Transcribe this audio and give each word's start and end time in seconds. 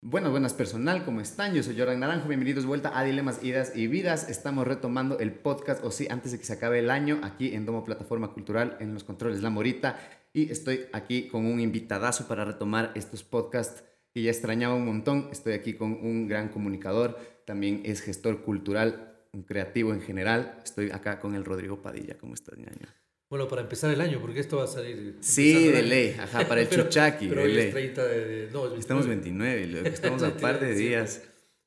Buenas, 0.00 0.30
buenas 0.30 0.54
personal, 0.54 1.04
¿cómo 1.04 1.20
están? 1.20 1.54
Yo 1.54 1.62
soy 1.64 1.76
Jordan 1.76 1.98
Naranjo, 1.98 2.28
bienvenidos 2.28 2.62
de 2.62 2.68
vuelta 2.68 2.96
a 2.96 3.02
Dilemas, 3.02 3.42
Idas 3.42 3.74
y 3.74 3.88
Vidas. 3.88 4.28
Estamos 4.28 4.64
retomando 4.64 5.18
el 5.18 5.32
podcast, 5.32 5.84
o 5.84 5.90
sí, 5.90 6.06
antes 6.08 6.30
de 6.30 6.38
que 6.38 6.44
se 6.44 6.52
acabe 6.52 6.78
el 6.78 6.88
año, 6.88 7.18
aquí 7.24 7.52
en 7.52 7.66
Domo 7.66 7.82
Plataforma 7.82 8.32
Cultural, 8.32 8.76
en 8.78 8.94
los 8.94 9.02
controles 9.02 9.42
La 9.42 9.50
Morita. 9.50 9.98
Y 10.32 10.52
estoy 10.52 10.86
aquí 10.92 11.26
con 11.26 11.46
un 11.46 11.58
invitadazo 11.58 12.28
para 12.28 12.44
retomar 12.44 12.92
estos 12.94 13.24
podcasts 13.24 13.82
que 14.14 14.22
ya 14.22 14.30
extrañaba 14.30 14.76
un 14.76 14.86
montón. 14.86 15.30
Estoy 15.32 15.54
aquí 15.54 15.74
con 15.74 15.94
un 15.94 16.28
gran 16.28 16.48
comunicador, 16.50 17.18
también 17.44 17.82
es 17.84 18.00
gestor 18.00 18.42
cultural, 18.44 19.16
un 19.32 19.42
creativo 19.42 19.92
en 19.92 20.00
general. 20.00 20.60
Estoy 20.64 20.92
acá 20.92 21.18
con 21.18 21.34
el 21.34 21.44
Rodrigo 21.44 21.82
Padilla. 21.82 22.16
¿Cómo 22.16 22.34
estás, 22.34 22.56
ñaño? 22.56 22.86
Bueno, 23.30 23.46
para 23.46 23.62
empezar 23.62 23.90
el 23.92 24.00
año, 24.00 24.20
porque 24.20 24.40
esto 24.40 24.56
va 24.56 24.64
a 24.64 24.68
salir. 24.68 25.16
Sí, 25.20 25.68
de 25.68 25.82
ley, 25.82 26.16
ajá, 26.18 26.48
para 26.48 26.62
el 26.62 26.68
Pero- 26.70 26.84
chuchaqui, 26.84 27.28
Pero 27.28 27.42
de 27.42 27.46
hoy 27.46 27.52
ley. 27.52 27.66
es 27.66 27.72
30 27.72 28.04
de. 28.06 28.48
no, 28.52 28.72
es 28.72 28.78
Estamos 28.80 29.06
29. 29.06 29.54
29, 29.56 29.82
loco, 29.82 29.94
estamos 29.94 30.22
a 30.22 30.36
par 30.36 30.60
de 30.60 30.74
días. 30.74 31.22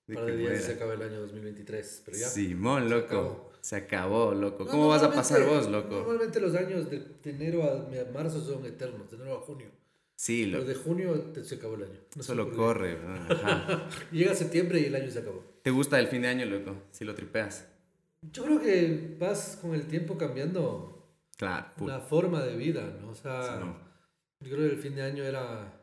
Un 0.07 0.15
par 0.15 0.25
de 0.25 0.31
días 0.37 0.41
y 0.49 0.53
muera. 0.53 0.65
se 0.65 0.71
acaba 0.73 0.93
el 0.95 1.01
año 1.03 1.20
2023. 1.21 2.01
Pero 2.05 2.17
ya. 2.17 2.27
Simón, 2.27 2.89
loco. 2.89 3.05
acabó. 3.05 3.51
Se 3.61 3.75
acabó, 3.75 4.34
loco. 4.34 4.65
No, 4.65 4.71
¿Cómo 4.71 4.87
vas 4.87 5.03
a 5.03 5.11
pasar 5.13 5.45
vos, 5.45 5.70
loco? 5.70 5.97
Normalmente 5.97 6.39
los 6.39 6.55
años 6.55 6.89
de, 6.89 6.99
de 7.23 7.29
enero 7.29 7.63
a, 7.63 7.73
a 7.75 8.12
marzo 8.12 8.41
son 8.43 8.65
eternos, 8.65 9.09
de 9.12 9.17
enero 9.17 9.37
a 9.37 9.41
junio. 9.41 9.67
Sí, 10.15 10.45
Pero 10.45 10.57
loco. 10.59 10.70
de 10.70 10.75
junio 10.75 11.34
se 11.43 11.55
acabó 11.55 11.75
el 11.75 11.84
año. 11.84 11.99
No 12.15 12.23
Solo 12.23 12.51
corre. 12.51 12.98
Ajá. 13.29 13.87
Llega 14.12 14.34
septiembre 14.34 14.79
y 14.79 14.85
el 14.85 14.95
año 14.95 15.12
se 15.12 15.20
acabó. 15.20 15.43
¿Te 15.62 15.70
gusta 15.70 15.99
el 15.99 16.07
fin 16.07 16.23
de 16.23 16.29
año, 16.29 16.45
loco? 16.48 16.75
Si 16.91 17.05
lo 17.05 17.13
tripeas. 17.13 17.67
Yo 18.34 18.43
creo 18.45 18.59
que 18.59 19.15
vas 19.20 19.59
con 19.62 19.75
el 19.75 19.85
tiempo 19.85 20.17
cambiando 20.17 21.00
Claro, 21.41 21.87
la 21.87 21.99
forma 21.99 22.41
de 22.43 22.55
vida, 22.55 22.83
¿no? 23.01 23.09
O 23.09 23.15
sea, 23.15 23.41
Sí, 23.43 23.51
no. 23.59 23.75
yo 24.41 24.55
creo 24.55 24.69
que 24.69 24.75
el 24.75 24.81
fin 24.81 24.93
de 24.95 25.01
año 25.01 25.23
era. 25.23 25.73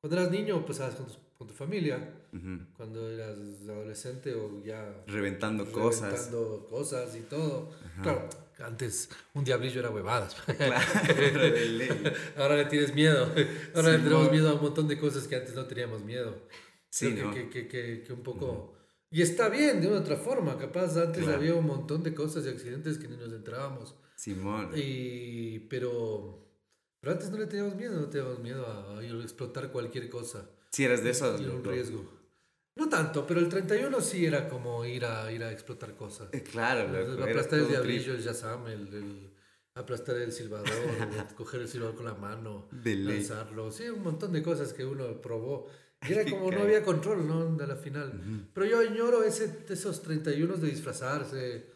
Cuando 0.00 0.16
eras 0.18 0.30
niño, 0.32 0.64
pasabas 0.64 0.94
con 0.94 1.06
tu, 1.06 1.12
con 1.36 1.46
tu 1.48 1.52
familia. 1.54 1.96
Ujú. 2.32 2.60
Cuando 2.74 3.10
eras 3.10 3.36
adolescente 3.68 4.34
o 4.34 4.62
ya 4.64 5.04
Reventando 5.06 5.70
cosas. 5.70 6.12
reventando 6.12 6.66
cosas 6.68 7.14
y 7.14 7.20
todo. 7.20 7.70
Claro, 8.02 8.26
antes 8.60 9.10
un 9.34 9.44
diablillo 9.44 9.80
era 9.80 9.90
huevadas. 9.90 10.34
Claro. 10.56 10.80
Ahora 12.38 12.56
le 12.56 12.64
tienes 12.66 12.94
miedo. 12.94 13.26
Ahora 13.74 13.90
le 13.92 13.98
Sí, 13.98 14.04
tenemos 14.04 14.24
mo- 14.24 14.30
miedo 14.30 14.48
a 14.50 14.54
un 14.54 14.62
montón 14.62 14.88
de 14.88 14.98
cosas 14.98 15.28
que 15.28 15.36
antes 15.36 15.54
no 15.54 15.66
teníamos 15.66 16.02
miedo. 16.04 16.34
Sí, 16.90 17.12
Creo 17.12 17.26
¿no? 17.28 17.34
que, 17.34 17.48
que, 17.50 17.68
que, 17.68 18.02
que 18.02 18.12
un 18.12 18.22
poco... 18.22 18.74
Y 19.10 19.20
está 19.20 19.50
bien, 19.50 19.80
de 19.82 19.88
una 19.88 19.98
otra 20.00 20.16
forma. 20.16 20.56
Capaz 20.58 20.96
antes 20.96 21.22
Claro. 21.22 21.38
había 21.38 21.54
un 21.54 21.66
montón 21.66 22.02
de 22.02 22.14
cosas 22.14 22.46
y 22.46 22.48
accidentes 22.48 22.96
que 22.98 23.08
ni 23.08 23.16
nos 23.18 23.30
enterábamos. 23.32 23.94
Simón. 24.22 24.70
Y, 24.76 25.58
pero, 25.68 26.38
pero 27.00 27.12
antes 27.12 27.28
no 27.30 27.38
le 27.38 27.46
teníamos 27.46 27.74
miedo, 27.74 28.00
no 28.00 28.06
teníamos 28.08 28.38
miedo 28.38 28.64
a, 28.66 28.98
a 29.00 29.02
explotar 29.22 29.72
cualquier 29.72 30.08
cosa. 30.08 30.48
Si 30.70 30.84
eras 30.84 31.02
de 31.02 31.10
esos, 31.10 31.40
Era 31.40 31.52
un 31.52 31.64
riesgo. 31.64 32.04
No 32.76 32.88
tanto, 32.88 33.26
pero 33.26 33.40
el 33.40 33.48
31 33.48 34.00
sí 34.00 34.24
era 34.24 34.48
como 34.48 34.84
ir 34.84 35.04
a, 35.04 35.30
ir 35.32 35.42
a 35.42 35.50
explotar 35.50 35.94
cosas. 35.96 36.28
Eh, 36.32 36.42
Claro, 36.44 36.88
loco. 36.90 37.24
Aplastar 37.24 37.58
el 37.58 37.68
diablillo, 37.68 38.14
el 38.14 38.22
Yazam, 38.22 38.66
el, 38.68 38.94
el- 38.94 39.30
aplastar 39.74 40.16
el 40.18 40.30
silbador, 40.32 40.68
el 41.28 41.34
coger 41.34 41.62
el 41.62 41.68
silbador 41.68 41.96
con 41.96 42.04
la 42.06 42.14
mano, 42.14 42.68
De 42.70 42.94
lanzarlo. 42.94 43.72
Sí, 43.72 43.88
un 43.88 44.02
montón 44.04 44.32
de 44.32 44.40
cosas 44.42 44.72
que 44.72 44.84
uno 44.86 45.20
probó. 45.20 45.66
Y 46.08 46.12
era 46.12 46.24
como 46.30 46.48
no 46.52 46.60
había 46.62 46.84
control, 46.84 47.26
¿no? 47.26 47.56
De 47.56 47.66
la 47.66 47.74
final. 47.76 48.08
Ujú. 48.20 48.46
Pero 48.54 48.66
yo 48.66 48.78
añoro 48.78 49.24
ese, 49.24 49.64
esos 49.68 50.00
31 50.00 50.56
de 50.58 50.68
disfrazarse. 50.70 51.66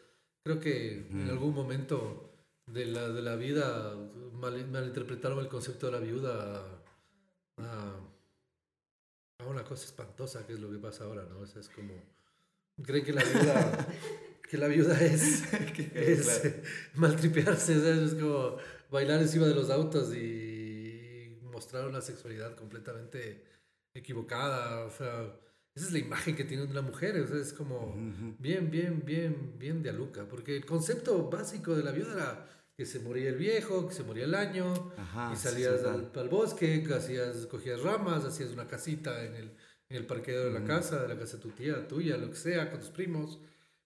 Creo 0.43 0.59
que 0.61 1.07
en 1.11 1.21
Ujú. 1.23 1.31
algún 1.31 1.53
momento 1.53 2.26
de 2.67 2.85
la, 2.85 3.09
de 3.09 3.21
la 3.21 3.35
vida 3.35 3.95
mal, 4.33 4.67
malinterpretaron 4.67 5.39
el 5.39 5.47
concepto 5.47 5.87
de 5.87 5.91
la 5.93 5.99
viuda 5.99 6.63
a, 7.57 7.99
una 9.47 9.63
cosa 9.63 9.85
espantosa 9.85 10.45
que 10.45 10.53
es 10.53 10.59
lo 10.59 10.69
que 10.69 10.77
pasa 10.77 11.05
ahora, 11.05 11.25
¿no? 11.25 11.39
O 11.39 11.47
sea, 11.47 11.61
es 11.61 11.69
como... 11.69 11.93
Creen 12.83 13.05
que 13.05 13.13
la 13.13 13.23
viuda, 13.23 13.87
que 14.49 14.57
la 14.57 14.67
viuda 14.67 14.99
es, 15.01 15.51
es 15.93 16.39
Claro. 16.39 16.55
maltripearse, 16.95 17.75
¿sabes? 17.75 18.11
Es 18.11 18.21
como 18.21 18.57
bailar 18.91 19.21
encima 19.21 19.45
de 19.47 19.55
los 19.55 19.69
autos 19.69 20.13
y 20.13 21.39
mostrar 21.43 21.87
una 21.87 22.01
sexualidad 22.01 22.55
completamente 22.55 23.43
equivocada, 23.95 24.85
o 24.85 24.91
sea, 24.91 25.35
esa 25.73 25.85
es 25.87 25.91
la 25.91 25.99
imagen 25.99 26.35
que 26.35 26.43
tiene 26.43 26.63
una 26.63 26.81
mujer, 26.81 27.19
o 27.19 27.27
sea, 27.27 27.37
es 27.37 27.53
como 27.53 27.95
bien, 28.39 28.69
bien, 28.69 29.03
bien, 29.05 29.53
bien 29.57 29.81
de 29.81 29.89
aluca, 29.89 30.27
porque 30.27 30.55
el 30.55 30.65
concepto 30.65 31.29
básico 31.29 31.75
de 31.75 31.83
la 31.83 31.91
viuda 31.91 32.13
era 32.13 32.56
que 32.77 32.85
se 32.85 32.99
moría 32.99 33.29
el 33.29 33.37
viejo, 33.37 33.87
que 33.87 33.95
se 33.95 34.03
moría 34.03 34.25
el 34.25 34.35
año, 34.35 34.93
Ajá. 34.97 35.31
y 35.33 35.35
salías 35.35 35.81
sí, 35.81 35.87
al, 35.87 36.11
al 36.13 36.29
bosque, 36.29 36.83
que 36.83 36.93
hacías, 36.93 37.47
cogías 37.47 37.81
ramas, 37.81 38.23
hacías 38.23 38.51
una 38.51 38.67
casita 38.67 39.25
en 39.25 39.33
el, 39.33 39.57
en 39.89 39.97
el 39.97 40.05
parqueo 40.05 40.45
de 40.45 40.51
la 40.51 40.63
casa, 40.63 41.01
de 41.01 41.07
la 41.07 41.17
casa 41.17 41.37
de 41.37 41.43
tu 41.43 41.49
tía, 41.49 41.87
tuya, 41.87 42.17
lo 42.17 42.29
que 42.29 42.35
sea, 42.35 42.69
con 42.69 42.79
tus 42.79 42.91
primos. 42.91 43.39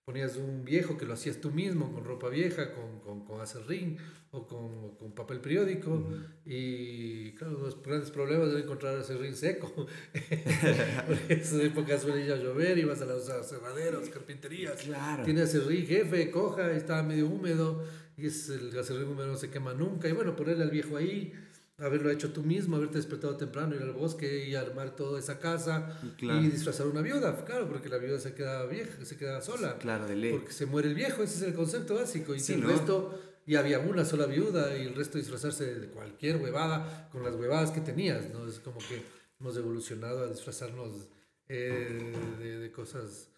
Ponías 0.04 0.36
un 0.38 0.66
viejo 0.66 0.98
que 0.98 1.06
lo 1.06 1.14
hacías 1.14 1.40
tú 1.40 1.52
mismo, 1.52 1.94
con 1.94 2.04
ropa 2.04 2.28
vieja, 2.28 2.74
con, 2.74 3.00
con, 3.02 3.24
con 3.24 3.40
acerrín 3.40 3.98
o 4.32 4.48
con, 4.48 4.66
o 4.84 4.98
con 4.98 5.14
papel 5.14 5.40
periódico. 5.40 5.92
Ujú. 5.92 6.16
Y 6.46 7.34
claro, 7.34 7.60
los 7.60 7.82
grandes 7.84 8.10
problemas 8.10 8.50
era 8.50 8.60
encontrar 8.60 8.98
acerrín 8.98 9.36
seco. 9.36 9.72
Porque 11.08 11.34
en 11.34 11.40
esas 11.40 11.62
épocas 11.62 12.02
suele 12.02 12.26
ir 12.26 12.32
a 12.32 12.38
llover, 12.38 12.80
ibas 12.80 13.02
a 13.02 13.06
los 13.06 13.30
aserraderos, 13.30 14.10
carpinterías. 14.10 14.82
Claro. 14.82 15.24
Tiene 15.24 15.42
acerrín, 15.42 15.86
jefe, 15.86 16.32
coja, 16.32 16.72
estaba 16.72 17.04
medio 17.04 17.28
húmedo 17.28 17.84
y 18.18 18.26
es 18.26 18.50
el 18.50 18.78
acerrín 18.78 19.08
húmedo 19.08 19.28
no 19.28 19.38
se 19.38 19.50
quema 19.50 19.74
nunca. 19.74 20.08
Y 20.08 20.14
bueno, 20.14 20.36
ponerle 20.36 20.64
al 20.64 20.72
viejo 20.72 20.98
ahí, 20.98 21.34
haberlo 21.82 22.10
hecho 22.12 22.32
tú 22.32 22.44
mismo, 22.44 22.76
haberte 22.78 22.98
despertado 22.98 23.36
temprano, 23.38 23.76
ir 23.76 23.82
al 23.82 23.92
bosque 23.94 24.48
y 24.48 24.56
armar 24.56 24.96
toda 24.96 25.20
esa 25.20 25.40
casa 25.40 26.00
Claro. 26.18 26.42
y 26.42 26.48
disfrazar 26.50 26.88
una 26.88 27.02
viuda, 27.02 27.44
claro, 27.44 27.68
porque 27.68 27.90
la 27.90 27.98
viuda 27.98 28.20
se 28.20 28.34
queda 28.34 28.66
vieja, 28.68 29.04
se 29.04 29.18
queda 29.18 29.42
sola. 29.42 29.78
Claro, 29.80 30.06
de 30.08 30.16
ley. 30.16 30.32
Porque 30.32 30.54
se 30.54 30.66
muere 30.68 30.88
el 30.90 30.96
viejo, 30.96 31.24
ese 31.24 31.36
es 31.38 31.42
el 31.42 31.54
concepto 31.54 31.96
básico. 31.96 32.34
Y 32.36 32.40
Sí, 32.40 32.54
el 32.54 32.62
¿no? 32.62 32.68
resto, 32.70 33.20
y 33.48 33.56
había 33.56 33.80
una 33.80 34.06
sola 34.06 34.28
viuda 34.28 34.78
y 34.78 34.84
el 34.86 34.94
resto 34.96 35.18
disfrazarse 35.18 35.74
de 35.80 35.88
cualquier 35.88 36.38
huevada 36.38 37.10
con 37.12 37.24
las 37.24 37.36
huevadas 37.36 37.72
que 37.72 37.82
tenías, 37.82 38.30
¿no? 38.32 38.48
Es 38.48 38.60
como 38.60 38.78
que 38.78 39.02
hemos 39.40 39.58
evolucionado 39.58 40.24
a 40.24 40.28
disfrazarnos 40.28 41.10
eh, 41.50 42.14
de, 42.40 42.60
de 42.60 42.72
cosas, 42.72 43.30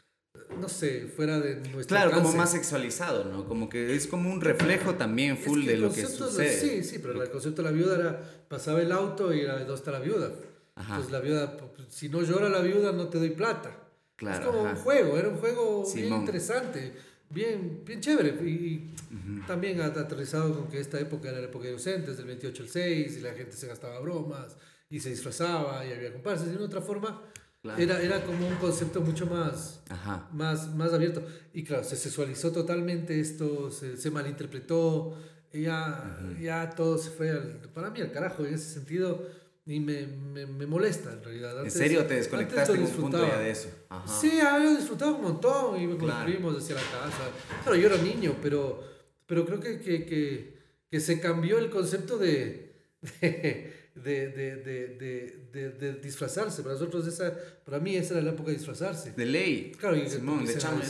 no 0.59 0.69
sé, 0.69 1.07
fuera 1.07 1.39
de 1.39 1.55
nuestro 1.55 1.95
Claro, 1.97 2.11
como 2.11 2.31
más 2.33 2.51
sexualizado, 2.51 3.25
¿no? 3.25 3.47
Como 3.47 3.69
que 3.69 3.95
es 3.95 4.07
como 4.07 4.31
un 4.31 4.41
reflejo 4.41 4.95
también 4.95 5.33
Es 5.33 5.45
full 5.45 5.63
que 5.65 5.71
de 5.71 5.77
lo 5.77 5.93
que 5.93 6.05
sucede. 6.05 6.59
Sí, 6.59 6.83
sí, 6.83 6.99
pero 6.99 7.21
el 7.21 7.29
concepto 7.29 7.61
de 7.61 7.69
la 7.69 7.75
viuda 7.75 7.95
era, 7.95 8.45
pasaba 8.47 8.81
el 8.81 8.91
auto 8.91 9.33
y 9.33 9.41
era, 9.41 9.59
¿dónde 9.59 9.73
está 9.75 9.91
la 9.91 9.99
viuda? 9.99 10.31
Ajá. 10.75 10.95
Entonces 10.95 11.11
la 11.11 11.19
viuda, 11.19 11.57
pues, 11.57 11.87
si 11.89 12.09
no 12.09 12.21
llora 12.21 12.49
la 12.49 12.61
viuda, 12.61 12.91
no 12.91 13.07
te 13.09 13.19
doy 13.19 13.31
plata. 13.31 13.77
Claro, 14.15 14.35
es 14.39 14.45
como 14.45 14.61
ajá. 14.65 14.77
un 14.77 14.83
juego, 14.83 15.17
era 15.17 15.29
un 15.29 15.37
juego 15.37 15.93
bien 15.93 16.13
interesante, 16.13 16.93
bien, 17.29 17.81
bien 17.85 17.99
chévere. 17.99 18.29
Y, 18.43 18.49
y 18.49 18.95
Ujú. 19.11 19.45
también 19.45 19.81
aterrizado 19.81 20.55
con 20.55 20.67
que 20.67 20.79
esta 20.79 20.99
época 20.99 21.29
era 21.29 21.39
la 21.39 21.45
época 21.45 21.65
de 21.65 21.73
docentes, 21.73 22.17
del 22.17 22.25
28 22.27 22.63
al 22.63 22.69
6, 22.69 23.17
y 23.17 23.21
la 23.21 23.33
gente 23.33 23.55
se 23.55 23.67
gastaba 23.67 23.99
bromas, 23.99 24.55
y 24.89 24.99
se 24.99 25.09
disfrazaba, 25.09 25.85
y 25.85 25.91
había 25.91 26.11
comparsas. 26.13 26.47
Y 26.47 26.51
de 26.57 26.63
otra 26.63 26.81
forma, 26.81 27.21
Claro. 27.63 27.81
era, 27.81 28.01
era 28.01 28.23
como 28.25 28.45
un 28.45 28.55
concepto 28.55 28.99
mucho 28.99 29.25
más, 29.25 29.81
Ajá. 29.89 30.27
más, 30.33 30.75
más 30.75 30.91
abierto. 30.93 31.23
Y 31.53 31.63
claro, 31.63 31.83
se 31.85 31.95
sexualizó 31.95 32.51
totalmente 32.51 33.19
esto, 33.21 33.71
se, 33.71 33.95
se 33.95 34.11
malinterpretó, 34.11 35.17
ya, 35.53 36.19
ya 36.41 36.69
todo 36.71 36.97
se 36.97 37.09
fue, 37.09 37.29
al- 37.31 37.69
para 37.73 37.89
mí, 37.89 38.01
al 38.01 38.11
carajo 38.11 38.45
en 38.45 38.53
ese 38.55 38.69
sentido, 38.73 39.25
y 39.65 39.79
me, 39.79 40.05
me, 40.07 40.45
me 40.45 40.65
molesta 40.65 41.13
en 41.13 41.23
realidad. 41.23 41.51
¿En 41.53 41.57
Antes- 41.59 41.73
serio 41.73 42.05
te 42.05 42.15
desconectaste 42.15 42.73
en 42.73 42.81
un 42.83 42.89
punto 42.91 43.25
ya 43.25 43.39
de 43.39 43.51
eso? 43.51 43.69
Ajá. 43.87 44.07
Sí, 44.19 44.41
había 44.41 44.71
disfrutado 44.71 45.15
un 45.15 45.21
montón, 45.21 45.79
iba 45.79 45.91
con 45.95 46.05
Claro. 46.07 46.23
los 46.27 46.35
primos 46.35 46.57
hacia 46.61 46.75
la 46.75 46.81
casa. 46.81 47.29
Claro, 47.63 47.77
yo 47.77 47.87
era 47.87 47.95
niño, 47.97 48.35
pero, 48.41 48.83
pero 49.25 49.45
creo 49.45 49.61
que, 49.61 49.79
que, 49.79 50.05
que, 50.05 50.57
que 50.91 50.99
se 50.99 51.21
cambió 51.21 51.59
el 51.59 51.69
concepto 51.69 52.17
de, 52.17 52.73
de, 53.21 53.71
de, 53.95 54.29
de, 54.29 54.55
de, 54.57 55.47
de- 55.51 55.69
de 55.71 55.93
disfrazarse. 55.99 56.63
Para 56.63 56.73
nosotros, 56.73 57.05
esa, 57.07 57.33
para 57.63 57.79
mí, 57.79 57.95
esa 57.95 58.15
era 58.15 58.23
la 58.23 58.31
época 58.31 58.49
de 58.51 58.57
disfrazarse. 58.57 59.11
De 59.11 59.25
ley. 59.25 59.71
Claro, 59.77 59.95
y- 59.95 60.09
Simón, 60.09 60.45
de 60.45 60.57
chamo 60.57 60.81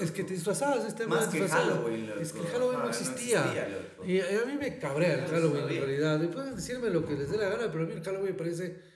Es 0.00 0.10
que 0.10 0.24
te 0.24 0.34
disfrazabas, 0.34 0.84
este 0.86 1.06
Más 1.06 1.30
tema 1.30 1.46
que. 1.46 1.50
Halloween, 1.52 2.08
loco. 2.08 2.20
Es 2.20 2.32
que 2.32 2.40
el 2.40 2.46
Halloween 2.46 2.78
no 2.80 2.88
existía. 2.88 3.44
loco. 3.68 4.04
Y 4.04 4.20
a 4.20 4.44
mí 4.46 4.54
me 4.58 4.78
cabrea 4.78 5.14
el 5.24 5.30
Halloween 5.30 5.64
en 5.68 5.80
realidad. 5.80 6.22
Y 6.22 6.26
pueden 6.26 6.56
decirme 6.56 6.90
lo 6.90 7.06
que 7.06 7.14
les 7.14 7.30
dé 7.30 7.38
la 7.38 7.48
gana, 7.50 7.70
pero 7.70 7.84
a 7.84 7.86
mí 7.86 7.92
el 7.94 8.02
Halloween 8.02 8.32
me 8.32 8.34
parece 8.38 8.92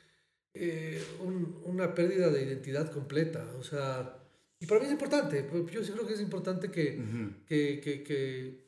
eh, 0.59 1.03
un- 1.21 1.61
una 1.65 1.95
pérdida 1.95 2.31
de 2.31 2.43
identidad 2.43 2.91
completa. 2.91 3.45
O 3.59 3.63
sea, 3.63 4.19
y 4.59 4.67
para 4.67 4.81
mí 4.81 4.87
es 4.87 4.93
importante. 4.93 5.49
Yo 5.71 5.85
sí 5.85 5.93
creo 5.93 6.07
que 6.07 6.15
es 6.15 6.21
importante 6.21 6.71
que, 6.71 6.99
Ujú. 6.99 7.31
que, 7.47 7.79
que, 7.81 8.03
que, 8.03 8.65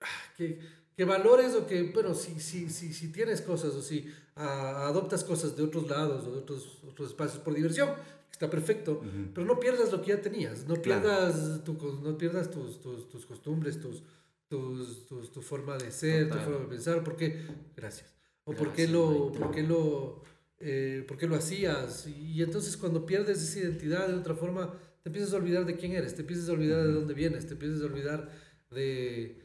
ah, 0.00 0.06
que, 0.36 0.58
que 1.00 1.06
valores 1.06 1.54
o 1.54 1.66
que, 1.66 1.82
bueno, 1.94 2.12
si, 2.14 2.38
si, 2.40 2.68
si, 2.68 2.92
si 2.92 3.08
tienes 3.10 3.40
cosas 3.40 3.72
o 3.72 3.80
si 3.80 4.06
ah, 4.36 4.86
adoptas 4.86 5.24
cosas 5.24 5.56
de 5.56 5.62
otros 5.62 5.88
lados 5.88 6.26
o 6.26 6.32
de 6.32 6.38
otros, 6.40 6.76
otros 6.86 7.08
espacios 7.08 7.38
por 7.42 7.54
diversión, 7.54 7.88
está 8.30 8.50
perfecto, 8.50 9.00
pero 9.34 9.46
no 9.46 9.58
pierdas 9.58 9.90
lo 9.92 10.02
que 10.02 10.08
ya 10.08 10.20
tenías, 10.20 10.68
no 10.68 10.76
Claro. 10.76 11.00
pierdas, 11.00 11.64
tu, 11.64 11.78
cos- 11.78 12.00
no 12.02 12.18
pierdas 12.18 12.50
tus, 12.50 12.82
tus, 12.82 13.08
tus 13.08 13.24
costumbres, 13.24 13.80
tus, 13.80 14.02
tus, 14.46 15.06
tus- 15.06 15.32
tu 15.32 15.40
forma 15.40 15.78
de 15.78 15.90
ser, 15.90 16.28
Total. 16.28 16.38
tu 16.38 16.44
forma 16.50 16.64
de 16.66 16.70
pensar, 16.76 17.02
porque, 17.02 17.46
gracias, 17.74 18.12
o 18.44 18.52
por 18.52 18.70
qué 18.74 18.86
lo, 18.86 19.32
por 19.32 19.50
qué 19.52 19.62
lo, 19.62 20.22
Eh, 20.62 21.02
¿Por 21.08 21.16
qué 21.16 21.26
lo 21.26 21.36
hacías? 21.36 22.06
Y, 22.06 22.42
entonces 22.42 22.76
cuando 22.76 23.06
pierdes 23.06 23.40
esa 23.42 23.60
identidad 23.60 24.06
de 24.08 24.16
otra 24.16 24.34
forma, 24.34 24.74
te 25.02 25.08
empiezas 25.08 25.32
a 25.32 25.36
olvidar 25.38 25.64
de 25.64 25.74
quién 25.76 25.92
eres, 25.92 26.14
te 26.14 26.20
empiezas 26.20 26.50
a 26.50 26.52
olvidar 26.52 26.86
de 26.86 26.92
dónde 26.92 27.14
vienes, 27.14 27.46
te 27.46 27.54
empiezas 27.54 27.80
a 27.80 27.86
olvidar 27.86 28.28
de, 28.70 29.40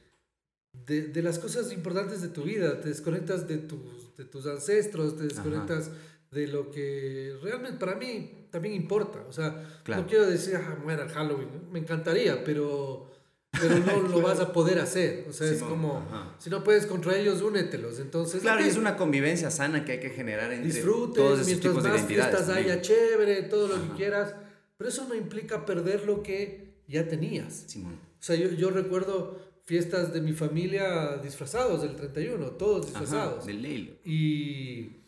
de, 0.86 1.08
de 1.08 1.22
las 1.22 1.40
cosas 1.40 1.72
importantes 1.72 2.22
de 2.22 2.30
tu 2.30 2.44
vida, 2.44 2.80
te 2.82 2.90
desconectas 2.90 3.48
de 3.48 3.58
tus, 3.58 4.16
de 4.18 4.26
tus 4.26 4.46
ancestros, 4.46 5.18
te 5.18 5.24
desconectas 5.24 5.92
de 6.32 6.48
lo 6.48 6.70
que 6.70 7.36
realmente 7.42 7.80
para 7.80 7.96
mí 7.96 8.48
también 8.52 8.76
importa. 8.76 9.24
O 9.28 9.34
sea, 9.34 9.82
no 9.88 10.06
quiero 10.08 10.26
decir, 10.28 10.56
ah, 10.56 10.78
muera 10.84 11.08
Halloween, 11.10 11.50
me 11.72 11.80
encantaría, 11.80 12.44
pero, 12.44 13.10
pero 13.52 13.80
no 13.80 14.02
lo 14.10 14.22
vas 14.22 14.40
a 14.40 14.52
poder 14.52 14.80
hacer. 14.80 15.26
O 15.30 15.34
sea, 15.34 15.50
es 15.50 15.64
como, 15.64 16.06
si 16.38 16.50
no 16.50 16.64
puedes 16.64 16.86
contra 16.86 17.18
ellos, 17.18 17.42
únetelos. 17.42 18.00
Entonces, 18.00 18.42
claro, 18.42 18.64
y 18.64 18.68
es 18.68 18.78
una 18.78 18.98
convivencia 18.98 19.50
sana 19.50 19.86
que 19.86 19.94
hay 19.94 20.00
que 20.00 20.10
generar 20.10 20.52
entre 20.52 20.72
Disfrutes, 20.72 21.16
todos 21.16 21.40
esos 21.40 21.48
mientras 21.48 21.74
tipos 21.74 21.84
más 21.84 22.02
de 22.02 22.08
fiestas 22.08 22.50
haya, 22.50 22.82
chévere, 22.82 23.44
todo 23.44 23.68
lo 23.68 23.82
que 23.82 23.96
quieras, 23.96 24.36
pero 24.78 24.90
eso 24.90 25.08
no 25.08 25.16
implica 25.16 25.66
perder 25.66 26.06
lo 26.06 26.22
que 26.22 26.76
ya 26.88 27.08
tenías. 27.08 27.66
Simón. 27.68 27.94
O 27.94 28.24
sea, 28.26 28.36
yo, 28.36 28.50
yo 28.50 28.72
recuerdo 28.72 29.40
fiestas 29.66 30.14
de 30.14 30.22
mi 30.22 30.34
familia 30.34 31.18
disfrazados 31.18 31.82
del 31.82 31.96
31, 31.96 32.52
todos 32.52 32.88
disfrazados. 32.88 33.46
del 33.46 34.00
Y 34.06 35.06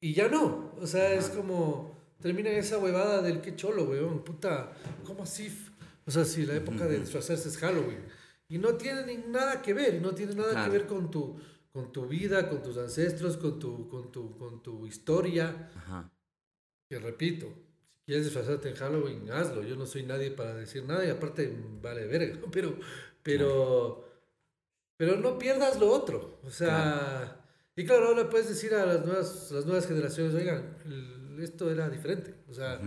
y 0.00 0.14
ya 0.14 0.28
no. 0.28 0.72
O 0.80 0.86
sea, 0.86 1.14
es 1.14 1.28
como. 1.28 1.98
Termina 2.20 2.50
esa 2.50 2.78
huevada 2.78 3.22
del 3.22 3.40
que 3.40 3.56
cholo, 3.56 3.84
weón. 3.84 4.24
Puta, 4.24 4.72
¿cómo 5.04 5.22
así? 5.22 5.50
O 6.06 6.10
sea, 6.10 6.24
si 6.24 6.44
la 6.44 6.54
época 6.54 6.86
de 6.86 7.00
disfrazarse 7.00 7.48
es 7.48 7.56
Halloween. 7.58 8.04
Y 8.48 8.58
no 8.58 8.74
tiene 8.74 9.06
ni 9.06 9.16
nada 9.16 9.62
que 9.62 9.72
ver. 9.72 10.02
No 10.02 10.12
tiene 10.12 10.34
nada 10.34 10.64
que 10.64 10.70
ver 10.70 10.86
con 10.86 11.10
tu, 11.10 11.38
con 11.72 11.92
tu 11.92 12.06
vida, 12.06 12.48
con 12.48 12.62
tus 12.62 12.76
ancestros, 12.76 13.36
con 13.36 13.58
tu, 13.58 13.88
con 13.88 14.10
tu, 14.10 14.36
con 14.36 14.62
tu 14.62 14.86
historia. 14.86 15.70
Ajá. 15.76 16.10
Que 16.90 16.98
repito, 16.98 17.46
si 17.46 18.06
quieres 18.06 18.24
disfrazarte 18.24 18.68
en 18.68 18.74
Halloween, 18.74 19.30
hazlo. 19.30 19.62
Yo 19.62 19.76
no 19.76 19.86
soy 19.86 20.02
nadie 20.02 20.30
para 20.30 20.54
decir 20.54 20.84
nada 20.84 21.06
y 21.06 21.10
aparte 21.10 21.54
vale 21.80 22.06
verga. 22.06 22.38
Pero, 22.52 22.76
pero, 23.22 24.08
pero 24.96 25.16
no 25.16 25.38
pierdas 25.38 25.78
lo 25.78 25.90
otro. 25.90 26.40
O 26.44 26.50
sea. 26.50 27.36
Y 27.76 27.84
claro, 27.84 28.08
ahora 28.08 28.28
puedes 28.28 28.48
decir 28.48 28.74
a 28.74 28.84
las 28.84 29.06
nuevas, 29.06 29.50
las 29.52 29.64
nuevas 29.64 29.86
generaciones, 29.86 30.34
oigan, 30.34 30.76
esto 31.40 31.70
era 31.70 31.88
diferente. 31.88 32.34
O 32.48 32.52
sea, 32.52 32.80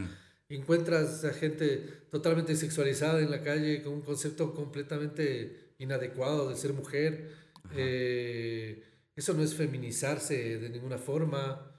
encuentras 0.50 1.24
a 1.26 1.34
gente 1.34 1.78
totalmente 2.12 2.56
sexualizada 2.56 3.20
en 3.22 3.32
la 3.32 3.42
calle 3.42 3.82
con 3.82 3.94
un 3.94 4.02
concepto 4.02 4.54
completamente 4.54 5.74
inadecuado 5.80 6.50
de 6.50 6.56
ser 6.56 6.74
mujer. 6.74 7.32
Eh, 7.76 8.84
eso 9.16 9.34
no 9.34 9.44
es 9.44 9.56
feminizarse 9.56 10.60
de 10.60 10.70
ninguna 10.70 10.98
forma. 10.98 11.72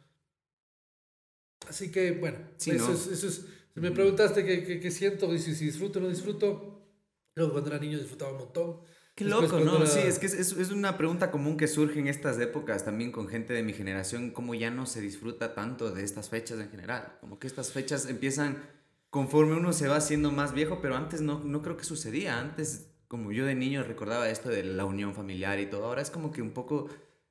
Así 1.69 1.91
que, 1.91 2.12
bueno, 2.12 2.39
eso, 2.59 2.93
es, 2.93 3.06
eso 3.06 3.29
es, 3.29 3.47
me 3.75 3.91
preguntaste 3.91 4.45
qué, 4.45 4.81
qué, 4.81 4.91
siento 4.91 5.33
y 5.33 5.39
si, 5.39 5.55
si 5.55 5.67
disfruto 5.67 5.99
o 5.99 6.03
no 6.03 6.09
disfruto. 6.09 6.74
Luego 7.36 7.52
cuando 7.52 7.70
era 7.70 7.78
niño 7.78 7.98
disfrutaba 7.98 8.32
un 8.32 8.38
montón. 8.38 8.81
Qué 9.14 9.25
loco, 9.25 9.60
¿no? 9.60 9.86
Sí, 9.86 10.00
es 10.00 10.19
que 10.19 10.26
es, 10.26 10.34
es, 10.34 10.70
una 10.72 10.96
pregunta 10.98 11.31
común 11.31 11.56
que 11.56 11.69
surge 11.69 12.00
en 12.00 12.08
estas 12.08 12.38
épocas 12.40 12.84
también 12.84 13.12
con 13.12 13.28
gente 13.28 13.52
de 13.52 13.62
mi 13.62 13.72
generación, 13.72 14.32
cómo 14.32 14.54
ya 14.54 14.70
no 14.70 14.86
se 14.86 15.00
disfruta 15.00 15.54
tanto 15.54 15.92
de 15.92 16.02
estas 16.02 16.28
fechas 16.28 16.58
en 16.58 16.69
general. 16.70 17.16
Como 17.20 17.38
que 17.38 17.46
estas 17.46 17.70
fechas 17.70 18.06
empiezan 18.06 18.58
conforme 19.10 19.54
uno 19.54 19.72
se 19.72 19.86
va 19.86 19.96
haciendo 19.96 20.32
más 20.32 20.52
viejo, 20.52 20.81
pero 20.82 20.96
antes 20.96 21.20
no, 21.20 21.38
no 21.44 21.62
creo 21.62 21.76
que 21.76 21.84
sucedía. 21.84 22.40
Antes, 22.40 22.90
como 23.06 23.31
yo 23.31 23.46
de 23.46 23.54
niño 23.54 23.84
recordaba 23.84 24.28
esto 24.28 24.48
de 24.48 24.64
la 24.64 24.84
unión 24.84 25.14
familiar 25.14 25.60
y 25.60 25.66
todo, 25.66 25.84
ahora 25.84 26.02
es 26.02 26.10
como 26.10 26.32
que 26.32 26.42
un 26.42 26.50
poco 26.50 26.88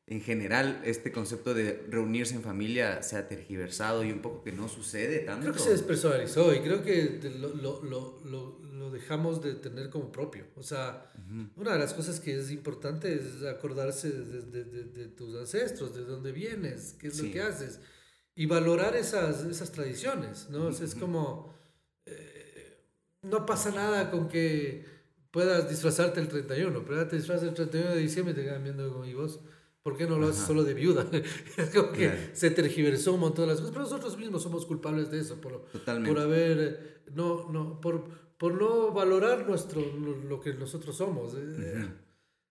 en 0.08 0.22
general 0.22 0.82
este 0.84 1.12
concepto 1.12 1.54
de 1.54 1.86
reunirse 1.90 2.36
en 2.36 2.44
familia 2.44 3.02
se 3.04 3.16
ha 3.16 3.28
tergiversado 3.28 4.04
y 4.04 4.12
un 4.12 4.22
poco 4.22 4.44
que 4.44 4.52
no 4.52 4.68
sucede 4.68 5.20
tanto. 5.20 5.42
Creo 5.42 5.54
que 5.54 5.60
se 5.60 5.72
despersonalizó 5.72 6.54
y 6.54 6.60
creo 6.60 6.84
que 6.84 7.20
lo, 7.40 7.56
lo, 7.56 7.82
lo, 7.84 8.20
lo 8.24 8.64
dejamos 8.94 9.42
de 9.42 9.56
tener 9.56 9.90
como 9.90 10.12
propio. 10.12 10.46
O 10.56 10.64
sea, 10.64 11.12
una 11.56 11.74
de 11.74 11.80
las 11.80 11.94
cosas 11.94 12.20
que 12.20 12.38
es 12.38 12.52
importante 12.52 13.14
es 13.14 13.44
acordarse 13.44 14.10
de, 14.10 14.64
de, 14.64 14.84
de, 14.86 15.08
tus 15.08 15.36
ancestros, 15.36 15.96
de 15.96 16.02
dónde 16.06 16.32
vienes, 16.32 16.96
qué 17.00 17.08
es 17.08 17.22
lo 17.22 17.32
que 17.32 17.42
haces, 17.42 17.80
y 18.36 18.46
valorar 18.46 18.96
esas, 18.96 19.44
esas 19.46 19.72
tradiciones, 19.72 20.50
¿no? 20.50 20.70
es 20.70 20.96
como, 20.96 21.54
eh, 22.06 22.88
no 23.22 23.46
pasa 23.46 23.72
nada 23.72 24.10
con 24.10 24.28
que 24.30 24.86
puedas 25.32 25.70
disfrazarte 25.70 26.20
el 26.20 26.28
31, 26.28 26.86
pero 26.86 27.08
te 27.08 27.18
disfrazas 27.18 27.50
el 27.50 27.54
31 27.54 27.92
de 27.92 27.98
diciembre 27.98 28.34
y 28.34 28.36
te 28.36 28.44
quedan 28.44 28.64
viendo 28.64 28.92
como, 28.92 29.06
¿y 29.06 29.14
vos? 29.14 29.40
¿Por 29.84 29.98
qué 29.98 30.08
no 30.08 30.18
lo 30.18 30.28
haces 30.28 30.46
solo 30.46 30.64
de 30.64 30.74
viuda? 30.74 31.06
es 31.58 31.70
como 31.70 31.92
que 31.92 32.32
se 32.34 32.50
tergiversó 32.52 33.14
un 33.14 33.20
montón 33.20 33.46
de 33.46 33.52
las 33.52 33.60
cosas, 33.60 33.74
pero 33.74 33.84
nosotros 33.84 34.18
mismos 34.18 34.42
somos 34.42 34.66
culpables 34.66 35.12
de 35.12 35.20
eso, 35.20 35.42
por, 35.42 35.62
por 35.64 36.20
haber, 36.20 37.04
no, 37.14 37.52
no, 37.52 37.82
por, 37.82 38.06
por 38.38 38.54
no 38.54 38.92
valorar 38.92 39.46
nuestro, 39.46 39.82
lo, 39.82 40.40
que 40.40 40.54
nosotros 40.54 40.96
somos. 40.96 41.34
Eh, 41.36 41.90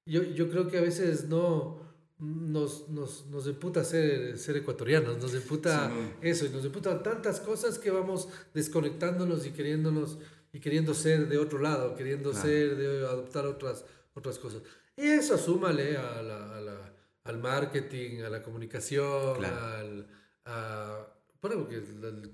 yo, 0.04 0.22
yo 0.22 0.50
creo 0.50 0.68
que 0.68 0.76
a 0.76 0.82
veces 0.82 1.26
no 1.28 1.80
nos, 2.18 2.88
nos, 2.90 3.26
nos 3.26 3.46
emputa 3.46 3.82
ser, 3.82 4.38
ser 4.38 4.58
ecuatorianos, 4.58 5.18
nos 5.18 5.34
emputa 5.34 5.90
eso, 6.20 6.46
y 6.46 6.50
nos 6.50 6.64
emputa 6.64 7.02
tantas 7.02 7.40
cosas 7.40 7.78
que 7.78 7.90
vamos 7.90 8.28
desconectándonos 8.54 9.46
y 9.46 9.50
queriéndonos 9.50 10.18
y 10.52 10.60
queriendo 10.60 10.92
ser 10.92 11.28
de 11.28 11.38
otro 11.38 11.58
lado, 11.58 11.96
queriendo 11.96 12.32
ser, 12.34 12.76
de 12.76 13.06
adoptar 13.06 13.46
otras, 13.46 13.84
otras 14.14 14.38
cosas. 14.38 14.62
Y 14.96 15.06
eso 15.06 15.34
asúmale 15.34 15.96
a 15.96 16.22
la, 16.22 16.56
a 16.56 16.60
la, 16.60 16.91
al 17.24 17.38
marketing, 17.38 18.22
a 18.22 18.30
la 18.30 18.42
comunicación, 18.42 19.44
al, 19.44 20.06
a, 20.44 21.06
bueno, 21.40 21.58
porque 21.58 21.82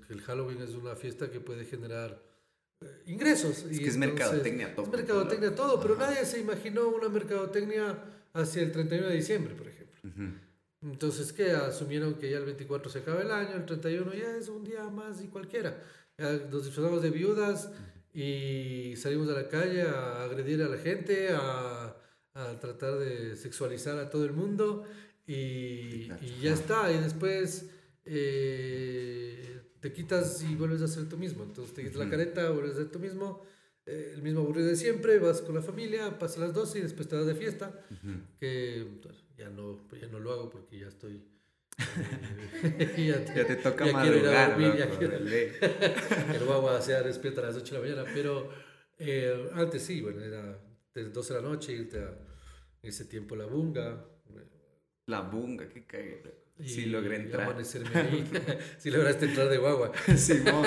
el 0.09 0.21
Halloween 0.21 0.61
es 0.61 0.71
una 0.75 0.95
fiesta 0.95 1.29
que 1.29 1.39
puede 1.39 1.65
generar 1.65 2.21
ingresos. 3.05 3.63
Es 3.63 3.79
que 3.79 3.87
es 3.87 3.97
mercadotecnia 3.97 4.75
todo. 4.75 4.85
Es 4.85 4.91
mercadotecnia 4.91 5.55
todo, 5.55 5.79
pero 5.81 5.95
nadie 5.95 6.25
se 6.25 6.39
imaginó 6.39 6.89
una 6.89 7.09
mercadotecnia 7.09 7.97
hacia 8.33 8.61
el 8.61 8.71
31 8.71 9.07
de 9.07 9.15
diciembre, 9.15 9.55
por 9.55 9.67
ejemplo. 9.67 9.99
Entonces, 10.81 11.33
¿qué? 11.33 11.51
Asumieron 11.51 12.15
que 12.15 12.29
ya 12.29 12.37
el 12.37 12.45
24 12.45 12.89
se 12.89 12.99
acaba 12.99 13.21
el 13.21 13.31
año, 13.31 13.55
el 13.55 13.65
31 13.65 14.13
ya 14.13 14.37
es 14.37 14.47
un 14.47 14.63
día 14.63 14.83
más 14.85 15.21
y 15.21 15.27
cualquiera. 15.27 15.83
nos 16.17 16.65
disfrazamos 16.65 17.01
de 17.01 17.09
viudas 17.09 17.69
y 18.13 18.93
salimos 18.95 19.29
a 19.29 19.33
la 19.33 19.47
calle 19.47 19.81
a 19.81 20.23
agredir 20.23 20.61
a 20.63 20.69
la 20.69 20.77
gente, 20.77 21.29
a, 21.31 21.95
a 22.39 22.59
tratar 22.59 22.97
de 22.99 23.35
sexualizar 23.35 23.97
a 23.99 24.09
todo 24.09 24.25
el 24.25 24.33
mundo 24.33 24.85
y, 25.27 26.11
y 26.21 26.39
ya 26.41 26.53
está. 26.53 26.91
Y 26.91 26.97
después... 26.97 27.69
Eh, 28.05 29.59
te 29.79 29.93
quitas 29.93 30.43
y 30.43 30.55
vuelves 30.55 30.81
a 30.81 30.87
ser 30.87 31.07
tú 31.07 31.17
mismo. 31.17 31.43
Entonces 31.43 31.73
te 31.73 31.83
quitas 31.83 31.97
la 31.97 32.09
careta, 32.09 32.49
vuelves 32.49 32.73
a 32.73 32.77
ser 32.77 32.91
tú 32.91 32.99
mismo, 32.99 33.45
eh, 33.85 34.11
el 34.15 34.21
mismo 34.21 34.41
aburrido 34.41 34.67
de 34.67 34.75
siempre, 34.75 35.19
vas 35.19 35.41
con 35.41 35.55
la 35.55 35.61
familia, 35.61 36.17
pasas 36.19 36.39
las 36.39 36.53
12 36.53 36.79
y 36.79 36.81
después 36.81 37.07
te 37.07 37.15
vas 37.15 37.25
de 37.25 37.35
fiesta, 37.35 37.85
que 38.39 38.85
ya, 39.37 39.49
no, 39.49 39.87
ya 39.99 40.07
no 40.07 40.19
lo 40.19 40.31
hago 40.31 40.49
porque 40.49 40.79
ya 40.79 40.87
estoy... 40.87 41.23
ya, 42.97 43.23
te, 43.23 43.35
ya, 43.35 43.47
te, 43.47 43.55
toca 43.55 43.85
ya 43.85 43.93
madrugar, 43.93 44.03
quiero 44.03 44.17
ir 44.17 44.35
a 44.35 44.49
dormir, 44.49 45.53
ya 45.61 46.33
el 46.35 46.45
guagua 46.45 46.81
se 46.81 46.91
despierta 47.03 47.41
a 47.41 47.45
las 47.45 47.55
8 47.55 47.75
de 47.75 47.79
la 47.79 47.95
mañana, 47.95 48.11
pero 48.13 48.49
eh, 48.97 49.49
antes 49.53 49.83
sí, 49.83 50.01
bueno, 50.01 50.21
era 50.21 50.59
de 50.93 51.05
12 51.05 51.33
de 51.33 51.41
la 51.41 51.47
noche, 51.47 51.71
irte 51.71 51.99
a 51.99 52.28
ese 52.81 53.05
tiempo 53.05 53.35
la 53.35 53.45
bunga. 53.45 54.05
La 55.05 55.21
bunga, 55.21 55.67
qué 55.69 55.85
cague 55.85 56.21
si 56.65 56.87
logré 56.87 57.15
entrar. 57.15 57.55
si 58.77 58.91
lograste 58.91 59.25
entrar 59.25 59.47
de 59.47 59.57
guagua. 59.57 59.91
Simón. 60.17 60.65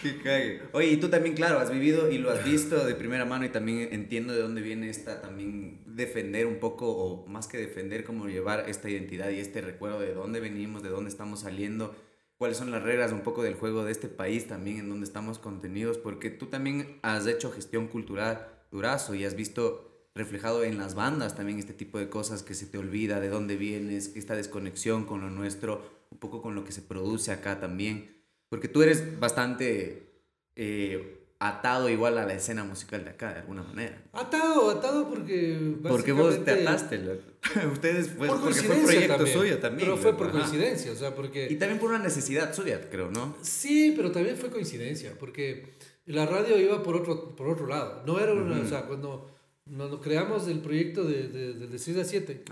Qué 0.00 0.18
cague. 0.18 0.62
Oye, 0.72 0.88
y 0.88 0.96
tú 0.98 1.08
también, 1.08 1.34
claro, 1.34 1.58
has 1.58 1.70
vivido 1.70 2.10
y 2.10 2.18
lo 2.18 2.30
has 2.30 2.44
visto 2.44 2.84
de 2.84 2.94
primera 2.94 3.24
mano 3.24 3.46
y 3.46 3.48
también 3.48 3.88
entiendo 3.92 4.34
de 4.34 4.42
dónde 4.42 4.60
viene 4.60 4.90
esta 4.90 5.22
también 5.22 5.82
defender 5.86 6.46
un 6.46 6.58
poco, 6.58 6.90
o 6.90 7.26
más 7.26 7.46
que 7.46 7.56
defender, 7.56 8.04
como 8.04 8.28
llevar 8.28 8.68
esta 8.68 8.90
identidad 8.90 9.30
y 9.30 9.40
este 9.40 9.62
recuerdo 9.62 10.00
de 10.00 10.12
dónde 10.12 10.40
venimos, 10.40 10.82
de 10.82 10.90
dónde 10.90 11.08
estamos 11.08 11.40
saliendo, 11.40 11.96
cuáles 12.36 12.58
son 12.58 12.70
las 12.70 12.82
reglas 12.82 13.12
un 13.12 13.22
poco 13.22 13.42
del 13.42 13.54
juego 13.54 13.84
de 13.84 13.92
este 13.92 14.08
país 14.08 14.46
también, 14.46 14.78
en 14.78 14.90
donde 14.90 15.06
estamos 15.06 15.38
contenidos, 15.38 15.96
porque 15.96 16.28
tú 16.28 16.46
también 16.46 16.98
has 17.00 17.26
hecho 17.26 17.50
gestión 17.50 17.88
cultural 17.88 18.48
durazo 18.70 19.14
y 19.14 19.24
has 19.24 19.34
visto 19.34 19.93
reflejado 20.14 20.62
en 20.64 20.78
las 20.78 20.94
bandas 20.94 21.34
también 21.34 21.58
este 21.58 21.72
tipo 21.72 21.98
de 21.98 22.08
cosas 22.08 22.42
que 22.42 22.54
se 22.54 22.66
te 22.66 22.78
olvida, 22.78 23.20
de 23.20 23.28
dónde 23.28 23.56
vienes, 23.56 24.12
esta 24.14 24.36
desconexión 24.36 25.04
con 25.04 25.20
lo 25.20 25.30
nuestro, 25.30 26.06
un 26.10 26.18
poco 26.18 26.40
con 26.40 26.54
lo 26.54 26.64
que 26.64 26.72
se 26.72 26.82
produce 26.82 27.32
acá 27.32 27.60
también. 27.60 28.14
Porque 28.48 28.68
tú 28.68 28.82
eres 28.82 29.18
bastante 29.18 30.22
eh, 30.54 31.24
atado 31.40 31.88
igual 31.88 32.16
a 32.18 32.24
la 32.24 32.34
escena 32.34 32.62
musical 32.62 33.04
de 33.04 33.10
acá, 33.10 33.34
de 33.34 33.40
alguna 33.40 33.64
manera. 33.64 34.00
Atado, 34.12 34.70
atado 34.70 35.08
porque... 35.08 35.74
Porque 35.82 36.12
vos 36.12 36.44
te 36.44 36.52
ataste, 36.52 37.20
Ustedes, 37.72 38.08
pues, 38.16 38.30
por 38.30 38.40
porque 38.40 38.62
fue 38.62 38.76
proyecto 38.76 39.26
suyo 39.26 39.58
también. 39.58 39.88
Pero 39.88 40.00
fue 40.00 40.16
por 40.16 40.30
coincidencia, 40.30 40.92
o 40.92 40.94
sea, 40.94 41.14
porque... 41.14 41.48
Y 41.50 41.56
también 41.56 41.80
por 41.80 41.90
una 41.90 41.98
necesidad 41.98 42.54
suya, 42.54 42.88
creo, 42.88 43.10
¿no? 43.10 43.36
Sí, 43.42 43.92
pero 43.96 44.12
también 44.12 44.36
fue 44.36 44.50
coincidencia, 44.50 45.14
porque 45.18 45.74
la 46.06 46.24
radio 46.24 46.56
iba 46.58 46.82
por 46.82 46.94
otro, 46.96 47.34
por 47.34 47.48
otro 47.48 47.66
lado. 47.66 48.04
No 48.06 48.20
era 48.20 48.32
una, 48.32 48.60
o 48.60 48.66
sea, 48.66 48.82
cuando 48.82 49.33
cuando 49.64 50.00
creamos 50.00 50.46
el 50.48 50.60
proyecto 50.60 51.04
de, 51.04 51.28
de, 51.28 51.54
del 51.54 51.70
de 51.70 51.78
6 51.78 51.96
a 51.98 52.04
7, 52.04 52.44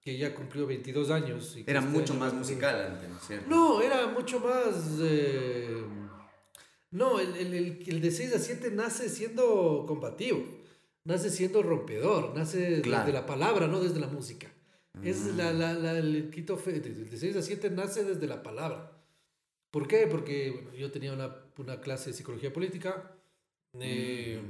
que 0.00 0.16
ya 0.16 0.34
cumplió 0.34 0.66
22 0.66 1.10
años. 1.10 1.56
y 1.56 1.64
Era 1.66 1.80
este 1.80 1.90
mucho 1.90 2.12
año 2.14 2.20
más 2.20 2.34
musical 2.34 2.80
antes, 2.92 3.08
¿no 3.08 3.16
es 3.16 3.22
cierto? 3.26 3.48
No, 3.48 3.80
era 3.82 4.06
mucho 4.08 4.40
más... 4.40 4.98
eh, 5.02 5.82
no, 6.92 7.20
el, 7.20 7.36
el, 7.36 7.54
el, 7.54 7.84
el 7.86 8.00
de 8.00 8.10
6 8.10 8.34
a 8.34 8.38
7 8.38 8.70
nace 8.70 9.08
siendo 9.08 9.84
combativo, 9.86 10.42
nace 11.04 11.30
siendo 11.30 11.62
rompedor, 11.62 12.34
nace 12.34 12.80
Claro. 12.82 13.04
desde 13.04 13.18
la 13.20 13.26
palabra, 13.26 13.66
no 13.66 13.80
desde 13.80 14.00
la 14.00 14.06
música. 14.06 14.50
Es 15.02 15.18
Mm. 15.24 15.36
la, 15.36 15.52
la, 15.52 15.74
la- 15.74 15.98
el 15.98 16.30
Quito 16.30 16.56
Fe- 16.56 16.80
de, 16.80 16.90
de 17.04 17.16
6 17.18 17.36
a 17.36 17.42
7 17.42 17.68
nace 17.70 18.02
desde 18.04 18.26
la 18.26 18.42
palabra. 18.42 18.92
¿Por 19.70 19.86
qué? 19.88 20.06
Porque 20.06 20.50
bueno, 20.52 20.72
yo 20.74 20.90
tenía 20.90 21.12
una, 21.12 21.36
una 21.58 21.80
clase 21.82 22.10
de 22.10 22.16
psicología 22.16 22.50
política 22.50 23.12
eh, 23.78 24.40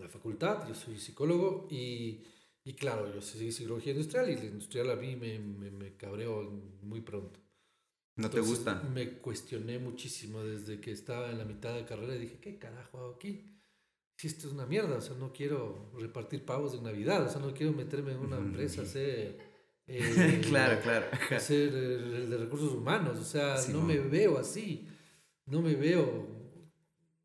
la 0.00 0.08
facultad, 0.08 0.66
yo 0.68 0.74
soy 0.74 0.98
psicólogo 0.98 1.68
y, 1.70 2.22
y 2.64 2.74
claro, 2.74 3.12
yo 3.14 3.20
soy 3.20 3.52
psicología 3.52 3.92
industrial 3.92 4.30
y 4.30 4.36
la 4.36 4.44
industrial 4.44 4.90
a 4.90 4.96
mí 4.96 5.16
me, 5.16 5.38
me, 5.38 5.70
me 5.70 5.96
cabreó 5.96 6.42
muy 6.82 7.00
pronto. 7.00 7.40
¿No 8.16 8.30
te 8.30 8.40
gusta? 8.40 8.80
Me 8.94 9.18
cuestioné 9.18 9.78
muchísimo 9.78 10.42
desde 10.44 10.80
que 10.80 10.92
estaba 10.92 11.30
en 11.30 11.38
la 11.38 11.44
mitad 11.44 11.74
de 11.74 11.84
carrera 11.84 12.14
y 12.14 12.20
dije, 12.20 12.38
¿qué 12.40 12.58
carajo 12.58 12.98
hago 12.98 13.14
aquí? 13.14 13.50
Si 14.16 14.28
esto 14.28 14.46
es 14.46 14.52
una 14.52 14.66
mierda, 14.66 14.96
o 14.96 15.00
sea, 15.00 15.16
no 15.16 15.32
quiero 15.32 15.90
repartir 15.98 16.44
pavos 16.44 16.74
en 16.74 16.84
Navidad, 16.84 17.26
o 17.26 17.28
sea, 17.28 17.40
no 17.40 17.52
quiero 17.52 17.72
meterme 17.72 18.12
en 18.12 18.18
una 18.18 18.36
empresa, 18.36 18.82
hacer... 18.82 19.36
eh, 19.88 20.40
claro, 20.48 20.80
claro. 20.80 21.06
hacer 21.36 21.74
eh, 21.74 21.94
el 21.96 22.30
de 22.30 22.36
recursos 22.38 22.72
humanos, 22.72 23.18
o 23.18 23.24
sea, 23.24 23.56
no 23.72 23.82
me 23.82 23.98
veo 23.98 24.38
así, 24.38 24.86
no 25.46 25.60
me 25.60 25.74
veo 25.74 26.43
de- 26.43 26.43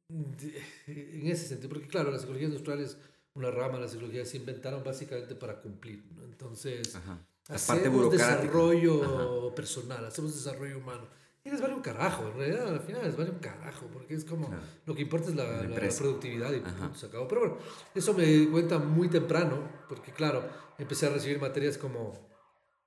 en 0.10 1.28
ese 1.28 1.48
sentido, 1.48 1.70
porque 1.70 1.88
claro, 1.88 2.12
la 2.12 2.18
psicología 2.20 2.48
industrial 2.48 2.80
es 2.80 2.98
una 3.36 3.52
rama 3.52 3.76
de 3.76 3.82
la 3.82 3.88
psicología, 3.88 4.26
se 4.26 4.38
inventaron 4.38 4.84
básicamente 4.84 5.36
para 5.36 5.62
cumplir, 5.62 6.04
¿no? 6.16 6.24
Entonces, 6.26 6.96
Ajá. 6.96 7.20
Hacemos 7.48 8.12
desarrollo 8.12 9.56
personal, 9.56 10.06
hacemos 10.06 10.36
desarrollo 10.36 10.78
humano. 10.78 11.08
Y 11.44 11.50
les 11.50 11.60
vale 11.62 11.74
un 11.74 11.82
carajo, 11.82 12.28
en 12.28 12.38
realidad 12.38 12.68
al 12.68 12.80
final 12.82 13.02
les 13.04 13.18
vale 13.18 13.32
un 13.32 13.40
carajo, 13.40 13.88
porque 13.92 14.14
es 14.14 14.24
como 14.24 14.48
Claro. 14.50 14.62
lo 14.86 14.94
que 14.94 15.02
importa 15.02 15.30
es 15.30 15.36
la, 15.36 15.64
La 15.64 15.64
la- 15.64 15.90
productividad 15.90 16.52
y 16.54 16.58
Ajá. 16.60 16.76
punto, 16.78 17.00
se 17.00 17.06
acabó. 17.08 17.28
Pero 17.28 17.42
bueno, 17.42 17.58
eso 17.96 18.14
me 18.14 18.24
di 18.26 18.46
cuenta 18.48 18.78
muy 18.78 19.08
temprano, 19.10 19.68
porque 19.88 20.12
claro, 20.12 20.44
empecé 20.78 21.08
a 21.08 21.10
recibir 21.10 21.40
materias 21.40 21.78
como 21.80 22.14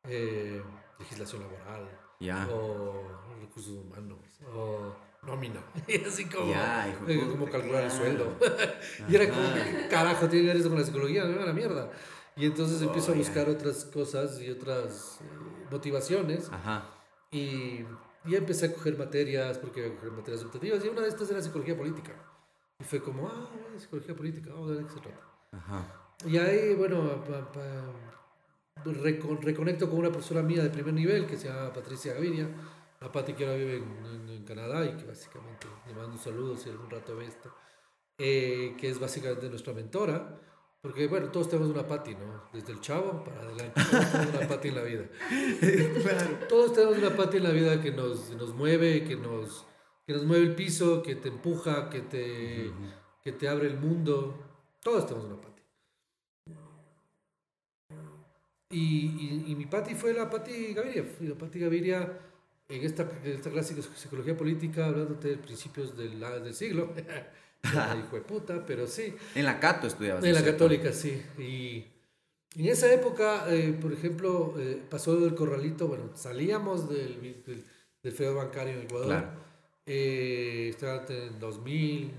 eh, 0.05 0.63
legislación 1.01 1.43
laboral, 1.43 1.89
Ya. 2.21 2.47
o 2.53 3.03
recursos 3.41 3.73
humanos, 3.73 4.19
o 4.55 4.95
nómina, 5.27 5.61
y 5.89 6.05
así 6.05 6.25
como, 6.27 6.51
Ya, 6.53 6.89
hijo 6.89 7.05
de 7.07 7.15
puta, 7.19 7.31
como 7.31 7.49
calcular 7.49 7.85
el 7.85 7.89
claro. 7.91 8.05
sueldo. 8.05 8.37
y 9.09 9.15
era 9.15 9.29
como, 9.29 9.41
Ajá. 9.43 9.55
¿qué 9.55 9.89
carajo 9.89 10.29
tiene 10.29 10.47
que 10.47 10.49
ver 10.53 10.57
eso 10.61 10.69
con 10.69 10.79
la 10.79 10.85
psicología? 10.85 11.25
Me 11.25 11.37
va 11.37 11.45
a 11.45 11.47
la 11.47 11.53
mierda. 11.53 11.91
Y 12.35 12.47
entonces 12.47 12.81
empiezo 12.83 13.13
Oh, 13.13 13.15
a 13.15 13.19
ya. 13.19 13.23
buscar 13.23 13.49
otras 13.49 13.85
cosas 13.85 14.41
y 14.41 14.51
otras 14.51 15.19
eh, 15.21 15.67
motivaciones. 15.71 16.51
Ajá. 16.51 16.89
Y 17.31 17.81
ya 18.25 18.39
empecé 18.39 18.67
a 18.67 18.73
coger 18.75 18.99
materias, 18.99 19.59
porque 19.59 19.81
iba 19.81 19.89
a 19.91 19.97
coger 19.97 20.13
materias 20.13 20.45
optativas, 20.45 20.85
y 20.85 20.89
una 20.89 21.03
de 21.03 21.09
estas 21.09 21.31
era 21.31 21.41
psicología 21.43 21.77
política. 21.77 22.13
Y 22.81 22.85
fue 22.85 23.01
como, 23.03 23.29
ah, 23.29 23.49
psicología 23.79 24.15
política, 24.17 24.51
vamos 24.53 24.71
a 24.71 24.75
ver 24.75 24.83
de 24.83 24.87
qué 24.89 24.93
se 24.95 25.01
trata. 25.01 25.21
Ajá. 25.53 26.03
Y 26.27 26.37
ahí, 26.39 26.75
bueno, 26.75 27.23
pa- 27.25 27.53
pa- 27.53 27.93
reco- 28.85 29.39
reconecto 29.41 29.89
con 29.89 29.99
una 30.01 30.11
profesora 30.11 30.43
mía 30.43 30.63
de 30.63 30.71
primer 30.71 30.95
nivel 30.95 31.27
que 31.27 31.37
se 31.37 31.49
llama 31.49 31.73
Patricia 31.73 32.15
Gaviria, 32.15 32.49
la 33.03 33.11
Pati 33.13 33.35
que 33.35 33.45
ahora 33.45 33.57
vive 33.57 33.77
en, 33.77 34.07
en- 34.07 34.29
en 34.29 34.45
Canadá 34.45 34.85
y 34.87 34.97
que 34.97 35.05
básicamente 35.05 35.67
le 35.87 35.95
mando 35.95 36.13
un 36.13 36.19
saludo 36.19 36.57
si 36.57 36.71
algún 36.71 36.89
rato 36.91 37.17
ve 37.17 37.27
esto, 37.27 37.55
eh, 38.19 38.75
que 38.79 38.89
es 38.91 38.99
básicamente 39.01 39.49
nuestra 39.49 39.73
mentora, 39.73 40.41
porque 40.81 41.07
bueno, 41.07 41.29
todos 41.31 41.49
tenemos 41.49 41.71
una 41.73 41.87
Pati, 41.87 42.15
¿no? 42.15 42.45
Desde 42.53 42.73
el 42.73 42.81
chavo 42.81 43.23
para 43.25 43.41
adelante, 43.43 43.81
todos 43.91 44.11
tenemos 44.13 44.35
una 44.35 44.49
Pati 44.55 44.69
en 44.69 44.75
la 44.75 44.83
vida. 44.83 45.05
Todos 46.49 46.73
tenemos 46.75 46.99
una 46.99 47.11
Pati 47.17 47.37
en 47.37 47.43
la 47.45 47.51
vida 47.51 47.81
que 47.81 47.93
nos, 47.93 48.31
nos 48.31 48.55
mueve, 48.55 49.05
que 49.05 49.17
nos, 49.17 49.67
que 50.07 50.13
nos 50.13 50.25
mueve 50.25 50.45
el 50.47 50.55
piso, 50.55 51.03
que 51.03 51.15
te 51.17 51.29
empuja, 51.29 51.89
que 51.89 52.01
te, 52.01 52.73
que 53.23 53.33
te 53.33 53.49
abre 53.49 53.69
el 53.69 53.79
mundo. 53.79 54.39
Todos 54.83 55.07
tenemos 55.07 55.27
una 55.27 55.41
Pati. 55.41 55.63
Y, 58.71 58.79
y, 58.79 59.45
y 59.53 59.55
mi 59.55 59.67
Pati 59.67 59.95
fue 59.95 60.13
la 60.15 60.29
Pati 60.31 60.73
Gaviria. 60.75 61.05
La 61.21 61.35
Pati 61.37 61.59
Gaviria 61.61 62.19
en 62.77 62.85
esta, 62.85 63.09
en 63.25 63.33
esta 63.33 63.51
clase 63.51 63.75
de 63.75 63.83
psicología 63.83 64.37
política, 64.37 64.87
hablándote 64.87 65.29
de 65.29 65.37
principios 65.37 65.97
del, 65.97 66.19
del 66.21 66.55
siglo. 66.55 66.93
Hijo 67.65 68.17
de 68.17 68.23
puta, 68.23 68.65
pero 68.67 68.87
sí. 68.87 69.15
En 69.35 69.45
la 69.45 69.61
Cato 69.61 69.87
estudiabas. 69.87 70.25
En 70.25 70.33
la 70.33 70.41
¿no 70.41 70.47
es 70.47 70.57
cierto? 70.57 70.65
católica, 70.65 70.93
sí. 70.93 71.23
Y 71.39 71.85
en 72.61 72.67
esa 72.67 72.93
época, 72.93 73.45
eh, 73.49 73.77
por 73.81 73.93
ejemplo, 73.93 74.55
eh, 74.59 74.83
pasó 74.91 75.17
del 75.17 75.35
corralito, 75.35 75.87
bueno, 75.87 76.11
salíamos 76.15 76.89
del, 76.89 77.43
del, 77.47 77.65
del 78.03 78.13
feo 78.13 78.35
bancario 78.35 78.75
en 78.75 78.83
Ecuador. 78.83 79.07
Claro. 79.07 79.43
Eh, 79.87 80.69
estaba 80.71 81.05
en 81.09 81.41
2000, 81.41 82.05
eh, 82.05 82.11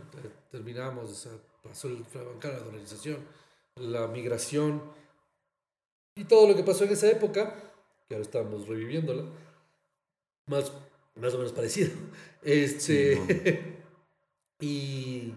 terminamos, 0.52 1.12
o 1.12 1.16
sea, 1.16 1.32
pasó 1.62 1.88
el 1.88 2.04
feo 2.04 2.26
bancario, 2.26 2.60
la 2.60 2.66
dolarización, 2.66 3.18
la 3.78 4.08
migración 4.08 4.82
y 6.16 6.26
todo 6.26 6.48
lo 6.48 6.56
que 6.56 6.64
pasó 6.64 6.84
en 6.84 6.92
esa 6.92 7.10
época, 7.10 7.56
que 8.08 8.16
ahora 8.16 8.26
estamos 8.26 8.68
reviviéndola, 8.68 9.24
más, 10.48 10.72
más 11.16 11.34
o 11.34 11.38
menos 11.38 11.54
parecido. 11.54 11.92
Este, 12.46 13.78
y 14.60 15.34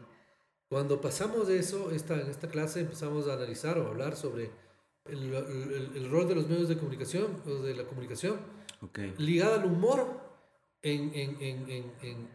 cuando 0.68 1.00
pasamos 1.00 1.46
de 1.46 1.58
eso, 1.60 1.92
esta, 1.92 2.20
en 2.20 2.28
esta 2.28 2.48
clase 2.48 2.80
empezamos 2.80 3.28
a 3.28 3.34
analizar 3.34 3.78
o 3.78 3.86
a 3.86 3.88
hablar 3.90 4.16
sobre 4.16 4.50
el, 5.04 5.32
el- 5.32 5.92
el 5.94 6.10
rol 6.10 6.26
de 6.28 6.34
los 6.34 6.48
medios 6.48 6.68
de 6.68 6.76
comunicación 6.76 7.40
o 7.46 7.62
de 7.62 7.74
la 7.76 7.84
comunicación 7.84 8.40
Ok. 8.82 8.98
ligada 9.18 9.60
al 9.60 9.66
humor 9.66 10.20
en, 10.82 11.12
en, 11.14 11.40
en, 11.40 11.70
en, 11.70 11.92
en, 12.02 12.28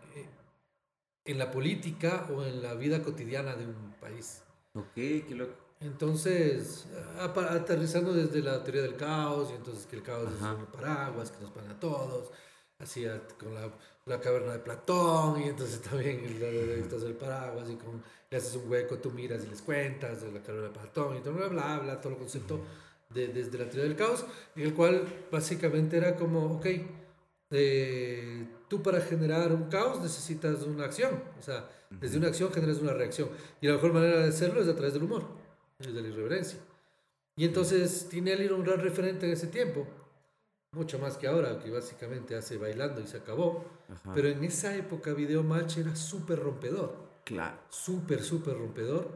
en 1.25 1.38
la 1.38 1.51
política 1.51 2.30
o 2.34 2.44
en 2.46 2.63
la 2.63 2.74
vida 2.75 3.04
cotidiana 3.04 3.56
de 3.58 3.66
un 3.66 3.94
país. 4.00 4.42
Ok, 4.74 4.94
qué 4.96 5.25
loco. 5.36 5.54
Entonces, 5.82 6.88
aterrizando 7.20 8.13
desde 8.13 8.42
la 8.42 8.63
teoría 8.63 8.84
del 8.84 8.96
caos, 8.96 9.50
y 9.51 9.56
entonces 9.56 9.86
que 9.86 9.96
el 9.98 10.04
caos 10.04 10.30
Ajá. 10.38 10.54
es 10.54 10.60
un 10.60 10.66
paraguas 10.68 11.32
que 11.32 11.42
nos 11.42 11.51
paga 11.51 11.72
a 11.72 11.80
todos, 11.80 12.32
así 12.81 13.05
a- 13.05 13.21
con 13.39 13.53
la, 13.53 13.69
la 14.05 14.19
caverna 14.19 14.53
de 14.53 14.59
Platón, 14.59 15.41
y 15.41 15.50
entonces 15.50 15.81
también 15.89 16.19
el, 16.25 16.41
el 16.41 17.15
paraguas, 17.15 17.69
y 17.69 17.75
con, 17.75 18.01
le 18.29 18.38
haces 18.38 18.55
un 18.55 18.69
hueco, 18.69 18.97
tú 18.97 19.11
miras 19.11 19.43
y 19.43 19.47
les 19.47 19.61
cuentas 19.61 20.21
de 20.21 20.31
la 20.31 20.41
caverna 20.41 20.67
de 20.69 20.73
Platón, 20.73 21.17
y 21.17 21.21
todo, 21.21 21.33
bla, 21.33 21.47
bla, 21.47 21.79
bla, 21.79 22.01
todo 22.01 22.13
el 22.13 22.19
concepto 22.19 22.59
de, 23.09 23.27
desde 23.27 23.57
la 23.57 23.65
teoría 23.65 23.83
del 23.83 23.95
caos, 23.95 24.25
en 24.55 24.63
el 24.63 24.73
cual 24.73 25.03
básicamente 25.31 25.97
era 25.97 26.15
como, 26.15 26.57
ok, 26.57 26.65
eh, 27.51 28.45
tú 28.69 28.81
para 28.81 29.01
generar 29.01 29.51
un 29.51 29.63
caos 29.69 30.01
necesitas 30.01 30.63
una 30.63 30.85
acción, 30.85 31.21
o 31.39 31.41
sea, 31.41 31.69
desde 31.89 32.17
una 32.17 32.27
acción 32.29 32.51
generas 32.51 32.77
una 32.77 32.93
reacción, 32.93 33.29
y 33.59 33.67
la 33.67 33.73
mejor 33.73 33.93
manera 33.93 34.19
de 34.19 34.29
hacerlo 34.29 34.61
es 34.61 34.67
a 34.67 34.75
través 34.75 34.93
del 34.93 35.03
humor, 35.03 35.23
desde 35.79 36.01
la 36.01 36.07
irreverencia. 36.07 36.59
Y 37.35 37.45
entonces 37.45 38.07
Tinelli 38.09 38.45
era 38.45 38.55
un 38.55 38.63
gran 38.63 38.79
referente 38.79 39.25
en 39.25 39.33
ese 39.33 39.47
tiempo, 39.47 39.85
mucho 40.74 41.00
más 41.00 41.18
que 41.18 41.28
ahora, 41.28 41.60
que 41.60 41.70
básicamente 41.70 42.34
hace 42.36 42.58
bailando 42.58 43.01
y 43.01 43.08
se 43.08 43.18
acabó, 43.18 43.66
Ajá. 43.92 44.12
pero 44.16 44.30
en 44.30 44.42
esa 44.46 44.74
época 44.74 45.12
Video 45.13 45.44
Match 45.44 45.78
era 45.78 45.96
súper 45.98 46.40
rompedor 46.40 46.96
Claro. 47.25 47.58
súper, 47.70 48.24
súper 48.24 48.58
rompedor. 48.58 49.10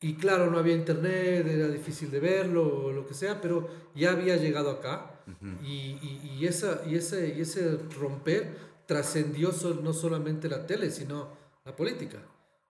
Y 0.00 0.14
claro, 0.14 0.50
no 0.50 0.58
había 0.58 0.74
internet, 0.74 1.46
era 1.46 1.68
difícil 1.68 2.10
de 2.10 2.18
verlo 2.20 2.86
o 2.86 2.92
lo 2.92 3.06
que 3.06 3.14
sea, 3.14 3.40
pero 3.40 3.68
ya 3.94 4.10
había 4.12 4.36
llegado 4.36 4.70
acá. 4.70 5.14
Ujú. 5.28 5.62
y, 5.64 5.98
y, 6.02 6.36
y 6.40 6.46
esa, 6.46 6.82
y, 6.86 6.94
ese, 6.96 7.34
y 7.36 7.42
ese 7.42 7.76
romper 7.98 8.56
trascendió 8.86 9.50
no 9.82 9.92
solamente 9.92 10.48
la 10.48 10.66
tele, 10.66 10.90
sino 10.90 11.28
la 11.64 11.76
política. 11.76 12.18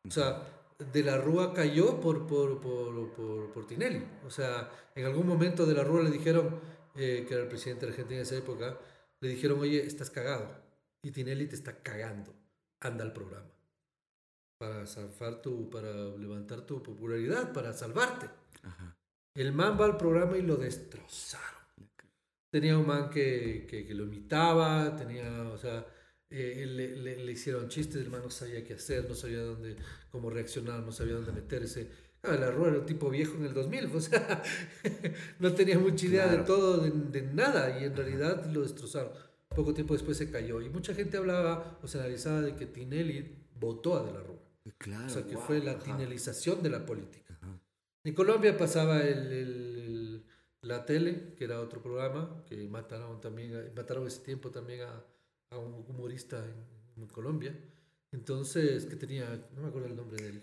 O 0.07 0.11
sea, 0.11 0.43
de 0.93 1.03
la 1.03 1.17
Rúa 1.19 1.53
cayó 1.55 1.99
por, 2.01 2.27
por, 2.27 2.61
por, 2.61 3.11
por, 3.13 3.53
por 3.53 3.67
Tinelli. 3.67 4.05
O 4.27 4.31
sea, 4.31 4.71
en 4.95 5.07
algún 5.07 5.27
momento 5.27 5.65
de 5.67 5.75
la 5.75 5.83
Rúa 5.85 6.03
le 6.03 6.11
dijeron, 6.11 6.51
eh, 6.97 7.25
que 7.27 7.35
era 7.35 7.43
el 7.45 7.49
presidente 7.49 7.87
de 7.87 7.93
Argentina 7.93 8.17
en 8.19 8.23
esa 8.23 8.37
época, 8.37 8.79
le 9.21 9.29
dijeron, 9.29 9.61
oye, 9.61 9.85
estás 9.87 10.11
cagado. 10.11 10.49
Y 11.03 11.11
Tinelli 11.13 11.47
te 11.47 11.55
está 11.57 11.83
cagando. 11.83 12.35
Anda 12.81 13.05
al 13.05 13.13
programa 13.13 13.51
para 14.59 14.87
salvar 14.87 15.41
tu, 15.41 15.71
para 15.71 15.93
levantar 15.93 16.63
tu 16.67 16.83
popularidad, 16.83 17.53
para 17.53 17.73
salvarte. 17.73 18.29
Ajá. 18.63 18.97
El 19.35 19.53
man 19.53 19.79
va 19.81 19.85
al 19.85 19.97
programa 19.97 20.37
y 20.37 20.43
lo 20.43 20.57
destrozaron. 20.57 21.59
Tenía 22.51 22.79
un 22.79 22.87
man 22.87 23.11
que, 23.11 23.67
que, 23.69 23.87
que 23.87 23.95
lo 23.95 24.05
imitaba, 24.05 24.97
tenía, 24.97 25.43
o 25.43 25.59
sea, 25.59 25.87
eh, 26.31 26.65
le, 26.67 26.97
le- 26.97 27.25
le 27.25 27.33
hicieron 27.33 27.69
chistes, 27.69 27.97
el 28.03 28.11
man 28.11 28.23
no 28.23 28.31
sabía 28.31 28.65
qué 28.65 28.75
hacer, 28.75 29.07
no 29.09 29.15
sabía 29.15 29.41
dónde, 29.41 29.77
cómo 30.11 30.31
reaccionar, 30.31 30.81
no 30.83 30.91
sabía 30.93 31.15
dónde 31.15 31.33
meterse. 31.33 31.91
Ah, 32.23 32.35
la 32.35 32.51
Rúa 32.51 32.69
era 32.69 32.79
un 32.79 32.87
tipo 32.87 33.09
viejo 33.11 33.37
en 33.37 33.45
el 33.47 33.55
2000, 33.55 33.87
o 33.95 34.01
sea, 34.01 34.43
no 35.39 35.53
tenía 35.55 35.79
mucha 35.79 36.07
idea 36.07 36.25
de 36.27 36.37
Claro. 36.39 36.45
todo, 36.45 36.79
de, 36.79 36.91
de 36.91 37.23
nada, 37.33 37.79
y 37.81 37.85
en 37.85 37.97
realidad 37.97 38.45
lo 38.47 38.63
destrozaron. 38.63 39.13
Poco 39.49 39.73
tiempo 39.75 39.95
después 39.95 40.17
se 40.17 40.31
cayó, 40.31 40.61
y 40.61 40.69
mucha 40.69 40.95
gente 40.95 41.17
hablaba 41.17 41.79
o 41.83 41.87
se 41.89 41.99
analizaba 41.99 42.43
de 42.43 42.55
que 42.55 42.67
Tinelli 42.67 43.37
votó 43.59 43.97
a 43.97 44.05
De 44.05 44.13
la 44.13 44.21
Rúa. 44.23 44.39
Claro. 44.79 45.07
O 45.07 45.09
sea, 45.09 45.25
que 45.25 45.35
guau, 45.35 45.47
fue 45.47 45.61
la 45.61 45.73
ajá. 45.73 45.85
tinelización 45.85 46.63
de 46.63 46.71
la 46.71 46.85
política. 46.85 47.39
Ajá. 47.41 47.59
En 48.05 48.15
Colombia 48.15 48.57
pasaba 48.57 49.01
el, 49.03 49.33
el- 49.33 49.79
el- 49.79 50.25
La 50.63 50.85
Tele, 50.85 51.35
que 51.37 51.45
era 51.45 51.61
otro 51.61 51.81
programa, 51.81 52.43
que 52.47 52.57
mataron 52.69 53.21
también, 53.21 53.73
mataron 53.77 54.07
ese 54.07 54.21
tiempo 54.23 54.51
también 54.51 54.83
a, 54.83 55.05
a 55.51 55.59
un 55.59 55.85
humorista 55.89 56.45
en, 56.45 57.03
en 57.03 57.09
Colombia. 57.09 57.57
Entonces, 58.13 58.85
que 58.87 58.97
tenía, 58.97 59.49
no 59.55 59.63
me 59.63 59.69
acuerdo 59.69 59.87
el 59.89 59.97
nombre 59.97 60.21
de 60.23 60.29
él, 60.31 60.43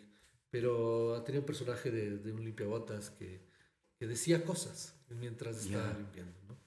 pero 0.56 1.22
tenía 1.26 1.42
un 1.42 1.46
personaje 1.46 1.92
de, 1.92 2.18
de 2.18 2.32
un 2.32 2.42
limpiabotas 2.46 3.10
que, 3.10 3.42
que 4.00 4.08
decía 4.08 4.46
cosas 4.46 4.96
mientras 5.20 5.58
estaba 5.66 5.92
Ya. 5.92 5.98
limpiando. 5.98 6.34
¿no? 6.48 6.58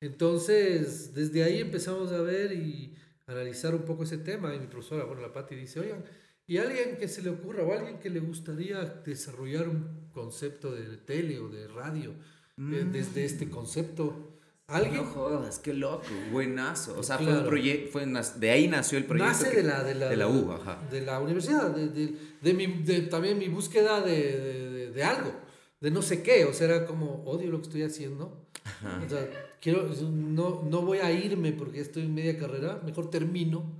Entonces, 0.00 1.14
desde 1.14 1.42
ahí 1.42 1.58
empezamos 1.58 2.12
a 2.12 2.20
ver 2.22 2.52
y 2.52 2.94
analizar 3.26 3.74
un 3.74 3.82
poco 3.82 4.04
ese 4.04 4.18
tema. 4.18 4.54
Y 4.54 4.60
mi 4.60 4.68
profesora, 4.68 5.04
bueno, 5.04 5.20
la 5.20 5.32
Pati 5.32 5.56
dice, 5.56 5.80
oigan, 5.80 6.04
¿y 6.46 6.58
alguien 6.58 6.96
que 6.96 7.08
se 7.08 7.22
le 7.22 7.30
ocurra 7.30 7.64
o 7.64 7.72
alguien 7.72 7.98
que 7.98 8.08
le 8.08 8.20
gustaría 8.20 8.84
desarrollar 8.84 9.68
un 9.68 10.10
concepto 10.12 10.70
de 10.72 10.96
tele 10.98 11.40
o 11.40 11.48
de 11.48 11.66
radio 11.66 12.12
eh, 12.56 12.86
desde 12.92 13.24
este 13.24 13.50
concepto? 13.50 14.33
¿Alguien? 14.66 14.96
No 14.96 15.04
jodas, 15.04 15.58
qué 15.58 15.74
loco, 15.74 16.04
buenazo. 16.32 16.98
O 16.98 17.02
sea, 17.02 17.16
fue 17.18 17.26
Claro. 17.26 17.40
un 17.42 17.46
proyecto, 17.48 17.92
fue 17.92 18.06
de 18.38 18.50
ahí 18.50 18.66
nació 18.66 18.96
el 18.96 19.04
proyecto. 19.04 19.30
Nace 19.32 19.50
que- 19.50 19.56
de 19.58 19.62
la, 19.64 19.82
de 19.84 19.94
la, 19.94 20.08
de 20.08 20.16
la 20.16 20.26
U, 20.28 20.52
ajá. 20.52 20.80
de 20.90 21.02
la 21.02 21.20
universidad, 21.20 21.70
de, 21.70 21.88
de, 21.88 22.14
de 22.40 22.54
mi, 22.54 22.66
también 23.10 23.38
mi 23.38 23.48
búsqueda 23.48 24.00
de, 24.00 24.16
de, 24.38 24.70
de- 24.70 24.90
de 24.90 25.04
algo, 25.04 25.32
de 25.80 25.90
no 25.90 26.00
sé 26.00 26.22
qué, 26.22 26.46
o 26.46 26.54
sea, 26.54 26.66
era 26.68 26.86
como, 26.86 27.22
odio 27.26 27.50
lo 27.50 27.58
que 27.58 27.64
estoy 27.64 27.82
haciendo, 27.82 28.46
o 28.64 29.08
sea, 29.08 29.28
quiero, 29.60 29.86
no, 30.10 30.62
no 30.64 30.80
voy 30.82 30.98
a 30.98 31.12
irme 31.12 31.52
porque 31.52 31.80
estoy 31.80 32.04
en 32.04 32.14
media 32.14 32.38
carrera, 32.38 32.80
mejor 32.86 33.10
termino 33.10 33.76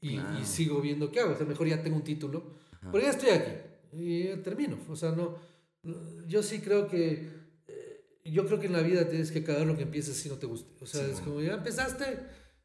y, 0.00 0.18
Claro. 0.18 0.38
y 0.40 0.44
sigo 0.44 0.80
viendo 0.80 1.10
qué 1.10 1.18
hago, 1.18 1.32
o 1.32 1.36
sea, 1.36 1.46
mejor 1.46 1.66
ya 1.66 1.82
tengo 1.82 1.96
un 1.96 2.04
título, 2.04 2.44
porque 2.92 3.06
ya 3.06 3.10
estoy 3.10 3.30
aquí 3.30 3.50
y 3.92 4.24
ya 4.28 4.40
termino, 4.40 4.78
o 4.88 4.94
sea, 4.94 5.10
no, 5.10 5.34
yo 6.28 6.44
sí 6.44 6.60
creo 6.60 6.86
que, 6.86 7.28
yo 8.32 8.46
creo 8.46 8.60
que 8.60 8.66
en 8.66 8.72
la 8.72 8.82
vida 8.82 9.08
tienes 9.08 9.30
que 9.30 9.40
acabar 9.40 9.66
lo 9.66 9.76
que 9.76 9.82
empieces 9.82 10.16
si 10.16 10.28
no 10.28 10.36
te 10.36 10.46
guste, 10.46 10.72
o 10.82 10.86
sea, 10.86 11.04
Sí, 11.04 11.10
es 11.12 11.20
como, 11.20 11.40
ya 11.40 11.54
empezaste, 11.54 12.18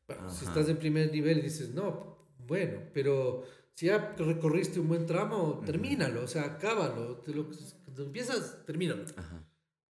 bueno, 0.07 0.29
si 0.29 0.45
Ajá. 0.45 0.53
estás 0.53 0.69
en 0.69 0.77
primer 0.77 1.11
nivel 1.11 1.39
y 1.39 1.41
dices, 1.43 1.73
no, 1.73 2.17
bueno, 2.37 2.81
pero 2.93 3.43
si 3.73 3.87
ya 3.87 4.15
recorriste 4.17 4.79
un 4.79 4.87
buen 4.87 5.05
tramo, 5.05 5.61
termínalo, 5.65 6.23
o 6.23 6.27
sea, 6.27 6.43
acábalo. 6.43 7.17
Te 7.17 7.33
lo, 7.33 7.47
cuando 7.85 8.03
empiezas, 8.03 8.65
termínalo. 8.65 9.05
Ajá. 9.15 9.43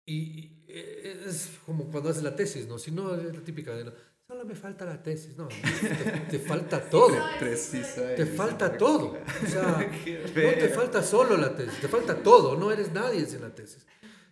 Y, 0.05 0.15
y, 0.15 0.65
eh, 0.67 1.23
es 1.27 1.51
como 1.65 1.85
cuando 1.85 2.09
haces 2.09 2.23
la 2.23 2.35
tesis, 2.35 2.67
¿no? 2.67 2.77
Si 2.77 2.91
no, 2.91 3.15
es 3.15 3.35
la 3.35 3.43
típica 3.43 3.75
de, 3.75 3.91
solo 4.27 4.45
me 4.45 4.55
falta 4.55 4.85
la 4.85 5.01
tesis, 5.01 5.35
no, 5.35 5.47
te, 5.47 6.37
te 6.37 6.39
falta 6.39 6.79
todo. 6.89 7.17
Preciso. 7.39 8.01
Te 8.15 8.25
falta 8.25 8.77
todo. 8.77 9.17
O 9.43 9.47
sea, 9.47 9.89
no 10.05 10.33
te 10.33 10.69
falta 10.69 11.03
solo 11.03 11.35
la 11.35 11.55
tesis, 11.55 11.81
te 11.81 11.87
falta 11.87 12.15
todo. 12.21 12.55
No 12.55 12.71
eres 12.71 12.93
nadie 12.93 13.25
sin 13.25 13.41
la 13.41 13.53
tesis. 13.53 13.85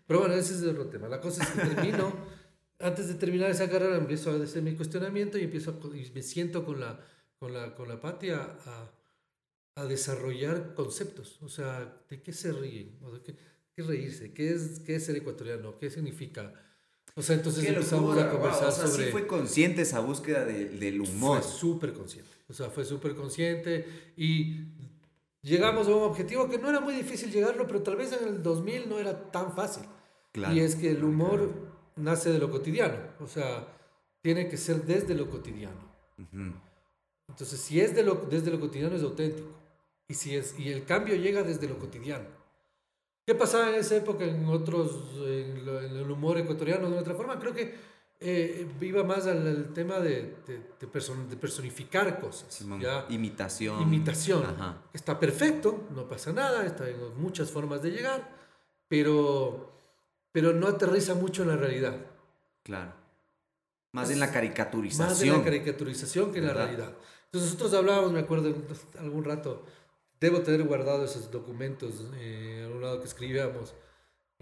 Pero 0.07 0.19
bueno, 0.19 0.36
ese 0.36 0.53
es 0.55 0.63
otro 0.63 0.88
tema. 0.88 1.07
La 1.07 1.19
cosa 1.22 1.43
es 1.43 1.50
que 1.50 1.62
termino, 1.75 2.13
antes 2.79 3.07
de 3.07 3.13
terminar 3.15 3.50
esa 3.51 3.69
carrera, 3.69 3.95
empiezo 3.98 4.31
a 4.31 4.43
hacer 4.43 4.62
mi 4.62 4.75
cuestionamiento 4.75 5.38
y, 5.38 5.43
empiezo 5.43 5.72
a- 5.72 5.98
y 5.98 6.12
me 6.13 6.22
siento 6.22 6.65
con 6.65 6.79
la, 6.79 7.00
con 7.39 7.53
la, 7.53 7.74
con 7.75 7.88
la 7.88 8.00
Pati 8.00 8.29
a, 8.31 8.57
a, 9.75 9.86
desarrollar 9.86 10.74
conceptos. 10.75 11.41
O 11.41 11.50
sea, 11.50 12.03
¿de 12.10 12.22
qué 12.22 12.31
se 12.33 12.51
ríen? 12.51 12.98
¿O 13.01 13.12
de 13.12 13.22
qué, 13.22 13.36
qué 13.75 13.81
reírse? 13.83 14.33
¿Qué 14.33 14.51
es, 14.53 14.79
¿Qué 14.86 14.95
es 14.95 15.05
ser 15.05 15.15
ecuatoriano? 15.15 15.77
¿Qué 15.79 15.89
significa? 15.89 16.53
O 17.15 17.22
sea, 17.22 17.36
entonces 17.36 17.63
empezamos 17.65 18.17
a 18.17 18.29
conversar 18.29 18.62
wow, 18.62 18.69
o 18.69 18.72
sea, 18.72 18.88
sobre... 18.88 19.05
sí 19.05 19.12
fue 19.12 19.27
consciente 19.27 19.81
esa 19.83 20.00
búsqueda 20.00 20.45
de- 20.45 20.69
del 20.69 21.01
humor. 21.01 21.41
Fue 21.41 21.51
súper 21.51 21.93
consciente. 21.93 22.29
O 22.50 22.53
sea, 22.53 22.69
fue 22.69 22.86
súper 22.86 23.15
consciente 23.15 24.13
y 24.17 24.73
llegamos 25.44 25.88
a 25.88 25.92
un 25.96 26.04
objetivo 26.04 26.50
que 26.50 26.58
no 26.58 26.70
era 26.70 26.80
muy 26.80 26.96
difícil 26.96 27.32
llegarlo, 27.32 27.68
pero 27.68 27.84
tal 27.84 27.96
vez 27.96 28.12
en 28.14 28.28
el 28.28 28.42
2000 28.42 28.90
no 28.90 28.98
era 28.98 29.32
tan 29.32 29.54
fácil. 29.54 29.84
Claro. 30.32 30.54
Y 30.56 30.62
es 30.62 30.76
que 30.76 30.90
el 30.92 31.04
humor 31.04 31.52
nace 31.96 32.32
de 32.32 32.40
lo 32.40 32.50
cotidiano. 32.50 32.98
O 33.20 33.28
sea, 33.28 33.68
tiene 34.22 34.48
que 34.50 34.58
ser 34.58 34.84
desde 34.86 35.14
lo 35.14 35.30
cotidiano. 35.30 35.80
Ujú. 36.18 36.54
Entonces, 37.30 37.60
si 37.60 37.80
es 37.80 37.96
de 37.96 38.04
lo, 38.04 38.16
desde 38.16 38.50
lo 38.52 38.60
cotidiano, 38.60 38.96
es 38.96 39.04
auténtico. 39.04 39.50
Y, 40.08 40.16
si 40.16 40.36
es, 40.36 40.58
y 40.60 40.70
el 40.72 40.86
cambio 40.86 41.16
llega 41.16 41.44
desde 41.44 41.68
lo 41.68 41.78
cotidiano. 41.78 42.26
¿Qué 43.25 43.36
pasaba 43.36 43.70
en 43.70 43.75
esa 43.75 43.96
época 43.96 44.25
en 44.25 44.46
otros, 44.48 44.92
en, 45.25 45.66
lo- 45.66 45.82
en 45.82 45.96
el 45.96 46.12
humor 46.12 46.38
ecuatoriano 46.38 46.90
de 46.90 46.98
otra 47.00 47.16
forma? 47.16 47.40
Creo 47.40 47.53
que 47.53 47.74
eh, 48.24 48.68
iba 48.81 49.03
más 49.03 49.27
al, 49.27 49.46
al 49.46 49.74
tema 49.74 50.00
de, 50.00 50.36
de, 50.48 50.62
de 50.79 50.88
person- 50.92 51.27
de 51.27 51.36
personificar 51.38 52.20
cosas. 52.20 52.53
Simón, 52.53 52.79
¿ya? 52.79 53.05
Imitación. 53.09 53.81
Imitación. 53.81 54.44
Ajá. 54.46 54.81
Está 54.94 55.20
perfecto, 55.20 55.83
no 55.94 56.07
pasa 56.07 56.31
nada, 56.33 56.66
está 56.66 56.90
en 56.90 56.98
muchas 57.18 57.51
formas 57.51 57.81
de 57.83 57.92
llegar, 57.92 58.29
pero, 58.88 59.72
pero 60.31 60.53
no 60.53 60.68
aterriza 60.68 61.14
mucho 61.16 61.44
en 61.44 61.50
la 61.50 61.57
realidad. 61.57 61.98
Claro. 62.64 62.94
Más 63.92 64.09
en 64.09 64.20
la 64.20 64.31
caricaturización. 64.31 65.07
Más 65.07 65.20
de 65.20 65.27
la 65.27 65.44
caricaturización 65.44 66.31
que 66.31 66.40
en 66.40 66.48
la 66.48 66.53
realidad. 66.53 66.94
Entonces 67.25 67.51
nosotros 67.51 67.74
hablábamos, 67.74 68.12
me 68.12 68.20
acuerdo, 68.20 68.48
en 68.50 68.66
algún 69.00 69.24
rato, 69.24 69.64
debo 70.20 70.42
tener 70.42 70.64
guardado 70.64 71.03
esos 71.05 71.29
documentos 71.29 72.05
eh, 72.16 72.59
en 72.59 72.66
algún 72.66 72.81
lado 72.81 73.00
que 73.00 73.07
escribíamos 73.07 73.74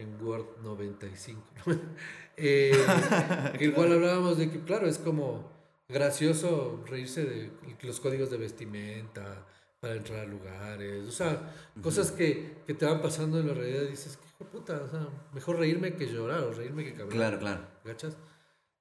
en 0.01 0.23
Word 0.23 0.45
95. 0.63 1.41
¿no? 1.65 1.79
Eh, 2.37 2.71
igual 3.59 3.91
hablábamos 3.91 4.37
de 4.37 4.49
que, 4.49 4.61
claro, 4.61 4.87
es 4.87 4.97
como 4.97 5.51
gracioso 5.87 6.81
reírse 6.87 7.23
de 7.25 7.51
los 7.83 7.99
códigos 7.99 8.31
de 8.31 8.37
vestimenta 8.37 9.45
para 9.79 9.95
entrar 9.95 10.21
a 10.21 10.25
lugares, 10.25 11.07
o 11.07 11.11
sea, 11.11 11.53
cosas 11.83 12.11
que, 12.11 12.63
que 12.65 12.73
te 12.73 12.85
van 12.85 13.01
pasando 13.01 13.39
en 13.39 13.47
la 13.47 13.53
realidad 13.53 13.83
y 13.83 13.89
dices, 13.89 14.17
qué 14.17 14.27
hijo 14.27 14.43
de 14.45 14.49
puta, 14.49 14.81
o 14.81 14.89
sea, 14.89 15.07
mejor 15.33 15.59
reírme 15.59 15.95
que 15.95 16.07
llorar 16.07 16.39
o 16.39 16.53
reírme 16.53 16.83
que 16.83 16.93
cabrear. 16.93 17.09
Claro, 17.09 17.39
claro. 17.39 17.61
¿Cachas? 17.83 18.17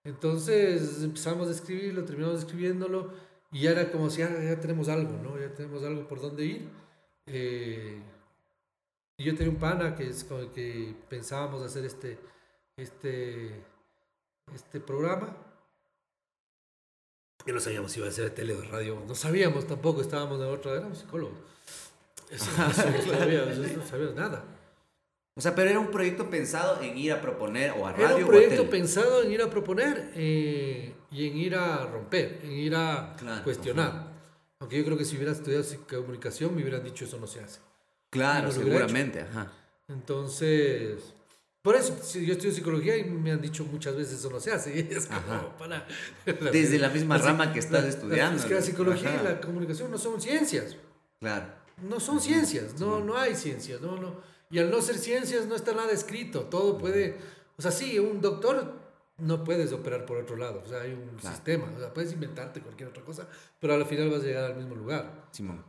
Entonces 0.04 1.02
empezamos 1.02 1.48
a 1.48 1.50
escribirlo, 1.50 2.04
terminamos 2.04 2.38
escribiéndolo 2.38 3.12
y 3.52 3.62
ya 3.62 3.72
era 3.72 3.90
como 3.90 4.08
si 4.08 4.20
ya, 4.20 4.42
ya 4.42 4.60
tenemos 4.60 4.88
algo, 4.88 5.18
¿no? 5.22 5.38
Ya 5.38 5.52
tenemos 5.52 5.82
algo 5.84 6.06
por 6.06 6.20
dónde 6.20 6.44
ir. 6.44 6.68
Eh, 7.26 8.00
y 9.20 9.24
yo 9.24 9.36
tenía 9.36 9.52
un 9.52 9.58
pana 9.58 9.94
que 9.94 10.08
es 10.08 10.24
con 10.24 10.40
el 10.40 10.50
que 10.50 10.94
pensábamos 11.10 11.62
hacer 11.62 11.84
este, 11.84 12.18
este, 12.74 13.50
este 14.54 14.80
programa. 14.80 15.36
Que 17.44 17.52
no 17.52 17.60
sabíamos 17.60 17.92
si 17.92 18.00
iba 18.00 18.08
a 18.08 18.12
ser 18.12 18.24
de 18.24 18.30
tele 18.30 18.54
o 18.54 18.62
de 18.62 18.68
radio, 18.68 18.98
no 19.06 19.14
sabíamos 19.14 19.66
tampoco, 19.66 20.00
estábamos 20.00 20.40
en 20.40 20.46
otra, 20.46 20.72
éramos 20.72 21.00
psicólogos. 21.00 21.36
Eso, 22.30 22.50
eso 22.50 22.90
no 22.90 23.18
sabíamos, 23.18 23.58
eso 23.58 23.76
no 23.76 23.86
sabíamos 23.86 24.14
nada. 24.14 24.42
O 25.36 25.40
sea, 25.42 25.54
pero 25.54 25.68
era 25.68 25.80
un 25.80 25.90
proyecto 25.90 26.30
pensado 26.30 26.80
en 26.80 26.96
ir 26.96 27.12
a 27.12 27.20
proponer 27.20 27.72
o 27.72 27.86
a 27.86 27.92
radio 27.92 28.06
Era 28.06 28.16
un 28.16 28.22
o 28.22 28.24
a 28.24 28.28
proyecto 28.28 28.70
pensado 28.70 29.22
en 29.22 29.32
ir 29.32 29.42
a 29.42 29.50
proponer 29.50 30.12
eh, 30.14 30.94
y 31.10 31.28
en 31.28 31.36
ir 31.36 31.56
a 31.56 31.84
romper, 31.84 32.40
en 32.42 32.52
ir 32.52 32.74
a 32.74 33.16
Claro, 33.18 33.44
cuestionar. 33.44 34.14
Aunque 34.60 34.78
yo 34.78 34.84
creo 34.86 34.96
que 34.96 35.04
si 35.04 35.16
hubiera 35.16 35.32
estudiado 35.32 35.62
comunicación 35.86 36.54
me 36.54 36.62
hubieran 36.62 36.82
dicho 36.82 37.04
eso 37.04 37.18
no 37.18 37.26
se 37.26 37.40
hace. 37.40 37.60
Claro, 38.10 38.50
seguramente, 38.52 39.20
ajá. 39.20 39.52
Entonces, 39.88 41.14
por 41.62 41.76
eso, 41.76 41.96
si 42.02 42.26
yo 42.26 42.32
estudio 42.32 42.52
psicología 42.52 42.96
y 42.96 43.04
me 43.04 43.30
han 43.32 43.40
dicho 43.40 43.64
muchas 43.64 43.94
veces 43.96 44.18
eso 44.18 44.30
no 44.30 44.40
se 44.40 44.52
hace. 44.52 44.78
es 44.92 45.06
como 45.06 45.56
para... 45.58 45.86
Desde 46.52 46.78
la 46.78 46.88
misma 46.88 47.18
la- 47.18 47.24
rama 47.24 47.52
que 47.52 47.58
estás 47.60 47.82
la- 47.84 47.88
estudiando. 47.88 48.38
Es 48.38 48.44
que 48.46 48.54
la 48.54 48.62
psicología 48.62 49.14
Ajá. 49.14 49.20
y 49.22 49.24
la 49.24 49.40
comunicación 49.40 49.90
no 49.90 49.98
son 49.98 50.20
ciencias. 50.20 50.76
Claro. 51.20 51.46
No 51.88 51.98
son 52.00 52.20
ciencias, 52.20 52.78
no, 52.78 53.00
no 53.00 53.16
hay 53.16 53.34
ciencias, 53.34 53.80
no, 53.80 53.96
no. 53.96 54.14
Y 54.50 54.58
al 54.58 54.70
no 54.70 54.82
ser 54.82 54.98
ciencias 54.98 55.46
no 55.46 55.54
está 55.54 55.72
nada 55.72 55.92
escrito, 55.92 56.42
todo 56.42 56.76
puede, 56.76 57.16
o 57.56 57.62
sea, 57.62 57.70
sí, 57.70 57.98
un 57.98 58.20
doctor 58.20 58.74
no 59.16 59.44
puedes 59.44 59.72
operar 59.72 60.04
por 60.04 60.18
otro 60.18 60.36
lado, 60.36 60.62
o 60.64 60.68
sea, 60.68 60.82
hay 60.82 60.92
un 60.92 61.16
Claro. 61.18 61.34
sistema, 61.36 61.72
o 61.74 61.78
sea, 61.78 61.94
puedes 61.94 62.12
inventarte 62.12 62.60
cualquier 62.60 62.88
otra 62.90 63.02
cosa, 63.04 63.26
pero 63.60 63.74
al 63.74 63.86
final 63.86 64.10
vas 64.10 64.20
a 64.20 64.24
llegar 64.24 64.44
al 64.44 64.56
mismo 64.56 64.74
lugar. 64.74 65.28
Simón. 65.30 65.64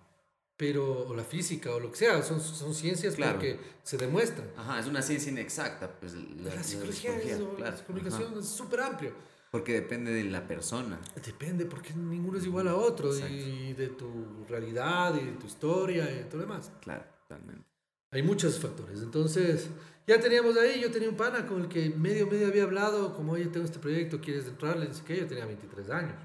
Pero, 0.62 1.08
o 1.08 1.16
la 1.16 1.24
física, 1.24 1.74
o 1.74 1.80
lo 1.80 1.90
que 1.90 1.98
sea, 1.98 2.22
son, 2.22 2.40
son 2.40 2.76
ciencias 2.76 3.16
Claro. 3.16 3.34
porque 3.40 3.60
se 3.82 3.98
demuestran. 3.98 4.48
Ajá, 4.56 4.80
es 4.80 4.86
una 4.86 5.02
ciencia 5.02 5.32
inexacta, 5.32 5.90
pues 6.00 6.14
la, 6.14 6.54
La, 6.54 6.62
psicología, 6.64 7.18
es- 7.18 7.40
o 7.42 7.56
claro, 7.56 7.76
la 7.78 7.84
comunicación 7.84 8.28
ajá. 8.30 8.40
es 8.42 8.46
súper 8.48 8.82
amplio. 8.82 9.12
Porque 9.50 9.74
depende 9.74 10.12
de 10.14 10.24
la 10.26 10.48
persona. 10.48 11.02
Depende, 11.26 11.66
porque 11.66 11.96
ninguno 11.96 12.38
es 12.38 12.46
igual 12.46 12.68
a 12.68 12.76
otro, 12.76 13.12
Exacto. 13.12 13.34
y 13.36 13.74
de 13.74 13.88
tu 13.88 14.46
realidad, 14.48 15.16
y 15.20 15.26
de 15.26 15.32
tu 15.32 15.48
historia, 15.48 16.12
y 16.12 16.18
de 16.18 16.24
todo 16.26 16.38
lo 16.38 16.44
demás. 16.44 16.72
Claro, 16.80 17.06
totalmente. 17.28 17.66
Hay 18.12 18.22
muchos 18.22 18.60
factores. 18.60 19.02
Entonces, 19.02 19.68
ya 20.06 20.20
teníamos 20.20 20.56
ahí, 20.58 20.80
yo 20.80 20.92
tenía 20.92 21.10
un 21.10 21.18
pana 21.18 21.48
con 21.48 21.62
el 21.64 21.70
que 21.70 21.90
medio, 21.90 22.28
medio 22.28 22.46
había 22.46 22.66
hablado, 22.66 23.16
como, 23.16 23.32
oye, 23.32 23.48
tengo 23.48 23.66
este 23.66 23.80
proyecto, 23.80 24.22
¿quieres 24.22 24.46
entrarle? 24.46 24.86
Dice 24.86 25.04
que 25.04 25.18
yo 25.18 25.26
tenía 25.26 25.46
23 25.48 25.90
años. 25.90 26.22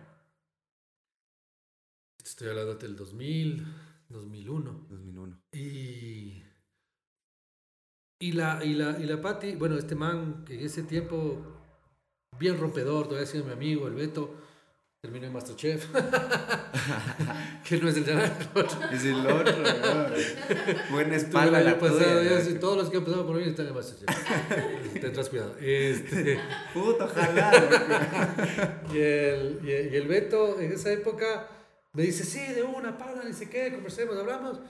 Estoy 2.22 2.49
hablando 2.51 2.75
del 2.75 2.96
2000, 2.96 3.64
2001. 4.09 4.87
2001. 4.88 5.42
Y, 5.53 6.42
y, 8.19 8.33
la, 8.33 8.64
y, 8.64 8.75
la, 8.75 8.99
y 8.99 9.05
la 9.05 9.21
Pati, 9.21 9.57
bueno, 9.57 9.77
este 9.77 9.95
man 9.95 10.45
que 10.45 10.55
en 10.55 10.64
ese 10.64 10.83
tiempo, 10.83 11.38
bien 12.38 12.59
rompedor, 12.59 13.09
todavía 13.09 13.27
siendo 13.27 13.49
mi 13.49 13.55
amigo, 13.55 13.87
el 13.87 13.95
Beto, 13.95 14.35
terminó 15.01 15.27
en 15.27 15.33
Masterchef. 15.33 15.87
que 17.69 17.77
no 17.79 17.88
es 17.88 17.97
el 17.97 18.05
Janal. 18.05 18.33
Es 18.92 19.05
el 19.05 19.27
otro. 19.27 19.55
Buena 20.90 21.16
espalda 21.16 21.61
la 21.61 21.79
pasado, 21.79 22.21
tuya, 22.21 22.40
ya, 22.40 22.61
todos 22.61 22.77
los 22.79 22.90
que 22.90 22.97
han 22.99 23.05
pasado 23.05 23.27
por 23.27 23.37
mí 23.37 23.42
están 23.42 23.66
en 23.66 23.75
Masterchef. 23.75 25.01
Tendrás 25.01 25.29
cuidado. 25.29 25.57
Este, 25.61 26.40
Puto, 26.73 27.05
ojalá. 27.05 28.85
y, 28.92 28.99
el, 28.99 29.61
y, 29.62 29.71
el, 29.71 29.92
y 29.92 29.97
el 29.97 30.09
Beto, 30.09 30.61
en 30.61 30.73
esa 30.73 30.92
época, 30.92 31.56
me 31.97 32.03
dice, 32.03 32.25
sí, 32.25 32.53
de 32.53 32.63
una, 32.63 32.97
pana, 32.99 33.25
ni 33.25 33.33
sé 33.33 33.49
qué, 33.49 33.73
conversemos, 33.73 34.17
hablamos. 34.17 34.61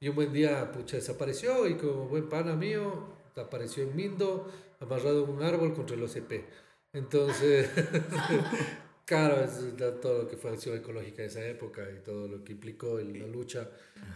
Y 0.00 0.08
un 0.08 0.16
buen 0.16 0.32
día, 0.32 0.70
pucha, 0.72 0.96
desapareció 0.96 1.66
y 1.68 1.74
como 1.76 2.08
buen 2.08 2.28
pana 2.28 2.54
mío, 2.56 3.06
apareció 3.36 3.84
en 3.84 3.94
Mindo, 3.94 4.50
amarrado 4.80 5.24
en 5.24 5.30
un 5.30 5.42
árbol 5.42 5.72
contra 5.74 5.94
el 5.96 6.02
OCP. 6.02 6.44
Entonces, 6.92 7.70
claro, 9.04 9.42
es 9.44 9.60
todo 10.00 10.22
lo 10.24 10.28
que 10.28 10.36
fue 10.36 10.50
acción 10.50 10.76
ecológica 10.76 11.22
de 11.22 11.28
esa 11.28 11.44
época 11.46 11.82
y 11.90 12.02
todo 12.02 12.28
lo 12.28 12.44
que 12.44 12.52
implicó 12.52 12.98
el- 12.98 13.18
la 13.20 13.26
lucha 13.26 13.68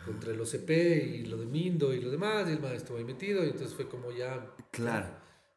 contra 0.05 0.33
el 0.33 0.41
OCP 0.41 0.71
y 0.71 1.25
lo 1.27 1.37
de 1.37 1.47
Mindo 1.47 1.95
y 1.95 2.01
lo 2.01 2.11
demás, 2.11 2.49
y 2.49 2.53
el 2.53 2.61
man 2.61 2.73
estuvo 2.75 2.99
ahí 2.99 3.05
metido, 3.05 3.45
y 3.45 3.49
entonces 3.49 3.75
fue 3.75 3.89
como 3.89 4.11
ya, 4.13 4.53
Claro, 4.73 5.07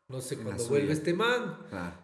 no 0.07 0.21
sé 0.21 0.37
cuándo 0.37 0.63
vuelve 0.67 0.93
este 0.93 1.13
man, 1.13 1.57
claro. 1.69 1.95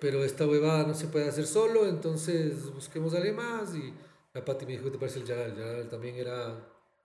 pero 0.00 0.24
esta 0.24 0.46
huevada 0.46 0.86
no 0.86 0.94
se 0.94 1.08
puede 1.08 1.28
hacer 1.28 1.46
solo, 1.46 1.86
entonces 1.88 2.72
busquemos 2.72 3.14
a 3.14 3.18
alguien 3.18 3.36
más. 3.36 3.74
Y 3.74 3.92
la 4.34 4.44
Pati 4.44 4.66
me 4.66 4.72
dijo, 4.72 4.84
¿qué 4.84 4.90
te 4.90 4.98
parece 4.98 5.20
el 5.20 5.26
Yaral? 5.26 5.56
Yaral 5.56 5.88
también 5.88 6.16
era, 6.16 6.54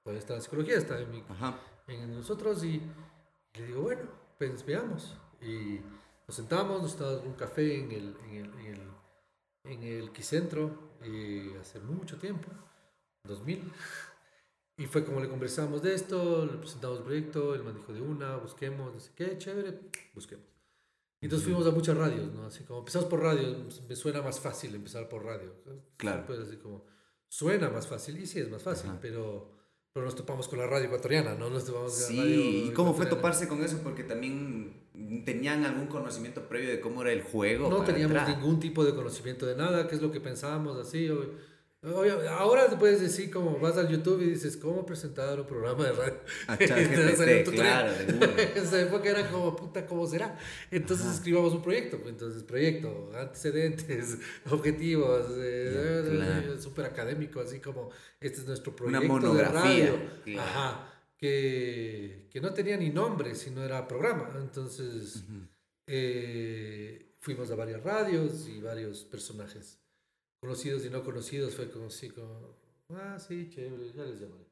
todavía 0.04 0.20
está 0.20 0.36
en 0.36 0.42
psicología, 0.42 0.78
está 0.78 1.00
en, 1.00 1.12
mi- 1.12 1.24
en 1.88 2.14
nosotros. 2.16 2.64
Y, 2.64 2.82
le 3.54 3.66
digo, 3.66 3.82
bueno, 3.82 4.02
pues 4.38 4.66
veamos. 4.66 5.16
Y 5.42 5.80
nos 6.28 6.36
sentamos, 6.36 6.82
nos 6.82 6.96
tomamos 6.96 7.26
un 7.26 7.34
café 7.34 7.80
en 7.80 7.92
el, 7.92 8.16
en 8.26 8.36
el, 8.36 8.54
en 8.60 8.66
el, 8.66 8.82
en 9.64 9.84
el 9.84 10.12
Quicentro 10.12 10.98
eh, 11.04 11.56
hace 11.62 11.80
mucho 11.80 12.18
tiempo, 12.18 12.50
2000. 13.24 13.72
Y 14.78 14.86
fue 14.88 15.04
como 15.04 15.20
le 15.20 15.30
conversamos 15.30 15.82
de 15.82 15.94
esto, 15.94 16.46
le 16.46 16.58
presentamos 16.58 17.00
el 17.00 17.04
proyecto, 17.04 17.54
él 17.54 17.64
me 17.64 17.74
dijo 17.74 17.92
de 17.94 18.02
una, 18.02 18.38
busquemos, 18.38 18.94
no 18.94 19.00
sé 19.00 19.12
qué, 19.14 19.38
chévere, 19.38 19.78
busquemos. 20.14 20.46
Y 21.22 21.26
entonces 21.26 21.46
fuimos 21.46 21.68
a 21.68 21.72
muchas 21.72 21.98
radios, 21.98 22.32
¿no? 22.34 22.46
Así 22.46 22.64
como 22.64 22.80
empezamos 22.80 23.10
por 23.10 23.22
radio, 23.22 23.58
me 23.90 23.96
suena 23.96 24.22
más 24.22 24.40
fácil 24.40 24.74
empezar 24.74 25.10
por 25.10 25.26
radio. 25.26 25.54
Claro. 25.98 26.24
Pues 26.26 26.40
así 26.40 26.56
como, 26.56 26.86
suena 27.30 27.70
más 27.70 27.88
fácil, 27.88 28.18
y 28.20 28.26
sí 28.26 28.40
es 28.40 28.50
más 28.50 28.62
fácil, 28.64 28.90
Ajá. 28.90 29.00
pero, 29.02 29.52
pero 29.94 30.06
nos 30.06 30.16
topamos 30.16 30.48
con 30.48 30.60
la 30.60 30.68
radio 30.68 30.88
ecuatoriana, 30.88 31.36
¿no? 31.36 31.50
Nos 31.50 31.66
topamos 31.66 31.94
con 31.94 32.02
la 32.02 32.08
Sí, 32.08 32.18
radio 32.18 32.42
¿y 32.68 32.74
cómo 32.74 32.94
fue 32.94 33.06
toparse 33.06 33.48
con 33.48 33.64
eso? 33.64 33.80
Porque 33.84 34.04
también 34.04 35.24
tenían 35.26 35.64
algún 35.64 35.88
conocimiento 35.88 36.48
previo 36.50 36.70
de 36.70 36.82
cómo 36.82 37.02
era 37.04 37.12
el 37.14 37.22
juego. 37.24 37.70
No 37.70 37.84
teníamos 37.84 38.18
entrar. 38.18 38.38
ningún 38.38 38.60
tipo 38.60 38.84
de 38.84 38.94
conocimiento 38.94 39.46
de 39.46 39.56
nada, 39.56 39.88
qué 39.88 39.96
es 39.96 40.02
lo 40.02 40.12
que 40.12 40.20
pensábamos, 40.20 40.78
así. 40.78 41.10
o- 41.10 41.49
ahora 41.82 42.70
te 42.70 42.76
puedes 42.76 43.00
decir 43.00 43.32
como 43.32 43.58
vas 43.60 43.78
al 43.78 43.88
YouTube 43.88 44.22
y 44.22 44.26
dices, 44.32 44.58
¿cómo 44.58 44.86
presentar 44.86 45.40
un 45.40 45.46
programa 45.48 45.86
de 45.86 45.92
radio? 45.94 46.20
ChatGPT, 46.48 47.46
tutorial. 47.46 47.96
claro, 47.96 48.18
una. 48.18 48.42
En 48.42 48.58
esa 48.64 48.82
época 48.82 49.10
era 49.10 49.30
como, 49.32 49.56
puta, 49.56 49.86
¿cómo 49.86 50.06
será? 50.06 50.38
Entonces 50.72 51.08
escribamos 51.08 51.54
un 51.54 51.62
proyecto. 51.62 51.98
pues, 51.98 52.10
Entonces, 52.12 52.44
proyecto, 52.44 53.12
antecedentes, 53.16 54.18
objetivos, 54.50 55.28
eh, 55.38 56.04
Ya, 56.06 56.12
claro. 56.12 56.60
súper 56.62 56.86
académico, 56.86 57.40
así 57.40 57.60
como, 57.60 57.92
este 58.20 58.42
es 58.42 58.48
nuestro 58.48 58.74
Una 58.84 59.00
proyecto 59.00 59.08
monografía, 59.14 59.86
de 59.86 59.92
radio. 59.92 60.00
claro. 60.26 60.42
Ajá, 60.50 60.94
que, 61.18 62.28
que 62.30 62.42
no 62.42 62.54
tenía 62.54 62.76
ni 62.78 62.90
nombre, 62.90 63.36
sino 63.36 63.64
era 63.64 63.88
programa. 63.88 64.32
Entonces, 64.38 65.24
eh, 65.88 67.16
fuimos 67.20 67.50
a 67.52 67.56
varias 67.56 67.84
radios 67.84 68.48
y 68.48 68.60
varios 68.62 69.04
personajes 69.06 69.80
conocidos 70.40 70.86
y 70.86 70.90
no 70.90 71.04
conocidos. 71.04 71.56
Fue 71.56 71.70
como 71.70 71.88
así, 71.88 72.10
como, 72.10 72.56
ah, 72.90 73.18
sí, 73.20 73.50
chévere, 73.50 73.92
ya 73.96 74.04
les 74.04 74.20
llamaré. 74.20 74.48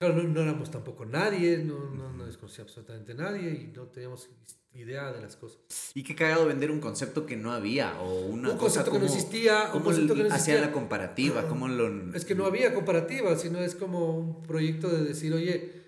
Claro, 0.00 0.14
no, 0.16 0.24
no 0.24 0.40
éramos 0.42 0.70
tampoco 0.70 1.06
nadie, 1.06 1.58
no, 1.58 1.90
no, 1.90 2.12
no 2.12 2.26
desconocía 2.26 2.64
absolutamente 2.64 3.14
nadie 3.14 3.50
y 3.50 3.72
no 3.74 3.84
teníamos 3.86 4.28
idea 4.72 5.12
de 5.12 5.22
las 5.22 5.36
cosas. 5.36 5.60
Y 5.94 6.02
qué 6.02 6.16
cagado 6.16 6.46
vender 6.46 6.72
un 6.72 6.80
concepto 6.80 7.24
que 7.24 7.36
no 7.36 7.52
había 7.52 8.00
o 8.00 8.26
una 8.26 8.50
un 8.50 8.58
cosa 8.58 8.82
concepto 8.84 8.90
que 8.92 8.98
no 8.98 9.06
como- 9.06 9.16
existía, 9.16 9.70
¿Cómo 9.70 9.92
no 9.92 10.26
existía. 10.26 10.60
la 10.60 10.72
comparativa? 10.72 11.46
¿Cómo 11.48 11.68
lo 11.68 12.14
Es 12.14 12.24
que 12.24 12.34
no 12.34 12.44
había 12.44 12.74
comparativa, 12.74 13.36
sino 13.36 13.60
es 13.60 13.76
como 13.76 14.16
un 14.18 14.42
proyecto 14.42 14.88
de 14.88 15.04
decir, 15.04 15.32
oye, 15.32 15.84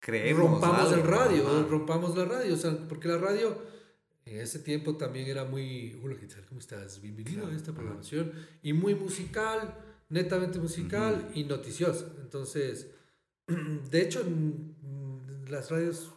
creemos? 0.00 0.50
rompamos 0.50 0.88
el 0.92 1.00
algo? 1.00 1.10
radio, 1.10 1.46
Ajá. 1.48 1.66
rompamos 1.68 2.16
la 2.16 2.24
radio, 2.24 2.52
o 2.54 2.56
sea, 2.56 2.76
porque 2.88 3.06
la 3.08 3.18
radio 3.18 3.56
en 4.26 4.40
ese 4.40 4.58
tiempo 4.60 4.96
también 4.96 5.26
era 5.28 5.44
muy, 5.44 5.98
hola, 6.02 6.16
¿qué 6.18 6.26
tal? 6.26 6.44
¿Cómo 6.46 6.60
estás? 6.60 7.00
Bienvenido 7.00 7.46
a 7.46 7.52
esta 7.54 7.72
programación, 7.72 8.32
y 8.62 8.72
muy 8.72 8.94
musical, 8.94 9.74
netamente 10.08 10.58
musical 10.58 11.30
y 11.34 11.44
noticiosa. 11.44 12.06
Entonces, 12.20 12.88
de 13.90 14.02
hecho, 14.02 14.22
las 15.48 15.70
radios 15.70 16.12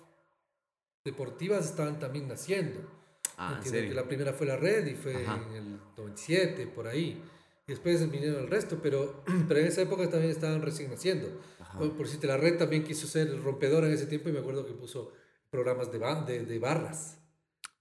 deportivas 1.04 1.66
estaban 1.66 2.00
también 2.00 2.28
naciendo. 2.28 2.80
Ah, 3.38 3.54
¿en 3.60 3.66
Entiendo 3.66 3.90
que 3.90 3.96
la 3.96 4.08
primera 4.08 4.34
fue 4.34 4.46
la 4.48 4.58
red 4.58 4.86
y 4.86 4.96
fue 4.96 5.26
Ajá. 5.26 5.44
en 5.50 5.56
el 5.56 5.80
97, 5.98 6.68
por 6.68 6.88
ahí. 6.88 7.22
Y 7.66 7.72
después 7.72 8.10
vinieron 8.12 8.44
el 8.44 8.50
resto, 8.50 8.80
pero, 8.82 9.24
pero 9.48 9.60
en 9.60 9.68
esa 9.68 9.82
época 9.82 10.10
también 10.10 10.32
estaban 10.32 10.62
recién 10.62 10.92
naciendo. 10.92 11.42
Ajá. 11.60 11.80
Por, 11.80 12.08
si 12.08 12.26
la 12.28 12.38
red 12.38 12.58
también 12.58 12.84
quiso 12.84 13.08
ser 13.08 13.42
rompedora 13.42 13.88
en 13.88 13.94
ese 13.94 14.06
tiempo 14.06 14.30
y 14.30 14.34
me 14.34 14.40
acuerdo 14.40 14.68
que 14.68 14.74
puso 14.74 15.14
programas 15.50 15.92
de, 15.92 15.98
ba- 15.98 16.24
de, 16.24 16.46
de 16.46 16.60
barras. 16.60 17.18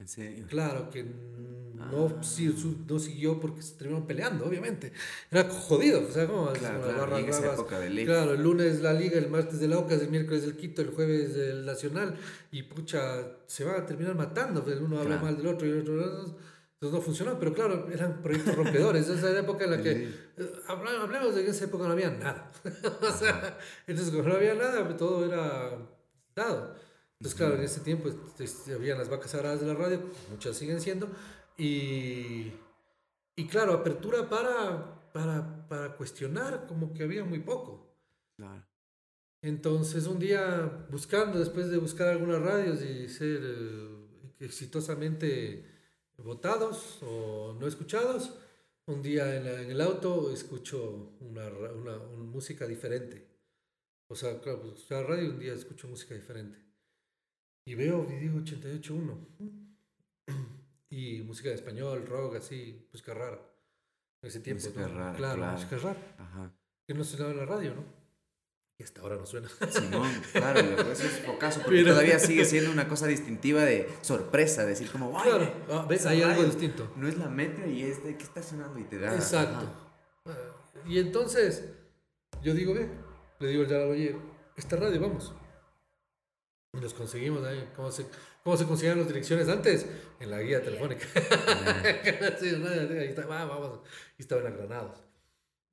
¿En 0.02 0.08
serio? 0.08 0.46
Claro, 0.48 0.90
que 0.90 1.04
no, 1.04 2.06
Ah. 2.06 2.22
si- 2.24 2.52
su- 2.52 2.76
no 2.88 2.98
siguió 2.98 3.38
porque 3.38 3.62
se 3.62 3.74
terminaron 3.76 4.04
peleando, 4.06 4.44
obviamente. 4.46 4.92
Era 5.30 5.48
jodido, 5.48 6.04
o 6.08 6.10
sea, 6.10 6.26
como 6.26 6.52
Claro, 6.52 6.82
claro, 6.82 7.18
en 7.18 7.28
esa 7.28 7.52
época 7.52 7.78
de 7.78 7.88
ley. 7.90 8.04
Claro, 8.04 8.34
el 8.34 8.42
lunes 8.42 8.80
la 8.82 8.92
Liga, 8.92 9.16
el 9.16 9.30
martes 9.30 9.60
de 9.60 9.68
la 9.68 9.78
Ocas, 9.78 10.02
el 10.02 10.08
miércoles 10.10 10.42
del 10.42 10.56
Quito, 10.56 10.82
el 10.82 10.90
jueves 10.90 11.34
del 11.34 11.64
Nacional, 11.64 12.16
y 12.50 12.64
pucha, 12.64 13.22
se 13.46 13.64
van 13.64 13.80
a 13.80 13.86
terminar 13.86 14.16
matando, 14.16 14.64
pues, 14.64 14.78
uno 14.80 14.96
habla 14.98 15.18
Claro. 15.20 15.22
mal 15.26 15.36
del 15.36 15.46
otro 15.46 15.66
y 15.68 15.70
el 15.70 15.80
otro. 15.82 15.94
Entonces 16.02 16.98
no 16.98 17.00
funcionó, 17.00 17.38
pero 17.38 17.54
claro, 17.54 17.88
eran 17.92 18.22
proyectos 18.22 18.56
rompedores. 18.56 19.08
Esa 19.08 19.20
era 19.26 19.34
la 19.34 19.40
época 19.40 19.64
en 19.66 19.70
la 19.70 19.76
que. 19.84 19.94
Sí. 19.94 20.14
eh, 20.38 20.52
Hablemos 20.66 21.32
de 21.36 21.42
que 21.42 21.48
en 21.48 21.54
esa 21.54 21.66
época 21.66 21.84
no 21.86 21.92
había 21.92 22.10
nada. 22.10 22.50
o 23.02 23.12
sea, 23.12 23.56
entonces, 23.86 24.12
como 24.12 24.28
no 24.28 24.34
había 24.34 24.54
nada, 24.54 24.84
pues, 24.84 24.96
todo 24.96 25.24
era 25.24 25.78
dado. 26.34 26.74
Entonces, 27.22 27.34
claro, 27.38 27.54
en 27.54 27.62
ese 27.62 27.80
tiempo 27.80 28.08
este, 28.38 28.74
habían 28.74 28.98
las 28.98 29.08
vacas 29.08 29.30
sagradas 29.30 29.60
de 29.60 29.66
la 29.68 29.74
radio, 29.74 30.00
muchas 30.30 30.56
siguen 30.56 30.80
siendo, 30.80 31.08
y, 31.56 32.52
y 33.36 33.46
claro, 33.48 33.74
apertura 33.74 34.28
para, 34.28 35.12
para, 35.12 35.68
para 35.68 35.96
cuestionar, 35.96 36.66
como 36.66 36.92
que 36.92 37.04
había 37.04 37.24
muy 37.24 37.38
poco. 37.40 37.94
Claro. 38.36 38.64
Entonces, 39.42 40.06
un 40.06 40.18
día 40.18 40.86
buscando, 40.90 41.38
después 41.38 41.68
de 41.70 41.78
buscar 41.78 42.08
algunas 42.08 42.40
radios 42.42 42.82
y 42.82 43.08
ser 43.08 43.40
eh, 43.42 43.88
exitosamente 44.40 45.64
votados 46.18 46.98
o 47.02 47.56
no 47.60 47.66
escuchados, 47.66 48.34
un 48.86 49.02
día 49.02 49.36
en, 49.36 49.44
la- 49.44 49.62
en 49.62 49.70
el 49.70 49.80
auto 49.80 50.32
escucho 50.32 51.14
una, 51.20 51.46
una, 51.48 51.98
una 51.98 52.24
música 52.24 52.66
diferente. 52.66 53.28
O 54.08 54.14
sea, 54.16 54.40
claro, 54.40 54.60
pues, 54.62 54.74
escuchaba 54.74 55.04
radio 55.04 55.30
un 55.30 55.38
día 55.40 55.54
escucho 55.54 55.88
música 55.88 56.14
diferente. 56.14 56.58
Y 57.64 57.74
veo 57.74 58.04
video 58.04 58.34
88.1. 58.34 59.16
Y 60.90 61.22
música 61.22 61.48
de 61.48 61.54
español, 61.54 62.04
rock, 62.06 62.36
así, 62.36 62.86
música 62.92 63.14
rara. 63.14 63.40
En 64.22 64.28
ese 64.28 64.40
tiempo, 64.40 64.62
Música 64.64 64.86
¿no? 64.88 64.94
rara, 64.98 65.16
Claro, 65.16 65.36
claro. 65.36 65.52
música 65.52 65.76
rara. 65.78 66.14
Ajá. 66.18 66.52
Que 66.86 66.94
no 66.94 67.04
sonaba 67.04 67.30
en 67.30 67.36
la 67.38 67.46
radio, 67.46 67.74
¿no? 67.74 67.84
Y 68.78 68.82
hasta 68.84 69.00
ahora 69.00 69.16
no 69.16 69.26
suena. 69.26 69.48
Simón, 69.70 70.10
claro, 70.32 70.62
loco, 70.62 70.90
eso 70.90 71.04
es 71.04 71.20
focazo, 71.24 71.60
porque 71.62 71.78
Pero- 71.78 71.90
todavía 71.92 72.18
sigue 72.18 72.44
siendo 72.44 72.70
una 72.70 72.88
cosa 72.88 73.06
distintiva 73.06 73.64
de 73.64 73.88
sorpresa, 74.02 74.64
decir 74.66 74.90
como, 74.90 75.18
"Ay, 75.18 75.30
Claro, 75.30 75.54
ah, 75.70 75.86
ves, 75.88 76.04
hay 76.06 76.22
algo 76.22 76.42
distinto. 76.44 76.92
No 76.96 77.06
es 77.08 77.16
la 77.16 77.28
metro 77.28 77.66
y 77.70 77.82
es 77.82 78.02
de 78.04 78.16
qué 78.16 78.24
está 78.24 78.42
sonando 78.42 78.78
y 78.78 78.84
te 78.84 78.98
da. 78.98 79.14
Exacto. 79.14 79.56
ajá. 79.56 79.72
Ah, 80.26 80.82
Y 80.88 80.98
entonces, 80.98 81.64
yo 82.42 82.54
digo, 82.54 82.74
ve, 82.74 82.88
le 83.40 83.48
digo 83.48 83.62
al 83.62 83.68
Yara, 83.68 83.86
oye, 83.86 84.16
esta 84.56 84.76
radio, 84.76 85.00
vamos. 85.00 85.32
Y 86.74 86.80
los 86.80 86.94
conseguimos 86.94 87.44
ahí. 87.44 87.68
¿Cómo 87.76 87.90
se, 87.90 88.06
cómo 88.42 88.56
se 88.56 88.66
conseguían 88.66 88.98
las 88.98 89.08
direcciones 89.08 89.48
antes? 89.48 89.86
En 90.20 90.30
la 90.30 90.40
guía 90.40 90.62
telefónica. 90.62 91.06
Sí, 92.40 92.52
no, 92.58 92.68
ahí 92.68 93.08
está, 93.08 93.26
va, 93.26 93.44
vamos. 93.44 93.80
Y 94.18 94.22
estaban 94.22 94.46
en 94.46 94.56
Granados. 94.56 94.98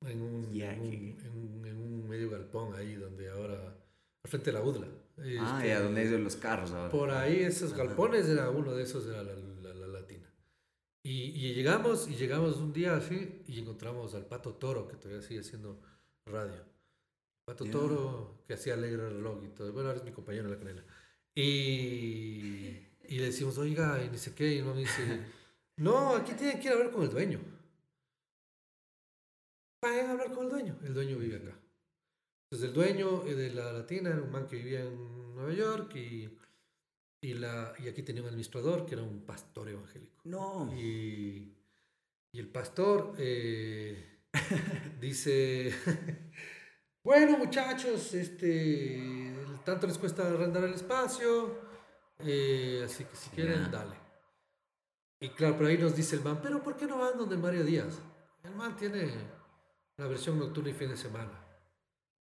En 0.06 0.20
un, 0.22 0.44
en, 0.60 0.80
un, 0.80 1.60
en 1.62 1.66
en 1.66 1.76
un 1.76 2.08
medio 2.08 2.30
galpón 2.30 2.74
ahí 2.74 2.94
donde 2.94 3.28
ahora, 3.30 3.54
al 4.24 4.30
frente 4.30 4.50
de 4.52 4.58
la 4.58 4.64
UDLA. 4.64 4.86
Ah, 5.40 5.56
Este, 5.58 5.68
ya, 5.68 5.80
donde 5.80 6.00
hay 6.02 6.08
los 6.18 6.36
carros 6.36 6.70
ahora. 6.72 6.90
Por 6.90 7.10
ahí, 7.10 7.42
esos 7.42 7.74
galpones, 7.74 8.26
era 8.28 8.48
uno 8.50 8.74
de 8.74 8.82
esos, 8.82 9.06
era 9.06 9.22
la, 9.22 9.34
la- 9.34 9.74
la 9.74 9.86
latina. 9.86 10.26
Y, 11.02 11.30
y 11.30 11.54
llegamos, 11.54 12.08
y 12.08 12.14
llegamos 12.16 12.56
un 12.58 12.72
día 12.72 12.94
así, 12.96 13.42
y 13.46 13.58
encontramos 13.60 14.14
al 14.14 14.26
Pato 14.26 14.54
Toro, 14.54 14.86
que 14.88 14.96
todavía 14.96 15.22
sigue 15.22 15.40
haciendo 15.40 15.80
radio. 16.26 16.62
Pato 17.50 17.64
Ya. 17.64 17.72
Toro, 17.72 18.44
que 18.46 18.54
hacía 18.54 18.74
alegre 18.74 19.08
el 19.08 19.14
reloj 19.14 19.42
y 19.44 19.48
todo. 19.48 19.72
Bueno, 19.72 19.88
ahora 19.88 19.98
es 19.98 20.04
mi 20.04 20.12
compañero 20.12 20.44
en 20.44 20.52
la 20.52 20.58
canela. 20.58 20.84
Y, 21.34 22.76
y 23.08 23.18
le 23.18 23.24
decimos, 23.24 23.58
oiga, 23.58 24.00
y 24.04 24.08
ni 24.08 24.18
sé 24.18 24.36
qué, 24.36 24.54
y 24.54 24.62
no 24.62 24.72
me 24.72 24.82
dice, 24.82 25.02
no, 25.78 26.14
aquí 26.14 26.34
tienen 26.34 26.60
que 26.60 26.68
ir 26.68 26.74
a 26.74 26.76
ver 26.76 26.92
con 26.92 27.02
el 27.02 27.10
dueño. 27.10 27.40
vayan 29.82 30.06
a 30.06 30.10
hablar 30.12 30.32
con 30.32 30.44
el 30.44 30.50
dueño. 30.50 30.78
El 30.84 30.94
dueño 30.94 31.18
vive 31.18 31.38
acá. 31.38 31.58
Entonces 32.44 32.68
el 32.68 32.72
dueño 32.72 33.24
de 33.24 33.50
la 33.52 33.72
latina 33.72 34.10
era 34.10 34.22
un 34.22 34.30
man 34.30 34.46
que 34.46 34.54
vivía 34.54 34.82
en 34.82 35.34
Nueva 35.34 35.52
York 35.52 35.96
y, 35.96 36.38
y, 37.20 37.34
la, 37.34 37.74
y 37.80 37.88
aquí 37.88 38.04
tenía 38.04 38.22
un 38.22 38.28
administrador 38.28 38.86
que 38.86 38.94
era 38.94 39.02
un 39.02 39.26
pastor 39.26 39.68
evangélico. 39.68 40.20
No. 40.22 40.72
Y, 40.78 41.52
y 42.32 42.38
el 42.38 42.46
pastor 42.46 43.16
eh, 43.18 44.20
dice, 45.00 45.74
bueno 47.02 47.38
muchachos, 47.38 48.14
este, 48.14 49.32
tanto 49.64 49.86
les 49.86 49.98
cuesta 49.98 50.26
arrendar 50.26 50.64
el 50.64 50.74
espacio, 50.74 51.58
eh, 52.18 52.82
así 52.84 53.04
que 53.04 53.16
si 53.16 53.30
quieren, 53.30 53.70
dale. 53.70 53.96
Y 55.20 55.28
claro, 55.30 55.56
por 55.56 55.66
ahí 55.66 55.76
nos 55.76 55.94
dice 55.94 56.16
el 56.16 56.22
man, 56.22 56.40
pero 56.42 56.62
¿por 56.62 56.76
qué 56.76 56.86
no 56.86 56.98
van 56.98 57.18
donde 57.18 57.36
Mario 57.36 57.64
Díaz? 57.64 57.98
El 58.42 58.54
man 58.54 58.76
tiene 58.76 59.12
la 59.98 60.06
versión 60.06 60.38
nocturna 60.38 60.70
y 60.70 60.74
fin 60.74 60.88
de 60.88 60.96
semana. 60.96 61.46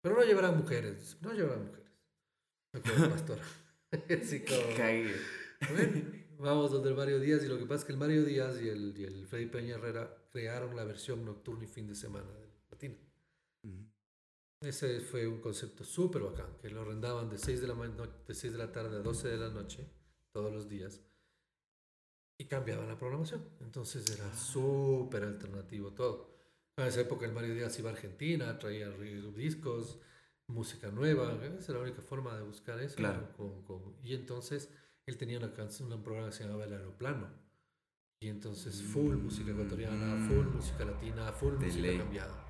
Pero 0.00 0.16
no 0.16 0.24
llevarán 0.24 0.56
mujeres, 0.56 1.16
no 1.20 1.32
llevarán 1.32 1.66
mujeres. 1.66 1.92
El 2.72 3.10
pastor. 3.10 3.38
así 4.22 4.44
como... 4.44 5.72
Bueno, 5.72 6.12
vamos 6.38 6.70
donde 6.70 6.90
el 6.90 6.96
Mario 6.96 7.20
Díaz 7.20 7.42
y 7.44 7.48
lo 7.48 7.58
que 7.58 7.64
pasa 7.64 7.80
es 7.80 7.84
que 7.84 7.92
el 7.92 7.98
Mario 7.98 8.24
Díaz 8.24 8.60
y 8.60 8.68
el, 8.68 8.94
y 8.96 9.04
el 9.04 9.26
Freddy 9.26 9.46
Peña 9.46 9.76
Herrera 9.76 10.08
crearon 10.30 10.76
la 10.76 10.84
versión 10.84 11.24
nocturna 11.24 11.64
y 11.64 11.68
fin 11.68 11.86
de 11.86 11.94
semana 11.94 12.30
del 12.32 12.50
Latino. 12.70 13.07
Ese 14.60 15.00
fue 15.00 15.26
un 15.28 15.40
concepto 15.40 15.84
súper 15.84 16.22
bacán, 16.22 16.56
que 16.60 16.68
lo 16.68 16.82
arrendaban 16.82 17.30
de 17.30 17.38
6 17.38 17.60
de, 17.60 17.68
la 17.68 17.74
de 17.74 18.34
6 18.34 18.52
de 18.52 18.58
la 18.58 18.72
tarde 18.72 18.96
a 18.96 19.00
12 19.00 19.28
de 19.28 19.36
la 19.36 19.50
noche, 19.50 19.88
todos 20.32 20.52
los 20.52 20.68
días, 20.68 21.00
y 22.40 22.46
cambiaban 22.46 22.88
la 22.88 22.98
programación. 22.98 23.48
Entonces 23.60 24.08
era 24.10 24.34
súper 24.34 25.22
alternativo 25.24 25.92
todo. 25.92 26.36
En 26.76 26.86
esa 26.86 27.00
época 27.00 27.24
el 27.26 27.32
Mario 27.32 27.54
Díaz 27.54 27.78
iba 27.78 27.90
a 27.90 27.92
Argentina, 27.92 28.58
traía 28.58 28.88
discos, 28.90 30.00
música 30.48 30.90
nueva, 30.90 31.34
esa 31.58 31.72
era 31.72 31.80
la 31.80 31.86
única 31.88 32.02
forma 32.02 32.34
de 32.36 32.42
buscar 32.42 32.80
eso. 32.80 32.96
Claro. 32.96 33.32
con- 33.36 33.62
con- 33.64 33.96
y 34.02 34.14
entonces 34.14 34.70
él 35.06 35.16
tenía 35.16 35.38
una 35.38 35.52
canción, 35.52 35.92
un 35.92 36.02
programa 36.02 36.30
que 36.30 36.36
se 36.36 36.44
llamaba 36.44 36.64
El 36.64 36.72
Aeroplano. 36.72 37.28
Y 38.20 38.28
entonces 38.28 38.82
full 38.82 39.14
música 39.16 39.52
ecuatoriana, 39.52 40.26
full 40.26 40.46
música 40.46 40.84
latina, 40.84 41.32
full 41.32 41.52
De 41.58 41.66
música 41.66 41.82
ley. 41.82 41.98
cambiada. 41.98 42.47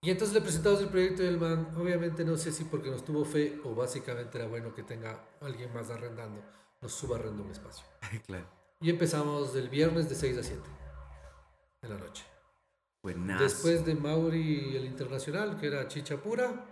Y 0.00 0.10
entonces 0.10 0.34
le 0.34 0.40
presentamos 0.40 0.80
el 0.80 0.88
proyecto 0.88 1.22
del 1.22 1.38
man. 1.38 1.74
Obviamente 1.76 2.24
no 2.24 2.36
sé 2.36 2.52
si 2.52 2.64
porque 2.64 2.90
nos 2.90 3.04
tuvo 3.04 3.24
fe 3.24 3.60
o 3.64 3.74
básicamente 3.74 4.38
era 4.38 4.46
bueno 4.46 4.72
que 4.74 4.82
tenga 4.84 5.24
alguien 5.40 5.72
más 5.74 5.90
arrendando, 5.90 6.40
nos 6.80 6.92
suba 6.92 7.16
arrendo 7.16 7.42
un 7.42 7.50
espacio. 7.50 7.84
claro. 8.26 8.46
Y 8.80 8.90
empezamos 8.90 9.56
el 9.56 9.68
viernes 9.68 10.08
de 10.08 10.14
6 10.14 10.38
a 10.38 10.42
7 10.44 10.62
de 11.82 11.88
la 11.88 11.96
noche. 11.98 12.24
Después 13.38 13.84
de 13.84 13.94
Mauri 13.94 14.76
el 14.76 14.84
Internacional, 14.84 15.58
que 15.58 15.66
era 15.66 15.88
chicha 15.88 16.16
pura, 16.18 16.64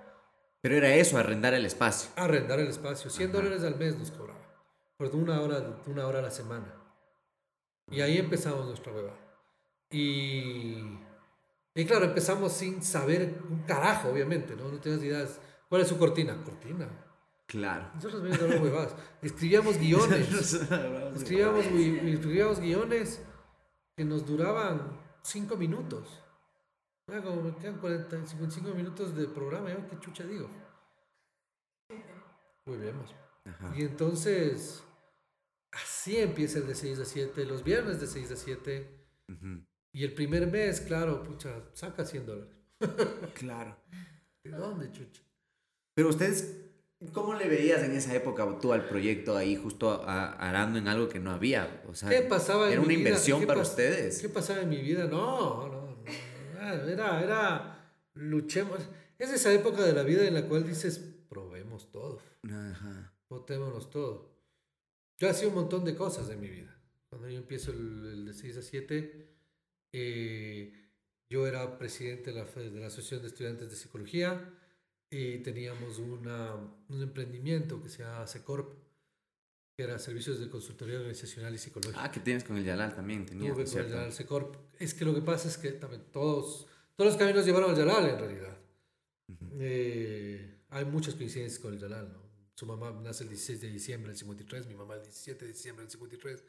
Pero 0.61 0.77
era 0.77 0.95
eso, 0.95 1.17
arrendar 1.19 1.55
el 1.55 1.65
espacio. 1.67 2.11
arrendar 2.17 2.61
el 2.61 2.69
espacio. 2.69 3.11
100 3.11 3.31
Ajá. 3.31 3.39
dólares 3.39 3.63
al 3.65 3.77
mes 3.77 3.99
nos 3.99 4.11
cobraba. 4.11 4.41
Por 4.97 5.15
una 5.17 5.41
hora, 5.41 5.79
una 5.87 6.07
hora 6.07 6.19
a 6.21 6.23
la 6.23 6.31
semana. 6.31 6.73
Y 7.91 8.01
ahí 8.01 8.19
empezamos 8.19 8.67
nuestra 8.67 8.93
hueva. 8.93 9.15
Y, 9.91 10.99
y 11.77 11.85
claro, 11.85 12.07
empezamos 12.07 12.53
sin 12.53 12.83
saber 12.83 13.39
un 13.51 13.61
carajo, 13.65 14.09
obviamente, 14.09 14.57
¿no? 14.57 14.73
No 14.73 14.81
tenías 14.81 15.03
ideas. 15.03 15.41
¿Cuál 15.69 15.83
es 15.83 15.89
su 15.89 15.99
cortina? 15.99 16.35
Cortina. 16.43 16.89
Claro. 17.47 17.91
Nosotros 17.95 18.23
a 18.23 18.45
hablar 18.45 18.63
huevadas. 18.63 18.97
Escribíamos 19.21 19.77
guiones. 19.79 20.55
escribíamos, 21.15 21.67
escribíamos 21.67 22.61
guiones 22.61 23.23
que 23.95 24.07
nos 24.07 24.27
duraban 24.27 24.99
5 25.23 25.55
minutos. 25.59 26.23
Ya 27.09 27.23
como 27.23 27.43
me 27.43 27.55
quedan 27.57 27.79
40, 27.79 28.27
55 28.27 28.75
minutos 28.75 29.15
de 29.15 29.29
programa, 29.29 29.71
¿yo 29.71 29.87
qué 29.91 30.01
chucha 30.01 30.25
digo? 30.25 30.49
Muy 32.65 32.79
bien, 32.79 32.97
más. 32.97 33.77
Y 33.77 33.83
entonces, 33.83 34.83
así 35.73 36.17
empieza 36.17 36.59
el 36.59 36.67
de 36.67 36.75
6 36.75 37.01
a 37.01 37.05
7, 37.05 37.45
los 37.45 37.63
viernes 37.63 38.01
de 38.01 38.07
6 38.07 38.33
a 38.33 38.37
7. 38.37 39.07
Ujú. 39.29 39.61
Y 39.93 40.05
el 40.05 40.13
primer 40.13 40.47
mes, 40.47 40.81
claro, 40.81 41.23
pucha, 41.23 41.51
saca 41.73 42.05
100 42.05 42.27
dólares. 42.27 42.55
Claro. 43.35 43.77
¿De 44.45 44.51
dónde, 44.51 44.91
chucha? 44.93 45.23
Pero 45.95 46.11
ustedes, 46.11 46.57
¿cómo 47.13 47.35
le 47.35 47.49
veías 47.49 47.83
en 47.83 47.93
esa 47.93 48.15
época 48.15 48.47
tú 48.61 48.73
al 48.73 48.87
proyecto 48.89 49.37
ahí 49.37 49.57
justo 49.57 50.03
arando 50.07 50.79
en 50.79 50.87
algo 50.89 51.09
que 51.09 51.19
no 51.19 51.31
había? 51.31 51.83
O 51.89 51.95
sea, 51.95 52.09
¿Qué 52.11 52.21
pasaba 52.23 52.67
en 52.67 52.73
era 52.73 52.81
una 52.83 52.89
vida? 52.91 52.99
inversión 52.99 53.41
¿Qué 53.41 53.47
para 53.47 53.63
ustedes. 53.63 54.21
¿Qué 54.21 54.29
pasaba 54.29 54.61
en 54.61 54.69
mi 54.69 54.83
vida? 54.83 55.07
No, 55.07 55.69
no, 55.69 55.97
no. 55.97 55.97
Era, 56.87 57.23
era, 57.23 57.93
luchemos. 58.15 58.79
Es 59.19 59.31
esa 59.31 59.53
época 59.53 59.83
de 59.83 59.93
la 59.95 60.03
vida 60.03 60.25
en 60.27 60.35
la 60.35 60.47
cual 60.47 60.67
dices, 60.67 60.99
probemos 61.29 61.91
todo, 61.91 62.21
Ajá. 62.45 63.13
botémonos 63.29 63.89
todo. 63.91 64.37
Yo 65.19 65.31
hacía 65.31 65.49
un 65.49 65.55
montón 65.55 65.85
de 65.85 65.95
cosas 65.95 66.29
en 66.29 66.41
mi 66.41 66.49
vida. 66.51 66.79
Cuando 67.09 67.29
yo 67.31 67.39
empiezo 67.39 67.71
el, 67.73 68.07
el 68.13 68.25
de 68.27 68.35
6 68.35 68.57
a 68.59 68.63
7, 68.63 69.36
eh, 69.99 70.73
yo 71.31 71.47
era 71.47 71.79
presidente 71.79 72.33
de 72.33 72.37
la, 72.37 72.45
de 72.45 72.81
la 72.81 72.89
Asociación 72.89 73.23
de 73.23 73.29
Estudiantes 73.29 73.71
de 73.71 73.77
Psicología 73.77 74.53
y 75.11 75.39
teníamos 75.39 75.99
una, 75.99 76.55
un 76.89 77.03
emprendimiento 77.03 77.83
que 77.83 77.89
se 77.89 78.03
llama 78.03 78.27
Secorp, 78.27 78.75
que 79.75 79.85
era 79.85 79.99
Servicios 79.99 80.39
de 80.39 80.51
Consultoría 80.51 80.99
Organizacional 80.99 81.55
y 81.55 81.59
Psicológica. 81.59 82.05
Ah, 82.05 82.13
que 82.13 82.21
tienes 82.21 82.45
con 82.45 82.59
el 82.59 82.65
Yalal 82.65 82.95
también, 82.95 83.25
tenía, 83.25 83.55
Tuve 83.55 83.65
con 83.65 83.79
el. 83.79 83.89
Yalal 83.89 84.13
Secorp. 84.13 84.57
Es 84.79 84.93
que 84.93 85.07
lo 85.07 85.15
que 85.15 85.23
pasa 85.23 85.49
es 85.49 85.57
que 85.57 85.73
también 85.73 86.03
todos, 86.13 86.67
todos 86.95 87.13
los 87.13 87.17
caminos 87.17 87.47
llevaron 87.47 87.71
al 87.71 87.77
Yalal 87.77 88.11
en 88.11 88.19
realidad. 88.19 88.59
Eh, 89.59 90.61
hay 90.69 90.85
muchas 90.85 91.15
coincidencias 91.15 91.59
con 91.59 91.73
el 91.73 91.81
Yalal, 91.81 92.13
¿no? 92.13 92.27
Su 92.55 92.67
mamá 92.67 92.91
nace 93.03 93.25
el 93.25 93.31
16 93.31 93.61
de 93.63 93.71
diciembre 93.71 94.11
del 94.11 94.19
53, 94.19 94.67
mi 94.67 94.75
mamá 94.75 94.95
el 94.95 95.03
17 95.03 95.45
de 95.45 95.53
diciembre 95.53 95.85
del 95.85 95.91
53. 95.91 96.45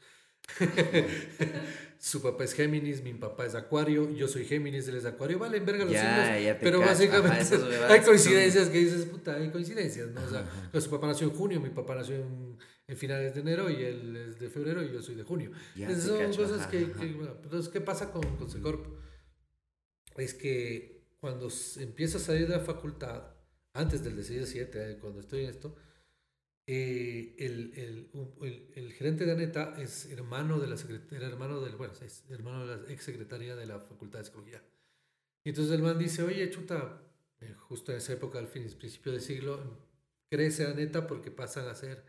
Su 1.98 2.22
papá 2.22 2.44
es 2.44 2.54
Géminis, 2.54 3.02
mi 3.02 3.12
papá 3.14 3.44
es 3.44 3.54
Acuario, 3.56 4.08
yo 4.10 4.28
soy 4.28 4.44
Géminis, 4.44 4.86
él 4.86 4.96
es 4.96 5.04
Acuario. 5.04 5.38
Vale, 5.38 5.58
en 5.58 5.66
verga 5.66 5.84
los 5.84 5.92
Ya, 5.92 6.24
signos, 6.24 6.44
ya 6.44 6.58
te 6.58 6.64
pero 6.64 6.80
básicamente 6.80 7.56
Ajá, 7.56 7.92
hay 7.92 8.00
coincidencias 8.02 8.68
que 8.68 8.78
dices, 8.78 9.04
puta, 9.06 9.34
hay 9.34 9.50
coincidencias, 9.50 10.08
¿no? 10.10 10.22
O 10.22 10.28
sea, 10.28 10.48
que 10.70 10.80
su 10.80 10.90
papá 10.90 11.08
nació 11.08 11.26
en 11.26 11.34
junio, 11.34 11.60
mi 11.60 11.70
papá 11.70 11.96
nació 11.96 12.14
en, 12.16 12.56
en 12.86 12.96
finales 12.96 13.34
de 13.34 13.40
enero 13.40 13.68
y 13.68 13.82
él 13.82 14.16
es 14.16 14.38
de 14.38 14.48
febrero 14.48 14.82
y 14.84 14.92
yo 14.92 15.02
soy 15.02 15.16
de 15.16 15.24
junio. 15.24 15.50
Ya 15.74 15.88
te 15.88 16.00
son 16.00 16.18
cacho, 16.18 16.42
cosas 16.42 16.60
ajá, 16.60 16.70
que, 16.70 16.92
que, 16.92 17.12
bueno, 17.14 17.34
entonces, 17.42 17.68
¿qué 17.72 17.80
pasa 17.80 18.12
con, 18.12 18.22
con 18.36 18.48
Secorp? 18.48 18.86
Es 20.16 20.34
que 20.34 21.02
cuando 21.18 21.48
empiezo 21.78 22.18
a 22.18 22.20
salir 22.20 22.46
de 22.46 22.56
la 22.56 22.60
facultad, 22.60 23.24
antes 23.72 24.04
del 24.04 24.16
de 24.16 24.22
6 24.22 24.42
a 24.42 24.46
7, 24.46 24.90
eh, 24.92 24.98
cuando 25.00 25.20
estoy 25.20 25.44
en 25.44 25.50
esto, 25.50 25.74
eh, 26.70 27.34
el, 27.38 27.72
el, 27.76 28.10
el- 28.42 28.70
el 28.74 28.92
gerente 28.92 29.24
de 29.24 29.32
Aneta 29.32 29.74
es 29.80 30.04
hermano 30.12 30.60
de 30.60 30.66
la 30.66 30.76
secretaria, 30.76 31.26
hermano 31.26 31.60
del, 31.62 31.76
bueno, 31.76 31.94
es 32.02 32.24
hermano 32.28 32.66
de 32.66 32.76
la 32.76 32.92
ex 32.92 33.04
secretaria 33.04 33.56
de 33.56 33.64
la 33.66 33.80
Facultad 33.80 34.18
de 34.18 34.26
Psicología. 34.26 34.62
Y 35.44 35.48
entonces 35.50 35.72
el 35.74 35.82
man 35.82 35.98
dice, 35.98 36.22
oye, 36.22 36.50
chuta, 36.50 37.00
eh, 37.40 37.54
justo 37.54 37.90
en 37.92 37.98
esa 37.98 38.12
época, 38.12 38.38
al 38.38 38.48
fin, 38.48 38.64
principio 38.78 39.12
del 39.12 39.22
siglo, 39.22 39.60
crece 40.30 40.66
Aneta 40.66 41.06
porque 41.06 41.30
pasan 41.30 41.68
a 41.68 41.74
ser, 41.74 42.04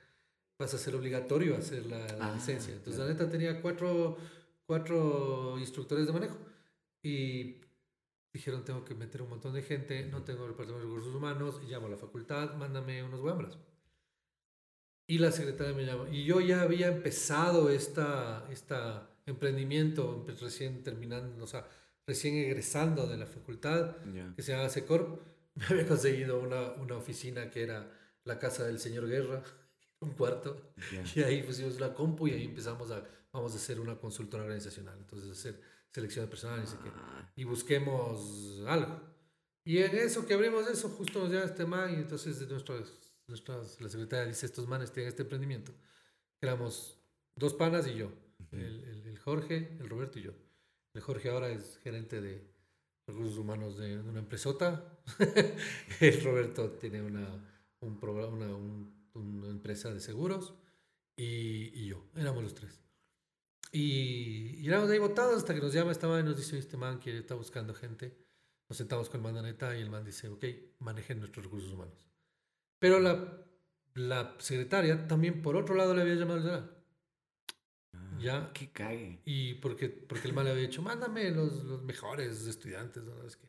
pasa 0.58 0.76
a 0.76 0.80
ser 0.80 0.94
obligatorio 0.96 1.56
hacer 1.56 1.86
la, 1.86 2.00
la 2.18 2.32
Ah, 2.32 2.36
licencia. 2.36 2.74
Entonces 2.74 2.96
claro. 2.98 3.12
Aneta 3.12 3.30
tenía 3.32 3.62
cuatro, 3.62 4.18
cuatro 4.66 5.58
instructores 5.58 6.06
de 6.06 6.12
manejo 6.14 6.38
y 7.02 7.62
dijeron, 8.34 8.66
tengo 8.66 8.84
que 8.84 8.94
meter 8.94 9.22
un 9.22 9.30
montón 9.30 9.54
de 9.54 9.62
gente, 9.64 10.06
no 10.08 10.24
tengo 10.24 10.44
el 10.46 10.52
departamento 10.52 10.80
de 10.86 10.86
recursos 10.94 11.16
humanos, 11.16 11.62
llamo 11.64 11.88
a 11.88 11.92
la 11.92 11.98
facultad, 11.98 12.56
mándame 12.56 13.02
unos 13.04 13.22
guambras. 13.22 13.58
Y 15.10 15.18
la 15.18 15.32
secretaria 15.32 15.74
me 15.74 15.86
llama. 15.86 16.08
Y 16.10 16.24
yo 16.24 16.40
ya 16.40 16.62
había 16.62 16.88
empezado 16.88 17.70
esta, 17.70 18.46
esta 18.52 19.10
emprendimiento, 19.26 20.26
empe- 20.26 20.38
recién 20.40 20.84
terminando, 20.84 21.44
o 21.44 21.48
sea, 21.48 21.68
recién 22.06 22.36
egresando 22.36 23.08
de 23.08 23.18
la 23.18 23.26
facultad, 23.26 23.96
Ya. 24.14 24.34
que 24.36 24.42
se 24.44 24.52
llama 24.54 24.70
Secorp. 24.70 25.20
Me 25.56 25.66
había 25.70 25.88
conseguido 25.88 26.40
una, 26.40 26.74
una 26.74 26.96
oficina 26.98 27.50
que 27.50 27.64
era 27.64 27.92
la 28.24 28.38
casa 28.38 28.64
del 28.66 28.80
señor 28.80 29.08
Guerra, 29.08 29.44
un 30.00 30.12
cuarto. 30.12 30.74
Ya. 30.94 31.04
Y 31.16 31.24
ahí 31.24 31.44
pusimos 31.44 31.80
la 31.80 31.94
compu 31.94 32.28
y 32.28 32.34
ahí 32.34 32.46
empezamos 32.46 32.92
a, 32.92 33.04
vamos 33.34 33.54
a 33.54 33.56
hacer 33.58 33.80
una 33.80 33.98
consultora 33.98 34.44
organizacional. 34.44 34.96
Entonces, 35.00 35.30
hacer 35.32 35.60
selección 35.92 36.26
de 36.26 36.30
personal. 36.30 36.64
Ah, 36.96 37.32
Y 37.36 37.44
busquemos 37.46 38.62
algo. 38.68 39.02
Y 39.66 39.80
en 39.80 39.96
eso 39.98 40.26
que 40.26 40.34
abrimos 40.36 40.70
eso, 40.70 40.90
justo 40.90 41.20
nos 41.20 41.32
llama 41.32 41.46
este 41.46 41.66
man 41.66 41.92
y 41.94 41.96
entonces 41.96 42.40
de 42.40 42.46
nuestras, 42.48 42.90
nuestras, 43.30 43.80
la 43.82 43.90
secretaria 43.90 44.26
dice, 44.28 44.46
estos 44.46 44.68
manes 44.68 44.92
tienen 44.92 45.10
este 45.10 45.24
emprendimiento. 45.24 45.74
Éramos 46.42 47.00
dos 47.36 47.54
panas 47.54 47.88
y 47.88 47.96
yo, 47.96 48.12
el, 48.52 48.84
el- 48.84 49.08
el 49.08 49.20
Jorge, 49.20 49.78
el 49.80 49.90
Roberto 49.90 50.20
y 50.20 50.24
yo. 50.24 50.32
El 50.94 51.02
Jorge 51.02 51.30
ahora 51.30 51.50
es 51.50 51.78
gerente 51.84 52.22
de 52.22 52.48
recursos 53.08 53.38
humanos 53.38 53.78
de, 53.78 53.98
de 54.02 54.10
una 54.10 54.20
empresota. 54.20 55.00
el 56.00 56.24
Roberto 56.24 56.72
tiene 56.74 57.02
una, 57.02 57.28
un 57.82 58.00
programa, 58.00 58.34
una, 58.36 58.56
un- 58.56 59.10
una 59.14 59.50
empresa 59.50 59.94
de 59.94 60.00
seguros 60.00 60.54
y, 61.16 61.72
y 61.84 61.88
yo, 61.88 62.10
éramos 62.16 62.44
los 62.44 62.54
tres. 62.56 62.82
Y, 63.72 64.58
y 64.62 64.68
éramos 64.68 64.90
ahí 64.90 65.00
votados 65.00 65.38
hasta 65.38 65.54
que 65.54 65.62
nos 65.62 65.74
llama 65.74 65.92
esta 65.92 66.08
man 66.08 66.22
y 66.22 66.30
nos 66.30 66.38
dice, 66.38 66.58
este 66.58 66.78
man 66.78 67.00
quiere, 67.00 67.20
está 67.20 67.36
buscando 67.36 67.74
gente. 67.74 68.18
Nos 68.68 68.78
sentamos 68.78 69.10
con 69.10 69.20
el 69.20 69.24
mandaneta 69.24 69.78
y 69.78 69.82
el 69.82 69.90
man 69.90 70.04
dice, 70.06 70.28
ok, 70.30 70.46
manejen 70.80 71.20
nuestros 71.20 71.46
recursos 71.46 71.72
humanos. 71.72 72.09
Pero 72.80 73.00
la, 73.00 73.44
la 73.96 74.36
secretaria 74.40 75.08
también 75.08 75.42
por 75.42 75.56
otro 75.56 75.76
lado 75.76 75.94
le 75.94 76.02
había 76.02 76.16
llamado 76.16 76.38
al 76.40 76.44
general. 76.44 76.76
Ah, 77.94 78.18
Ya. 78.20 78.52
Qué 78.54 78.72
cague. 78.72 79.22
Y 79.26 79.56
porque, 79.56 79.90
porque 79.90 80.28
el 80.28 80.34
man 80.34 80.46
le 80.46 80.52
había 80.52 80.64
dicho, 80.68 80.82
mándame 80.82 81.32
los, 81.32 81.64
los 81.64 81.84
mejores 81.84 82.48
estudiantes. 82.48 83.04
¿no? 83.04 83.24
Es 83.26 83.36
que, 83.38 83.48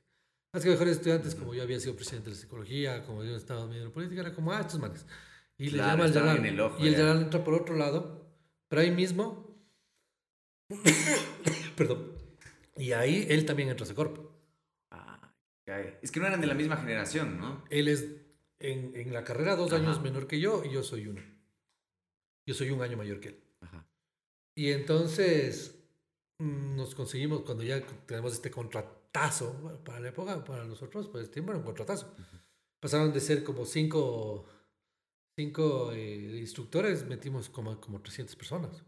más 0.53 0.65
que 0.65 0.71
mejores 0.71 0.97
estudiantes, 0.97 1.35
como 1.35 1.55
yo 1.55 1.63
había 1.63 1.79
sido 1.79 1.95
presidente 1.95 2.31
de 2.31 2.37
la 2.37 2.41
psicología, 2.41 3.05
como 3.05 3.23
yo 3.25 3.37
estaba 3.37 3.67
medio 3.67 3.83
en 3.83 3.89
la 3.89 3.95
política, 3.95 4.21
era 4.23 4.35
como, 4.35 4.53
ah, 4.53 4.61
estos 4.61 4.81
manes. 4.81 5.07
Y 5.57 5.67
le 5.67 5.79
Claro, 5.79 6.07
llama 6.07 6.33
al 6.33 6.61
ojo 6.61 6.83
y 6.83 6.89
el. 6.89 6.97
Yalal 6.97 7.23
entra 7.23 7.45
por 7.45 7.55
otro 7.55 7.77
lado, 7.77 8.27
pero 8.69 8.83
ahí 8.83 8.91
mismo. 8.91 9.47
perdón. 11.77 12.13
Y 12.77 12.93
ahí 12.93 13.27
él 13.29 13.45
también 13.45 13.69
entra 13.69 13.85
a 13.85 13.87
Secorp. 13.87 14.19
Ah, 14.91 15.35
qué 15.67 15.73
cague. 15.73 15.99
Es 16.03 16.11
que 16.11 16.21
no 16.21 16.27
eran 16.27 16.41
de 16.41 16.47
la 16.47 16.55
misma 16.55 16.77
generación, 16.79 17.39
¿no? 17.39 17.63
Él 17.69 17.89
es 17.89 18.07
en, 18.61 18.95
en 18.95 19.13
la 19.13 19.25
carrera 19.25 19.57
dos 19.57 19.73
Ajá. 19.73 19.83
años 19.83 20.01
menor 20.01 20.27
que 20.27 20.39
yo 20.39 20.63
y 20.65 20.71
yo 20.71 20.83
soy 20.83 21.09
uno. 21.09 21.23
Yo 22.47 22.55
soy 22.55 22.71
un 22.71 22.83
año 22.83 22.97
mayor 22.97 23.21
que 23.21 23.29
él. 23.29 23.45
Ajá. 23.61 23.87
Y 24.55 24.71
entonces 24.71 25.83
mm, 26.39 26.77
nos 26.77 26.95
conseguimos, 26.95 27.43
cuando 27.43 27.65
ya 27.65 27.85
tenemos 28.07 28.35
este 28.35 28.51
contratazo, 28.51 29.55
bueno, 29.55 29.83
para 29.83 30.01
la 30.01 30.09
época, 30.11 30.45
para 30.45 30.65
nosotros, 30.65 31.09
pues 31.09 31.31
tiempo 31.31 31.53
era 31.53 31.59
un 31.59 31.65
contratazo. 31.65 32.15
Pasaron 32.79 33.13
de 33.13 33.21
ser 33.21 33.43
como 33.43 33.65
cinco, 33.65 34.47
cinco 35.37 35.93
eh, 35.93 36.39
instructores, 36.39 37.07
metimos 37.07 37.49
como, 37.49 37.81
como 37.81 38.01
300 38.01 38.37
personas 38.37 38.85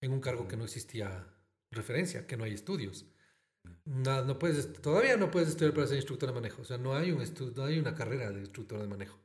en 0.00 0.12
un 0.12 0.20
cargo 0.20 0.48
que 0.48 0.56
no 0.56 0.64
existía 0.64 1.26
referencia, 1.70 2.26
que 2.26 2.36
no 2.36 2.44
hay 2.44 2.54
estudios. 2.54 3.06
No, 3.84 4.24
no 4.24 4.38
puedes, 4.38 4.72
todavía 4.80 5.16
no 5.16 5.30
puedes 5.30 5.48
estudiar 5.48 5.74
para 5.74 5.86
ser 5.86 5.96
instructor 5.96 6.28
de 6.28 6.34
manejo, 6.34 6.62
o 6.62 6.64
sea, 6.64 6.78
no 6.78 6.94
hay, 6.94 7.10
un 7.12 7.20
estu- 7.20 7.52
no 7.54 7.64
hay 7.64 7.78
una 7.78 7.94
carrera 7.94 8.30
de 8.30 8.40
instructor 8.40 8.80
de 8.80 8.86
manejo. 8.86 9.18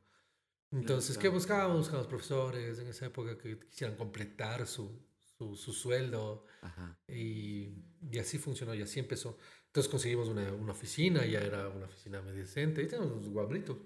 Entonces, 0.72 1.18
¿qué 1.18 1.30
buscábamos? 1.30 1.78
Buscábamos 1.80 2.08
profesores 2.08 2.80
en 2.80 2.88
esa 2.88 3.06
época 3.06 3.38
que 3.38 3.60
quisieran 3.60 3.96
completar 3.96 4.66
su, 4.68 5.06
su, 5.38 5.56
su 5.56 5.72
sueldo 5.72 6.46
Ajá. 6.62 7.00
y, 7.08 7.70
y 8.02 8.18
así 8.20 8.38
funcionó 8.38 8.74
y 8.74 8.82
así 8.82 9.00
empezó. 9.00 9.38
Entonces 9.68 9.90
conseguimos 9.90 10.28
una, 10.28 10.52
una 10.54 10.72
oficina, 10.72 11.26
ya 11.26 11.42
era 11.42 11.70
una 11.70 11.86
oficina 11.86 12.22
medio 12.22 12.40
decente, 12.40 12.82
y 12.82 12.88
teníamos 12.88 13.14
unos 13.14 13.30
guabritos. 13.30 13.78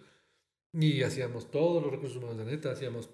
Y 0.74 1.02
hacíamos 1.04 1.52
todos 1.52 1.82
los 1.84 1.92
recursos 1.92 2.18
humanos 2.18 2.38
de 2.38 2.46
neta, 2.46 2.72
hacíamos 2.72 3.10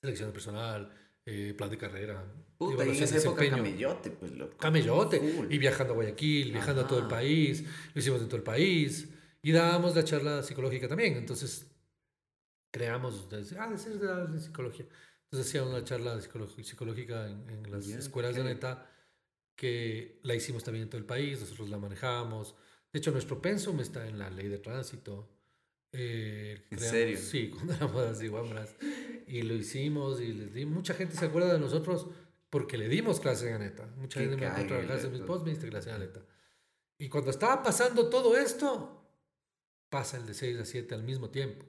selección 0.00 0.30
de 0.30 0.32
personal, 0.32 0.92
eh, 1.26 1.54
plan 1.56 1.70
de 1.70 1.78
carrera, 1.78 2.24
Puta, 2.60 2.84
y 2.84 2.90
en 2.90 3.02
esa 3.02 3.14
de 3.16 3.22
época 3.22 3.48
camellote, 3.50 4.10
pues 4.10 4.32
loco. 4.32 4.56
Camellote. 4.58 5.18
Full. 5.18 5.50
Y 5.52 5.58
viajando 5.58 5.94
a 5.94 5.96
Guayaquil, 5.96 6.52
viajando 6.52 6.82
a 6.82 6.86
todo 6.86 6.98
el 6.98 7.08
país, 7.08 7.64
lo 7.94 8.00
hicimos 8.00 8.20
en 8.20 8.26
todo 8.28 8.36
el 8.36 8.42
país. 8.42 9.08
Y 9.42 9.52
dábamos 9.52 9.96
la 9.96 10.04
charla 10.04 10.42
psicológica 10.42 10.86
también. 10.86 11.16
Entonces, 11.16 11.66
creamos, 12.70 13.28
de- 13.30 13.58
ah, 13.58 13.68
de 13.68 13.78
ser 13.78 13.98
de 13.98 14.06
la 14.06 14.26
de 14.26 14.38
psicología. 14.40 14.86
Entonces, 15.24 15.48
hacíamos 15.48 15.70
una 15.72 15.84
charla 15.84 16.16
de 16.16 16.22
psicológica 16.62 17.28
en, 17.30 17.48
en 17.48 17.70
las 17.70 17.86
Ya, 17.86 17.98
escuelas 17.98 18.34
de 18.34 18.42
ok. 18.42 18.46
neta, 18.48 18.90
que 19.56 20.20
la 20.22 20.34
hicimos 20.34 20.64
también 20.64 20.84
en 20.84 20.90
todo 20.90 20.98
el 20.98 21.06
país, 21.06 21.40
nosotros 21.40 21.70
la 21.70 21.78
manejamos. 21.78 22.54
De 22.92 22.98
hecho, 22.98 23.10
nuestro 23.12 23.40
pensum 23.40 23.80
está 23.80 24.06
en 24.06 24.18
la 24.18 24.28
ley 24.30 24.48
de 24.48 24.58
tránsito. 24.58 25.28
Eh, 25.92 26.66
¿En 26.70 26.78
creamos- 26.78 26.90
serio? 26.90 27.16
Sí, 27.18 27.48
cuando 27.54 27.72
éramos 27.74 28.02
así 28.02 28.28
guambras. 28.28 28.76
Y 29.26 29.42
lo 29.42 29.54
hicimos 29.54 30.20
y 30.20 30.32
les 30.32 30.52
di. 30.52 30.66
Mucha 30.66 30.94
gente 30.94 31.16
se 31.16 31.24
acuerda 31.24 31.52
de 31.52 31.60
nosotros 31.60 32.08
porque 32.50 32.76
le 32.76 32.88
dimos 32.88 33.20
clase 33.20 33.50
en 33.50 33.60
neta. 33.60 33.86
Mucha 33.96 34.20
Qué 34.20 34.26
gente 34.26 34.44
me 34.44 34.46
encontró 34.46 34.80
clase 34.82 35.06
en 35.06 35.12
mis 35.12 35.22
post, 35.22 35.44
me 35.44 35.50
diste 35.50 35.68
clase 35.68 35.90
en 35.90 36.00
neta. 36.00 36.20
Y 36.98 37.08
cuando 37.08 37.30
estaba 37.30 37.62
pasando 37.62 38.10
todo 38.10 38.36
esto, 38.36 39.00
pasa 39.88 40.18
el 40.18 40.26
de 40.26 40.34
6 40.34 40.58
a 40.58 40.64
7 40.64 40.94
al 40.94 41.04
mismo 41.04 41.30
tiempo. 41.30 41.64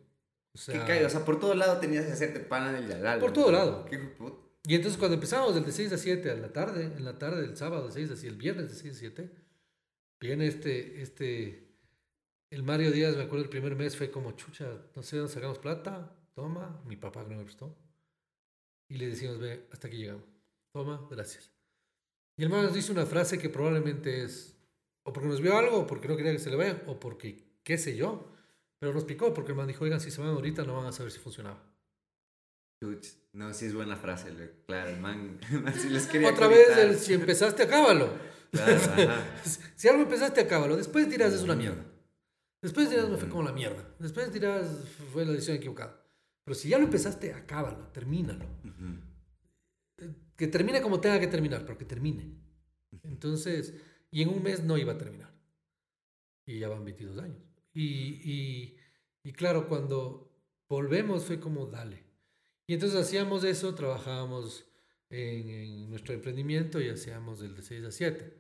O 0.53 0.57
Qué 0.57 0.59
sea, 0.59 0.85
cague. 0.85 1.05
O 1.05 1.09
sea, 1.09 1.23
por 1.23 1.39
todo 1.39 1.53
lado 1.55 1.79
tenías 1.79 2.05
que 2.05 2.11
hacerte 2.11 2.41
pana 2.41 2.73
del 2.73 2.87
Yalal. 2.87 3.19
Por 3.19 3.31
todo 3.31 3.51
lado. 3.51 3.85
Qué 3.85 3.97
de 3.97 4.11
y 4.63 4.75
entonces 4.75 4.99
cuando 4.99 5.15
empezamos 5.15 5.55
del 5.55 5.65
de 5.65 5.71
6 5.71 5.93
a 5.93 5.97
7 5.97 6.31
a 6.31 6.35
la 6.35 6.53
tarde, 6.53 6.83
en 6.83 7.03
la 7.03 7.17
tarde 7.17 7.41
del 7.41 7.57
sábado 7.57 7.87
de 7.87 7.93
6 7.93 8.11
a 8.11 8.15
7, 8.15 8.27
el 8.27 8.35
viernes 8.35 8.69
de 8.69 8.75
6 8.75 8.95
a 8.95 8.99
7, 8.99 9.31
viene 10.19 10.45
este, 10.45 11.01
este, 11.01 11.75
el 12.51 12.61
Mario 12.61 12.91
Díaz, 12.91 13.15
me 13.15 13.23
acuerdo 13.23 13.45
el 13.45 13.49
primer 13.49 13.75
mes 13.75 13.97
fue 13.97 14.11
como, 14.11 14.33
chucha, 14.33 14.69
no 14.95 15.01
sé 15.01 15.17
dónde 15.17 15.33
sacamos 15.33 15.57
plata, 15.57 16.15
toma, 16.35 16.79
mi 16.85 16.95
papá 16.95 17.23
que 17.23 17.31
no 17.31 17.37
me 17.37 17.43
prestó. 17.43 17.75
Y 18.87 18.97
le 18.97 19.07
decimos, 19.07 19.39
ve, 19.39 19.67
hasta 19.71 19.87
aquí 19.87 19.97
llegamos. 19.97 20.30
Toma, 20.73 21.07
gracias. 21.09 21.51
Y 22.37 22.43
el 22.43 22.49
man 22.49 22.63
nos 22.63 22.73
dice 22.73 22.91
una 22.91 23.05
frase 23.05 23.37
que 23.37 23.49
probablemente 23.49 24.23
es, 24.23 24.57
o 25.03 25.13
porque 25.13 25.27
nos 25.27 25.41
vio 25.41 25.57
algo, 25.57 25.79
o 25.79 25.87
porque 25.87 26.07
no 26.07 26.15
quería 26.15 26.31
que 26.31 26.39
se 26.39 26.49
le 26.49 26.55
vaya, 26.55 26.81
o 26.87 26.99
porque, 26.99 27.59
qué 27.63 27.77
sé 27.77 27.95
yo. 27.95 28.31
Pero 28.79 28.93
nos 28.93 29.03
picó, 29.03 29.33
porque 29.33 29.51
el 29.51 29.57
man 29.57 29.67
dijo, 29.67 29.83
oigan, 29.83 29.99
si 29.99 30.09
se 30.09 30.21
van 30.21 30.31
ahorita 30.31 30.63
no 30.63 30.75
van 30.75 30.87
a 30.87 30.91
saber 30.91 31.11
si 31.11 31.19
funcionaba. 31.19 31.61
No, 33.33 33.53
sí 33.53 33.67
es 33.67 33.75
buena 33.75 33.95
frase. 33.95 34.31
Claro, 34.65 34.89
el 34.89 34.99
man, 34.99 35.39
el 35.51 35.61
man 35.61 35.73
sí 35.73 35.89
les 35.89 36.07
quería 36.07 36.29
Otra 36.29 36.47
vez, 36.47 36.75
el, 36.77 36.97
si 36.97 37.13
empezaste, 37.13 37.63
acábalo. 37.63 38.09
Claro, 38.51 38.79
si 39.75 39.87
algo 39.87 40.01
empezaste, 40.01 40.41
acábalo. 40.41 40.75
Después 40.75 41.09
dirás, 41.09 41.33
es 41.33 41.43
una 41.43 41.55
mierda. 41.55 41.85
Después 42.61 42.89
dirás, 42.89 43.09
me 43.09 43.17
fue 43.17 43.29
como 43.29 43.43
la 43.43 43.51
mierda. 43.51 43.83
Después 43.99 44.31
dirás, 44.33 44.67
fue 45.13 45.25
la 45.25 45.31
decisión 45.31 45.57
equivocada. 45.57 46.03
Pero 46.43 46.55
si 46.55 46.69
ya 46.69 46.77
lo 46.77 46.85
empezaste, 46.85 47.33
acábalo, 47.33 47.87
termínalo. 47.89 48.45
Ujú. 48.63 49.10
Que 50.41 50.47
termine 50.47 50.81
como 50.81 50.99
tenga 50.99 51.19
que 51.19 51.27
terminar, 51.27 51.63
pero 51.63 51.77
que 51.77 51.85
termine. 51.85 52.33
Entonces, 53.03 53.75
y 54.09 54.23
en 54.23 54.29
un 54.29 54.41
mes 54.41 54.63
no 54.63 54.75
iba 54.75 54.93
a 54.93 54.97
terminar. 54.97 55.31
Y 56.47 56.57
ya 56.57 56.67
van 56.67 56.83
22 56.83 57.19
años. 57.19 57.37
Y, 57.75 57.83
y, 57.83 58.77
y 59.23 59.33
claro, 59.33 59.67
cuando 59.67 60.33
volvemos 60.67 61.25
fue 61.25 61.39
como, 61.39 61.67
dale. 61.67 62.03
Y 62.65 62.73
entonces 62.73 62.99
hacíamos 62.99 63.43
eso, 63.43 63.75
trabajábamos 63.75 64.65
en, 65.11 65.47
en 65.47 65.89
nuestro 65.91 66.15
emprendimiento 66.15 66.81
y 66.81 66.89
hacíamos 66.89 67.39
del 67.39 67.55
de 67.55 67.61
6 67.61 67.85
a 67.85 67.91
7. 67.91 68.33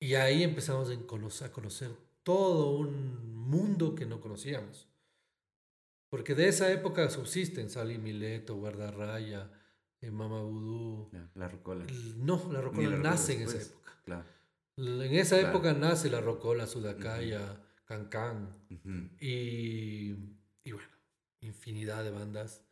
Y 0.00 0.14
ahí 0.14 0.42
empezamos 0.42 0.90
en 0.90 1.04
conocer, 1.04 1.50
a 1.50 1.52
conocer 1.52 1.92
todo 2.24 2.72
un 2.72 3.32
mundo 3.32 3.94
que 3.94 4.06
no 4.06 4.20
conocíamos. 4.20 4.88
Porque 6.08 6.34
de 6.34 6.48
esa 6.48 6.72
época 6.72 7.08
subsisten 7.10 7.70
Sally 7.70 7.98
Mileto, 7.98 8.56
Guardarraya, 8.56 9.52
eh, 10.00 10.10
Mama 10.10 10.40
Vudú. 10.42 11.10
La 11.34 11.48
rocola. 11.48 11.84
No, 12.16 12.36
la 12.52 12.60
rocola 12.60 12.88
la 12.88 12.96
rocola 12.96 13.10
nace 13.10 13.34
en 13.34 13.42
esa 13.42 13.58
época. 13.62 13.92
Claro. 14.04 14.24
En 14.76 15.14
esa 15.14 15.38
Claro. 15.38 15.48
época 15.50 15.72
nace 15.74 16.08
la 16.10 16.20
rocola, 16.20 16.66
Sudacaya, 16.66 17.60
Cancán 17.84 18.56
Ujú. 18.70 19.10
y, 19.20 20.14
y 20.64 20.72
bueno, 20.72 20.88
infinidad 21.40 22.02
de 22.04 22.10
bandas 22.10 22.64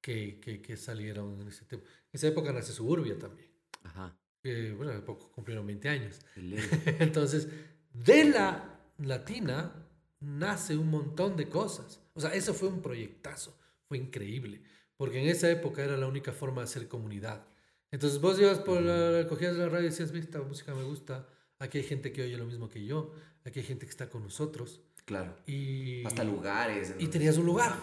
que, 0.00 0.38
que, 0.40 0.60
que 0.60 0.76
salieron 0.76 1.40
en 1.40 1.48
ese 1.48 1.64
tiempo. 1.64 1.86
En 1.86 2.10
esa 2.12 2.26
época 2.28 2.52
nace 2.52 2.72
Suburbia 2.72 3.18
también. 3.18 3.50
Ajá. 3.84 4.16
que, 4.42 4.72
bueno, 4.72 4.92
hace 4.92 5.00
poco 5.02 5.30
cumplieron 5.32 5.66
20 5.66 5.88
años. 5.88 6.20
Entonces, 6.36 7.48
de 7.92 8.24
la 8.24 8.80
latina 8.98 9.86
nace 10.20 10.76
un 10.76 10.90
montón 10.90 11.36
de 11.36 11.48
cosas. 11.48 12.00
O 12.14 12.20
sea, 12.20 12.34
eso 12.34 12.52
fue 12.54 12.68
un 12.68 12.82
proyectazo, 12.82 13.56
fue 13.88 13.98
increíble, 13.98 14.62
porque 14.96 15.20
en 15.20 15.28
esa 15.28 15.50
época 15.50 15.84
era 15.84 15.96
la 15.96 16.06
única 16.06 16.32
forma 16.32 16.62
de 16.62 16.64
hacer 16.64 16.88
comunidad. 16.88 17.46
Entonces 17.90 18.20
vos 18.20 18.38
ibas 18.38 18.58
por 18.58 18.80
la, 18.82 19.26
cogías 19.28 19.56
la 19.56 19.68
radio 19.68 19.86
y 19.86 19.90
decías, 19.90 20.12
"Ve, 20.12 20.18
esta 20.18 20.40
música 20.42 20.74
me 20.74 20.82
gusta, 20.82 21.28
aquí 21.58 21.78
hay 21.78 21.84
gente 21.84 22.12
que 22.12 22.22
oye 22.22 22.36
lo 22.36 22.46
mismo 22.46 22.68
que 22.68 22.84
yo, 22.84 23.14
aquí 23.44 23.60
hay 23.60 23.66
gente 23.66 23.86
que 23.86 23.90
está 23.90 24.08
con 24.10 24.22
nosotros. 24.22 24.80
Claro. 25.04 25.36
Y, 25.46 26.04
Hasta 26.04 26.24
lugares. 26.24 26.94
y 26.98 27.06
tenías 27.08 27.36
un 27.38 27.46
lugar. 27.46 27.74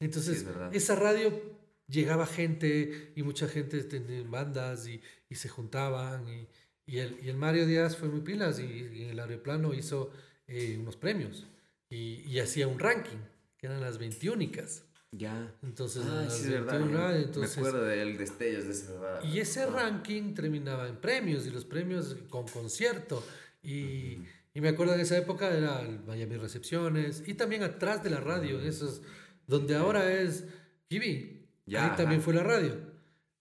Entonces, 0.00 0.40
Sí, 0.40 0.46
es 0.72 0.84
esa 0.84 0.94
radio 0.96 1.54
llegaba 1.86 2.26
gente 2.26 3.12
y 3.14 3.22
mucha 3.22 3.48
gente 3.48 3.82
tenía 3.84 4.22
bandas 4.22 4.88
y, 4.88 5.00
y 5.28 5.34
se 5.34 5.48
juntaban. 5.48 6.26
Y, 6.28 6.48
y 6.86 6.98
el, 6.98 7.18
y 7.22 7.28
el 7.28 7.36
Mario 7.36 7.66
Díaz 7.66 7.96
fue 7.96 8.08
muy 8.08 8.20
pilas 8.20 8.58
y, 8.58 9.02
en 9.02 9.10
el 9.10 9.20
aeroplano 9.20 9.74
hizo 9.74 10.10
eh, 10.46 10.76
unos 10.80 10.96
premios 10.96 11.46
y, 11.88 12.22
y 12.26 12.38
hacía 12.40 12.66
un 12.68 12.78
ranking, 12.78 13.18
que 13.56 13.66
eran 13.66 13.80
las 13.80 13.98
21 13.98 14.42
Ya. 15.16 15.54
Entonces, 15.62 16.02
Ah, 16.08 16.26
sí, 16.28 16.44
es 16.44 16.50
verdad. 16.50 16.72
21 16.78 16.98
ya. 16.98 17.04
radio, 17.06 17.24
entonces, 17.24 17.56
Me 17.56 17.68
acuerdo 17.68 17.86
del 17.86 18.18
destellos 18.18 18.64
de 18.64 18.70
ese 18.72 18.92
verdad. 18.92 19.22
y 19.22 19.38
ese 19.38 19.66
ranking 19.66 20.34
terminaba 20.34 20.88
en 20.88 20.96
premios 20.96 21.46
y 21.46 21.50
los 21.50 21.64
premios 21.64 22.16
con 22.28 22.46
concierto. 22.48 23.24
Y, 23.62 24.18
y 24.54 24.60
me 24.60 24.68
acuerdo 24.70 24.94
en 24.94 25.00
esa 25.00 25.16
época 25.16 25.48
era 25.54 25.80
el 25.82 26.00
Miami 26.00 26.36
Recepciones 26.36 27.22
y 27.26 27.34
también 27.34 27.62
atrás 27.62 28.02
de 28.02 28.10
la 28.10 28.20
radio, 28.20 28.60
esos, 28.60 29.02
donde 29.46 29.76
ahora 29.76 30.12
es 30.12 30.44
Kiwi. 30.88 31.46
Ya, 31.66 31.90
ahí 31.92 31.96
también 31.96 32.20
fue 32.20 32.34
la 32.34 32.42
radio, 32.42 32.76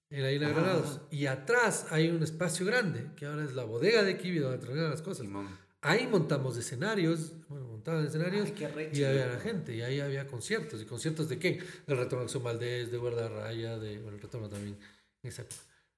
en 0.09 0.21
la 0.23 0.31
Isla 0.31 0.47
de 0.47 0.53
Granados. 0.53 1.01
Y 1.11 1.25
atrás 1.25 1.87
hay 1.89 2.09
un 2.09 2.23
espacio 2.23 2.65
grande, 2.65 3.07
que 3.17 3.25
ahora 3.25 3.43
es 3.43 3.53
la 3.53 3.63
bodega 3.65 4.03
de 4.03 4.17
Kiwi, 4.17 4.39
donde 4.39 4.59
traían 4.59 4.89
las 4.89 5.01
cosas. 5.01 5.25
Simón. 5.25 5.47
Ahí 5.85 6.07
montamos 6.07 6.55
escenarios, 6.55 7.33
bueno, 7.49 7.67
montaban 7.67 8.05
escenarios 8.05 8.47
Ay, 8.55 8.89
y 8.93 9.03
había 9.03 9.27
la 9.27 9.39
gente, 9.41 9.75
y 9.75 9.81
ahí 9.81 9.99
había 9.99 10.25
conciertos. 10.27 10.81
¿Y 10.81 10.85
conciertos 10.85 11.27
de 11.27 11.37
qué? 11.37 11.61
Del 11.85 11.97
Retorno 11.97 12.25
de 12.25 12.39
Valdés, 12.39 12.89
de 12.89 12.97
Guardarraya, 12.97 13.77
de, 13.77 13.97
bueno, 13.97 14.15
el 14.15 14.21
Retorno 14.21 14.47
también, 14.47 14.77
época, 15.21 15.55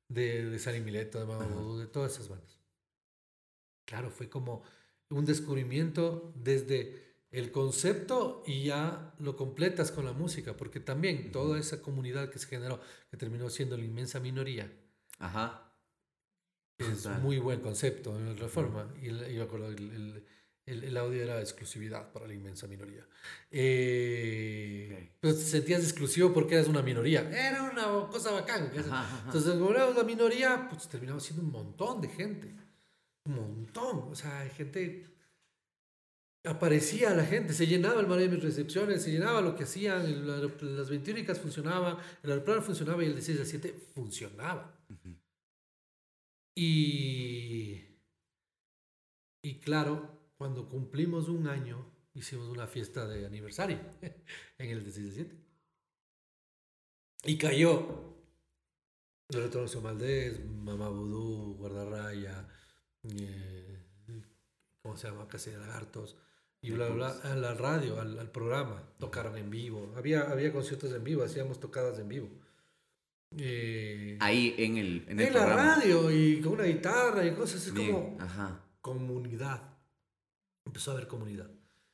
de, 0.09 0.49
de 0.49 0.57
Sally 0.57 0.81
Mileto, 0.81 1.19
de. 1.19 1.25
Vudú, 1.25 1.77
de 1.77 1.85
todas 1.85 2.13
esas 2.13 2.29
bandas. 2.29 2.59
Claro, 3.85 4.09
fue 4.09 4.27
como 4.27 4.63
un 5.11 5.23
descubrimiento 5.23 6.33
desde 6.35 7.05
el 7.29 7.51
concepto 7.51 8.43
y 8.47 8.63
ya 8.63 9.13
lo 9.19 9.35
completas 9.35 9.91
con 9.91 10.05
la 10.05 10.13
música, 10.13 10.57
porque 10.57 10.79
también 10.79 11.31
toda 11.31 11.59
esa 11.59 11.83
comunidad 11.83 12.31
que 12.31 12.39
se 12.39 12.47
generó, 12.47 12.81
que 13.11 13.17
terminó 13.17 13.51
siendo 13.51 13.77
la 13.77 13.85
inmensa 13.85 14.19
minoría, 14.19 14.71
Ajá. 15.19 15.64
Es 16.77 17.03
Total. 17.03 17.21
muy 17.21 17.39
buen 17.39 17.61
concepto 17.61 18.15
en 18.17 18.37
Reforma. 18.37 18.93
Y 19.01 19.07
el- 19.09 19.33
yo 19.33 19.43
acuerdo, 19.43 19.69
el, 19.69 20.23
el- 20.65 20.83
el- 20.83 20.97
audio 20.97 21.21
era 21.21 21.39
exclusividad 21.39 22.11
para 22.11 22.27
la 22.27 22.33
inmensa 22.33 22.67
minoría. 22.67 23.05
Eh, 23.51 24.89
Ok. 24.91 25.09
Pero 25.19 25.33
te 25.35 25.41
sentías 25.41 25.83
exclusivo 25.83 26.33
porque 26.33 26.55
eras 26.55 26.67
una 26.67 26.81
minoría. 26.81 27.21
Era 27.29 27.63
una 27.63 27.83
cosa 28.09 28.31
bacán. 28.31 28.71
Ajá. 28.91 29.21
Entonces, 29.25 29.53
como 29.53 29.71
éramos 29.71 29.95
la 29.95 30.03
minoría, 30.03 30.67
pues 30.69 30.87
terminamos 30.87 31.23
siendo 31.23 31.43
un 31.43 31.51
montón 31.51 32.01
de 32.01 32.07
gente. 32.09 32.53
Un 33.25 33.35
montón. 33.35 34.11
O 34.11 34.15
sea, 34.15 34.47
gente. 34.55 35.07
Aparecía 36.43 37.09
la 37.15 37.25
gente, 37.25 37.53
se 37.53 37.65
llenaba 37.65 37.99
el 37.99 38.05
mar 38.05 38.19
de 38.19 38.29
mis 38.29 38.43
recepciones, 38.43 39.01
se 39.01 39.11
llenaba 39.11 39.41
lo 39.41 39.55
que 39.55 39.63
hacían, 39.63 40.05
el 40.05 40.27
las 40.77 40.89
ventínicas 40.91 41.39
funcionaban, 41.39 41.97
el 42.21 42.29
aeroplano 42.29 42.61
funcionaba 42.61 43.03
y 43.03 43.07
el 43.07 43.15
de 43.15 43.21
6 43.23 43.39
a 43.39 43.45
7 43.45 43.73
funcionaba. 43.95 44.71
Ujú. 44.87 45.15
Y, 46.55 47.81
y 49.41 49.59
claro, 49.59 50.31
cuando 50.37 50.69
cumplimos 50.69 51.27
un 51.27 51.47
año, 51.47 51.85
hicimos 52.13 52.47
una 52.47 52.65
fiesta 52.65 53.05
de 53.05 53.25
aniversario 53.25 53.79
en 54.57 54.69
el 54.69 54.83
17. 54.83 55.35
Y 57.25 57.37
cayó 57.37 58.15
el 59.29 59.41
Retorno 59.41 59.81
Maldés, 59.81 60.45
Mamá 60.45 60.87
Vudú, 60.89 61.55
Guardarraya, 61.57 62.47
eh, 63.03 63.83
¿cómo 64.81 64.95
se 64.95 65.09
llama? 65.09 65.27
Casa 65.27 65.49
de 65.49 65.57
Lagartos. 65.57 66.15
Y 66.61 66.71
bla, 66.71 66.87
bla, 66.87 67.11
bla, 67.13 67.31
a 67.31 67.35
la 67.35 67.53
radio, 67.53 67.99
al, 67.99 68.17
al 68.17 68.31
programa, 68.31 68.81
tocaron 68.97 69.37
en 69.37 69.49
vivo. 69.49 69.93
Había, 69.97 70.21
había 70.31 70.53
conciertos 70.53 70.93
en 70.93 71.03
vivo, 71.03 71.23
hacíamos 71.23 71.59
tocadas 71.59 71.99
en 71.99 72.07
vivo. 72.07 72.29
Eh, 73.37 74.17
Ahí 74.21 74.55
en 74.57 74.77
el, 74.77 75.05
en 75.07 75.33
la 75.33 75.45
radio 75.45 76.11
y 76.11 76.39
con 76.41 76.53
una 76.53 76.63
guitarra 76.63 77.25
y 77.25 77.33
cosas, 77.33 77.65
es 77.67 77.73
Bien, 77.73 77.91
como 77.91 78.17
Ajá. 78.19 78.61
comunidad. 78.81 79.61
Empezó 80.65 80.91
a 80.91 80.93
haber 80.95 81.07
comunidad. 81.07 81.49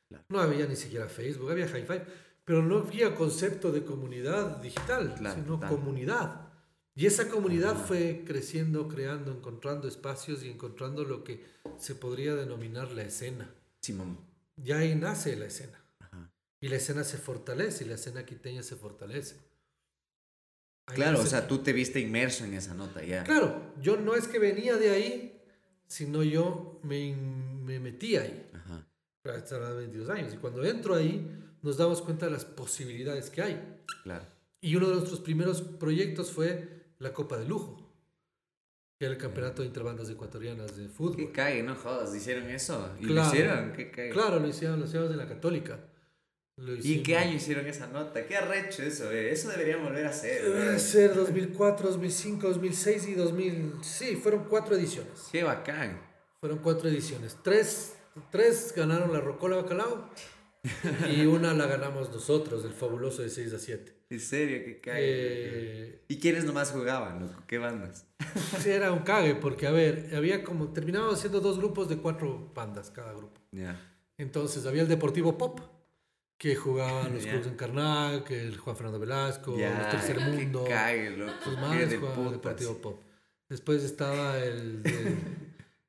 Claro. 0.07 0.23
No 0.29 0.39
había 0.39 0.65
ni 0.67 0.75
siquiera 0.75 1.07
Facebook, 1.07 1.51
había 1.51 1.65
hi-fi, 1.65 2.01
pero 2.45 2.61
no 2.61 2.77
había 2.79 3.15
concepto 3.15 3.71
de 3.71 3.83
comunidad 3.83 4.57
digital, 4.61 5.15
Claro, 5.17 5.35
sino 5.41 5.59
comunidad. 5.59 6.49
Y 6.95 7.05
esa 7.05 7.29
comunidad 7.29 7.75
Ajá. 7.75 7.85
fue 7.85 8.23
creciendo, 8.25 8.87
creando, 8.87 9.31
encontrando 9.31 9.87
espacios 9.87 10.43
y 10.43 10.49
encontrando 10.49 11.03
lo 11.05 11.23
que 11.23 11.43
se 11.77 11.95
podría 11.95 12.35
denominar 12.35 12.91
la 12.91 13.03
escena. 13.03 13.49
Simón. 13.79 14.19
Ya 14.57 14.79
ahí 14.79 14.93
nace 14.95 15.35
la 15.37 15.45
escena. 15.45 15.81
Ajá. 15.99 16.29
Y 16.59 16.67
la 16.67 16.75
escena 16.75 17.03
se 17.03 17.17
fortalece, 17.17 17.85
y 17.85 17.87
la 17.87 17.95
escena 17.95 18.25
quiteña 18.25 18.61
se 18.63 18.75
fortalece. 18.75 19.37
Claro, 20.95 21.19
o 21.19 21.25
sea, 21.25 21.47
tú 21.47 21.59
te 21.59 21.73
viste 21.73 21.99
inmerso 21.99 22.45
en 22.45 22.53
esa 22.53 22.73
nota 22.73 23.03
ya. 23.03 23.23
Claro, 23.23 23.73
yo 23.81 23.97
no 23.97 24.15
es 24.15 24.27
que 24.27 24.39
venía 24.39 24.75
de 24.77 24.89
ahí, 24.91 25.41
sino 25.87 26.23
yo 26.23 26.79
me, 26.83 27.15
me 27.15 27.79
metí 27.79 28.15
ahí. 28.17 28.49
Ajá. 28.53 28.87
Hasta 29.25 29.57
los 29.59 29.77
22 29.77 30.09
años. 30.09 30.33
Y 30.33 30.37
cuando 30.37 30.63
entro 30.63 30.95
ahí, 30.95 31.25
nos 31.61 31.77
damos 31.77 32.01
cuenta 32.01 32.25
de 32.25 32.31
las 32.31 32.45
posibilidades 32.45 33.29
que 33.29 33.41
hay. 33.41 33.77
Claro. 34.03 34.25
Y 34.61 34.75
uno 34.75 34.87
de 34.89 34.95
nuestros 34.95 35.19
primeros 35.19 35.61
proyectos 35.61 36.31
fue 36.31 36.85
la 36.99 37.13
Copa 37.13 37.37
de 37.37 37.45
Lujo, 37.45 37.77
que 38.99 39.05
era 39.05 39.13
el 39.15 39.19
campeonato 39.19 39.61
de 39.63 39.67
interbandas 39.67 40.09
ecuatorianas 40.09 40.75
de 40.77 40.83
Qué 40.83 40.89
fútbol. 40.89 41.31
cague, 41.31 41.63
no 41.63 41.75
jodas. 41.75 42.15
¿Hicieron 42.15 42.49
eso? 42.49 42.91
¿Y 42.99 43.05
Claro. 43.07 43.21
lo 43.21 43.27
hicieron? 43.27 43.73
¿Qué 43.73 43.91
cague? 43.91 44.09
Claro, 44.11 44.39
lo 44.39 44.47
hicieron, 44.47 44.79
lo 44.79 44.85
hicimos 44.85 45.09
en 45.11 45.17
la 45.17 45.27
Católica. 45.27 45.79
¿Y 46.83 46.97
en 46.97 47.03
qué 47.03 47.17
año 47.17 47.35
hicieron 47.35 47.65
esa 47.65 47.87
nota? 47.87 48.25
Qué 48.25 48.37
arrecho 48.37 48.83
eso, 48.83 49.11
eh. 49.11 49.31
Eso 49.31 49.49
deberían 49.49 49.83
volver 49.83 50.05
a 50.05 50.09
hacer. 50.09 50.43
Debe 50.43 50.75
eh. 50.75 50.79
ser 50.79 51.15
2004, 51.15 51.89
2005, 51.89 52.47
2006 52.47 53.07
y 53.07 53.13
2000. 53.15 53.73
Sí, 53.81 54.15
fueron 54.15 54.45
cuatro 54.45 54.75
ediciones. 54.75 55.27
Qué 55.31 55.43
bacán. 55.43 55.99
Fueron 56.39 56.59
cuatro 56.59 56.89
ediciones. 56.89 57.37
Tres, 57.43 57.95
tres 58.31 58.73
ganaron 58.75 59.11
la 59.11 59.21
Rocola 59.21 59.57
Bacalao 59.57 60.09
y 61.09 61.25
una 61.25 61.53
la 61.53 61.65
ganamos 61.65 62.11
nosotros, 62.11 62.63
el 62.65 62.73
fabuloso 62.73 63.23
de 63.23 63.29
6 63.29 63.53
a 63.53 63.59
7. 63.59 63.95
En 64.11 64.19
serio, 64.19 64.61
qué 64.63 64.79
cague. 64.79 64.99
Eh, 65.01 66.01
¿Y 66.07 66.19
quiénes 66.19 66.43
nomás 66.43 66.71
jugaban, 66.71 67.19
loco? 67.21 67.43
¿Qué 67.47 67.57
bandas? 67.57 68.05
era 68.65 68.91
un 68.91 68.99
cague 68.99 69.35
porque, 69.35 69.65
a 69.65 69.71
ver, 69.71 70.11
había 70.15 70.43
como, 70.43 70.71
terminábamos 70.73 71.15
haciendo 71.15 71.39
dos 71.39 71.57
grupos 71.57 71.89
de 71.89 71.97
cuatro 71.97 72.51
bandas 72.53 72.91
cada 72.91 73.13
grupo. 73.13 73.41
Ya. 73.51 73.79
Entonces 74.17 74.65
había 74.67 74.83
el 74.83 74.87
Deportivo 74.87 75.37
Pop, 75.37 75.59
que 76.41 76.55
jugaban 76.55 77.13
los 77.13 77.23
Ya. 77.23 77.33
Cruz 77.33 77.45
en 77.45 77.55
Carnac, 77.55 78.31
el 78.31 78.57
Juan 78.57 78.75
Fernando 78.75 78.97
Velasco, 78.99 79.55
Ya, 79.55 79.77
los 79.77 79.89
Tercer 79.91 80.19
Mundo. 80.21 80.65
Sus 81.43 81.55
madres 81.59 81.99
jugaban. 81.99 82.31
Deportivo 82.31 82.77
Pop. 82.77 82.99
Después 83.47 83.83
estaba 83.83 84.39
el, 84.39 84.81
el 84.83 85.17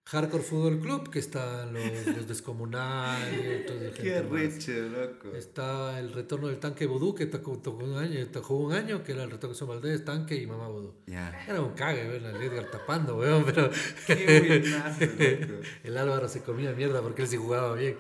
Hardcore 0.05 0.43
Fútbol 0.43 0.79
Club, 0.81 1.09
que 1.09 1.21
estaban 1.21 1.73
los, 1.73 2.07
los 2.07 2.29
Descomunal. 2.29 3.35
y 3.35 3.63
otros 3.63 3.81
de 3.81 3.91
Qué 3.93 4.17
arrecho, 4.17 4.73
loco. 4.73 5.35
Estaba 5.35 5.99
el 5.99 6.13
retorno 6.13 6.49
del 6.49 6.59
tanque 6.59 6.85
Vudú, 6.85 7.15
que 7.15 7.25
tocó, 7.25 7.57
tocó 7.57 7.85
un 7.85 7.97
año, 7.97 8.27
tocó 8.27 8.57
un 8.57 8.75
año, 8.75 9.03
que 9.03 9.13
era 9.13 9.23
el 9.23 9.31
retorno 9.31 9.55
de 9.55 9.59
San 9.59 9.69
Valdés, 9.69 10.05
tanque 10.05 10.35
y 10.37 10.47
mamá 10.47 10.69
Vudú. 10.69 10.93
Era 11.07 11.63
un 11.63 11.73
cague, 11.73 12.07
ver 12.07 12.23
el 12.23 12.37
Edgar 12.43 12.71
tapando, 12.71 13.17
weón, 13.17 13.47
pero 13.47 13.71
Qué 14.07 14.61
buenazo, 14.61 15.07
loco. 15.07 15.63
el 15.85 15.97
Álvaro 15.97 16.29
se 16.29 16.43
comía 16.43 16.73
mierda 16.73 17.01
porque 17.01 17.23
él 17.23 17.29
sí 17.29 17.39
jugaba 17.39 17.75
bien. 17.75 17.97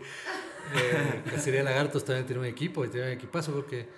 Eh, 0.74 1.22
Cacería 1.30 1.62
Lagartos 1.62 2.04
también 2.04 2.26
tenía 2.26 2.40
un 2.40 2.46
equipo 2.46 2.84
y 2.84 2.88
tenía 2.88 3.06
un 3.06 3.12
equipazo 3.12 3.52
porque... 3.52 3.88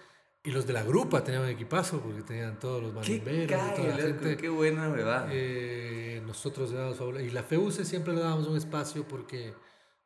Y 0.46 0.50
los 0.50 0.66
de 0.66 0.74
la 0.74 0.82
grupa 0.82 1.24
tenían 1.24 1.42
un 1.44 1.48
equipazo 1.48 2.00
porque 2.00 2.20
tenían 2.20 2.58
todos 2.58 2.82
los 2.82 2.90
Qué 3.06 3.18
marimberos 3.18 3.44
y 3.44 3.74
toda 3.76 3.88
la 3.88 3.96
loco. 3.96 4.02
gente. 4.02 4.36
Qué 4.36 4.48
buena 4.50 4.90
huevada. 4.90 5.28
Eh, 5.30 6.22
nosotros 6.26 6.70
le 6.70 6.76
dábamos. 6.76 7.20
Y 7.22 7.30
la 7.30 7.42
FEUCE 7.42 7.84
siempre 7.86 8.12
le 8.12 8.20
dábamos 8.20 8.46
un 8.48 8.56
espacio 8.58 9.08
porque 9.08 9.54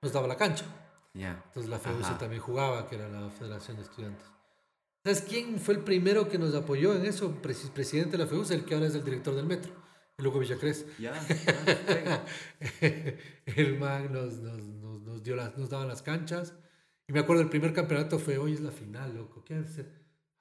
nos 0.00 0.12
daba 0.12 0.28
la 0.28 0.36
cancha. 0.36 0.64
Ya. 1.12 1.42
Entonces 1.46 1.68
la 1.68 1.80
FEUCE 1.80 2.04
Ajá. 2.10 2.18
también 2.18 2.40
jugaba, 2.40 2.86
que 2.86 2.94
era 2.94 3.08
la 3.08 3.28
Federación 3.30 3.78
de 3.78 3.82
Estudiantes. 3.82 4.24
¿Sabes 5.02 5.22
quién 5.22 5.58
fue 5.58 5.74
el 5.74 5.80
primero 5.80 6.28
que 6.28 6.38
nos 6.38 6.54
apoyó 6.54 6.94
en 6.94 7.04
eso? 7.06 7.34
Presi- 7.42 7.70
presidente 7.70 8.12
de 8.12 8.18
la 8.18 8.26
FEUCE, 8.28 8.54
el 8.54 8.64
que 8.64 8.74
ahora 8.74 8.86
es 8.86 8.94
el 8.94 9.02
director 9.04 9.34
del 9.34 9.46
metro, 9.46 9.72
el 10.18 10.24
Lugo 10.24 10.38
Villacrés. 10.38 10.86
Ya. 11.00 11.14
ya, 11.26 12.24
el 13.56 13.78
man 13.78 14.12
nos, 14.12 14.34
nos, 14.34 14.60
nos, 15.18 15.24
dio 15.24 15.36
las, 15.36 15.56
nos 15.58 15.68
daban 15.70 15.88
las 15.88 16.02
canchas. 16.02 16.54
Y 17.08 17.12
me 17.12 17.20
acuerdo 17.20 17.42
el 17.42 17.48
primer 17.48 17.72
campeonato 17.72 18.18
fue, 18.18 18.38
hoy 18.38 18.52
es 18.52 18.60
la 18.60 18.70
final, 18.70 19.14
loco. 19.14 19.44
¿Qué 19.44 19.54
hacer? 19.54 19.90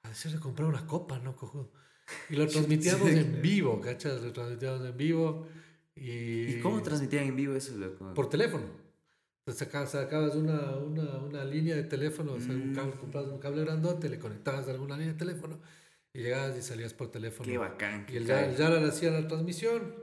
A 0.04 0.10
hacer 0.10 0.32
de 0.32 0.38
comprar 0.38 0.68
una 0.68 0.86
copa, 0.86 1.18
¿no, 1.18 1.34
cojudo? 1.34 1.72
Y 2.30 2.36
lo 2.36 2.46
transmitíamos 2.48 3.08
en 3.10 3.42
vivo, 3.42 3.80
¿cachas? 3.80 4.22
Lo 4.22 4.32
transmitíamos 4.32 4.86
en 4.86 4.96
vivo. 4.96 5.46
Y, 5.96 6.54
¿Y 6.56 6.60
cómo 6.60 6.82
transmitían 6.82 7.24
en 7.26 7.36
vivo 7.36 7.54
eso, 7.54 7.76
loco? 7.76 8.14
Por 8.14 8.28
teléfono. 8.28 8.64
Entonces 9.40 9.66
sacabas, 9.66 9.90
sacabas 9.92 10.34
una, 10.36 10.76
una, 10.76 11.18
una 11.18 11.44
línea 11.44 11.74
de 11.74 11.84
teléfono, 11.84 12.34
o 12.34 12.40
sea, 12.40 12.52
un 12.54 12.72
Mm. 12.72 12.74
cable, 12.74 12.92
comprabas 13.00 13.30
un 13.30 13.38
cable 13.38 13.64
grandote, 13.64 14.08
le 14.10 14.18
conectabas 14.18 14.68
a 14.68 14.70
alguna 14.72 14.96
línea 14.96 15.14
de 15.14 15.18
teléfono 15.18 15.58
y 16.12 16.20
llegabas 16.20 16.56
y 16.56 16.62
salías 16.62 16.92
por 16.92 17.10
teléfono. 17.10 17.48
Qué 17.50 17.56
bacán. 17.56 18.04
Y 18.10 18.16
el 18.16 18.24
qué 18.24 18.28
ya, 18.28 18.34
cague. 18.40 18.50
el 18.52 18.56
Yara 18.58 18.78
le 18.80 18.88
hacía 18.88 19.10
la 19.10 19.26
transmisión 19.26 19.94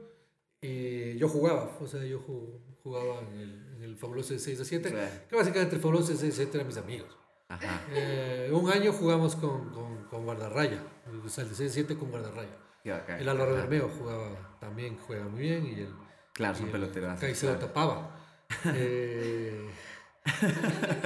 y 0.62 1.16
yo 1.18 1.30
jugaba, 1.30 1.78
o 1.80 1.88
sea, 1.88 2.04
yo 2.06 2.20
ju- 2.26 2.60
jugaba 2.86 3.20
en 3.22 3.40
el, 3.40 3.74
en 3.78 3.84
el 3.84 3.98
fabuloso 3.98 4.34
de 4.34 4.40
6 4.40 4.62
a 4.62 4.66
7, 4.66 4.92
Claro. 4.92 5.12
que 5.28 5.36
básicamente 5.36 5.76
el 5.76 5.82
fabuloso 5.82 6.12
de 6.12 6.18
6 6.20 6.34
a 6.34 6.36
7 6.38 6.52
eran 6.58 6.68
mis 6.68 6.78
amigos. 6.78 7.18
Ajá. 7.50 7.82
Eh, 7.92 8.50
un 8.54 8.70
año 8.70 8.94
jugamos 8.94 9.36
con, 9.36 9.70
con, 9.72 10.04
con 10.06 10.24
Guardarraya, 10.24 10.84
o 11.26 11.30
sea, 11.30 11.44
el 11.44 11.50
de 11.50 11.56
6 11.56 11.72
a 11.72 11.74
7 11.74 11.98
con 11.98 12.12
Guardarraya. 12.12 12.58
Bacán. 12.86 13.20
El 13.20 13.28
Álvaro. 13.30 13.54
Bermeo 13.56 13.90
jugaba, 13.90 14.58
también 14.60 14.98
juega 15.00 15.26
muy 15.26 15.42
bien 15.42 15.66
y 15.66 15.80
el, 15.82 15.90
Claro, 16.34 16.54
son 16.56 16.68
el 16.68 16.72
peloteras. 16.74 17.20
Caicedo 17.20 17.56
tapaba. 17.58 18.16
Eh, 18.76 19.68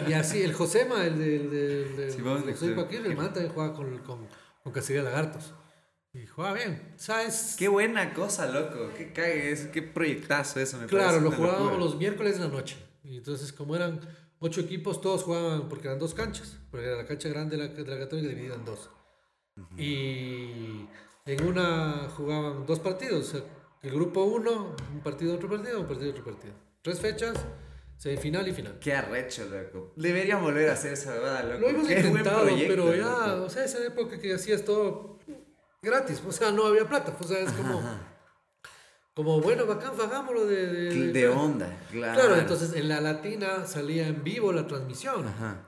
y 0.08 0.14
así, 0.14 0.42
el 0.42 0.54
Josema, 0.54 1.06
el 1.06 1.18
de, 1.18 1.36
el 1.38 1.50
de, 1.50 1.84
el 1.84 1.98
de- 1.98 2.12
Sí, 2.12 2.22
vamos, 2.22 2.44
José. 2.44 2.72
Paquir, 2.74 3.06
el 3.06 3.16
man 3.16 3.34
también 3.34 3.54
jugaba 3.54 3.74
con, 3.74 3.98
con, 4.00 4.28
con 4.64 4.74
Cacería 4.74 5.04
Lagartos. 5.04 5.54
Y 6.14 6.26
jugaba 6.26 6.55
bien. 6.55 6.93
¿Sabes? 6.97 7.55
Qué 7.57 7.68
buena 7.68 8.14
cosa, 8.14 8.47
loco. 8.47 8.89
Qué 8.97 9.14
cague 9.14 9.51
eso. 9.51 9.70
Qué 9.72 9.82
proyectazo 9.84 10.60
eso, 10.60 10.78
me 10.78 10.88
Claro, 10.88 11.20
lo 11.22 11.32
jugábamos 11.32 11.78
los 11.78 11.97
miércoles 11.97 12.36
en 12.36 12.41
la 12.41 12.47
noche. 12.47 12.78
Y 13.03 13.18
entonces, 13.18 13.53
como 13.53 13.76
eran 13.76 13.99
ocho 14.39 14.62
equipos, 14.62 15.01
todos 15.01 15.24
jugaban, 15.24 15.70
porque 15.70 15.88
eran 15.88 15.99
dos 15.99 16.14
canchas. 16.16 16.57
Porque 16.72 16.88
era 16.88 16.97
la 16.97 17.05
cancha 17.05 17.30
grande 17.30 17.57
de 17.57 17.68
la, 17.68 17.74
de 17.74 17.86
la 17.86 17.99
Católica 17.99 18.28
dividida 18.30 18.55
en 18.55 18.66
dos. 18.66 18.89
Y 19.78 20.88
en 21.26 21.43
una 21.45 22.07
jugaban 22.16 22.66
dos 22.66 22.80
partidos. 22.80 23.36
el 23.82 23.91
grupo 23.91 24.24
uno, 24.24 24.76
un 24.93 25.01
partido, 25.01 25.36
otro 25.36 25.49
partido, 25.49 25.80
un 25.82 25.88
partido, 25.88 26.12
otro 26.12 26.24
partido. 26.24 26.53
Tres 26.82 26.99
fechas, 26.99 27.38
semifinal 27.97 28.47
y 28.47 28.53
final. 28.53 28.80
Qué 28.80 28.93
arrecho, 28.93 29.45
loco. 29.45 29.93
Deberían 29.95 30.41
volver 30.41 30.70
a 30.70 30.74
hacer 30.74 30.93
esa 30.93 31.12
huevada, 31.12 31.43
loco. 31.43 31.60
Lo 31.60 31.70
hemos 31.70 31.88
Qué 31.88 31.99
intentado, 31.99 32.41
proyecto, 32.43 32.68
pero 32.68 32.95
ya, 32.95 33.28
loco. 33.28 33.43
o 33.45 33.49
sea, 33.49 33.66
esa 33.66 33.86
época 33.86 34.18
que 34.18 34.34
hacías 34.34 34.64
todo 34.64 35.20
gratis, 35.82 36.22
o 36.28 36.32
sea, 36.32 36.52
no 36.52 36.66
había 36.66 36.88
plata, 36.88 37.16
o 37.20 37.24
sea, 37.24 37.40
es 37.40 37.52
como, 37.54 37.82
como 39.14 39.42
bueno, 39.42 39.66
bacán, 39.66 40.00
hagámoslo 40.00 40.46
de, 40.46 40.68
de, 40.68 41.14
De 41.14 41.28
onda, 41.28 41.68
claro. 41.92 42.20
Claro, 42.20 42.36
entonces 42.36 42.74
en 42.74 42.90
la 42.90 43.02
latina 43.02 43.66
salía 43.66 44.08
en 44.08 44.24
vivo 44.24 44.52
la 44.52 44.68
transmisión. 44.68 45.28
Ajá. 45.28 45.66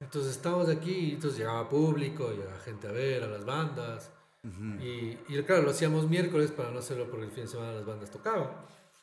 Entonces 0.00 0.32
estábamos 0.32 0.68
aquí, 0.68 0.92
y 0.92 1.12
entonces 1.12 1.38
llegaba 1.38 1.68
público, 1.68 2.30
llegaba 2.30 2.58
gente 2.60 2.88
a 2.88 2.92
ver, 2.92 3.22
a 3.22 3.28
las 3.28 3.44
bandas. 3.44 4.10
Ujú, 4.44 4.82
y, 4.82 5.18
y 5.28 5.42
claro, 5.44 5.62
lo 5.62 5.70
hacíamos 5.70 6.08
miércoles 6.08 6.50
para 6.50 6.72
no 6.72 6.80
hacerlo 6.80 7.08
porque 7.08 7.26
el 7.26 7.30
fin 7.30 7.44
de 7.44 7.50
semana 7.50 7.72
las 7.72 7.86
bandas 7.86 8.10
tocaban. 8.10 8.50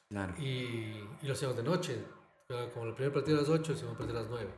Claro. 0.09 0.33
Y, 0.37 1.07
y 1.21 1.27
lo 1.27 1.33
hacíamos 1.33 1.55
de 1.55 1.63
noche. 1.63 2.03
Claro, 2.47 2.69
Como 2.71 2.87
el 2.87 2.93
primer 2.93 3.13
partido 3.13 3.37
a 3.37 3.41
las 3.41 3.49
8, 3.49 3.71
el 3.71 3.77
segundo 3.77 3.97
partido 3.97 4.19
a 4.19 4.23
las 4.23 4.31
9. 4.31 4.49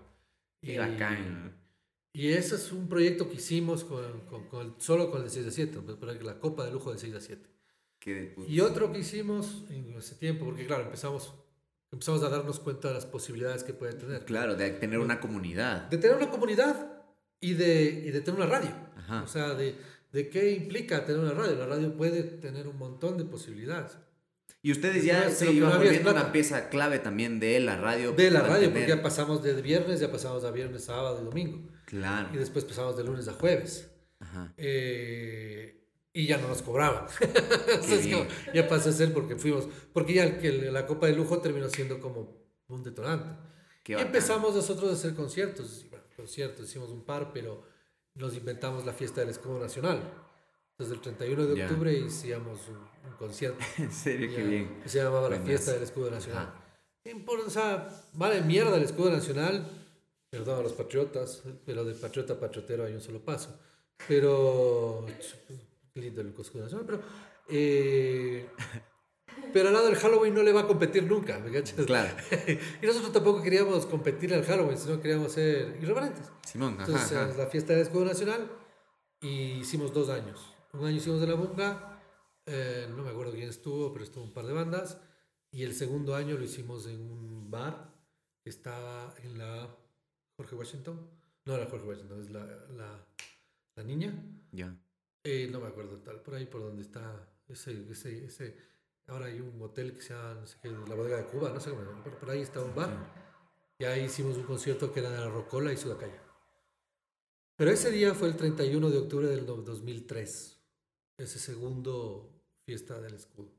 Qué 0.62 0.74
y, 0.74 0.78
bacán. 0.78 1.61
Y 2.14 2.30
ese 2.34 2.56
es 2.56 2.72
un 2.72 2.90
proyecto 2.90 3.30
que 3.30 3.36
hicimos 3.36 3.84
con, 3.84 4.22
con- 4.30 4.48
con 4.48 4.66
el- 4.68 4.74
solo 4.78 5.10
con 5.10 5.20
el 5.22 5.28
de 5.28 5.34
6 5.34 5.48
a 5.48 5.52
7, 5.52 5.80
pues, 5.86 5.98
para 5.98 6.14
la 6.14 6.40
Copa 6.40 6.66
de 6.66 6.72
Lujo 6.72 6.92
de 6.92 7.00
6 7.00 7.16
a 7.16 7.22
7. 7.22 7.48
Qué 8.00 8.14
de 8.16 8.24
puta. 8.28 8.52
Y 8.52 8.60
otro 8.60 8.92
que 8.92 9.00
hicimos 9.00 9.64
en 9.70 9.94
ese 9.98 10.16
tiempo, 10.16 10.46
porque 10.46 10.66
claro, 10.66 10.84
empezamos, 10.84 11.34
empezamos 11.92 12.22
a 12.24 12.30
darnos 12.30 12.60
cuenta 12.60 12.90
de 12.90 12.96
las 12.96 13.06
posibilidades 13.06 13.64
que 13.64 13.74
puede 13.74 13.94
tener. 13.94 14.26
Claro, 14.26 14.56
de 14.56 14.72
tener 14.72 15.00
una 15.00 15.20
comunidad. 15.20 15.84
De 15.90 15.98
tener 15.98 16.18
una 16.18 16.30
comunidad 16.30 17.04
y 17.40 17.54
de, 17.54 17.84
y 18.06 18.12
de 18.12 18.22
tener 18.22 18.40
una 18.42 18.50
radio. 18.50 18.72
Ajá. 18.98 19.24
O 19.24 19.28
sea, 19.28 19.54
de, 19.54 19.76
de 20.12 20.30
qué 20.30 20.52
implica 20.52 21.06
tener 21.06 21.22
una 21.22 21.32
radio. 21.34 21.56
La 21.58 21.68
radio 21.68 21.96
puede 21.96 22.24
tener 22.24 22.68
un 22.68 22.78
montón 22.78 23.18
de 23.18 23.24
posibilidades. 23.24 23.98
Y 24.64 24.72
ustedes 24.72 25.04
ya 25.06 25.30
se 25.32 25.52
iban 25.52 25.78
volviendo 25.78 26.12
una 26.12 26.32
pieza 26.32 26.70
clave 26.70 27.00
también 27.00 27.40
de 27.40 27.60
la 27.62 27.78
radio. 27.78 28.12
De 28.12 28.30
la 28.30 28.42
radio, 28.42 28.70
porque 28.72 28.88
ya 28.88 29.02
pasamos 29.02 29.42
de 29.42 29.60
viernes, 29.62 30.00
ya 30.00 30.12
pasamos 30.12 30.44
a 30.44 30.52
viernes, 30.52 30.84
sábado 30.84 31.20
y 31.22 31.26
domingo. 31.26 31.68
Claro. 31.92 32.30
Y 32.34 32.38
después 32.38 32.64
pasamos 32.66 32.96
de 32.98 33.04
lunes 33.04 33.28
a 33.28 33.34
jueves. 33.34 33.90
Ajá. 34.20 34.54
Eh, 34.58 35.78
y 36.14 36.26
ya 36.28 36.38
no 36.38 36.48
nos 36.48 36.62
cobraban. 36.62 37.06
Entonces, 37.22 38.08
como, 38.08 38.26
ya 38.54 38.68
pasó 38.68 38.90
a 38.90 38.92
ser 38.94 39.14
porque 39.14 39.36
fuimos, 39.36 39.68
porque 39.94 40.14
ya 40.14 40.24
el- 40.24 40.74
la 40.74 40.86
Copa 40.88 41.08
de 41.08 41.14
Lujo 41.14 41.40
terminó 41.40 41.70
siendo 41.70 42.00
como 42.00 42.38
un 42.68 42.84
detonante. 42.84 43.30
Y 43.86 43.94
empezamos 43.94 44.56
nosotros 44.56 44.90
a 44.90 44.94
hacer 44.94 45.16
conciertos. 45.16 45.86
Bueno, 45.90 46.06
conciertos, 46.16 46.70
hicimos 46.70 46.90
un 46.92 47.04
par, 47.04 47.32
pero 47.34 47.64
nos 48.16 48.36
inventamos 48.36 48.86
la 48.86 48.94
fiesta 48.94 49.22
del 49.22 49.30
escudo 49.32 49.60
nacional. 49.60 50.02
Entonces, 50.72 50.96
el 50.96 51.02
31 51.02 51.46
de 51.48 51.64
octubre 51.64 51.94
hicimos 51.94 52.60
un, 52.70 52.78
un 53.10 53.18
concierto. 53.18 53.60
En 53.78 53.92
serio, 53.92 54.30
qué 54.34 54.44
bien. 54.44 54.82
Se 54.86 55.00
llamaba 55.00 55.24
la 55.24 55.28
Buenazo. 55.30 55.48
fiesta 55.48 55.74
del 55.74 55.84
escudo 55.84 56.10
nacional. 56.12 56.48
Ajá. 56.48 56.58
Y 57.04 57.16
por- 57.16 57.40
o 57.40 57.50
sea, 57.50 57.90
vale 58.14 58.42
mierda 58.42 58.78
el 58.78 58.84
escudo 58.84 59.10
nacional. 59.12 59.66
Perdón 60.32 60.60
a 60.60 60.64
los 60.64 60.72
patriotas, 60.74 61.44
pero 61.66 61.84
de 61.84 61.94
patriota 61.94 62.34
a 62.34 62.40
patriotero 62.40 62.86
hay 62.86 62.94
un 62.94 63.02
solo 63.02 63.20
paso. 63.20 63.60
Pero. 64.08 65.06
Qué 65.94 66.00
lindo 66.00 66.22
el 66.22 66.30
escudo 66.30 66.64
nacional, 66.64 66.86
pero. 66.86 67.02
eh, 67.50 68.48
pero 69.54 69.68
al 69.68 69.74
lado 69.74 69.88
del 69.88 69.98
Halloween 69.98 70.34
no 70.34 70.44
le 70.44 70.54
va 70.54 70.62
a 70.62 70.68
competir 70.68 71.04
nunca, 71.04 71.38
¿me 71.40 71.52
cachas? 71.52 71.86
Claro. 71.86 72.16
y 72.82 72.86
nosotros 72.86 73.12
tampoco 73.12 73.42
queríamos 73.42 73.86
competir 73.86 74.34
al 74.34 74.44
Halloween, 74.46 74.78
sino 74.78 75.02
queríamos 75.02 75.34
ser 75.34 75.78
irreverentes. 75.82 76.32
Simón, 76.46 76.78
Entonces, 76.80 77.12
ajá. 77.12 77.34
la 77.38 77.48
fiesta 77.48 77.74
del 77.74 77.82
escudo 77.82 78.06
nacional 78.06 78.50
y 79.20 79.60
hicimos 79.60 79.94
dos 79.94 80.10
años. 80.10 80.54
Un 80.74 80.86
año 80.86 80.98
hicimos 80.98 81.20
de 81.20 81.28
la 81.28 81.34
bunga, 81.36 82.02
eh, 82.46 82.88
no 82.90 83.04
me 83.04 83.10
acuerdo 83.10 83.34
quién 83.34 83.50
estuvo, 83.50 83.92
pero 83.92 84.06
estuvo 84.06 84.24
un 84.24 84.34
par 84.34 84.46
de 84.46 84.54
bandas. 84.54 84.98
Y 85.52 85.64
el 85.64 85.74
segundo 85.74 86.16
año 86.16 86.38
lo 86.38 86.44
hicimos 86.44 86.88
en 86.88 87.02
un 87.02 87.52
bar 87.52 87.94
que 88.42 88.50
estaba 88.50 89.14
en 89.24 89.38
la 89.38 89.76
Jorge 90.42 90.56
Washington. 90.56 91.00
No 91.46 91.56
era 91.56 91.68
Jorge 91.70 91.86
Washington, 91.88 92.20
es 92.22 92.32
la, 92.32 92.44
la, 92.46 93.08
la 93.76 93.84
niña. 93.84 94.12
Ya. 94.52 94.76
Eh, 95.24 95.48
no 95.52 95.60
me 95.60 95.68
acuerdo 95.68 95.98
tal, 96.00 96.22
por 96.22 96.34
ahí 96.34 96.46
por 96.48 96.62
donde 96.62 96.82
está 96.82 97.30
ese, 97.48 97.86
ese, 97.92 98.26
ese. 98.26 98.58
Ahora 99.08 99.28
hay 99.28 99.40
un 99.40 99.62
hotel 99.62 99.94
que 99.94 100.02
se 100.02 100.14
llama, 100.14 100.36
no 100.36 100.48
sé 100.48 100.58
qué, 100.62 100.70
la 100.70 100.96
bodega 100.96 101.18
de 101.18 101.26
Cuba, 101.26 101.50
no 101.52 101.60
sé 101.60 101.70
cómo, 101.70 102.04
por 102.04 102.30
ahí 102.30 102.42
está 102.42 102.64
un 102.64 102.74
bar. 102.74 103.76
Y 103.78 103.84
ahí 103.86 104.06
hicimos 104.06 104.38
un 104.38 104.44
concierto 104.44 104.92
que 104.92 105.00
era 105.00 105.10
de 105.12 105.18
la 105.20 105.30
Rocola 105.30 105.72
y 105.74 105.78
Sudacaya. 105.78 106.22
Pero 107.56 107.72
ese 107.72 107.92
día 107.92 108.14
fue 108.16 108.28
el 108.30 108.36
31 108.38 108.90
de 108.90 108.98
octubre 108.98 109.28
del 109.28 109.46
do- 109.46 109.58
2003, 109.62 110.60
ese 111.18 111.40
segundo 111.40 112.32
fiesta 112.66 113.00
del 113.02 113.14
escudo. 113.16 113.52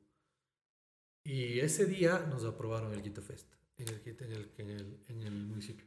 Y 1.24 1.60
ese 1.60 1.86
día 1.86 2.18
nos 2.28 2.44
aprobaron 2.44 2.92
el 2.92 3.02
Quito 3.02 3.22
Fest 3.22 3.52
en 3.76 3.88
el, 3.88 4.02
en 4.06 4.32
el, 4.32 4.52
en 4.58 4.70
el, 4.70 5.04
en 5.08 5.22
el 5.22 5.32
municipio. 5.46 5.86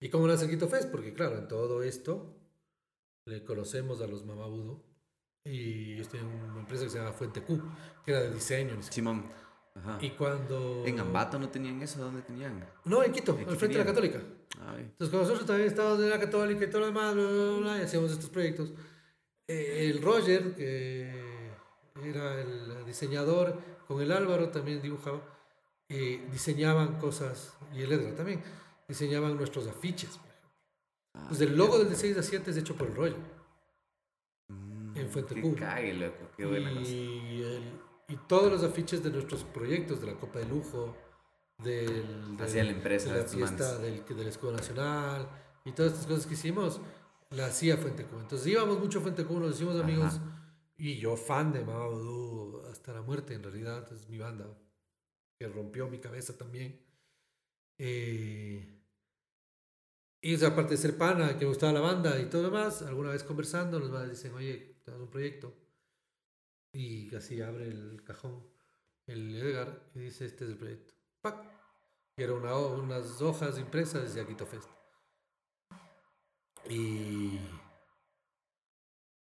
¿Y 0.00 0.08
cómo 0.10 0.26
nace 0.26 0.44
el 0.44 0.50
Quito 0.50 0.68
Fest? 0.68 0.90
Porque 0.90 1.12
claro, 1.14 1.38
en 1.38 1.48
todo 1.48 1.82
esto 1.82 2.36
le 3.24 3.44
conocemos 3.44 4.00
a 4.00 4.06
los 4.06 4.24
Mamabudo 4.24 4.84
y 5.44 5.96
yo 5.96 6.02
estoy 6.02 6.20
en 6.20 6.26
una 6.26 6.60
empresa 6.60 6.84
que 6.84 6.90
se 6.90 6.98
llama 6.98 7.12
Fuente 7.12 7.40
Q, 7.42 7.62
que 8.04 8.10
era 8.10 8.20
de 8.20 8.32
diseño. 8.32 8.82
Simón. 8.82 9.24
Ajá. 9.74 9.98
Y 10.00 10.10
cuando... 10.10 10.84
¿En 10.86 10.98
Ambato 10.98 11.38
no 11.38 11.48
tenían 11.48 11.80
eso? 11.82 12.00
¿Dónde 12.00 12.22
tenían? 12.22 12.66
No, 12.84 13.02
en 13.02 13.12
Quito, 13.12 13.38
En 13.38 13.48
al 13.48 13.56
frente 13.56 13.78
de 13.78 13.84
la. 13.84 13.90
Católica. 13.90 14.22
Ay. 14.60 14.82
Entonces, 14.82 15.10
como 15.10 15.22
nosotros 15.22 15.46
también 15.46 15.68
estábamos 15.68 16.02
en 16.02 16.10
la 16.10 16.18
Católica 16.18 16.64
y 16.64 16.70
todo 16.70 16.80
lo 16.80 16.86
demás, 16.86 17.14
bla, 17.14 17.24
bla, 17.24 17.58
bla, 17.58 17.78
y 17.78 17.82
hacíamos 17.82 18.10
estos 18.10 18.30
proyectos. 18.30 18.72
Eh, 19.46 19.90
el 19.90 20.02
Roger, 20.02 20.54
que 20.54 21.52
era 22.02 22.40
el 22.40 22.84
diseñador, 22.86 23.58
con 23.86 24.00
el 24.00 24.10
Álvaro 24.12 24.48
también 24.48 24.82
dibujaba, 24.82 25.20
eh, 25.88 26.26
diseñaban 26.32 26.98
cosas, 26.98 27.54
y 27.74 27.82
el 27.82 27.92
Edgar 27.92 28.14
también, 28.14 28.42
diseñaban 28.88 29.36
nuestros 29.36 29.66
afiches. 29.66 30.18
Ah, 31.14 31.24
Pues 31.28 31.40
el 31.40 31.56
logo 31.56 31.78
del 31.78 31.88
de 31.90 31.96
6 31.96 32.16
a 32.18 32.22
7 32.22 32.50
es 32.50 32.56
hecho 32.56 32.76
por 32.76 32.88
el 32.88 32.94
Roger. 32.94 33.16
Mm, 34.48 34.96
en 34.96 35.10
Fuente 35.10 35.40
Q. 35.40 35.54
cague, 35.56 35.94
loco. 35.94 36.30
Qué 36.36 36.46
buena 36.46 36.70
cosa. 36.72 36.90
y, 36.90 37.42
el- 37.42 37.80
y 38.08 38.16
todos 38.28 38.52
los 38.52 38.62
afiches 38.62 39.02
de 39.02 39.10
nuestros 39.10 39.42
proyectos, 39.44 40.00
de 40.00 40.06
la 40.08 40.14
Copa 40.14 40.38
de 40.38 40.46
Lujo, 40.46 40.96
del, 41.58 42.36
la 42.36 42.70
empresa, 42.70 43.12
de 43.12 43.22
la 43.22 43.26
fiesta 43.26 43.78
del, 43.78 44.04
del 44.04 44.28
Escudo 44.28 44.52
Nacional 44.52 45.28
y 45.64 45.72
todas 45.72 45.92
estas 45.92 46.06
cosas 46.06 46.26
que 46.26 46.34
hicimos, 46.34 46.80
la 47.30 47.46
hacía 47.46 47.76
Fuente 47.78 48.04
Q. 48.04 48.20
Entonces 48.20 48.46
íbamos 48.46 48.78
mucho 48.78 48.98
a 49.00 49.02
Fuente 49.02 49.24
Q, 49.24 49.40
nos 49.40 49.56
hicimos 49.56 49.80
amigos 49.80 50.14
Ajá. 50.16 50.54
y 50.76 50.98
yo 50.98 51.16
fan 51.16 51.52
de 51.52 51.64
Mama 51.64 51.86
Voodoo 51.86 52.66
hasta 52.70 52.92
la 52.92 53.02
muerte, 53.02 53.34
en 53.34 53.42
realidad, 53.42 53.90
es 53.92 54.08
mi 54.08 54.18
banda 54.18 54.46
que 55.40 55.48
rompió 55.48 55.88
mi 55.88 55.98
cabeza 55.98 56.36
también. 56.36 56.80
Eh, 57.78 58.75
y 60.20 60.34
esa 60.34 60.48
aparte 60.48 60.72
de 60.72 60.78
ser 60.78 60.96
pana, 60.96 61.38
que 61.38 61.44
me 61.44 61.50
gustaba 61.50 61.72
la 61.72 61.80
banda 61.80 62.18
y 62.20 62.26
todo 62.26 62.42
lo 62.42 62.50
demás, 62.50 62.82
alguna 62.82 63.10
vez 63.10 63.22
conversando, 63.22 63.78
los 63.78 64.10
dicen, 64.10 64.34
oye, 64.34 64.80
tenemos 64.84 65.06
un 65.06 65.10
proyecto. 65.10 65.54
Y 66.72 67.14
así 67.14 67.40
abre 67.40 67.68
el 67.68 68.02
cajón 68.04 68.56
el 69.06 69.36
Edgar 69.36 69.88
y 69.94 70.00
dice, 70.00 70.26
este 70.26 70.44
es 70.44 70.50
el 70.50 70.56
proyecto. 70.56 70.94
¡Pac! 71.20 71.44
Y 72.16 72.22
era 72.22 72.32
una, 72.32 72.56
unas 72.56 73.20
hojas 73.22 73.58
impresas 73.58 74.02
decía 74.02 74.26
Quito 74.26 74.46
Fest. 74.46 74.68
Y, 76.68 77.38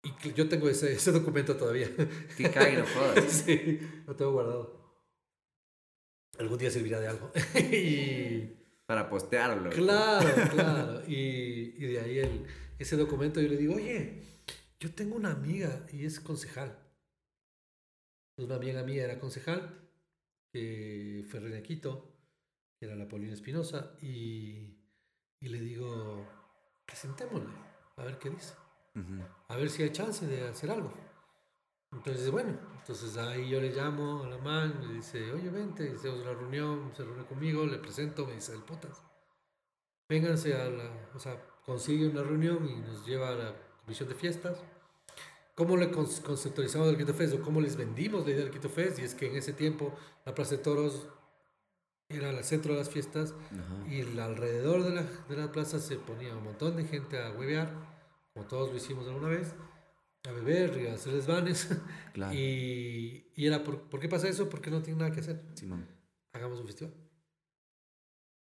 y 0.03 0.11
que 0.21 0.34
yo 0.34 0.47
tengo 0.47 0.69
ese, 0.69 0.93
ese 0.93 1.11
documento 1.11 1.55
todavía. 1.57 1.89
Qué 2.38 2.51
cague, 2.51 2.77
no 2.77 2.86
jodas. 2.86 3.23
sí, 3.45 3.79
lo 4.05 4.15
tengo 4.15 4.34
guardado. 4.34 4.84
Algún 6.38 6.57
día 6.57 6.69
servirá 6.69 6.99
de 6.99 7.07
algo. 7.07 7.31
y, 7.55 8.62
Para 8.86 9.09
postearlo. 9.09 9.69
Claro, 9.69 10.29
claro. 10.51 11.03
Y, 11.07 11.73
y 11.77 11.86
de 11.88 11.99
ahí 11.99 12.19
el, 12.19 12.45
ese 12.79 12.97
documento 12.97 13.39
yo 13.41 13.47
le 13.47 13.57
digo, 13.57 13.75
oye, 13.75 14.21
yo 14.79 14.93
tengo 14.93 15.15
una 15.15 15.31
amiga 15.31 15.86
y 15.91 16.05
es 16.05 16.19
concejal. 16.19 16.77
Pues 18.36 18.45
Una 18.47 18.55
amiga 18.55 18.84
mía 18.84 19.05
era 19.05 19.19
concejal, 19.19 19.89
que 20.51 21.25
fue 21.29 21.39
de 21.39 21.63
Quito, 21.63 22.13
que 22.79 22.88
era 22.88 22.95
la 22.95 23.07
Paulina 23.07 23.34
Espinosa, 23.34 23.95
y, 24.01 24.75
y 25.39 25.47
le 25.47 25.59
digo, 25.59 26.27
presentémosle, 26.86 27.53
a 27.95 28.03
ver 28.03 28.17
qué 28.17 28.29
dice, 28.31 28.55
a 29.47 29.55
ver 29.55 29.69
si 29.69 29.84
hay 29.84 29.91
chance 29.91 30.25
de 30.25 30.47
hacer 30.47 30.71
algo. 30.71 30.93
Entonces, 31.96 32.32
bueno, 32.32 32.58
entonces 32.80 33.16
ahí 33.18 33.50
yo 33.50 33.62
le 33.62 33.70
llamo 33.72 34.24
a 34.24 34.28
la 34.30 34.38
man, 34.38 34.74
le 34.88 34.96
dice, 34.96 35.32
oye, 35.32 35.50
vente, 35.50 35.94
hacemos 35.96 36.20
una 36.22 36.34
reunión, 36.34 36.91
se 36.96 37.04
reúne 37.04 37.26
conmigo, 37.26 37.66
le 37.66 37.78
presento, 37.78 38.26
me 38.26 38.34
dice, 38.34 38.54
el 38.54 38.62
putas. 38.62 39.02
Vénganse 40.10 40.54
a 40.56 40.70
la, 40.70 41.10
o 41.16 41.20
sea, 41.20 41.39
consigue 41.66 42.08
una 42.08 42.24
reunión 42.24 42.68
y 42.70 42.76
nos 42.82 43.06
lleva 43.06 43.30
a 43.30 43.36
la 43.36 43.56
comisión 43.84 44.10
de 44.10 44.16
fiestas. 44.16 44.58
¿Cómo 45.56 45.78
le 45.78 45.91
con- 45.91 46.08
conceptualizamos 46.08 46.88
el 46.89 46.98
Quito 46.98 47.14
Fest 47.14 47.36
o 47.36 47.41
cómo 47.41 47.62
les 47.62 47.76
vendimos 47.76 48.26
la 48.26 48.32
idea 48.32 48.44
del 48.44 48.52
Quito 48.52 48.70
Fest? 48.70 49.00
Y 49.00 49.04
es 49.04 49.14
que 49.16 49.30
en 49.30 49.38
ese 49.38 49.54
tiempo 49.54 49.94
la 50.26 50.34
Plaza 50.34 50.56
de 50.58 50.64
Toros 50.64 51.08
era 52.10 52.32
el 52.32 52.44
centro 52.44 52.74
de 52.74 52.80
las 52.80 52.89
fiestas 52.89 53.34
Ajá. 53.52 53.88
y 53.88 54.02
alrededor 54.20 54.84
de 54.84 54.89
la, 54.96 55.04
de 55.04 55.38
la 55.38 55.52
plaza 55.52 55.80
se 55.80 55.96
ponía 55.96 56.36
un 56.36 56.44
montón 56.44 56.76
de 56.76 56.84
gente 56.86 57.20
a 57.22 57.32
huevear, 57.32 57.72
como 58.34 58.46
todos 58.46 58.70
lo 58.72 58.76
hicimos 58.78 59.08
alguna 59.08 59.30
vez, 59.30 59.56
a 60.26 60.32
beber 60.32 60.80
y 60.82 60.88
a 60.88 60.93
hacer 60.93 61.13
desvanes. 61.13 61.69
Claro. 62.13 62.32
Y, 62.38 63.32
y 63.36 63.47
era, 63.47 63.63
por, 63.63 63.89
¿por 63.89 63.99
qué 63.99 64.07
pasa 64.07 64.30
eso? 64.30 64.47
Porque 64.47 64.69
no 64.69 64.84
tienen 64.84 64.99
nada 64.99 65.11
que 65.11 65.21
hacer. 65.21 65.41
Simón. 65.55 65.88
Hagamos 66.32 66.59
un 66.59 66.67
festival. 66.67 66.93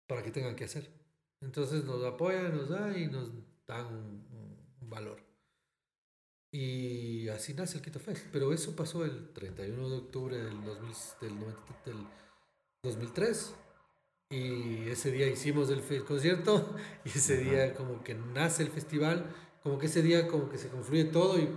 Para 0.08 0.24
que 0.24 0.32
tengan 0.32 0.56
que 0.56 0.64
hacer. 0.64 0.90
Entonces 1.40 1.84
nos 1.86 2.04
apoyan, 2.04 2.56
nos 2.58 2.70
dan 2.70 2.98
y 3.00 3.06
nos 3.06 3.30
dan 3.68 3.86
un, 3.86 4.58
un 4.82 4.90
valor. 4.90 5.22
Y 6.52 7.28
así 7.30 7.54
nace 7.54 7.78
el 7.78 7.84
Quito 7.84 8.00
Fest. 8.00 8.26
Pero 8.32 8.52
eso 8.54 8.76
pasó 8.76 9.06
el 9.06 9.32
31 9.34 9.90
de 9.90 9.98
octubre 9.98 10.38
del, 10.38 10.64
2000 10.64 10.94
del, 11.22 11.40
90 11.40 11.62
del 11.86 12.08
2003. 12.84 13.56
Y 14.32 14.90
ese 14.90 15.12
día 15.12 15.28
hicimos 15.28 15.70
el, 15.70 15.82
fe- 15.82 16.04
concierto 16.04 16.76
y 17.06 17.10
ese 17.10 17.38
día 17.38 17.76
como 17.76 18.04
que 18.04 18.16
nace 18.16 18.64
el 18.64 18.70
festival, 18.70 19.28
como 19.64 19.80
que 19.80 19.86
ese 19.88 20.02
día 20.02 20.28
como 20.28 20.50
que 20.50 20.58
se 20.58 20.68
confluye 20.70 21.06
todo 21.06 21.40
y 21.40 21.50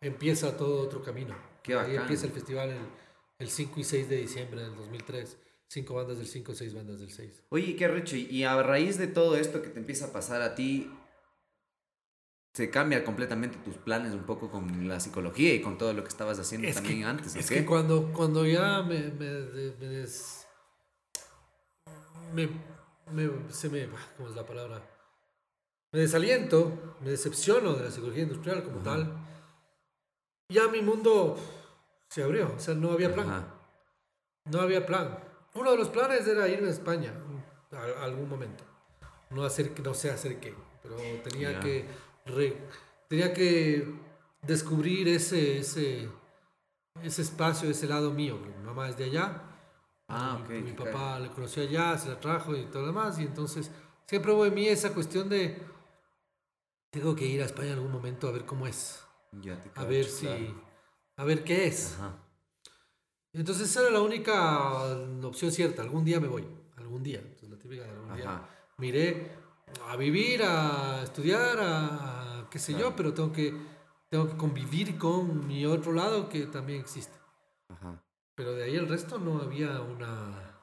empieza 0.00 0.56
todo 0.56 0.80
otro 0.82 1.02
camino. 1.02 1.34
Qué 1.62 1.72
Ahí 1.74 1.78
bacán. 1.88 2.02
empieza 2.02 2.26
el 2.26 2.32
festival 2.32 2.70
el, 2.70 2.78
el 3.38 3.48
5 3.50 3.80
y 3.80 3.84
6 3.84 4.08
de 4.08 4.16
diciembre 4.18 4.62
del 4.62 4.76
2003. 4.76 5.38
Cinco 5.68 5.94
bandas 5.94 6.18
del 6.18 6.28
5, 6.28 6.54
seis 6.54 6.72
bandas 6.74 7.00
del 7.00 7.10
6. 7.10 7.42
Oye, 7.48 7.74
qué 7.74 7.88
recho. 7.88 8.14
Y 8.14 8.44
a 8.44 8.62
raíz 8.62 8.98
de 8.98 9.08
todo 9.08 9.36
esto 9.36 9.60
que 9.62 9.68
te 9.68 9.80
empieza 9.80 10.06
a 10.06 10.12
pasar 10.12 10.40
a 10.40 10.54
ti, 10.54 10.88
se 12.54 12.70
cambia 12.70 13.02
completamente 13.02 13.58
tus 13.58 13.76
planes 13.76 14.14
un 14.14 14.22
poco 14.24 14.48
con 14.48 14.86
la 14.86 15.00
psicología 15.00 15.52
y 15.54 15.60
con 15.60 15.76
todo 15.76 15.92
lo 15.92 16.04
que 16.04 16.08
estabas 16.08 16.38
haciendo 16.38 16.68
Es 16.68 16.76
también 16.76 17.00
que, 17.00 17.04
antes, 17.04 17.34
¿o 17.34 17.38
es 17.40 17.48
qué? 17.48 17.56
que 17.56 17.66
cuando, 17.66 18.12
cuando 18.12 18.46
ya 18.46 18.80
me, 18.84 19.10
me, 19.10 19.24
de- 19.26 19.76
me 19.80 19.86
des- 19.86 20.46
me- 22.32 22.48
se 23.50 23.68
me, 23.68 23.88
¿cómo 24.16 24.28
es 24.28 24.36
la 24.36 24.46
palabra? 24.46 24.82
Me 25.96 26.02
desaliento, 26.02 26.94
me 27.00 27.08
decepciono 27.08 27.72
de 27.72 27.84
la 27.84 27.90
psicología 27.90 28.24
industrial 28.24 28.62
como 28.62 28.80
tal. 28.80 29.16
Ya 30.50 30.68
mi 30.68 30.82
mundo 30.82 31.38
se 32.10 32.22
abrió, 32.22 32.52
o 32.54 32.60
sea, 32.60 32.74
no 32.74 32.90
había 32.90 33.14
plan. 33.14 33.46
No 34.44 34.60
había 34.60 34.84
plan. 34.84 35.18
Uno 35.54 35.70
de 35.70 35.78
los 35.78 35.88
planes 35.88 36.26
era 36.28 36.46
irme 36.48 36.68
a 36.68 36.72
España 36.72 37.14
a, 37.72 38.02
a 38.02 38.04
algún 38.04 38.28
momento. 38.28 38.62
No, 39.30 39.42
hacer, 39.42 39.72
no 39.82 39.94
sé 39.94 40.10
hacer 40.10 40.38
qué, 40.38 40.54
pero 40.82 40.96
tenía 41.24 41.60
que 41.60 41.86
re- 42.26 42.58
tenía 43.08 43.32
que 43.32 43.90
descubrir 44.42 45.08
ese, 45.08 45.60
ese, 45.60 46.10
ese 47.02 47.22
espacio, 47.22 47.70
ese 47.70 47.86
lado 47.86 48.10
mío. 48.10 48.36
Mi 48.36 48.66
mamá 48.66 48.90
es 48.90 48.98
de 48.98 49.04
allá. 49.04 49.40
Ah, 50.08 50.38
mi, 50.46 50.72
papá 50.72 51.18
le 51.20 51.30
conoció 51.30 51.62
allá, 51.62 51.96
se 51.96 52.10
la 52.10 52.20
trajo 52.20 52.54
y 52.54 52.66
todo 52.66 52.82
lo 52.82 52.88
demás. 52.88 53.18
Y 53.18 53.22
entonces 53.22 53.70
siempre 54.06 54.32
hubo 54.32 54.44
en 54.44 54.52
mí 54.52 54.68
esa 54.68 54.92
cuestión 54.92 55.30
de 55.30 55.74
tengo 57.00 57.16
que 57.16 57.26
ir 57.26 57.42
a 57.42 57.46
España 57.46 57.68
en 57.68 57.74
algún 57.74 57.92
momento 57.92 58.28
a 58.28 58.32
ver 58.32 58.44
cómo 58.44 58.66
es. 58.66 59.02
Ya 59.32 59.60
te 59.60 59.70
A 59.74 59.84
ver 59.84 60.04
si... 60.06 60.28
A 61.16 61.24
ver 61.24 61.44
qué 61.44 61.66
es. 61.66 61.94
Ajá. 61.94 62.16
Entonces 63.32 63.68
esa 63.70 63.82
era 63.82 63.90
la 63.90 64.00
única 64.02 64.82
opción 65.22 65.50
cierta. 65.52 65.82
Algún 65.82 66.04
día 66.04 66.20
me 66.20 66.28
voy. 66.28 66.46
Algún 66.76 67.02
día. 67.02 67.20
Entonces 67.20 67.50
la 67.50 67.58
típica 67.58 67.84
de 67.84 67.90
algún 67.90 68.14
día. 68.14 68.30
Ajá. 68.30 68.48
Me 68.78 68.86
iré 68.88 69.32
a 69.88 69.96
vivir, 69.96 70.42
a 70.42 71.02
estudiar, 71.02 71.58
a, 71.58 72.40
a 72.40 72.50
qué 72.50 72.58
sé 72.58 72.72
Claro. 72.72 72.90
yo, 72.90 72.96
pero 72.96 73.14
tengo 73.14 73.32
que, 73.32 73.54
tengo 74.10 74.28
que 74.28 74.36
convivir 74.36 74.98
con 74.98 75.46
mi 75.46 75.64
otro 75.66 75.92
lado 75.92 76.28
que 76.28 76.46
también 76.46 76.80
existe. 76.80 77.16
Ajá. 77.68 78.02
Pero 78.34 78.52
de 78.52 78.64
ahí 78.64 78.76
el 78.76 78.88
resto 78.88 79.18
no 79.18 79.40
había 79.40 79.80
una, 79.80 80.60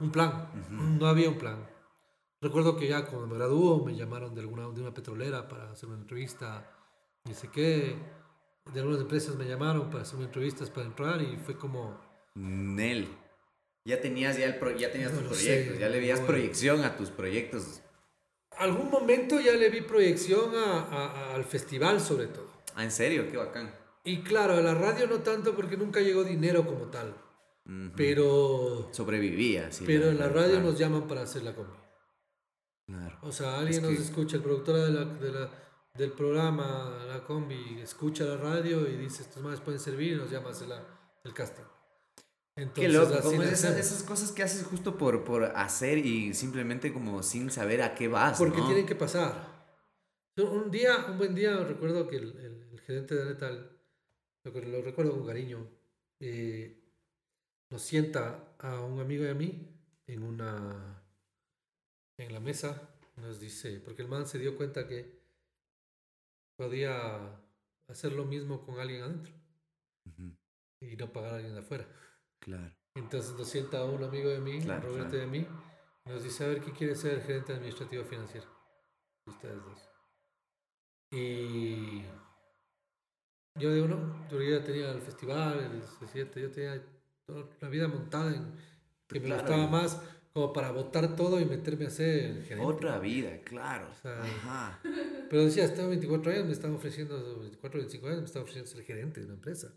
un 0.00 0.10
plan. 0.10 0.48
Ujú. 0.60 0.74
No 0.74 1.06
había 1.06 1.28
un 1.28 1.38
plan. 1.38 1.64
Recuerdo 2.40 2.76
que 2.76 2.86
ya 2.88 3.06
cuando 3.06 3.26
me 3.26 3.34
graduó 3.36 3.84
me 3.84 3.96
llamaron 3.96 4.34
de, 4.34 4.40
alguna, 4.42 4.68
de 4.68 4.80
una 4.82 4.92
petrolera 4.94 5.48
para 5.48 5.70
hacer 5.70 5.88
una 5.88 5.98
entrevista. 5.98 6.70
Ni 7.24 7.34
sé 7.34 7.48
qué. 7.50 7.96
De 8.72 8.80
algunas 8.80 9.00
empresas 9.00 9.36
me 9.36 9.46
llamaron 9.46 9.90
para 9.90 10.02
hacerme 10.02 10.24
entrevistas 10.24 10.70
para 10.70 10.86
entrar 10.86 11.22
y 11.22 11.36
fue 11.36 11.56
como... 11.56 11.98
Nel. 12.34 13.08
Ya 13.84 14.00
tenías, 14.00 14.36
ya 14.36 14.46
el 14.46 14.58
pro- 14.58 14.76
ya 14.76 14.90
tenías 14.90 15.12
No 15.12 15.20
tus 15.20 15.28
proyectos, 15.28 15.74
sé, 15.76 15.80
ya 15.80 15.88
le 15.88 15.98
veías 16.00 16.20
no. 16.20 16.26
proyección 16.26 16.84
a 16.84 16.96
tus 16.96 17.10
proyectos. 17.10 17.80
Algún 18.58 18.90
momento 18.90 19.38
ya 19.40 19.52
le 19.52 19.70
vi 19.70 19.82
proyección 19.82 20.54
a- 20.56 20.80
a- 20.82 21.06
a- 21.30 21.34
al 21.36 21.44
festival 21.44 22.00
sobre 22.00 22.26
todo. 22.26 22.50
Ah, 22.74 22.82
en 22.84 22.90
serio, 22.90 23.30
qué 23.30 23.36
bacán. 23.36 23.72
Y 24.04 24.22
claro, 24.22 24.54
a 24.54 24.60
la 24.60 24.74
radio 24.74 25.06
no 25.06 25.20
tanto 25.20 25.54
porque 25.54 25.76
nunca 25.76 26.00
llegó 26.00 26.24
dinero 26.24 26.66
como 26.66 26.86
tal. 26.86 27.14
Pero, 27.96 28.88
Sobrevivía, 28.92 29.70
sí. 29.72 29.84
pero 29.86 30.08
en 30.10 30.18
la 30.18 30.28
radio 30.28 30.54
claro, 30.54 30.66
nos 30.70 30.78
llaman 30.78 31.06
para 31.08 31.22
hacer 31.22 31.42
la 31.42 31.54
combi. 31.54 31.76
Claro. 32.86 33.18
O 33.22 33.32
sea, 33.32 33.58
alguien 33.58 33.76
Es 33.76 33.82
nos 33.82 33.92
que- 33.98 34.02
escucha, 34.04 34.36
el 34.36 34.42
productor 34.42 34.76
de 34.76 34.90
la, 34.90 35.04
de 35.04 35.32
la- 35.32 35.50
del 35.94 36.12
programa, 36.12 37.04
la 37.08 37.24
combi, 37.24 37.80
escucha 37.80 38.24
la 38.24 38.36
radio 38.36 38.86
y 38.86 38.96
dice, 38.96 39.22
estos 39.22 39.42
más 39.42 39.60
pueden 39.60 39.80
servir 39.80 40.12
y 40.12 40.16
nos 40.16 40.30
llama 40.30 40.50
el 41.24 41.32
casting. 41.34 41.64
Entonces, 42.54 42.84
Qué 42.84 42.88
loco, 42.88 43.20
como 43.22 43.42
esas, 43.42 43.76
esas 43.76 44.02
cosas 44.02 44.30
que 44.32 44.42
haces 44.42 44.64
justo 44.64 44.96
por, 44.96 45.24
por 45.24 45.44
hacer 45.44 45.98
y 45.98 46.32
simplemente 46.34 46.92
como 46.92 47.22
sin 47.22 47.50
saber 47.50 47.82
a 47.82 47.94
qué 47.94 48.08
vas, 48.08 48.38
Porque 48.38 48.58
¿no? 48.58 48.66
tienen 48.66 48.86
que 48.86 48.94
pasar. 48.94 49.54
Un 50.38 50.70
día, 50.70 51.06
un 51.08 51.18
buen 51.18 51.34
día, 51.34 51.56
recuerdo 51.64 52.06
que 52.08 52.16
el, 52.16 52.36
el- 52.38 52.68
el 52.72 52.80
gerente 52.80 53.14
de 53.14 53.24
Netal, 53.24 53.78
lo, 54.44 54.52
lo 54.52 54.82
recuerdo 54.82 55.12
con 55.12 55.26
cariño, 55.26 55.66
eh, 56.20 56.82
nos 57.70 57.82
sienta 57.82 58.54
a 58.58 58.80
un 58.80 59.00
amigo 59.00 59.24
y 59.24 59.28
a 59.28 59.34
mí 59.34 59.66
en 60.06 60.22
una 60.22 60.95
en 62.18 62.32
la 62.32 62.40
mesa, 62.40 62.88
nos 63.16 63.40
dice, 63.40 63.80
porque 63.80 64.02
el 64.02 64.08
man 64.08 64.26
se 64.26 64.38
dio 64.38 64.56
cuenta 64.56 64.86
que 64.86 65.18
podía 66.56 67.40
hacer 67.88 68.12
lo 68.12 68.24
mismo 68.24 68.64
con 68.64 68.80
alguien 68.80 69.02
adentro 69.02 69.34
Ujú, 70.06 70.36
y 70.80 70.96
no 70.96 71.12
pagar 71.12 71.32
a 71.32 71.36
alguien 71.36 71.54
de 71.54 71.60
afuera. 71.60 71.86
Claro. 72.40 72.74
Entonces 72.94 73.34
nos 73.36 73.48
sienta 73.48 73.84
un 73.84 74.02
amigo 74.02 74.30
de 74.30 74.40
mí, 74.40 74.60
Claro, 74.60 74.88
Roberto 74.88 75.10
claro. 75.10 75.24
de 75.24 75.26
mí, 75.26 75.46
y 76.06 76.08
nos 76.08 76.22
dice, 76.22 76.44
a 76.44 76.48
ver, 76.48 76.62
¿qué 76.62 76.72
quiere 76.72 76.94
ser 76.96 77.14
el 77.18 77.22
gerente 77.22 77.52
administrativo 77.52 78.04
financiero? 78.04 78.46
Ustedes 79.26 79.62
dos. 79.64 79.90
Y 81.12 82.02
yo 83.58 83.72
digo, 83.72 83.88
no, 83.88 84.28
yo 84.28 84.40
ya 84.42 84.62
tenía 84.64 84.90
el 84.90 85.00
festival, 85.00 85.58
el 85.60 85.82
C7, 85.82 86.40
yo 86.40 86.50
tenía 86.50 86.82
toda 87.26 87.48
una 87.60 87.70
vida 87.70 87.88
montada 87.88 88.34
en 88.34 88.54
que 89.08 89.20
me 89.20 89.26
Claro. 89.26 89.42
gustaba 89.42 89.66
más 89.68 90.00
como 90.36 90.52
para 90.52 90.70
botar 90.70 91.16
todo 91.16 91.40
y 91.40 91.46
meterme 91.46 91.86
a 91.86 91.90
ser 91.90 92.42
gerente. 92.42 92.70
Otra 92.70 92.98
vida, 92.98 93.40
claro. 93.40 93.88
O 93.90 93.94
sea, 93.94 94.20
Ajá. 94.20 94.80
Pero 95.30 95.46
decía, 95.46 95.74
tengo 95.74 95.88
24 95.88 96.30
años, 96.30 96.44
me 96.44 96.52
están 96.52 96.74
ofreciendo, 96.74 97.38
24, 97.38 97.80
25 97.80 98.06
años, 98.06 98.18
me 98.18 98.26
están 98.26 98.42
ofreciendo 98.42 98.70
ser 98.70 98.84
gerente 98.84 99.20
de 99.20 99.26
una 99.26 99.36
empresa. 99.36 99.72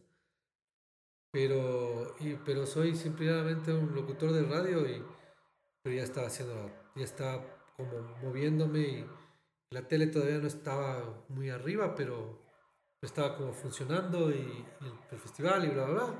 Pero, 1.31 2.13
y, 2.19 2.33
pero 2.45 2.65
soy 2.65 2.93
simplemente 2.97 3.71
un 3.71 3.95
locutor 3.95 4.33
de 4.33 4.43
radio 4.43 4.85
y 4.85 5.01
pero 5.81 5.95
ya 5.95 6.03
estaba 6.03 6.27
haciendo, 6.27 6.69
ya 6.93 7.05
estaba 7.05 7.41
como 7.77 8.17
moviéndome 8.21 8.79
y 8.79 9.05
la 9.69 9.87
tele 9.87 10.07
todavía 10.07 10.39
no 10.39 10.47
estaba 10.47 11.23
muy 11.29 11.49
arriba, 11.49 11.95
pero 11.95 12.37
estaba 13.01 13.37
como 13.37 13.53
funcionando 13.53 14.29
y, 14.29 14.65
y 14.81 14.85
el, 14.85 14.93
el 15.09 15.19
festival 15.19 15.63
y 15.63 15.69
bla, 15.69 15.85
bla, 15.85 16.03
bla. 16.03 16.13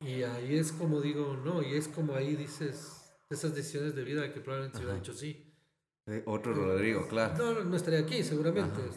Y 0.00 0.24
ahí 0.24 0.58
es 0.58 0.72
como 0.72 1.00
digo, 1.00 1.40
no, 1.42 1.62
y 1.62 1.74
es 1.74 1.88
como 1.88 2.14
ahí 2.14 2.36
dices 2.36 2.99
esas 3.30 3.54
decisiones 3.54 3.94
de 3.94 4.02
vida 4.04 4.32
que 4.32 4.40
probablemente 4.40 4.78
si 4.78 4.84
hubiera 4.84 4.98
dicho 4.98 5.14
sí. 5.14 5.46
Eh, 6.06 6.22
Otro 6.26 6.52
Rodrigo, 6.52 7.06
claro. 7.08 7.34
No, 7.38 7.54
no, 7.54 7.64
no 7.64 7.76
estaría 7.76 8.00
aquí, 8.00 8.22
seguramente. 8.24 8.80
Ajá. 8.80 8.90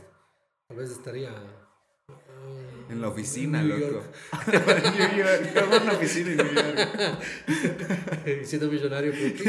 Tal 0.67 0.77
vez 0.77 0.89
estaría. 0.89 1.29
eh, 1.29 2.86
En 2.89 2.99
la 3.01 3.09
oficina, 3.09 3.61
New 3.61 3.77
loco. 3.77 3.91
York, 3.91 4.13
En 4.84 4.97
New 4.97 5.17
York, 5.23 5.55
en 5.55 5.86
la 5.86 5.93
oficina 5.93 6.31
en 6.31 6.38
New 6.38 6.53
York. 6.53 8.43
siendo 8.43 8.67
millonario 8.69 9.11
por. 9.11 9.43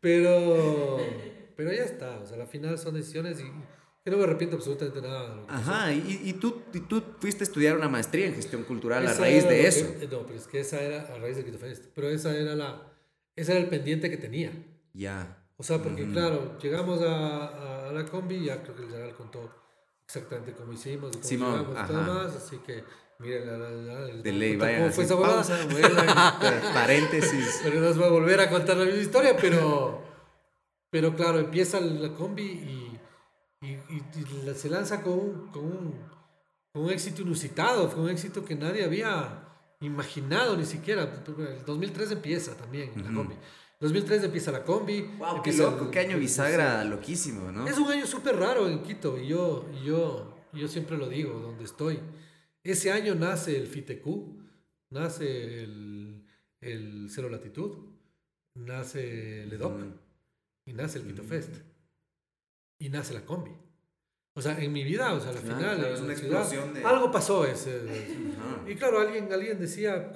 Pero, 0.00 0.98
pero 1.56 1.72
ya 1.72 1.82
está. 1.84 2.18
O 2.20 2.26
sea, 2.26 2.40
al 2.40 2.46
final 2.48 2.78
son 2.78 2.94
decisiones 2.94 3.40
y 3.40 3.44
que 4.04 4.10
no 4.10 4.18
me 4.18 4.24
arrepiento 4.24 4.56
absolutamente 4.56 5.00
nada. 5.02 5.30
de 5.30 5.36
lo 5.40 5.46
que. 5.46 5.52
Ajá, 5.52 5.92
y, 5.92 6.20
y 6.24 6.32
tú, 6.34 6.62
y 6.72 6.80
tú 6.80 7.02
fuiste 7.18 7.42
a 7.42 7.46
estudiar 7.46 7.76
una 7.76 7.88
maestría 7.88 8.26
en 8.26 8.34
gestión 8.34 8.62
cultural 8.62 9.04
a 9.06 9.10
Esa 9.10 9.20
raíz 9.22 9.42
era 9.44 9.50
de 9.52 9.66
eso. 9.66 9.98
que- 9.98 10.06
no, 10.06 10.24
pero 10.26 10.38
es 10.38 10.46
que 10.46 10.60
esa 10.60 10.80
era 10.80 11.02
a 11.12 11.18
raíz 11.18 11.36
de 11.36 11.44
Quito 11.44 11.58
Fest. 11.58 11.86
Pero 11.94 12.08
esa 12.10 12.36
era 12.36 12.54
la. 12.54 12.90
Ese 13.36 13.52
era 13.52 13.60
el 13.60 13.68
pendiente 13.68 14.08
que 14.10 14.16
tenía. 14.16 14.52
Ya. 14.92 15.44
O 15.56 15.62
sea, 15.62 15.82
porque 15.82 16.02
Ujú. 16.04 16.12
claro, 16.12 16.58
llegamos 16.58 17.00
a, 17.02 17.88
a- 17.88 17.92
la 17.92 18.04
combi 18.06 18.36
y 18.36 18.44
ya 18.46 18.62
creo 18.62 18.74
que 18.76 18.82
el 18.82 18.88
general 18.90 19.14
contó 19.16 19.50
exactamente 20.06 20.52
cómo 20.52 20.72
hicimos 20.72 21.10
cómo 21.12 21.24
Simón, 21.24 21.58
llegamos 21.60 21.84
y 21.84 21.86
todo 21.92 22.00
ajá. 22.00 22.12
más. 22.12 22.36
Así 22.36 22.58
que, 22.58 22.84
miren, 23.20 23.46
la, 23.46 23.58
la, 23.58 23.70
la- 24.00 24.22
De 24.22 24.32
ley, 24.32 24.56
vayan 24.56 24.80
¿Cómo 24.82 24.92
fue 24.92 25.04
esa 25.04 25.16
pausa, 25.18 25.56
paréntesis. 26.74 27.60
Pero 27.62 27.80
nos 27.80 28.00
va 28.00 28.06
a 28.06 28.10
volver 28.10 28.40
a 28.40 28.50
contar 28.50 28.76
la 28.76 28.84
misma 28.84 29.00
historia, 29.00 29.36
pero, 29.40 30.02
pero 30.90 31.14
claro, 31.14 31.38
empieza 31.40 31.80
la 31.80 32.10
combi 32.14 32.42
y, 32.42 33.00
y, 33.66 33.68
y- 33.68 34.48
y 34.50 34.54
se 34.54 34.68
lanza 34.68 35.02
con 35.02 35.12
un, 35.14 35.46
con, 35.52 35.64
un, 35.64 35.94
con 36.72 36.84
un 36.84 36.90
éxito 36.90 37.22
inusitado, 37.22 37.88
fue 37.88 38.02
un 38.02 38.10
éxito 38.10 38.44
que 38.44 38.54
nadie 38.54 38.84
había 38.84 39.43
imaginado 39.80 40.56
ni 40.56 40.64
siquiera. 40.64 41.02
El 41.26 41.64
2003 41.64 42.10
empieza 42.12 42.56
también 42.56 42.92
la 42.96 43.10
Ujú. 43.10 43.14
combi. 43.14 43.34
2003 43.80 44.24
empieza 44.24 44.52
la 44.52 44.64
combi. 44.64 45.02
Wow, 45.18 45.42
qué 45.42 45.50
empieza 45.50 45.62
loco, 45.70 45.84
el- 45.86 45.90
qué 45.90 45.98
año 46.00 46.18
bisagra 46.18 46.84
loquísimo, 46.84 47.50
¿no? 47.52 47.66
Es 47.66 47.76
un 47.78 47.90
año 47.90 48.06
súper 48.06 48.36
raro 48.36 48.68
en 48.68 48.82
Quito 48.82 49.18
y 49.18 49.28
yo, 49.28 49.68
y 49.74 49.84
yo, 49.86 50.36
y 50.52 50.60
yo 50.60 50.68
siempre 50.68 50.96
lo 50.96 51.08
digo, 51.08 51.38
donde 51.40 51.64
estoy. 51.64 51.98
Ese 52.62 52.92
año 52.92 53.14
nace 53.14 53.56
el 53.56 53.66
FITEQ, 53.66 54.06
nace 54.90 55.62
el, 55.64 56.24
el 56.60 57.08
Cero 57.10 57.28
Latitud, 57.28 57.90
nace 58.54 59.42
el 59.42 59.52
EDOC 59.52 59.72
Mm. 59.80 59.94
y 60.66 60.72
nace 60.72 60.98
el 60.98 61.06
Quito 61.06 61.22
Fest 61.24 61.56
y 62.78 62.88
nace 62.88 63.12
la 63.12 63.24
combi. 63.26 63.50
O 64.36 64.42
sea, 64.42 64.58
en 64.60 64.72
mi 64.72 64.82
vida, 64.82 65.12
o 65.12 65.20
sea, 65.20 65.30
al 65.30 65.36
Claro, 65.38 65.56
final, 65.58 65.76
claro, 65.78 65.94
es 65.94 66.00
una 66.00 66.08
la 66.08 66.12
explosión 66.14 66.74
de- 66.74 66.84
algo 66.84 67.10
pasó 67.12 67.44
ese. 67.44 67.80
Ajá. 68.36 68.68
Y 68.68 68.74
claro, 68.74 68.98
alguien, 69.00 69.32
alguien 69.32 69.60
decía, 69.60 70.12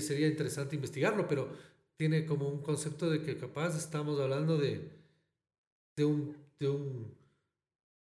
sería 0.00 0.26
interesante 0.26 0.74
investigarlo, 0.74 1.28
pero 1.28 1.48
tiene 1.96 2.26
como 2.26 2.48
un 2.48 2.62
concepto 2.62 3.08
de 3.08 3.22
que 3.22 3.36
capaz 3.36 3.76
estamos 3.76 4.18
hablando 4.18 4.56
de, 4.58 4.90
de, 5.96 6.04
un, 6.04 6.36
de, 6.58 6.68
un, 6.68 7.14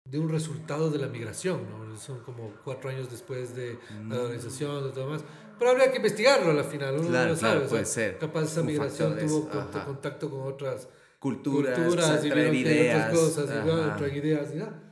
de 0.04 0.18
un 0.20 0.28
resultado 0.28 0.88
de 0.90 0.98
la 0.98 1.08
migración, 1.08 1.62
¿no? 1.68 1.96
Son 1.98 2.20
como 2.20 2.52
cuatro 2.64 2.90
años 2.90 3.10
después 3.10 3.56
de 3.56 3.76
Mm. 4.02 4.12
la 4.12 4.20
organización, 4.22 4.84
de 4.84 4.92
todo 4.92 5.08
más. 5.08 5.24
Pero 5.58 5.72
habría 5.72 5.90
que 5.90 5.96
investigarlo 5.96 6.52
al 6.52 6.64
final, 6.64 6.94
uno 7.00 7.08
Claro, 7.08 7.24
no 7.24 7.30
lo 7.32 7.36
sabe. 7.36 7.52
claro, 7.52 7.58
o 7.58 7.60
sea, 7.62 7.68
puede 7.70 7.84
ser. 7.86 8.18
Capaz 8.18 8.42
esa 8.44 8.62
migración 8.62 9.18
tuvo 9.18 9.48
eso, 9.50 9.84
contacto 9.84 10.30
con 10.30 10.40
otras 10.42 10.88
Culturas, 11.18 11.76
culturas 11.78 12.24
y 12.24 12.30
traer 12.30 12.54
ideas. 12.54 13.12
otras 13.12 13.20
cosas 13.20 13.50
y 14.12 14.16
ideas 14.18 14.50
y 14.54 14.56
nada. 14.58 14.82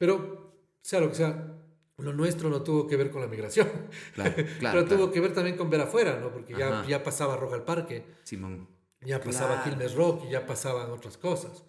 Pero, 0.00 0.54
sea 0.80 0.98
lo 0.98 1.10
que 1.10 1.14
sea, 1.14 1.58
lo 1.98 2.14
nuestro 2.14 2.48
no 2.48 2.62
tuvo 2.62 2.86
que 2.86 2.96
ver 2.96 3.10
con 3.10 3.20
la 3.20 3.28
migración. 3.28 3.68
Claro, 4.14 4.34
claro. 4.34 4.46
pero 4.48 4.58
claro. 4.58 4.86
tuvo 4.86 5.12
que 5.12 5.20
ver 5.20 5.34
también 5.34 5.58
con 5.58 5.68
ver 5.68 5.82
afuera, 5.82 6.18
¿no? 6.18 6.32
Porque 6.32 6.54
ya, 6.54 6.86
ya 6.86 7.02
pasaba 7.02 7.36
Rock 7.36 7.52
al 7.52 7.64
Parque, 7.64 8.06
Simón. 8.24 8.66
ya 9.02 9.20
pasaba 9.20 9.56
Claro. 9.56 9.70
Quilmes 9.70 9.94
Rock 9.94 10.24
y 10.26 10.30
ya 10.30 10.46
pasaban 10.46 10.90
otras 10.90 11.18
cosas. 11.18 11.66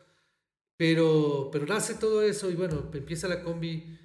Pero, 0.77 1.49
pero 1.51 1.65
nace 1.65 1.95
todo 1.95 2.23
eso 2.23 2.49
y 2.49 2.55
bueno, 2.55 2.89
empieza 2.93 3.27
la 3.27 3.43
combi. 3.43 3.99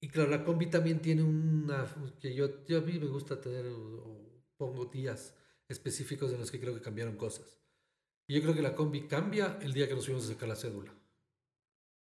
Y 0.00 0.08
claro, 0.08 0.30
la 0.30 0.42
combi 0.42 0.70
también 0.70 1.02
tiene 1.02 1.22
una. 1.22 1.84
que 2.18 2.34
yo, 2.34 2.64
yo 2.64 2.78
a 2.78 2.80
mí 2.80 2.98
me 2.98 3.08
gusta 3.08 3.38
tener, 3.42 3.66
o 3.66 4.42
pongo 4.56 4.86
días 4.86 5.34
específicos 5.68 6.32
en 6.32 6.38
los 6.38 6.50
que 6.50 6.58
creo 6.58 6.74
que 6.74 6.80
cambiaron 6.80 7.16
cosas. 7.16 7.60
Y 8.26 8.34
yo 8.36 8.40
creo 8.40 8.54
que 8.54 8.62
la 8.62 8.74
combi 8.74 9.06
cambia 9.06 9.58
el 9.60 9.74
día 9.74 9.86
que 9.86 9.94
nos 9.94 10.06
fuimos 10.06 10.24
a 10.24 10.28
sacar 10.32 10.48
la 10.48 10.56
cédula. 10.56 10.94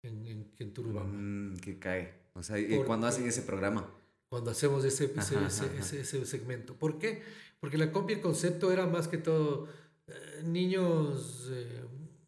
En, 0.05 0.27
en, 0.27 0.53
en 0.59 0.73
Turubamba. 0.73 1.11
Mm, 1.13 1.57
que 1.57 1.79
cae. 1.79 2.15
O 2.35 2.43
sea, 2.43 2.59
¿y 2.59 2.67
Porque- 2.67 2.85
cuando 2.87 3.07
hacen 3.09 3.27
ese 3.27 3.43
programa? 3.43 3.91
cuando 4.29 4.51
hacemos 4.51 4.85
ese, 4.85 5.05
ese, 5.17 5.37
Ajá, 5.37 5.47
ese, 5.47 5.65
ajá, 5.67 5.75
ese- 5.79 6.01
ese 6.01 6.27
segmento. 6.27 6.75
¿Por 6.75 6.99
qué? 6.99 7.23
Porque 7.61 7.79
la 7.79 7.93
combi, 7.93 8.15
el 8.15 8.21
concepto 8.21 8.73
era 8.73 8.87
más 8.87 9.07
que 9.09 9.17
todo 9.19 9.69
eh, 10.09 10.43
niños 10.45 11.49
eh, 11.53 11.83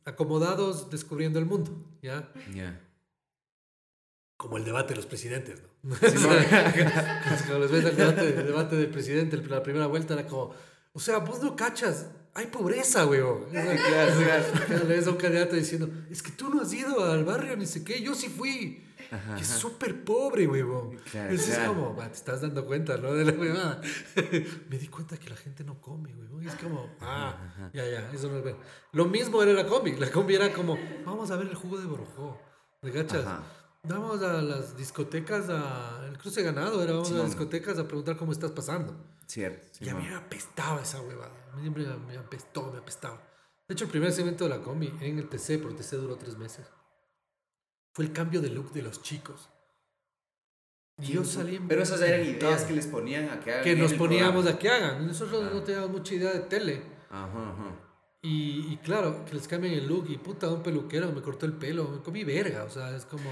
acomodados 0.04 0.88
descubriendo 0.90 1.38
el 1.40 1.46
mundo, 1.46 1.84
¿ya? 2.02 2.32
Ya. 2.54 2.80
Como 4.38 4.56
el 4.58 4.64
debate 4.64 4.90
de 4.90 4.96
los 4.96 5.06
presidentes, 5.06 5.62
¿no? 5.82 5.94
Simón. 5.96 6.36
Cuando 7.48 7.58
les 7.60 7.70
ves 7.72 7.84
el 7.86 7.96
debate, 7.96 8.28
el 8.38 8.46
debate 8.46 8.76
del 8.76 8.90
presidente, 8.90 9.36
la 9.48 9.62
primera 9.62 9.86
vuelta 9.86 10.14
era 10.14 10.26
como, 10.26 10.54
o 10.96 11.00
sea, 11.00 11.18
vos 11.18 11.42
no 11.42 11.54
cachas, 11.54 12.06
hay 12.34 12.46
pobreza, 12.46 13.06
weón. 13.06 13.44
O 13.44 13.50
sea, 13.52 13.76
Claro, 13.76 14.14
claro. 14.66 14.86
Ves 14.88 15.06
a 15.06 15.10
un 15.10 15.16
candidato 15.16 15.54
diciendo, 15.56 15.88
es 16.10 16.22
que 16.22 16.32
tú 16.32 16.48
no 16.48 16.62
has 16.62 16.72
ido 16.72 17.04
al 17.04 17.24
barrio, 17.24 17.56
ni 17.56 17.66
sé 17.66 17.84
qué, 17.84 18.00
yo 18.02 18.14
sí 18.14 18.28
fui. 18.28 18.82
Ajá, 19.10 19.36
Que 19.36 19.42
es 19.42 19.50
ajá. 19.50 19.60
súper 19.60 20.02
pobre, 20.04 20.48
huevón. 20.48 20.96
Claro, 21.12 21.32
es 21.32 21.58
como, 21.64 21.94
"Va, 21.94 22.08
te 22.08 22.16
estás 22.16 22.40
dando 22.40 22.66
cuenta, 22.66 22.96
¿no? 22.96 23.12
De 23.14 23.24
la 23.24 23.32
huevada. 23.38 23.80
Me 24.68 24.78
di 24.78 24.88
cuenta 24.88 25.16
que 25.16 25.30
la 25.30 25.36
gente 25.36 25.62
no 25.62 25.80
come, 25.80 26.12
huevón. 26.14 26.44
Es 26.44 26.54
como, 26.56 26.90
ah, 27.00 27.36
ya, 27.72 27.88
ya, 27.88 28.10
eso 28.12 28.28
no 28.28 28.38
es 28.38 28.42
bueno. 28.42 28.58
Lo 28.92 29.04
mismo 29.04 29.40
era 29.42 29.52
la 29.52 29.64
combi. 29.66 29.94
La 29.96 30.10
combi 30.10 30.34
era 30.34 30.52
como, 30.52 30.76
vamos 31.04 31.30
a 31.30 31.36
ver 31.36 31.46
el 31.46 31.54
jugo 31.54 31.78
de 31.78 31.86
Borojó. 31.86 32.40
¿Me 32.82 32.90
cachas? 32.90 33.24
Ajá. 33.24 33.42
Vamos 33.84 34.20
a 34.22 34.42
las 34.42 34.76
discotecas, 34.76 35.48
a, 35.50 36.04
el 36.10 36.18
cruce 36.18 36.42
ganado 36.42 36.82
era, 36.82 36.90
vamos 36.92 37.06
a 37.06 37.10
Simón. 37.10 37.22
las 37.22 37.30
discotecas 37.30 37.78
a 37.78 37.86
preguntar 37.86 38.16
cómo 38.16 38.32
estás 38.32 38.50
pasando. 38.50 38.96
Cierto. 39.26 39.84
Y 39.84 39.88
a 39.88 39.94
mí 39.94 40.06
me 40.08 40.14
apestaba 40.14 40.80
esa 40.82 41.00
huevada. 41.00 41.32
A 41.52 41.56
mí 41.56 41.62
siempre 41.62 41.84
me 41.84 42.16
apestó, 42.16 42.70
me 42.72 42.78
apestaba. 42.78 43.20
De 43.68 43.72
hecho, 43.74 43.84
el 43.84 43.90
primer 43.90 44.12
segmento 44.12 44.44
de 44.44 44.50
la 44.50 44.62
combi 44.62 44.92
en 45.00 45.18
el 45.18 45.28
TC, 45.28 45.58
porque 45.60 45.76
el 45.76 45.84
TC 45.84 45.96
duró 45.96 46.16
tres 46.16 46.36
meses, 46.38 46.66
fue 47.92 48.04
el 48.04 48.12
cambio 48.12 48.40
de 48.40 48.50
look 48.50 48.72
de 48.72 48.82
los 48.82 49.02
chicos. 49.02 49.48
Y 50.98 51.12
yo 51.12 51.24
salí 51.24 51.58
Pero 51.68 51.82
esas 51.82 52.00
eran 52.00 52.22
ideas 52.26 52.64
que 52.64 52.72
les 52.72 52.86
ponían 52.86 53.28
a 53.28 53.40
que 53.40 53.52
hagan 53.52 53.64
que 53.64 53.76
nos 53.76 53.92
poníamos 53.92 54.44
programa. 54.44 54.50
a 54.50 54.58
que 54.58 54.68
hagan. 54.70 55.06
Nosotros 55.06 55.44
Ah. 55.46 55.50
no 55.52 55.62
teníamos 55.62 55.90
mucha 55.90 56.14
idea 56.14 56.32
de 56.32 56.40
tele. 56.40 56.82
Ajá, 57.10 57.50
ajá. 57.52 57.80
Y, 58.22 58.72
y 58.72 58.76
claro, 58.78 59.24
que 59.26 59.34
les 59.34 59.46
cambien 59.46 59.74
el 59.74 59.86
look 59.86 60.06
y 60.08 60.16
puta, 60.16 60.48
un 60.48 60.62
peluquero 60.62 61.12
me 61.12 61.20
cortó 61.20 61.44
el 61.46 61.52
pelo, 61.52 61.86
me 61.88 62.00
comí 62.02 62.24
verga, 62.24 62.64
o 62.64 62.70
sea, 62.70 62.96
es 62.96 63.04
como... 63.04 63.30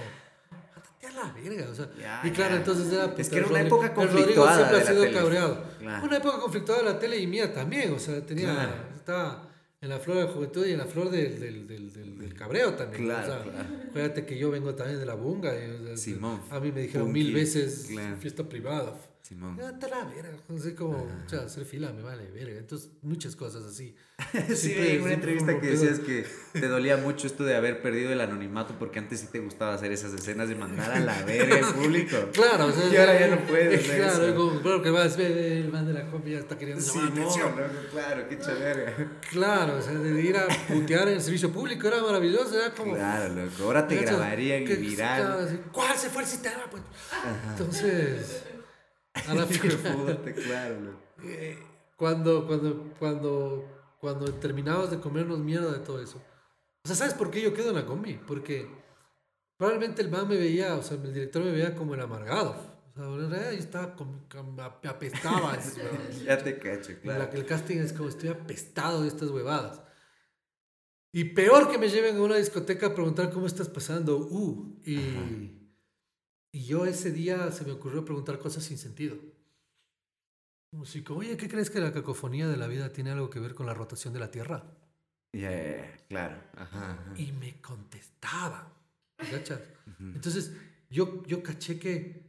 "Ándate 1.07 1.21
a 1.21 1.25
la 1.27 1.33
verga, 1.33 1.71
o 1.71 1.75
sea. 1.75 1.91
Ya, 1.99 2.21
y 2.25 2.31
claro, 2.31 2.53
ya. 2.53 2.57
entonces 2.59 2.93
era... 2.93 3.15
Es 3.17 3.29
que 3.29 3.37
era 3.37 3.47
el 3.47 3.53
una 3.53 3.61
época 3.63 3.87
el 3.87 3.95
Rodrigo 3.95 4.13
conflictuada 4.13 4.57
siempre 4.57 4.77
de 4.77 4.83
ha 4.83 4.85
la 4.85 4.91
sido 4.91 5.03
tele. 5.05 5.19
cabreado. 5.19 5.65
Claro. 5.79 6.05
Una 6.07 6.17
época 6.17 6.39
conflictuada 6.39 6.83
de 6.83 6.89
la 6.91 6.99
tele 6.99 7.19
y 7.19 7.27
mía 7.27 7.53
también, 7.53 7.93
o 7.93 7.99
sea, 7.99 8.25
tenía... 8.25 8.53
Claro. 8.53 8.73
Estaba 8.97 9.51
en 9.81 9.89
la 9.91 9.99
flor 9.99 10.17
de 10.17 10.25
la 10.25 10.31
juventud 10.31 10.67
y 10.67 10.73
en 10.73 10.79
la 10.79 10.87
flor 10.87 11.11
del, 11.11 11.39
del, 11.67 11.93
del, 11.93 12.35
cabreo 12.35 12.73
también. 12.73 13.05
Claro, 13.05 13.23
o 13.23 13.27
sea, 13.27 13.43
claro. 13.53 13.69
Acuérdate 13.91 14.25
que 14.25 14.39
yo 14.39 14.51
vengo 14.51 14.75
también 14.75 14.99
de 14.99 15.05
la 15.05 15.15
bunga. 15.15 15.53
y, 15.55 15.97
Simón. 15.99 16.41
A 16.51 16.59
mí 16.59 16.73
me 16.73 16.81
dijeron 16.81 17.09
Punky, 17.09 17.23
mil 17.23 17.35
veces 17.35 17.91
fiesta 18.19 18.49
privada. 18.49 18.95
Simón. 19.27 19.57
Date 19.57 19.89
la 19.89 20.05
verga, 20.05 20.37
así 20.55 20.75
como, 20.75 20.99
o 20.99 21.29
sea, 21.31 21.45
hacer 21.45 21.65
fila 21.65 21.91
me 21.95 22.03
vale 22.03 22.31
verga. 22.31 22.59
Entonces, 22.59 22.91
muchas 23.01 23.35
cosas 23.35 23.65
así. 23.65 23.95
Sí, 24.55 24.75
en 24.77 25.01
una 25.03 25.15
entrevista 25.15 25.59
que 25.59 25.67
decías 25.69 25.99
que 26.01 26.27
te 26.53 26.69
dolía 26.69 26.99
mucho 26.99 27.27
esto 27.27 27.43
de 27.43 27.57
haber 27.57 27.81
perdido 27.81 28.13
el 28.13 28.21
anonimato 28.21 28.75
porque 28.79 28.99
antes 28.99 29.21
sí 29.21 29.29
te 29.33 29.39
gustaba 29.41 29.73
hacer 29.75 29.93
esas 29.93 30.13
escenas 30.13 30.51
de 30.51 30.57
mandar 30.57 30.91
a 30.93 31.01
la 31.01 31.23
verga 31.23 31.57
al 31.67 31.75
público. 31.75 32.17
Claro, 32.35 32.67
o 32.67 32.73
sea, 32.73 32.87
Y 32.93 32.97
ahora 32.99 33.19
ya 33.19 33.29
no 33.35 33.39
puedes 33.47 33.81
hacer 33.81 33.97
Claro, 33.97 34.27
eso. 34.27 34.35
como, 34.37 34.61
claro 34.61 34.83
que 34.83 34.91
vas, 34.91 35.19
el 35.19 35.73
man 35.73 35.87
de 35.87 35.95
la 35.95 36.11
comida 36.11 36.39
está 36.41 36.59
queriendo 36.59 36.83
Sí, 36.85 36.91
llamar 36.99 37.05
la 37.17 37.21
atención. 37.23 37.51
loco, 37.57 37.71
claro, 37.93 38.29
qué 38.29 38.39
chévere. 38.39 38.95
Claro, 39.31 39.77
o 39.79 39.83
sea, 39.83 39.93
de 39.95 40.21
ir 40.23 40.37
a 40.37 40.47
putear 40.69 41.09
en 41.09 41.15
el 41.15 41.23
servicio 41.23 41.51
público 41.51 41.89
era 41.89 42.03
maravilloso, 42.03 42.57
era 42.61 42.75
como. 42.75 42.95
Claro, 42.95 43.33
loco. 43.35 43.65
Ahora 43.65 43.89
te 43.89 43.97
grabarían 43.97 44.63
y 44.65 44.75
viral. 44.77 45.65
¿Cuál 45.73 45.97
se 45.97 46.11
fue 46.11 46.23
el 46.23 46.29
sistema? 46.29 46.61
Pues? 46.71 46.83
Entonces, 47.53 48.43
a 49.29 49.35
la 49.35 49.47
claro, 49.47 50.81
loco. 50.81 50.99
eh, 51.23 51.59
cuando, 51.97 52.47
cuando, 52.47 52.95
cuando, 52.99 53.65
cuando 54.01 54.33
terminabas 54.35 54.91
de 54.91 55.01
comernos 55.01 55.39
mierda 55.39 55.73
de 55.73 55.79
todo 55.79 56.03
eso. 56.03 56.19
O 56.85 56.89
sea, 56.89 56.97
¿sabes 56.97 57.15
por 57.15 57.31
qué 57.31 57.41
yo 57.41 57.55
quedo 57.55 57.71
en 57.71 57.77
la 57.77 57.87
combi? 57.87 58.15
Porque 58.27 58.69
probablemente 59.57 60.03
el 60.03 60.11
man 60.11 60.29
me 60.29 60.37
veía, 60.37 60.75
o 60.75 60.83
sea, 60.83 60.97
el 60.97 61.15
director 61.15 61.43
me 61.43 61.53
veía 61.53 61.75
como 61.75 61.95
el 61.95 62.01
amargado. 62.01 62.75
O 62.91 62.95
sea, 62.95 63.05
en 63.07 63.31
realidad 63.31 63.53
yo 63.53 63.59
estaba, 63.59 63.97
como, 63.97 64.27
como- 64.31 64.53
me 64.53 64.89
apestaba. 64.89 65.55
esas. 65.57 66.23
Ya 66.23 66.37
te 66.39 66.59
cacho, 66.59 66.93
La 66.93 67.01
claro. 67.01 67.31
que 67.31 67.37
el 67.39 67.47
casting 67.47 67.79
es 67.79 67.93
como 67.93 68.09
estoy 68.09 68.29
apestado 68.29 69.03
de 69.03 69.09
estas 69.09 69.31
huevadas. 69.31 69.81
Y 71.13 71.25
peor 71.25 71.71
que 71.71 71.79
me 71.79 71.89
lleven 71.89 72.17
a 72.17 72.23
una 72.23 72.37
discoteca 72.37 72.89
a 72.89 72.95
preguntar 72.95 73.31
cómo 73.31 73.47
estás 73.47 73.69
pasando. 73.69 74.19
Uh, 74.19 74.81
y, 74.85 75.64
y 76.55 76.67
yo 76.67 76.87
ese 76.87 77.11
día 77.11 77.51
se 77.51 77.65
me 77.65 77.73
ocurrió 77.73 78.05
preguntar 78.05 78.39
cosas 78.39 78.63
sin 78.63 78.79
sentido. 78.79 79.17
Como 80.71 80.85
si, 80.85 81.03
como, 81.03 81.19
oye, 81.19 81.37
¿qué 81.37 81.49
crees 81.49 81.69
que 81.69 81.81
la 81.81 81.93
cacofonía 81.93 82.47
de 82.47 82.57
la 82.57 82.69
vida 82.69 82.93
tiene 82.93 83.11
algo 83.11 83.29
que 83.29 83.41
ver 83.41 83.57
con 83.57 83.67
la 83.67 83.75
rotación 83.75 84.15
de 84.15 84.21
la 84.21 84.31
Tierra? 84.31 84.63
Ya, 85.33 85.99
claro. 86.09 86.37
Ajá, 86.55 86.93
ajá. 86.93 87.15
Y 87.17 87.33
me 87.33 87.61
contestaba. 87.61 88.73
¿Cachas? 89.17 89.63
Entonces, 89.99 90.53
yo, 90.89 91.25
yo 91.27 91.43
caché 91.43 91.77
que 91.77 92.23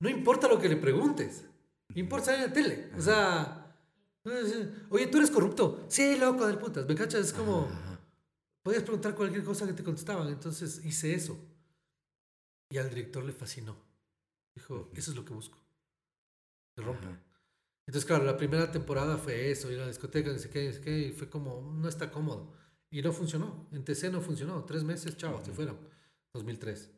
no 0.00 0.08
importa 0.08 0.48
lo 0.48 0.58
que 0.58 0.70
le 0.70 0.76
preguntes, 0.76 1.44
importa 1.94 2.26
salir 2.26 2.44
en 2.44 2.48
la 2.48 2.54
tele. 2.54 2.90
O 2.96 3.00
sea, 3.02 3.76
oye, 4.88 5.06
¿tú 5.08 5.18
eres 5.18 5.30
corrupto? 5.30 5.84
Sí, 5.88 6.16
loco 6.18 6.46
del 6.46 6.56
putas. 6.56 6.88
¿Me 6.88 6.94
cachas? 6.94 7.26
Es 7.26 7.32
como, 7.34 7.68
podías 8.62 8.84
preguntar 8.84 9.14
cualquier 9.14 9.44
cosa 9.44 9.66
que 9.66 9.74
te 9.74 9.84
contestaban. 9.84 10.28
Entonces 10.28 10.82
hice 10.82 11.12
eso. 11.12 11.38
Y 12.70 12.78
al 12.78 12.88
director 12.90 13.24
le 13.24 13.32
fascinó. 13.32 13.76
Dijo, 14.54 14.90
eso 14.94 15.10
es 15.10 15.16
lo 15.16 15.24
que 15.24 15.34
busco. 15.34 15.58
Te 16.74 16.82
rompo. 16.82 17.06
Ajá. 17.06 17.22
Entonces, 17.86 18.04
claro, 18.06 18.24
la 18.24 18.36
primera 18.36 18.70
temporada 18.72 19.16
fue 19.16 19.50
eso, 19.50 19.70
ir 19.70 19.78
a 19.78 19.82
la 19.82 19.88
discoteca, 19.88 20.32
no 20.32 20.38
sé 20.38 20.50
qué, 20.50 20.66
no 20.66 20.72
sé 20.72 20.80
qué, 20.80 20.98
y 20.98 21.12
fue 21.12 21.30
como, 21.30 21.60
no 21.60 21.88
está 21.88 22.10
cómodo. 22.10 22.52
Y 22.90 23.00
no 23.02 23.12
funcionó. 23.12 23.68
En 23.72 23.84
TC 23.84 24.10
no 24.10 24.20
funcionó. 24.20 24.64
Tres 24.64 24.82
meses, 24.82 25.16
chao, 25.16 25.40
se 25.44 25.52
fueron. 25.52 25.78
2003. 26.34 26.90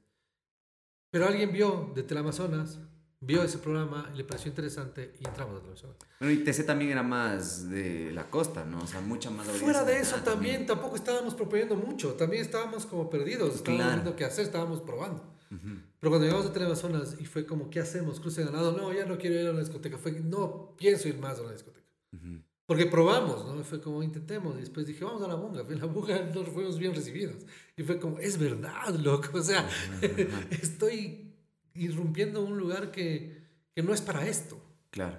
Pero 1.11 1.27
alguien 1.27 1.53
vio 1.53 1.93
de 1.95 2.03
Teleamazonas, 2.03 2.79
vio 3.21 3.43
ese 3.43 3.59
programa, 3.59 4.11
y 4.15 4.17
le 4.17 4.25
pareció 4.25 4.49
interesante 4.49 5.15
y 5.21 5.27
entramos 5.27 5.57
a 5.57 5.59
Teleamazonas. 5.59 5.97
Bueno, 6.21 6.33
y 6.35 6.45
TC 6.45 6.65
también 6.65 6.93
era 6.93 7.03
más 7.03 7.69
de 7.69 8.11
la 8.13 8.31
costa, 8.31 8.65
¿no? 8.65 8.79
O 8.83 8.87
sea, 8.87 9.01
mucha 9.03 9.31
más 9.31 9.47
audiencia 9.47 9.65
Fuera 9.65 9.85
de 9.85 9.99
eso 10.01 10.17
también, 10.23 10.65
tampoco 10.67 10.97
estábamos 10.97 11.35
proponiendo 11.35 11.77
mucho. 11.77 12.15
También 12.15 12.43
estábamos 12.43 12.87
como 12.87 13.11
perdidos. 13.11 13.57
Estábamos 13.57 13.85
Claro. 13.85 14.03
viendo 14.03 14.17
qué 14.17 14.25
hacer, 14.25 14.45
estábamos 14.47 14.81
probando. 14.81 15.35
Pero 15.49 16.11
cuando 16.11 16.27
llegamos 16.27 16.47
a 16.47 16.53
Teleamazonas 16.53 17.17
y 17.21 17.25
fue 17.25 17.47
como, 17.47 17.71
¿qué 17.71 17.81
hacemos? 17.81 18.21
Cruce 18.21 18.45
ganado. 18.45 18.73
No, 18.73 18.93
ya 18.93 19.07
no 19.07 19.19
quiero 19.19 19.41
ir 19.41 19.49
a 19.49 19.53
la 19.53 19.61
discoteca. 19.61 19.99
Fue, 19.99 20.13
no 20.13 20.75
pienso 20.77 21.09
ir 21.09 21.19
más 21.19 21.39
a 21.39 21.43
la 21.43 21.53
discoteca. 21.53 21.87
Ujú. 22.13 22.43
Porque 22.67 22.85
probamos, 22.85 23.47
¿no? 23.47 23.65
Fue 23.65 23.81
como 23.81 24.03
intentemos. 24.03 24.57
Y 24.57 24.61
después 24.61 24.87
dije, 24.87 25.03
vamos 25.05 25.23
a 25.23 25.29
la 25.29 25.35
bunga. 25.35 25.63
En 25.63 25.79
la 25.79 25.87
bunga 25.87 26.21
no 26.35 26.45
fuimos 26.45 26.79
bien 26.79 26.95
recibidos. 26.95 27.47
Y 27.77 27.83
fue 27.83 27.99
como, 27.99 28.19
es 28.19 28.39
verdad, 28.39 28.95
loco. 28.97 29.39
O 29.39 29.43
sea, 29.43 29.67
estoy 30.51 31.33
irrumpiendo 31.75 32.45
un 32.45 32.59
lugar 32.59 32.91
que, 32.91 33.43
que 33.75 33.83
no 33.83 33.95
es 33.95 34.03
para 34.03 34.27
esto. 34.27 34.61
Claro. 34.91 35.19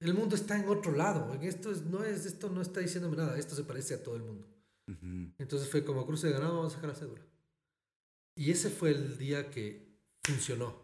El 0.00 0.12
mundo 0.12 0.36
está 0.36 0.58
en 0.58 0.68
otro 0.68 0.92
lado. 0.92 1.32
Esto, 1.40 1.70
es, 1.70 1.86
no 1.86 2.04
es, 2.04 2.26
esto 2.26 2.50
no 2.50 2.60
está 2.60 2.80
diciéndome 2.80 3.16
nada. 3.16 3.38
Esto 3.38 3.54
se 3.54 3.64
parece 3.64 3.94
a 3.94 4.02
todo 4.02 4.16
el 4.16 4.22
mundo. 4.22 4.46
Entonces 5.38 5.70
fue 5.70 5.82
como 5.82 6.04
cruce 6.04 6.26
de 6.26 6.34
ganado, 6.34 6.56
vamos 6.56 6.72
a 6.72 6.76
sacar 6.76 6.90
la 6.90 6.96
cédula. 6.96 7.22
Y 8.36 8.50
ese 8.50 8.70
fue 8.70 8.90
el 8.90 9.16
día 9.18 9.50
que 9.50 9.98
funcionó. 10.24 10.82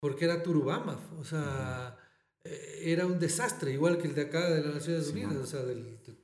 Porque 0.00 0.24
era 0.24 0.42
Turubama, 0.42 0.98
o 1.18 1.24
sea, 1.24 1.98
eh, 2.44 2.80
era 2.86 3.04
un 3.04 3.18
desastre, 3.18 3.72
igual 3.72 3.98
que 3.98 4.08
el 4.08 4.14
de 4.14 4.22
acá 4.22 4.48
de 4.48 4.62
las 4.62 4.74
Naciones 4.74 5.06
Sí, 5.06 5.12
Unidas, 5.12 5.34
¿no? 5.34 5.40
o 5.42 5.46
sea, 5.46 5.60
del, 5.62 5.84
de- 5.84 6.16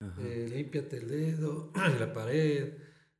Ajá. 0.00 0.14
eh, 0.22 0.46
límpiate 0.54 0.98
el 0.98 1.08
dedo 1.08 1.72
en 1.74 1.98
la 2.00 2.12
pared, 2.12 2.74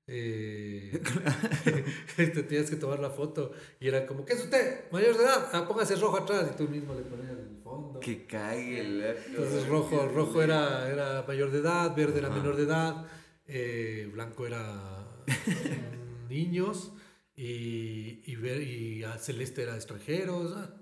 eh, 0.07 1.03
te 2.16 2.43
tienes 2.45 2.70
que 2.70 2.76
tomar 2.76 3.01
la 3.01 3.11
foto 3.11 3.51
y 3.80 3.89
era 3.89 4.07
como, 4.07 4.24
¿qué 4.24 4.34
es 4.34 4.45
usted? 4.45 4.89
Mayor 4.93 5.16
de 5.18 5.24
edad, 5.24 5.49
ah, 5.53 5.66
póngase 5.66 5.97
rojo 5.97 6.18
atrás 6.18 6.49
y 6.53 6.57
tú 6.57 6.68
mismo 6.68 6.95
le 6.95 7.03
ponías 7.03 7.30
el 7.32 7.61
fondo. 7.64 7.99
Que 7.99 8.24
cague 8.24 8.80
el... 8.80 9.03
Entonces 9.03 9.66
rojo, 9.66 10.07
rojo 10.07 10.41
era, 10.41 10.89
era 10.89 11.24
mayor 11.26 11.51
de 11.51 11.59
edad, 11.59 11.97
verde 11.97 12.20
era 12.20 12.28
Ajá. 12.28 12.36
menor 12.36 12.55
de 12.57 12.62
edad, 12.62 13.07
eh, 13.49 14.09
blanco 14.12 14.47
era 14.47 15.09
niños 16.29 16.93
y, 17.37 18.22
y, 18.26 18.37
ver- 18.37 18.62
y 18.62 19.05
ah, 19.05 19.16
celeste 19.18 19.62
era 19.62 19.74
extranjeros. 19.76 20.53
ah. 20.57 20.74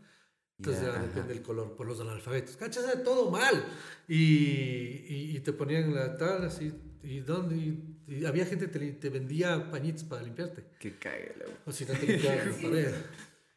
Entonces 0.59 0.83
Ya, 0.83 0.89
era, 0.89 0.99
ajá. 0.99 1.07
depende 1.09 1.35
del 1.35 1.43
color, 1.43 1.77
por 1.77 1.87
los 1.87 2.01
analfabetos. 2.01 2.57
¿Cachas? 2.57 2.85
Era 2.85 3.03
todo 3.03 3.31
mal. 3.31 3.63
Y, 4.09 4.15
y, 4.17 5.33
y 5.37 5.41
te 5.41 5.53
ponían 5.53 5.95
la 5.95 6.17
tal 6.17 6.45
así. 6.45 6.73
Y, 7.03 7.21
dónde, 7.21 7.57
y, 7.57 7.97
y 8.09 8.25
había 8.25 8.47
gente 8.47 8.71
que 8.71 8.79
te, 8.79 8.93
te 8.93 9.11
vendía 9.11 9.71
pañitos 9.71 10.05
para 10.05 10.23
limpiarte. 10.23 10.65
Que 10.81 10.97
cague 10.99 11.35
la... 11.39 11.45
O 11.67 11.73
si 11.73 11.85
no 11.85 11.93
te 11.95 12.07
limpiaban 12.07 12.51
la 12.51 12.57
pared. 12.63 12.95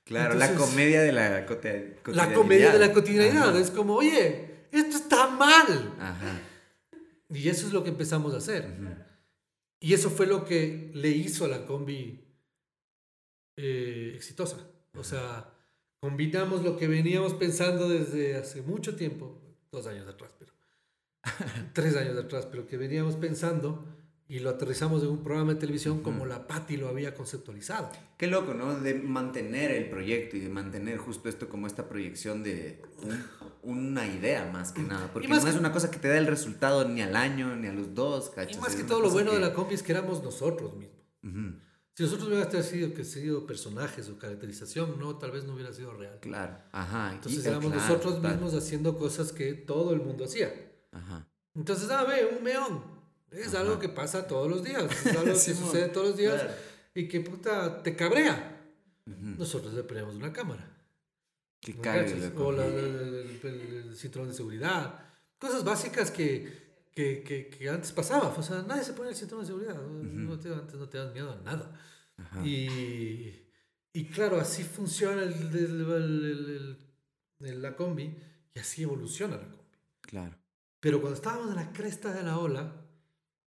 Claro, 0.04 0.34
la 0.36 0.48
Entonces- 0.48 0.70
comedia 0.72 1.02
de 1.02 1.12
la 1.14 1.46
cote- 1.46 1.96
La 2.08 2.34
comedia 2.34 2.74
de 2.74 2.80
la 2.80 2.92
cotidianidad. 2.92 3.50
Ajá. 3.50 3.60
Es 3.60 3.72
como, 3.72 3.96
oye, 3.96 4.66
esto 4.72 4.98
está 4.98 5.30
mal. 5.30 5.94
Ajá. 6.00 6.42
Y 7.30 7.48
eso 7.48 7.68
es 7.68 7.74
lo 7.74 7.84
que 7.84 7.92
empezamos 7.92 8.34
a 8.34 8.38
hacer. 8.38 8.66
Ujú. 8.66 8.94
Y 9.80 9.94
eso 9.94 10.10
fue 10.10 10.28
lo 10.28 10.46
que 10.46 10.92
le 10.94 11.10
hizo 11.10 11.46
a 11.46 11.48
la 11.48 11.66
combi 11.66 12.20
eh, 13.56 14.14
exitosa. 14.16 14.58
O 14.96 15.04
sea, 15.04 15.54
combinamos 16.00 16.64
lo 16.64 16.78
que 16.78 16.88
veníamos 16.88 17.34
pensando 17.34 17.88
desde 17.88 18.36
hace 18.36 18.62
mucho 18.62 18.96
tiempo, 18.96 19.42
dos 19.72 19.88
años 19.88 20.08
atrás, 20.08 20.34
pero 20.38 20.54
tres 21.74 21.96
años 21.96 22.18
atrás, 22.18 22.46
pero 22.46 22.68
que 22.68 22.78
veníamos 22.78 23.16
pensando 23.16 23.86
y 24.30 24.40
lo 24.40 24.52
aterrizamos 24.52 25.02
en 25.04 25.10
un 25.10 25.24
programa 25.24 25.54
de 25.56 25.60
televisión 25.60 26.02
como 26.02 26.26
la 26.26 26.48
Patti 26.48 26.78
lo 26.78 26.88
había 26.88 27.16
conceptualizado. 27.16 27.90
Qué 28.16 28.28
loco, 28.28 28.54
¿no? 28.54 28.80
De 28.80 28.94
mantener 28.94 29.72
el 29.72 29.90
proyecto 29.90 30.38
y 30.38 30.40
de 30.40 30.50
mantener 30.50 30.98
justo 31.00 31.28
esto 31.28 31.50
como 31.50 31.66
esta 31.66 31.90
proyección 31.90 32.44
de 32.44 32.80
un- 33.02 33.26
una 33.64 34.06
idea 34.08 34.50
más 34.54 34.72
que 34.72 34.84
nada. 34.84 35.10
Porque 35.12 35.28
más 35.28 35.40
no 35.40 35.46
que- 35.46 35.50
es 35.52 35.58
una 35.58 35.72
cosa 35.74 35.90
que 35.90 35.98
te 35.98 36.08
da 36.10 36.18
el 36.20 36.28
resultado 36.28 36.88
ni 36.88 37.02
al 37.02 37.16
año 37.16 37.56
ni 37.56 37.68
a 37.68 37.74
los 37.74 37.96
dos, 37.96 38.30
Y 38.32 38.36
¿cachas? 38.36 38.62
más 38.62 38.70
Es 38.70 38.76
que 38.78 38.84
todo 38.84 39.02
lo 39.02 39.10
bueno 39.10 39.32
de 39.32 39.38
que- 39.40 39.46
la 39.46 39.54
combi 39.54 39.74
es 39.74 39.82
que 39.84 39.92
éramos 39.94 40.24
nosotros 40.24 40.76
mismos. 40.78 41.00
Ujú, 41.24 41.60
Si 41.96 42.04
nosotros 42.04 42.30
hubiéramos 42.30 42.66
sido, 42.66 42.94
que 42.94 43.04
sido 43.04 43.46
personajes 43.46 44.08
o 44.10 44.18
caracterización, 44.18 44.98
no, 45.00 45.18
tal 45.18 45.32
vez 45.32 45.44
no 45.44 45.54
hubiera 45.56 45.74
sido 45.74 45.92
real. 45.94 46.20
Claro, 46.22 46.56
ajá. 46.72 47.10
y- 47.12 47.16
Entonces 47.16 47.46
eh, 47.46 47.50
éramos 47.50 47.72
claro, 47.74 47.82
nosotros 47.90 48.22
mismos 48.22 48.54
haciendo 48.54 48.96
cosas 48.98 49.34
que 49.34 49.54
todo 49.54 49.92
el 49.92 50.00
mundo 50.02 50.24
hacía. 50.26 50.54
Ajá. 50.94 51.28
Entonces, 51.56 51.90
ah, 51.90 52.06
ve, 52.06 52.30
un 52.38 52.44
meón. 52.44 52.99
Es 53.32 53.50
Ajá. 53.50 53.60
algo 53.62 53.80
que 53.80 53.90
pasa 53.90 54.28
todos 54.28 54.50
los 54.50 54.64
días. 54.64 54.84
Es 55.06 55.06
algo 55.18 55.26
que 55.26 55.36
Simón, 55.36 55.64
sucede 55.66 55.90
todos 55.90 56.08
los 56.10 56.18
días 56.18 56.42
claro. 56.42 56.54
y 56.96 57.08
que 57.08 57.22
puta 57.22 57.82
te 57.84 57.96
cabrea. 57.96 58.62
Ujú. 59.06 59.18
Nosotros 59.38 59.74
le 59.74 59.84
ponemos 59.84 60.16
una 60.16 60.32
cámara. 60.34 60.66
Que 61.62 61.74
¿no 61.74 61.82
cague. 61.82 62.32
O 62.38 62.52
la- 62.52 62.68
la- 62.68 62.82
la- 62.82 63.50
el, 63.50 63.96
cinturón 63.96 64.30
de 64.30 64.34
seguridad. 64.34 65.00
Cosas 65.38 65.64
básicas 65.64 66.10
que, 66.12 66.88
que, 66.94 67.22
que, 67.24 67.50
que 67.50 67.70
antes 67.70 67.92
pasaba. 67.92 68.28
O 68.38 68.42
sea, 68.44 68.64
nadie 68.64 68.84
se 68.84 68.94
pone 68.94 69.10
el 69.10 69.16
cinturón 69.16 69.44
de 69.44 69.48
seguridad. 69.48 69.76
No 69.76 70.40
te- 70.40 70.54
antes 70.54 70.76
no 70.76 70.88
te 70.90 70.98
das 70.98 71.14
miedo 71.14 71.32
a 71.32 71.36
nada. 71.44 71.80
Ajá. 72.18 72.46
Y, 72.46 73.46
y 73.94 74.06
claro, 74.06 74.40
así 74.40 74.64
funciona 74.64 75.24
el- 75.24 75.34
el- 75.34 76.78
el- 77.42 77.62
la 77.62 77.76
combi 77.76 78.16
y 78.54 78.60
así 78.60 78.84
evoluciona 78.84 79.36
la 79.38 79.44
combi. 79.50 79.58
Claro. 80.02 80.38
Pero 80.80 81.00
cuando 81.02 81.16
estábamos 81.16 81.50
en 81.50 81.56
la 81.58 81.72
cresta 81.74 82.14
de 82.14 82.24
la 82.24 82.38
ola, 82.38 82.86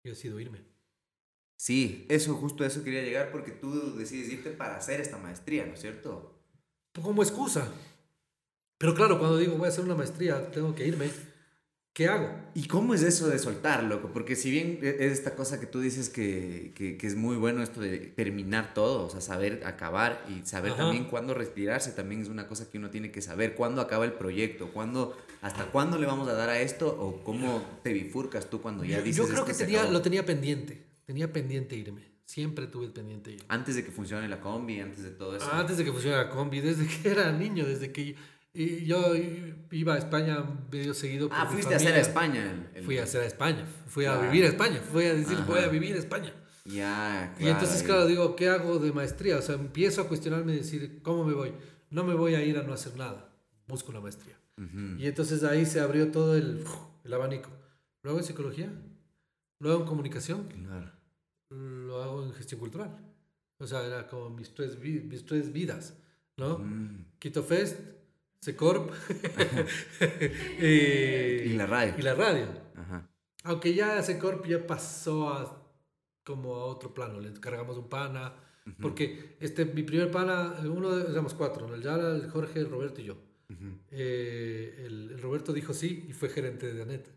yo 0.06 0.14
decido 0.14 0.40
irme. 0.40 0.64
Sí, 1.56 2.06
eso, 2.08 2.34
justo 2.34 2.64
a 2.64 2.66
eso 2.66 2.84
quería 2.84 3.02
llegar 3.02 3.30
porque 3.32 3.50
tú 3.50 3.96
decides 3.96 4.30
irte 4.30 4.50
para 4.50 4.76
hacer 4.76 5.00
esta 5.00 5.16
maestría, 5.18 5.66
¿no 5.66 5.74
es 5.74 5.80
cierto? 5.80 6.38
Como 7.02 7.22
excusa. 7.22 7.72
Pero 8.78 8.94
claro, 8.94 9.18
cuando 9.18 9.38
digo 9.38 9.56
voy 9.56 9.66
a 9.66 9.68
hacer 9.70 9.84
una 9.84 9.94
maestría, 9.94 10.50
tengo 10.50 10.74
que 10.74 10.86
irme, 10.86 11.10
¿qué 11.96 12.08
hago? 12.08 12.28
¿Y 12.54 12.66
cómo 12.68 12.92
es 12.92 13.02
eso 13.02 13.26
de 13.26 13.38
soltar, 13.38 13.82
loco? 13.84 14.10
Porque 14.12 14.36
si 14.36 14.50
bien 14.50 14.80
e- 14.82 14.96
es 15.06 15.12
esta 15.12 15.34
cosa 15.34 15.58
que 15.58 15.64
tú 15.64 15.80
dices 15.80 16.10
que, 16.10 16.72
que, 16.74 16.98
que 16.98 17.06
es 17.06 17.16
muy 17.16 17.36
bueno 17.36 17.62
esto 17.62 17.80
de 17.80 17.96
terminar 17.98 18.74
todo, 18.74 19.06
o 19.06 19.08
sea, 19.10 19.22
saber 19.22 19.62
acabar 19.64 20.22
y 20.28 20.46
saber 20.46 20.72
Ajá. 20.72 20.82
también 20.82 21.04
cuándo 21.06 21.32
retirarse, 21.32 21.92
también 21.92 22.20
es 22.20 22.28
una 22.28 22.48
cosa 22.48 22.70
que 22.70 22.76
uno 22.76 22.90
tiene 22.90 23.10
que 23.10 23.22
saber, 23.22 23.54
cuándo 23.54 23.80
acaba 23.80 24.04
el 24.04 24.12
proyecto, 24.12 24.68
cuándo, 24.74 25.16
hasta 25.40 25.64
cuándo 25.72 25.96
le 25.98 26.04
vamos 26.06 26.28
a 26.28 26.34
dar 26.34 26.50
a 26.50 26.60
esto 26.60 26.86
o 27.00 27.24
cómo 27.24 27.64
te 27.82 27.94
bifurcas 27.94 28.50
tú 28.50 28.60
cuando 28.60 28.84
ya 28.84 28.98
yo, 28.98 29.02
dices 29.02 29.16
yo 29.16 29.24
creo 29.24 29.36
"Esto 29.38 29.46
que 29.46 29.54
se 29.54 29.64
tenía, 29.64 29.78
acabó". 29.80 29.94
lo 29.94 30.02
tenía 30.02 30.26
pendiente. 30.26 30.84
Tenía 31.06 31.32
pendiente 31.32 31.76
irme. 31.76 32.02
Siempre 32.26 32.66
tuve 32.66 32.84
el 32.86 32.92
pendiente 32.92 33.30
irme. 33.30 33.44
Antes 33.48 33.74
de 33.74 33.84
que 33.84 33.90
funcione 33.90 34.28
la 34.28 34.40
combi, 34.40 34.80
antes 34.80 35.02
de 35.02 35.10
todo 35.12 35.34
eso. 35.36 35.48
Antes 35.50 35.78
de 35.78 35.84
que 35.84 35.92
funcionara 35.92 36.24
la 36.24 36.30
combi, 36.30 36.60
desde 36.60 36.86
que 36.86 37.08
era 37.08 37.32
niño, 37.32 37.64
desde 37.64 37.90
que 37.92 38.16
y 38.56 38.84
yo 38.86 39.14
iba 39.70 39.94
a 39.94 39.98
España 39.98 40.44
medio 40.72 40.94
seguido. 40.94 41.28
por 41.28 41.36
ah, 41.38 41.44
mi 41.46 41.52
fuiste 41.52 41.74
a 41.74 41.76
hacer 41.76 41.88
a 42.00 42.04
familia. 42.04 42.42
España. 42.44 42.70
el- 42.74 42.84
Fui 42.84 42.98
a 42.98 43.02
hacer 43.04 43.20
a 43.22 43.26
España. 43.26 43.64
Fui 43.86 44.04
a 44.06 44.12
Claro. 44.14 44.30
vivir 44.30 44.44
a 44.44 44.48
España. 44.48 44.80
Fui 44.92 45.04
a 45.04 45.14
decir, 45.14 45.36
Ajá. 45.36 45.46
voy 45.46 45.60
a 45.60 45.68
vivir 45.68 45.94
a 45.94 45.98
España. 45.98 46.32
Ya, 46.64 47.32
claro. 47.36 47.46
Y 47.46 47.48
entonces, 47.52 47.82
claro, 47.82 48.06
digo, 48.06 48.34
¿qué 48.36 48.48
hago 48.48 48.78
de 48.78 48.92
maestría? 48.92 49.36
O 49.38 49.42
sea, 49.42 49.54
empiezo 49.54 50.00
a 50.02 50.08
cuestionarme 50.08 50.54
y 50.54 50.56
decir, 50.58 51.00
¿cómo 51.02 51.24
me 51.24 51.32
voy? 51.34 51.52
No 51.90 52.02
me 52.04 52.14
voy 52.14 52.34
a 52.34 52.42
ir 52.42 52.58
a 52.58 52.62
no 52.62 52.72
hacer 52.72 52.96
nada. 52.96 53.28
Busco 53.68 53.90
una 53.90 54.00
maestría. 54.00 54.36
Ujú. 54.58 54.98
Y 54.98 55.06
entonces 55.06 55.44
ahí 55.44 55.64
se 55.66 55.80
abrió 55.80 56.10
todo 56.10 56.36
el, 56.36 56.64
el 57.04 57.12
abanico. 57.14 57.50
Lo 58.02 58.10
hago 58.10 58.18
en 58.20 58.24
psicología, 58.24 58.72
lo 59.60 59.70
hago 59.72 59.80
en 59.82 59.86
comunicación, 59.88 60.48
Claro. 60.48 60.90
lo 61.50 62.02
hago 62.02 62.24
en 62.24 62.32
gestión 62.32 62.60
cultural. 62.60 62.96
O 63.58 63.66
sea, 63.66 63.84
era 63.84 64.06
como 64.08 64.30
mis 64.30 64.52
tres, 64.54 64.78
mis 64.78 65.24
tres 65.24 65.52
vidas, 65.52 65.94
¿no? 66.36 66.58
Mm. 66.58 67.06
Quito 67.18 67.42
Fest, 67.42 67.78
Secorp 68.40 68.90
y, 70.60 70.64
Y 70.66 71.52
la 71.54 71.66
radio. 71.66 71.94
y 71.98 72.02
la 72.02 72.14
radio. 72.14 72.46
Ajá. 72.76 73.08
Aunque 73.44 73.74
ya 73.74 74.02
Secorp 74.02 74.46
ya 74.46 74.66
pasó 74.66 75.28
a, 75.30 75.62
como 76.24 76.56
a 76.56 76.64
otro 76.66 76.92
plano. 76.94 77.20
Le 77.20 77.28
encargamos 77.28 77.76
un 77.76 77.88
pana. 77.88 78.34
Porque 78.82 79.36
este, 79.38 79.64
mi 79.64 79.84
primer 79.84 80.10
pana, 80.10 80.56
uno 80.64 80.98
éramos 80.98 81.34
cuatro, 81.34 81.72
el 81.72 81.80
Yara, 81.82 82.10
el 82.16 82.28
Jorge, 82.28 82.58
el 82.58 82.68
Roberto 82.68 83.00
y 83.00 83.04
yo. 83.04 83.16
Eh, 83.92 84.82
el, 84.86 85.12
el 85.12 85.20
Roberto 85.22 85.52
dijo 85.52 85.72
sí 85.72 86.04
y 86.08 86.12
fue 86.12 86.28
gerente 86.28 86.74
de 86.74 86.82
Anet. 86.82 87.08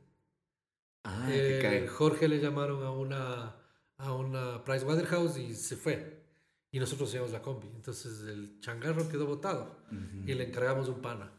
Ah, 1.03 1.27
Eh. 1.31 1.87
Jorge 1.91 2.27
le 2.27 2.39
llamaron 2.39 2.83
a 2.83 2.91
una, 2.91 3.55
a 3.97 4.13
una 4.13 4.63
Price 4.63 4.85
Waterhouse 4.85 5.39
y 5.39 5.55
se 5.55 5.75
fue. 5.75 6.18
Y 6.71 6.79
nosotros 6.79 7.11
llevamos 7.11 7.33
la 7.33 7.41
combi. 7.41 7.67
Entonces 7.75 8.21
el 8.27 8.59
changarro 8.61 9.07
quedó 9.09 9.25
botado 9.25 9.77
Ujú. 9.91 10.23
y 10.29 10.33
le 10.33 10.45
encargamos 10.47 10.87
un 10.89 11.01
pana. 11.01 11.31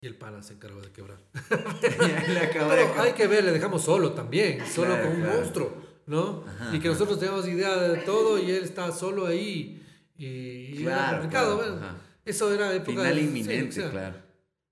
Y 0.00 0.06
el 0.06 0.16
pana 0.16 0.42
se 0.42 0.54
encargó 0.54 0.80
de 0.80 0.90
quebrar. 0.92 1.18
de 1.80 1.88
Pero 1.90 2.40
acabar. 2.40 2.98
hay 2.98 3.12
que 3.12 3.26
ver, 3.26 3.44
le 3.44 3.52
dejamos 3.52 3.82
solo 3.82 4.12
también, 4.12 4.64
solo 4.66 4.88
Claro, 4.88 5.02
con 5.04 5.12
un 5.16 5.22
claro. 5.22 5.38
monstruo, 5.40 5.72
¿no? 6.06 6.44
Ajá, 6.46 6.76
y 6.76 6.80
que 6.80 6.88
nosotros 6.88 7.18
teníamos 7.18 7.46
idea 7.48 7.76
de 7.76 7.98
todo 8.02 8.38
y 8.38 8.50
él 8.50 8.64
está 8.64 8.90
solo 8.92 9.26
ahí. 9.26 9.80
Y, 10.16 10.26
y 10.26 10.82
era 10.82 10.96
Claro, 10.96 11.12
complicado, 11.20 11.58
claro, 11.58 11.72
bueno. 11.78 11.96
Eso 12.24 12.52
era 12.52 12.72
época 12.74 12.90
Final 12.90 13.14
de- 13.14 13.20
sí, 13.20 13.26
inminente, 13.28 13.68
o 13.80 13.82
sea, 13.82 13.90
claro. 13.90 14.16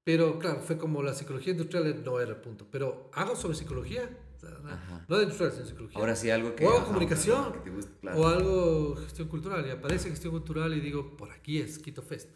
Pero 0.04 0.38
claro, 0.38 0.60
fue 0.60 0.76
como 0.76 1.02
la 1.02 1.14
psicología 1.14 1.52
industrial 1.52 2.02
no 2.04 2.20
era 2.20 2.30
el 2.30 2.36
punto. 2.36 2.66
Pero 2.70 3.10
hago 3.14 3.36
sobre 3.36 3.56
psicología, 3.56 4.10
Ajá. 4.42 5.04
no 5.08 5.16
de 5.16 5.22
industrial, 5.24 5.52
sino 5.52 5.66
psicología. 5.66 5.98
Ahora 5.98 6.16
sí, 6.16 6.30
algo 6.30 6.54
que. 6.54 6.66
O 6.66 6.84
comunicación, 6.84 7.52
que 7.52 7.58
te 7.60 7.70
guste, 7.70 7.92
claro. 8.00 8.20
O 8.20 8.28
algo 8.28 8.96
gestión 8.96 9.28
cultural. 9.28 9.66
Y 9.66 9.70
aparece 9.70 10.10
gestión 10.10 10.32
cultural 10.32 10.74
y 10.74 10.80
digo, 10.80 11.16
por 11.16 11.30
aquí 11.30 11.60
es 11.60 11.78
Quito 11.78 12.02
Fest. 12.02 12.30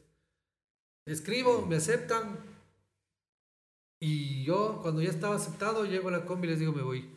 Escribo, 1.07 1.65
me 1.67 1.77
aceptan. 1.77 2.39
Y 4.01 4.45
yo, 4.45 4.81
cuando 4.83 5.01
ya 5.01 5.11
estaba 5.11 5.37
aceptado, 5.37 5.85
llego 5.85 6.09
a 6.09 6.13
la 6.13 6.27
combi 6.27 6.47
y 6.47 6.51
les 6.51 6.59
digo, 6.59 6.73
me 6.73 6.83
voy. 6.83 7.11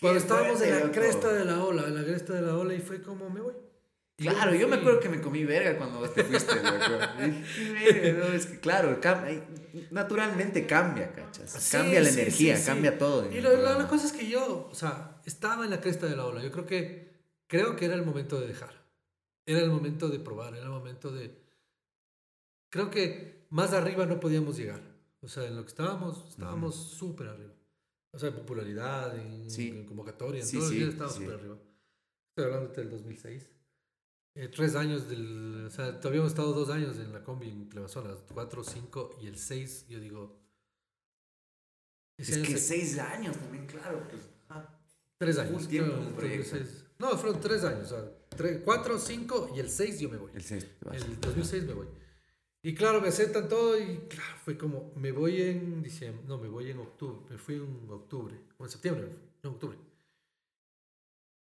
Cuando 0.00 0.18
estábamos 0.18 0.60
en 0.62 0.80
la 0.80 0.90
cresta 0.90 1.32
de 1.32 1.44
la 1.44 1.62
ola, 1.62 1.86
en 1.86 1.94
la 1.94 2.04
cresta 2.04 2.32
de 2.32 2.42
la 2.42 2.56
ola, 2.56 2.74
y 2.74 2.80
fue 2.80 3.02
como, 3.02 3.28
me 3.28 3.40
voy. 3.40 3.54
Claro, 4.20 4.54
yo 4.54 4.68
me 4.68 4.76
acuerdo 4.76 5.00
que 5.00 5.08
me 5.08 5.20
comí 5.20 5.44
verga 5.44 5.78
cuando 5.78 5.98
vos 6.00 6.12
te 6.14 6.22
fuiste, 6.24 6.54
loco. 6.56 7.22
Dije, 7.22 7.72
"Verga, 8.00 8.18
no, 8.28 8.32
es 8.34 8.46
que 8.46 8.60
claro, 8.60 9.00
cam- 9.00 9.42
naturalmente 9.90 10.66
cambia, 10.66 11.12
¿cachas? 11.12 11.50
Sí, 11.50 11.76
cambia 11.76 12.00
la 12.02 12.10
sí, 12.10 12.20
energía, 12.20 12.56
sí, 12.56 12.66
cambia 12.66 12.98
todo. 12.98 13.30
Y 13.32 13.38
el 13.38 13.44
lo- 13.44 13.78
la, 13.78 13.88
cosa 13.88 14.06
es 14.06 14.12
que 14.12 14.28
yo, 14.28 14.68
o 14.70 14.74
sea, 14.74 15.20
estaba 15.24 15.64
en 15.64 15.70
la 15.70 15.80
cresta 15.80 16.06
de 16.06 16.16
la 16.16 16.26
ola. 16.26 16.42
Yo 16.42 16.50
creo 16.52 16.66
que, 16.66 17.12
creo 17.46 17.76
que 17.76 17.86
era 17.86 17.94
el 17.94 18.04
momento 18.04 18.38
de 18.40 18.46
dejar. 18.46 18.74
Era 19.46 19.60
el 19.60 19.70
momento 19.70 20.08
de 20.08 20.18
probar, 20.20 20.54
era 20.54 20.64
el 20.64 20.70
momento 20.70 21.10
de... 21.10 21.34
Creo 22.70 22.90
que 22.90 23.46
más 23.50 23.72
arriba 23.72 24.06
no 24.06 24.20
podíamos 24.20 24.56
llegar. 24.56 24.80
O 25.22 25.28
sea, 25.28 25.44
en 25.46 25.56
lo 25.56 25.62
que 25.62 25.68
estábamos, 25.68 26.28
estábamos 26.30 26.74
súper 26.76 27.28
arriba. 27.28 27.52
O 28.12 28.18
sea, 28.18 28.28
en 28.28 28.34
popularidad, 28.34 29.16
en, 29.18 29.84
convocatoria, 29.86 30.40
en 30.40 30.46
sí, 30.46 30.56
los 30.58 30.70
días 30.70 30.88
estábamos 30.90 31.16
súper 31.16 31.34
arriba. 31.34 31.56
Estoy 32.30 32.44
hablando 32.52 32.72
del 32.74 32.90
2006. 32.90 33.50
Eh, 34.34 34.48
tres 34.48 34.74
años 34.76 35.08
del. 35.08 35.66
O 35.66 35.70
sea, 35.70 35.98
todavía 35.98 36.20
hemos 36.20 36.32
estado 36.32 36.52
dos 36.52 36.70
años 36.70 36.98
en 36.98 37.12
la 37.12 37.22
combi 37.24 37.48
en 37.48 37.68
Clevazonas, 37.68 38.18
cuatro, 38.32 38.62
cinco 38.64 39.16
y 39.20 39.26
el 39.26 39.36
seis, 39.38 39.86
yo 39.88 39.98
digo. 40.00 40.38
Es 42.16 42.28
que 42.38 42.44
se- 42.44 42.58
seis 42.58 42.98
años 42.98 43.36
también, 43.36 43.66
claro. 43.66 44.06
Pues, 44.10 44.22
ah, 44.50 44.78
Tres 45.18 45.38
años. 45.38 45.62
un 45.62 45.68
tiempo 45.68 46.16
proyecto. 46.16 46.56
seis. 46.56 46.84
No, 46.98 47.16
fueron 47.16 47.40
tres 47.40 47.64
años. 47.64 47.90
O 47.92 47.96
sea, 47.96 48.12
tres, 48.30 48.60
cuatro, 48.64 48.98
cinco 48.98 49.50
y 49.54 49.60
el 49.60 49.70
seis 49.70 49.98
yo 50.00 50.08
me 50.10 50.18
voy. 50.18 50.30
el 50.34 50.42
seis. 50.42 50.66
El 50.92 51.20
2006 51.20 51.64
me 51.64 51.72
voy. 51.74 51.86
Y 52.62 52.74
claro, 52.74 53.00
me 53.00 53.08
aceptan 53.08 53.48
todo 53.48 53.78
y 53.78 54.00
claro, 54.06 54.36
fue 54.44 54.58
como, 54.58 54.92
me 54.94 55.12
voy 55.12 55.40
en 55.40 55.82
diciembre, 55.82 56.22
no, 56.28 56.36
me 56.36 56.46
voy 56.48 56.70
en 56.70 56.78
octubre, 56.78 57.24
me 57.30 57.38
fui 57.38 57.54
en 57.54 57.86
octubre, 57.88 58.38
o 58.58 58.64
en 58.64 58.70
septiembre, 58.70 59.06
no, 59.42 59.48
en 59.48 59.54
octubre. 59.54 59.78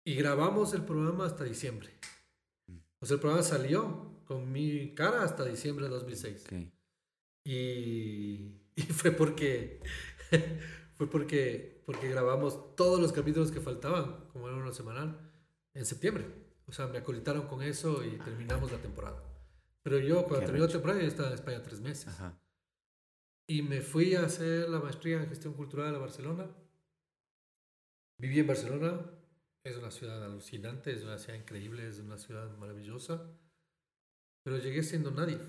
Y 0.04 0.14
grabamos 0.16 0.74
el 0.74 0.84
programa 0.84 1.26
hasta 1.26 1.46
diciembre. 1.46 1.90
O 3.06 3.08
sea, 3.08 3.16
el 3.16 3.22
programa 3.22 3.44
salió 3.44 4.24
con 4.26 4.52
mi 4.52 4.96
cara 4.96 5.22
hasta 5.22 5.46
diciembre 5.46 5.86
de 5.86 5.92
2006. 5.92 6.44
Ok. 6.48 6.54
Y, 7.44 8.64
y 8.76 8.82
fue 8.82 9.12
porque 9.12 9.80
fue 10.98 11.08
porque 11.08 11.84
porque 11.86 12.10
grabamos 12.10 12.76
todos 12.76 13.00
los 13.00 13.14
capítulos 13.14 13.52
que 13.52 13.62
faltaban, 13.62 14.26
como 14.34 14.48
era 14.48 14.58
uno 14.58 14.74
semanal, 14.74 15.20
en 15.76 15.86
septiembre. 15.86 16.26
O 16.66 16.72
sea, 16.72 16.88
me 16.88 16.98
acolitaron 16.98 17.46
con 17.46 17.62
eso 17.62 18.04
y 18.04 18.18
terminamos 18.18 18.72
la 18.72 18.82
temporada. 18.82 19.22
Pero 19.84 20.00
yo 20.00 20.26
cuando 20.26 20.48
terminó 20.48 20.66
la 20.66 20.72
temporada 20.72 21.00
yo 21.00 21.08
estaba 21.08 21.28
en 21.28 21.36
España 21.36 21.62
tres 21.62 21.82
meses. 21.82 22.08
Ajá. 22.08 22.42
Y 23.46 23.62
me 23.62 23.82
fui 23.82 24.16
a 24.16 24.26
hacer 24.26 24.68
la 24.68 24.80
maestría 24.80 25.22
en 25.22 25.30
gestión 25.30 25.54
cultural 25.54 25.94
a 25.94 26.00
Barcelona. 26.00 26.50
Viví 28.18 28.40
en 28.40 28.48
Barcelona. 28.48 29.00
Es 29.66 29.76
una 29.78 29.90
ciudad 29.90 30.24
alucinante, 30.24 30.94
es 30.94 31.02
una 31.04 31.18
ciudad 31.18 31.40
increíble, 31.40 31.88
es 31.88 31.98
una 32.00 32.18
ciudad 32.20 32.56
maravillosa. 32.58 33.24
Pero 34.44 34.58
llegué 34.60 34.84
siendo 34.84 35.10
nadie. 35.10 35.40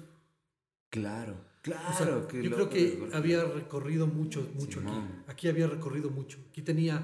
Claro, 0.90 1.34
O 1.34 1.62
claro. 1.62 1.94
sea, 1.94 2.26
qué 2.28 2.42
yo 2.42 2.50
creo 2.50 2.70
que 2.70 3.10
había 3.12 3.44
recorrido 3.44 4.06
mucho, 4.06 4.40
mucho 4.54 4.80
Simón. 4.80 5.04
aquí. 5.24 5.30
Aquí 5.32 5.48
había 5.48 5.66
recorrido 5.66 6.08
mucho. 6.08 6.38
Aquí 6.48 6.62
tenía 6.62 6.96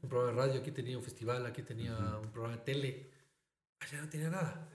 un 0.00 0.08
programa 0.08 0.30
de 0.42 0.46
radio, 0.46 0.60
aquí 0.60 0.70
tenía 0.70 0.96
un 0.96 1.02
festival, 1.02 1.44
aquí 1.44 1.62
tenía 1.62 1.92
Ujú. 1.98 2.20
un 2.26 2.30
programa 2.30 2.56
de 2.58 2.62
tele. 2.62 3.10
Allá 3.80 4.02
no 4.02 4.08
tenía 4.08 4.30
nada. 4.30 4.68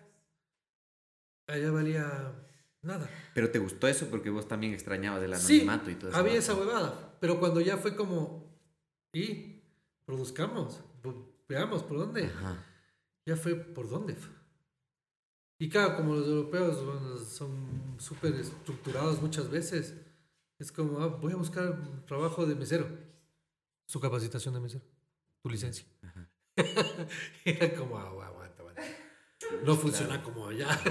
Allá 1.47 1.71
valía 1.71 2.33
nada. 2.81 3.09
Pero 3.33 3.49
te 3.51 3.59
gustó 3.59 3.87
eso 3.87 4.07
porque 4.09 4.29
vos 4.29 4.47
también 4.49 4.73
extrañabas 4.73 5.23
el 5.23 5.33
Sí, 5.37 5.61
anonimato 5.61 5.91
y 5.91 5.95
todo 5.95 6.09
eso. 6.09 6.19
había 6.19 6.33
esa 6.39 6.55
huevada. 6.55 7.17
Pero 7.21 7.39
cuando 7.39 7.61
ya 7.61 7.77
fue 7.77 7.95
como, 7.95 8.53
y 9.13 9.61
produzcamos, 10.05 10.81
veamos 11.47 11.83
por 11.83 11.97
dónde. 11.97 12.25
Ajá. 12.25 12.63
Ya 13.25 13.35
fue 13.35 13.55
por 13.55 13.89
dónde. 13.89 14.15
Y 15.57 15.69
claro, 15.69 15.95
como 15.95 16.15
los 16.15 16.27
europeos 16.27 16.85
bueno, 16.85 17.17
son 17.17 17.95
súper 17.97 18.35
estructurados 18.35 19.21
muchas 19.21 19.49
veces, 19.49 19.95
es 20.59 20.71
como, 20.71 20.99
ah, 20.99 21.07
voy 21.07 21.33
a 21.33 21.37
buscar 21.37 21.71
un 21.71 22.05
trabajo 22.05 22.45
de 22.45 22.55
mesero. 22.55 22.87
Su 23.87 23.99
capacitación 23.99 24.53
de 24.53 24.59
mesero, 24.59 24.83
tu 25.41 25.49
licencia. 25.49 25.85
Ajá. 26.01 26.29
Era 27.45 27.73
como, 27.75 27.97
ah, 27.97 28.07
aguanta, 28.07 28.61
aguanta. 28.61 28.83
No 29.63 29.75
funciona 29.75 30.21
como 30.21 30.47
allá. 30.47 30.67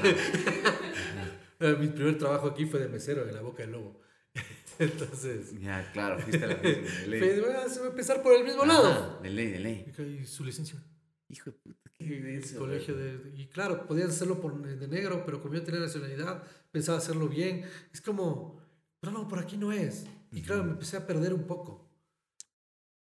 Mi 1.61 1.89
primer 1.89 2.19
trabajo 2.19 2.49
aquí 2.49 2.67
fue 2.67 2.81
de 2.81 2.89
mesero 2.89 3.29
en 3.29 3.35
la 3.35 3.41
boca 3.41 3.63
del 3.63 3.73
lobo. 3.73 4.01
Entonces, 4.79 5.61
Ya, 5.61 5.91
claro, 5.93 6.19
fuiste 6.21 6.45
a 6.45 6.49
la 6.49 6.57
misma. 6.57 6.71
De 7.01 7.07
ley. 7.09 7.21
pues, 7.21 7.41
bueno, 7.41 7.69
se 7.69 7.81
va 7.81 7.87
a 7.87 7.91
empezar 7.91 8.23
por 8.23 8.35
el 8.35 8.45
mismo 8.45 8.65
lado. 8.65 8.87
Ajá, 8.89 9.19
De 9.23 9.31
ley, 9.31 9.49
de 9.51 9.59
ley. 9.61 9.93
Y 10.23 10.27
su 10.27 10.45
licencia. 10.45 10.83
Hijo 11.29 11.51
de 11.51 11.57
puta, 11.57 11.91
qué 11.95 12.05
Y 12.05 12.09
denso, 12.21 12.59
colegio 12.59 12.95
güey. 12.95 13.17
de, 13.19 13.43
y 13.43 13.47
claro, 13.47 13.87
podías 13.87 14.11
hacerlo 14.11 14.41
por, 14.41 14.61
de 14.63 14.89
negro, 14.89 15.25
pero 15.25 15.41
como 15.43 15.55
yo 15.55 15.63
tenía 15.63 15.81
nacionalidad, 15.81 16.43
pensaba 16.71 16.99
hacerlo 16.99 17.29
bien. 17.29 17.65
Es 17.93 18.01
como, 18.01 18.61
pero 19.01 19.13
no, 19.13 19.27
por 19.29 19.39
aquí 19.39 19.57
no 19.57 19.73
es. 19.73 20.05
Y 20.33 20.43
claro, 20.43 20.61
Ujú. 20.61 20.67
me 20.69 20.73
empecé 20.75 20.97
a 20.97 21.07
perder 21.07 21.33
un 21.33 21.45
poco. 21.47 21.89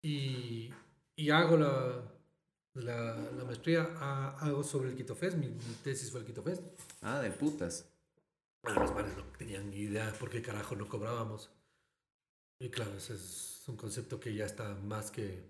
Y, 0.01 0.71
y 1.15 1.29
hago 1.29 1.57
la, 1.57 2.01
la, 2.75 3.15
la 3.37 3.43
maestría, 3.43 3.87
ha- 3.99 4.37
hago 4.39 4.63
sobre 4.63 4.89
el 4.89 4.95
Quito 4.95 5.15
Fest, 5.15 5.37
mi, 5.37 5.47
mi 5.49 5.73
tesis 5.83 6.09
fue 6.09 6.21
el 6.21 6.25
Quito 6.25 6.41
Fest. 6.41 6.63
Ah, 7.01 7.19
de 7.19 7.31
putas. 7.31 7.85
Los 8.63 8.93
manes 8.93 9.15
no 9.17 9.23
tenían 9.37 9.69
ni 9.69 9.77
idea 9.77 10.11
por 10.19 10.29
qué 10.29 10.41
carajo 10.41 10.75
no 10.75 10.87
cobrábamos. 10.87 11.49
Y 12.59 12.69
claro, 12.69 12.91
ese 12.97 13.13
es 13.15 13.63
un 13.67 13.77
concepto 13.77 14.19
que 14.19 14.33
ya 14.35 14.45
está 14.45 14.75
más 14.83 15.11
que, 15.11 15.43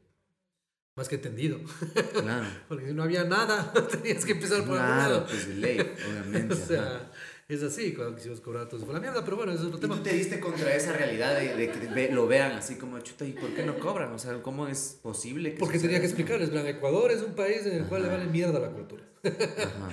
más 0.96 1.10
que 1.10 1.16
entendido. 1.16 1.60
Claro. 2.14 2.46
Porque 2.68 2.88
si 2.88 2.94
no 2.94 3.04
había 3.04 3.24
nada, 3.24 3.74
tenías 3.92 4.24
que 4.26 4.34
empezar 4.34 4.60
por 4.66 4.78
algún 4.78 4.96
Claro, 4.96 5.14
lado. 5.16 5.26
pues 5.28 5.48
de 5.48 5.56
ley, 5.56 5.80
obviamente. 5.80 6.54
O 6.54 6.58
ajá. 6.58 6.66
sea, 6.68 7.12
es 7.48 7.64
así, 7.64 7.94
cuando 7.96 8.16
quisimos 8.16 8.42
cobrar 8.42 8.70
todos 8.70 8.86
fue 8.86 8.94
la 8.94 9.00
mierda, 9.00 9.26
pero 9.26 9.38
bueno, 9.38 9.52
eso 9.54 9.62
es 9.64 9.68
otro 9.70 9.80
Y 9.80 9.82
tema. 9.82 9.96
tú 9.96 10.04
te 10.04 10.14
diste 10.14 10.40
contra 10.40 10.72
esa 10.76 10.94
realidad 10.94 11.36
de, 11.36 11.56
de 11.56 11.72
que 11.72 11.88
ve- 11.88 12.12
lo 12.12 12.28
vean 12.28 12.52
así 12.52 12.76
como, 12.76 13.00
chuta, 13.00 13.26
¿y 13.26 13.34
por 13.34 13.52
qué 13.56 13.66
no 13.66 13.80
cobran? 13.80 14.12
O 14.14 14.20
sea, 14.20 14.40
¿cómo 14.44 14.68
es 14.68 15.00
posible 15.02 15.54
que 15.54 15.60
Porque 15.60 15.80
tenía 15.80 16.00
que 16.00 16.06
explicarles, 16.06 16.52
plan, 16.52 16.68
Ecuador 16.68 17.10
es 17.12 17.24
un 17.24 17.34
país 17.34 17.66
en 17.66 17.74
el 17.78 17.86
cual 17.86 18.04
le 18.04 18.10
Ajá. 18.10 18.18
vale 18.18 18.30
mierda 18.30 18.60
la 18.60 18.70
cultura. 18.70 19.04
Ajá. 19.24 19.92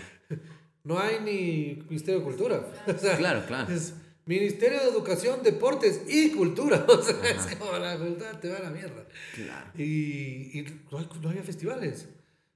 No 0.87 0.99
hay 0.99 1.19
ni 1.21 1.83
Ministerio 1.89 2.21
de 2.21 2.25
Cultura. 2.25 2.73
O 2.87 2.97
sea, 2.99 3.17
Claro, 3.19 3.45
claro. 3.47 3.73
es 3.75 3.93
Ministerio 4.25 4.79
de 4.81 4.89
Educación, 4.89 5.43
Deportes 5.43 6.03
y 6.09 6.31
Cultura. 6.31 6.87
O 6.89 7.03
sea, 7.03 7.17
Ajá. 7.17 7.29
es 7.51 7.57
como 7.57 7.73
la 7.79 7.99
cultura 7.99 8.41
te 8.41 8.49
va 8.51 8.59
a 8.59 8.63
la 8.63 8.71
mierda. 8.71 9.05
Claro. 9.35 9.71
Y, 9.77 10.59
y 10.59 10.81
no, 10.91 10.99
hay- 10.99 11.09
no 11.21 11.29
había 11.31 11.43
festivales. 11.43 12.09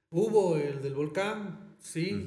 Hubo 0.09 0.55
el 0.57 0.81
del 0.81 0.93
volcán, 0.95 1.75
sí, 1.79 2.25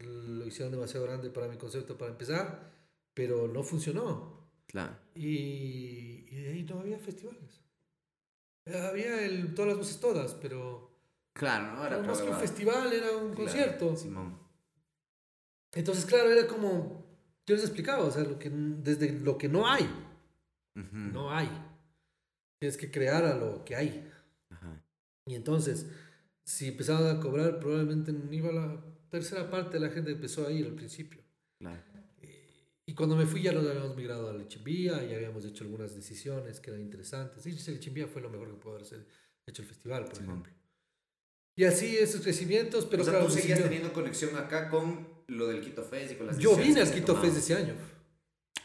lo 0.00 0.46
hicieron 0.46 0.72
demasiado 0.72 1.04
grande 1.06 1.30
para 1.30 1.46
mi 1.48 1.56
concepto 1.56 1.96
para 1.98 2.10
empezar, 2.12 2.70
pero 3.14 3.46
no 3.48 3.62
funcionó. 3.62 4.40
Claro. 4.66 4.96
Y, 5.14 6.26
y 6.30 6.36
de 6.42 6.48
ahí 6.52 6.62
no 6.64 6.80
había 6.80 6.98
festivales. 6.98 7.60
Había 8.66 9.24
el, 9.24 9.54
todas 9.54 9.68
las 9.70 9.78
voces 9.78 10.00
todas, 10.00 10.34
pero, 10.34 10.90
Claro, 11.32 11.72
¿no? 11.76 11.82
Pero 11.88 12.02
más 12.02 12.20
que 12.20 12.28
un 12.30 12.36
festival 12.36 12.92
era 12.92 13.10
un 13.16 13.30
Claro, 13.32 13.36
concierto. 13.44 13.96
Simón. 13.96 14.38
Entonces, 15.74 16.04
claro, 16.04 16.30
era 16.30 16.46
como, 16.46 17.06
yo 17.46 17.54
les 17.54 17.64
explicaba, 17.64 18.04
o 18.04 18.10
sea, 18.10 18.24
lo 18.24 18.38
que, 18.38 18.50
desde 18.50 19.12
lo 19.12 19.38
que 19.38 19.48
no 19.48 19.68
hay, 19.70 19.84
Ujú. 20.76 20.96
no 20.96 21.30
hay. 21.32 21.48
Tienes 22.60 22.76
que 22.76 22.90
crear 22.90 23.24
a 23.24 23.36
lo 23.36 23.64
que 23.64 23.76
hay. 23.76 24.10
Ajá. 24.50 24.82
Y 25.26 25.34
entonces, 25.34 25.86
si 26.44 26.68
empezaban 26.68 27.16
a 27.16 27.20
cobrar, 27.20 27.60
probablemente 27.60 28.12
no 28.12 28.32
iba 28.32 28.50
la 28.52 28.82
tercera 29.10 29.48
parte 29.50 29.78
de 29.78 29.86
la 29.86 29.92
gente 29.92 30.10
empezó 30.10 30.46
a 30.46 30.52
ir 30.52 30.66
al 30.66 30.74
principio. 30.74 31.20
Claro. 31.58 31.80
Y 32.86 32.94
cuando 32.94 33.14
me 33.14 33.24
fui 33.26 33.40
ya 33.42 33.52
nos 33.52 33.64
habíamos 33.66 33.94
migrado 33.96 34.28
a 34.30 34.32
Lechimbía 34.32 35.04
y 35.04 35.14
habíamos 35.14 35.44
hecho 35.44 35.62
algunas 35.62 35.94
decisiones 35.94 36.58
que 36.58 36.70
eran 36.70 36.82
interesantes. 36.82 37.46
Y 37.46 37.52
Lechimbía 37.70 38.08
fue 38.08 38.20
lo 38.20 38.28
mejor 38.28 38.48
que 38.48 38.54
pudo 38.54 38.74
haber 38.74 38.86
hecho 39.46 39.62
el 39.62 39.68
festival, 39.68 40.04
por 40.06 40.16
Simón. 40.16 40.30
ejemplo. 40.40 40.52
Y 41.56 41.64
así 41.64 41.96
esos 41.96 42.20
crecimientos, 42.22 42.86
pero 42.86 43.02
o 43.02 43.04
sea, 43.04 43.12
claro, 43.14 43.26
tú 43.26 43.32
seguías 43.32 43.58
recibió- 43.60 43.68
teniendo 43.70 43.92
conexión 43.92 44.34
acá 44.36 44.68
con 44.70 45.08
lo 45.30 45.46
del 45.48 45.60
Quito 45.60 45.82
Fest 45.82 46.12
y 46.12 46.14
con 46.16 46.26
las 46.26 46.38
yo 46.38 46.56
vine 46.56 46.80
al 46.80 46.90
Quito. 46.92 47.16
Fest 47.16 47.38
ese 47.38 47.54
año. 47.56 47.74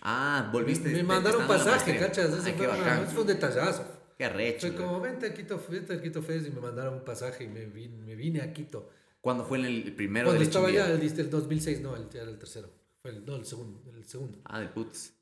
Ah, 0.01 0.49
volviste. 0.51 0.89
Me 0.89 0.97
de- 0.97 1.03
mandaron 1.03 1.47
pasaje. 1.47 1.97
¿cachas? 1.97 2.32
Ese 2.34 2.49
Ay, 2.49 2.53
fue, 2.57 2.68
una- 2.68 2.97
fue 3.07 3.22
un 3.22 3.28
detallazo. 3.28 3.86
Qué 4.18 4.26
arrecho. 4.26 4.68
Fue 4.68 4.76
como, 4.76 5.01
vente 5.01 5.26
al 5.26 5.34
Quito, 5.34 5.61
vente 5.70 5.93
al 5.93 6.01
Quito 6.01 6.22
Fest 6.22 6.47
y 6.47 6.51
me 6.51 6.61
mandaron 6.61 6.93
un 6.95 7.03
pasaje 7.05 7.43
y 7.43 7.47
me 7.47 7.66
vine, 7.66 7.97
me 8.03 8.16
vine 8.16 8.41
a 8.41 8.53
Quito. 8.53 8.89
¿Cuándo 9.22 9.43
fue 9.45 9.57
el 9.59 9.93
primero 9.95 10.28
Cuando 10.28 10.39
de 10.39 10.45
estaba 10.45 10.68
allá, 10.68 10.89
el, 10.91 11.01
el 11.01 11.30
2006, 11.30 11.82
no, 11.82 11.95
el, 11.95 12.07
el 12.16 12.38
tercero. 12.38 12.70
Fue 13.01 13.11
el, 13.11 13.26
no, 13.26 13.36
el 13.36 13.45
segundo, 13.45 13.82
el 13.95 14.05
segundo. 14.05 14.39
Ah, 14.45 14.59
de 14.59 14.68
putas. 14.68 15.13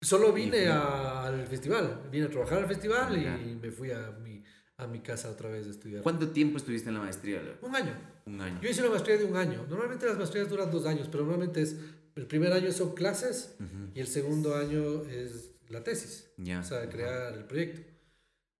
Solo 0.00 0.32
vine 0.32 0.68
a- 0.68 1.24
al 1.26 1.46
festival, 1.46 2.02
vine 2.12 2.26
a 2.26 2.30
trabajar 2.30 2.58
al 2.58 2.66
festival 2.68 3.20
Ya. 3.20 3.36
y 3.40 3.56
me 3.56 3.70
fui 3.72 3.90
a 3.90 4.10
mi, 4.22 4.44
a 4.76 4.86
mi 4.86 5.00
casa 5.00 5.30
otra 5.30 5.48
vez 5.48 5.66
a 5.66 5.70
estudiar. 5.70 6.02
¿Cuánto 6.02 6.28
tiempo 6.28 6.58
estuviste 6.58 6.88
en 6.88 6.94
la 6.94 7.00
maestría? 7.00 7.40
Un 7.62 7.74
año. 7.74 7.94
Un 8.28 8.40
año. 8.40 8.60
Yo 8.62 8.68
hice 8.70 8.80
una 8.82 8.90
maestría 8.90 9.16
de 9.16 9.24
un 9.24 9.36
año. 9.36 9.66
Normalmente 9.68 10.06
las 10.06 10.16
maestrías 10.16 10.48
duran 10.48 10.70
dos 10.70 10.86
años, 10.86 11.08
pero 11.10 11.24
normalmente 11.24 11.62
es, 11.62 11.76
el 12.14 12.26
primer 12.26 12.52
año 12.52 12.70
son 12.72 12.94
clases 12.94 13.54
Ujú. 13.58 13.92
y 13.94 14.00
el 14.00 14.06
segundo 14.06 14.54
año 14.56 15.04
es 15.04 15.50
la 15.68 15.82
tesis, 15.84 16.30
Ya. 16.36 16.60
o 16.60 16.64
sea, 16.64 16.88
crear 16.88 17.32
el 17.34 17.44
proyecto. 17.44 17.80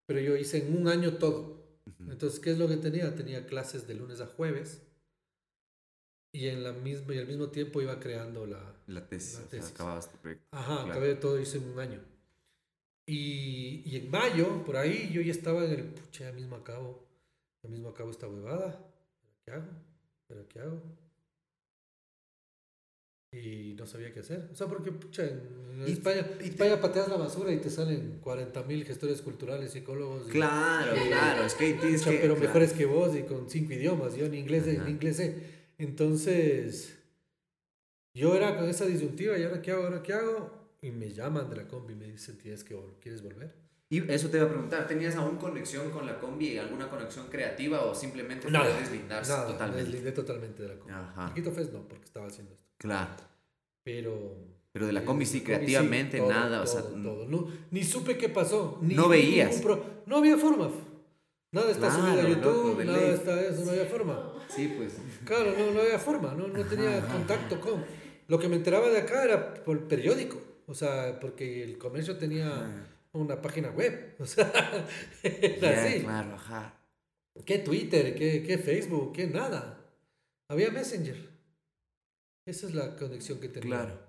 Pero 0.05 0.19
yo 0.21 0.35
hice 0.37 0.57
en 0.65 0.75
un 0.77 0.87
año 0.87 1.13
todo. 1.17 1.59
Ujú. 1.85 2.11
Entonces, 2.11 2.39
¿qué 2.39 2.51
es 2.51 2.57
lo 2.57 2.67
que 2.67 2.77
tenía? 2.77 3.15
Tenía 3.15 3.45
clases 3.45 3.87
de 3.87 3.93
lunes 3.95 4.21
a 4.21 4.27
jueves 4.27 4.81
y 6.31 6.47
en 6.47 6.63
la 6.63 6.71
misma 6.73 7.13
y 7.15 7.17
al 7.19 7.27
mismo 7.27 7.47
tiempo 7.49 7.81
iba 7.81 7.99
creando 7.99 8.45
la, 8.45 8.61
La 8.87 9.07
tesis. 9.07 9.33
La 9.33 9.39
o 9.39 9.41
sea, 9.41 9.49
tesis. 9.59 9.71
acababas 9.73 10.11
tu 10.11 10.17
proyecto. 10.17 10.45
Ajá, 10.51 10.75
Claro. 10.77 10.91
acabé 10.91 11.15
todo, 11.15 11.39
hice 11.39 11.57
en 11.57 11.69
un 11.69 11.79
año. 11.79 11.99
Y, 13.05 13.81
y 13.85 13.95
en 13.97 14.11
mayo, 14.11 14.63
por 14.65 14.77
ahí, 14.77 15.09
yo 15.11 15.21
ya 15.21 15.31
estaba 15.31 15.65
en 15.65 15.71
el, 15.71 15.83
pucha, 15.85 16.25
ya 16.25 16.31
mismo 16.31 16.55
acabo, 16.55 17.03
ya 17.63 17.69
mismo 17.69 17.89
acabo 17.89 18.11
esta 18.11 18.27
huevada. 18.27 18.85
¿Qué 19.49 19.55
hago? 19.55 19.65
¿Pero 20.27 20.47
qué 20.47 20.59
hago? 20.59 20.79
Y 23.31 23.73
no 23.77 23.87
sabía 23.87 24.13
qué 24.13 24.19
hacer. 24.19 24.47
O 24.51 24.55
sea, 24.55 24.67
porque, 24.67 24.91
pucha, 24.91 25.23
en 25.25 25.83
Y- 25.87 25.91
España, 25.93 26.21
y 26.35 26.37
te- 26.37 26.45
España 26.49 26.79
pateas 26.79 27.07
la 27.09 27.17
basura 27.17 27.51
y 27.51 27.57
te 27.57 27.71
salen 27.71 28.19
40.000 28.21 28.85
gestores 28.85 29.23
culturales, 29.23 29.71
psicólogos. 29.71 30.27
Claro, 30.27 30.95
y- 30.95 30.99
claro. 31.07 31.43
Es 31.45 31.55
que 31.55 31.73
tienes 31.73 32.03
que. 32.03 32.11
pero 32.19 32.35
claro. 32.35 32.47
mejores 32.47 32.73
que 32.73 32.85
vos 32.85 33.15
y 33.15 33.23
con 33.23 33.49
cinco 33.49 33.73
idiomas. 33.73 34.15
Yo 34.15 34.27
en 34.27 34.35
inglés, 34.35 34.67
en 34.67 34.87
inglés 34.87 35.17
sé. 35.17 35.43
Entonces, 35.79 36.95
yo 38.15 38.35
era 38.35 38.55
con 38.55 38.69
esa 38.69 38.85
disyuntiva, 38.85 39.35
¿y 39.37 39.43
ahora 39.43 39.61
qué 39.63 39.71
hago? 39.71 39.83
¿Ahora 39.85 40.03
qué 40.03 40.13
hago? 40.13 40.51
Y 40.83 40.91
me 40.91 41.11
llaman 41.11 41.49
de 41.49 41.55
la 41.55 41.67
combi 41.67 41.93
y 41.93 41.95
me 41.97 42.05
dicen, 42.05 42.37
¿tienes 42.37 42.63
que, 42.63 42.75
vol- 42.75 42.99
¿quieres 43.01 43.23
volver? 43.23 43.53
Y 43.91 44.11
eso 44.11 44.29
te 44.29 44.37
iba 44.37 44.45
a 44.45 44.49
preguntar, 44.49 44.85
¿tenías 44.87 45.15
aún 45.15 45.37
conexión 45.37 45.89
con 45.89 46.05
la 46.05 46.19
combi, 46.19 46.57
alguna 46.59 46.87
conexión 46.89 47.25
creativa 47.27 47.83
o 47.85 47.95
simplemente 47.95 48.47
fue 48.47 48.73
deslindarse 48.79 49.31
nada, 49.31 49.47
totalmente? 49.47 49.77
me 49.77 49.83
deslindé 49.89 50.11
totalmente 50.11 50.61
de 50.63 50.69
la 50.69 50.75
combi. 50.75 50.93
Ajá. 50.93 51.33
Quito 51.33 51.51
Fest 51.51 51.73
no, 51.73 51.87
porque 51.87 52.05
estaba 52.05 52.27
haciendo 52.27 52.53
esto. 52.53 52.67
Claro. 52.77 53.09
Pero... 53.83 54.35
Pero 54.71 54.85
de 54.85 54.93
la 54.93 55.03
combi 55.03 55.25
sí, 55.25 55.39
sí, 55.39 55.43
creativamente 55.43 56.19
todo, 56.19 56.29
nada, 56.29 56.61
o 56.61 56.63
todo, 56.65 56.73
sea, 56.73 56.81
todo. 56.83 57.27
No, 57.27 57.47
ni 57.71 57.83
supe 57.83 58.15
qué 58.17 58.29
pasó. 58.29 58.77
Ni 58.81 58.93
No 58.93 59.09
veías. 59.09 59.55
pro- 59.61 59.83
No 60.05 60.17
había 60.17 60.37
forma. 60.37 60.69
Nada 61.51 61.71
está 61.71 61.87
Claro, 61.87 62.03
subido 62.03 62.19
a 62.19 62.23
loco, 62.29 62.35
YouTube, 62.35 62.77
de 62.77 62.85
nada 62.85 62.97
ley. 62.99 63.09
está 63.09 63.41
eso, 63.41 63.65
no 63.65 63.71
había 63.71 63.85
forma. 63.85 64.33
sí, 64.49 64.71
pues. 64.77 64.97
Claro, 65.25 65.51
no, 65.57 65.71
no 65.71 65.79
había 65.81 65.97
forma, 65.97 66.35
no, 66.35 66.47
no 66.47 66.63
tenía 66.65 67.01
contacto 67.07 67.59
con. 67.59 67.83
Lo 68.27 68.37
que 68.37 68.47
me 68.47 68.57
enteraba 68.57 68.87
de 68.89 68.99
acá 68.99 69.23
era 69.23 69.55
por 69.55 69.77
el 69.77 69.83
periódico, 69.85 70.39
o 70.67 70.75
sea, 70.75 71.19
porque 71.19 71.63
el 71.63 71.79
comercio 71.79 72.15
tenía 72.17 72.85
una 73.13 73.41
página 73.41 73.69
web, 73.71 74.15
o 74.19 74.25
sea, 74.25 74.47
así. 75.23 76.01
claro, 76.01 76.35
ajá. 76.35 76.75
¿Qué 77.45 77.59
Twitter? 77.59 78.15
¿Qué, 78.15 78.43
¿Qué 78.43 78.57
Facebook? 78.57 79.13
¿Qué 79.13 79.27
nada? 79.27 79.79
Había 80.49 80.71
Messenger. 80.71 81.29
Esa 82.45 82.67
es 82.67 82.73
la 82.73 82.95
conexión 82.95 83.39
que 83.39 83.47
tenía. 83.49 83.69
Claro. 83.69 83.99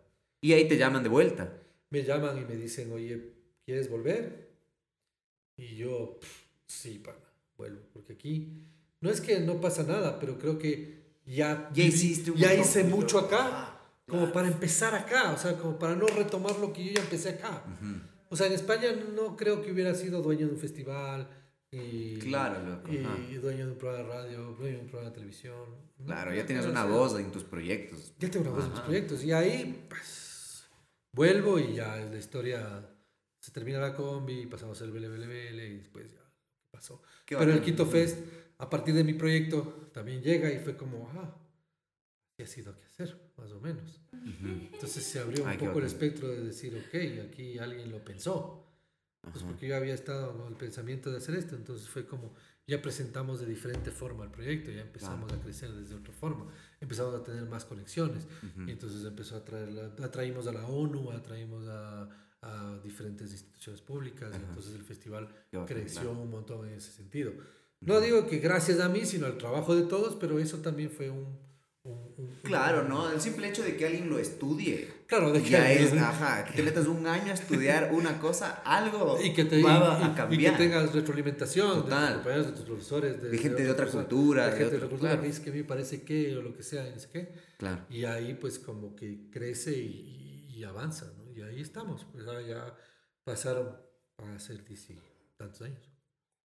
Y 0.42 0.52
ahí 0.52 0.66
te 0.66 0.76
llaman 0.78 1.02
de 1.02 1.08
vuelta. 1.08 1.52
Me 1.90 2.02
llaman 2.02 2.38
y 2.38 2.44
me 2.44 2.56
dicen, 2.56 2.90
oye, 2.92 3.34
¿quieres 3.64 3.90
volver? 3.90 4.50
Y 5.56 5.76
yo, 5.76 6.18
"Pff, 6.20 6.42
sí, 6.66 6.98
pana, 6.98 7.18
vuelvo, 7.56 7.82
porque 7.92 8.14
aquí 8.14 8.62
no 9.00 9.10
es 9.10 9.20
que 9.20 9.40
no 9.40 9.60
pasa 9.60 9.82
nada, 9.82 10.18
pero 10.18 10.38
creo 10.38 10.58
que 10.58 11.00
ya, 11.26 11.70
Ya 11.74 11.84
hiciste 11.84 12.30
un 12.30 12.38
ya 12.38 12.54
hice 12.54 12.84
mucho 12.84 13.18
acá, 13.18 13.38
Ah, 13.42 13.76
como 14.08 14.32
para 14.32 14.48
empezar 14.48 14.94
acá, 14.94 15.32
o 15.32 15.36
sea, 15.38 15.56
como 15.58 15.78
para 15.78 15.94
no 15.94 16.06
retomar 16.06 16.58
lo 16.58 16.72
que 16.72 16.84
yo 16.84 16.92
ya 16.94 17.02
empecé 17.02 17.28
acá. 17.30 17.62
O 18.32 18.36
sea, 18.36 18.46
en 18.46 18.52
España 18.52 18.88
no 19.14 19.36
creo 19.36 19.60
que 19.60 19.72
hubiera 19.72 19.94
sido 19.94 20.22
dueño 20.22 20.46
de 20.46 20.52
un 20.54 20.58
festival 20.58 21.28
y, 21.72 22.18
Claro, 22.18 22.64
loco, 22.64 22.92
y 22.92 22.98
ajá. 22.98 23.16
dueño 23.40 23.66
de 23.66 23.72
un 23.72 23.78
programa 23.78 24.04
de 24.04 24.08
radio, 24.08 24.38
dueño 24.58 24.76
de 24.78 24.82
un 24.82 24.88
programa 24.88 25.10
de 25.10 25.14
televisión. 25.14 25.64
Claro, 26.04 26.32
ya 26.34 26.46
tienes 26.46 26.66
una 26.66 26.84
voz 26.84 27.18
en 27.18 27.30
tus 27.32 27.44
proyectos. 27.44 28.14
ya 28.18 28.30
tengo 28.30 28.46
una 28.46 28.54
voz 28.56 28.64
en 28.64 28.70
mis 28.70 28.78
Ajá. 28.78 28.86
proyectos. 28.86 29.24
Y 29.24 29.32
ahí, 29.32 29.86
pues, 29.88 30.64
vuelvo 31.12 31.58
y 31.58 31.74
ya 31.74 31.96
la 31.96 32.16
historia 32.18 32.88
se 33.40 33.52
termina 33.52 33.80
la 33.80 33.94
combi, 33.94 34.46
pasamos 34.46 34.80
el 34.82 34.90
Vele 34.92 35.66
y 35.68 35.78
después 35.78 36.12
ya 36.12 36.20
pasó. 36.72 37.02
Qué 37.24 37.36
Pero 37.36 37.50
el 37.50 37.58
bacán. 37.58 37.64
Quito 37.64 37.86
Fest, 37.86 38.18
a 38.58 38.70
partir 38.70 38.94
de 38.94 39.02
mi 39.04 39.14
proyecto, 39.14 39.90
también 39.92 40.22
llega 40.22 40.52
y 40.52 40.58
fue 40.60 40.76
como, 40.76 41.10
ah, 41.14 41.36
¿qué 42.36 42.44
ha 42.44 42.46
sido 42.46 42.76
que 42.78 42.84
hacer? 42.86 43.29
Más 43.40 43.52
o 43.52 43.60
menos. 43.60 44.00
Ujú. 44.12 44.48
Entonces 44.72 45.02
se 45.02 45.18
abrió 45.18 45.46
Ay, 45.46 45.54
un 45.54 45.58
qué 45.58 45.66
poco 45.66 45.78
el 45.78 45.86
espectro 45.86 46.28
de 46.28 46.42
decir, 46.42 46.74
ok, 46.76 47.28
aquí 47.30 47.58
alguien 47.58 47.90
lo 47.90 48.04
pensó. 48.04 48.66
Pues 49.32 49.44
porque 49.44 49.68
yo 49.68 49.76
había 49.76 49.92
estado 49.92 50.36
con 50.36 50.48
el 50.48 50.56
pensamiento 50.56 51.10
de 51.10 51.18
hacer 51.18 51.34
esto, 51.34 51.54
entonces 51.54 51.86
fue 51.88 52.06
como, 52.06 52.32
ya 52.66 52.80
presentamos 52.80 53.38
de 53.40 53.46
diferente 53.46 53.90
forma 53.90 54.24
el 54.24 54.30
proyecto, 54.30 54.70
ya 54.70 54.80
empezamos 54.80 55.30
a 55.30 55.38
crecer 55.40 55.70
desde 55.72 55.94
otra 55.94 56.14
forma, 56.14 56.46
empezamos 56.80 57.14
a 57.14 57.22
tener 57.22 57.44
más 57.44 57.66
conexiones, 57.66 58.26
Ujú. 58.42 58.66
y 58.66 58.70
entonces 58.72 59.04
empezó 59.04 59.36
a 59.36 59.44
traer, 59.44 59.92
atraímos 60.02 60.46
a 60.46 60.52
la 60.52 60.66
ONU, 60.66 61.10
atraímos 61.10 61.68
a, 61.68 62.08
a 62.40 62.80
diferentes 62.82 63.30
instituciones 63.30 63.82
públicas, 63.82 64.30
y 64.32 64.36
Ajá. 64.36 64.46
entonces 64.48 64.74
el 64.74 64.84
festival 64.84 65.28
bacán, 65.52 65.66
creció 65.66 66.00
claro. 66.00 66.20
un 66.20 66.30
montón 66.30 66.66
en 66.66 66.74
ese 66.74 66.90
sentido. 66.90 67.32
No 67.80 68.00
digo 68.00 68.26
que 68.26 68.38
gracias 68.38 68.80
a 68.80 68.88
mí, 68.88 69.04
sino 69.04 69.26
al 69.26 69.36
trabajo 69.36 69.76
de 69.76 69.82
todos, 69.82 70.16
pero 70.16 70.38
eso 70.38 70.58
también 70.58 70.90
fue 70.90 71.10
un... 71.10 71.38
Claro, 72.42 72.84
¿no? 72.88 73.10
El 73.10 73.20
simple 73.20 73.48
hecho 73.48 73.62
de 73.62 73.76
que 73.76 73.86
alguien 73.86 74.08
lo 74.10 74.18
estudie. 74.18 74.88
Claro, 75.06 75.32
de 75.32 75.42
que 75.42 75.50
Ya 75.50 75.70
es, 75.72 75.92
ajá, 75.94 76.44
que 76.44 76.52
te 76.54 76.62
metas 76.62 76.86
un 76.86 77.06
año 77.06 77.30
a 77.30 77.34
estudiar 77.34 77.90
una 77.92 78.18
cosa, 78.18 78.60
algo 78.64 79.18
y 79.22 79.32
que, 79.32 79.44
te, 79.44 79.62
va 79.62 79.98
y- 80.00 80.04
a 80.04 80.10
y 80.12 80.14
cambiar. 80.14 80.52
que 80.56 80.58
tengas 80.64 80.92
retroalimentación 80.92 81.76
de 81.76 81.82
Total. 81.82 82.06
tus 82.08 82.14
compañeros, 82.16 82.46
de 82.46 82.52
tus 82.52 82.64
profesores, 82.64 83.22
De 83.22 83.38
gente 83.38 83.62
de 83.62 83.70
otra 83.70 83.86
cultura, 83.86 84.46
de 84.46 84.50
de 84.52 84.56
gente 84.58 84.70
de 84.72 84.76
otra 84.78 84.88
cultura 84.88 85.18
claro. 85.20 85.34
que 85.44 85.50
me 85.52 85.64
parece 85.64 86.02
que 86.02 86.36
o 86.36 86.42
lo 86.42 86.54
que 86.54 86.62
sea, 86.62 86.88
no 86.90 86.98
sé 86.98 87.08
qué. 87.12 87.34
Claro. 87.58 87.86
Y 87.88 88.04
ahí 88.04 88.34
pues 88.34 88.58
como 88.58 88.94
que 88.94 89.28
crece 89.30 89.72
y, 89.78 90.46
y- 90.50 90.56
y 90.58 90.64
avanza, 90.64 91.12
¿no? 91.16 91.30
Y 91.32 91.40
ahí 91.42 91.60
estamos, 91.60 92.04
pues 92.12 92.26
ahora 92.26 92.42
ya 92.42 92.76
pasaron 93.24 93.76
a 94.18 94.38
ser 94.38 94.64
10 94.64 94.90
y 94.90 95.00
tantos 95.38 95.62
años. 95.62 95.80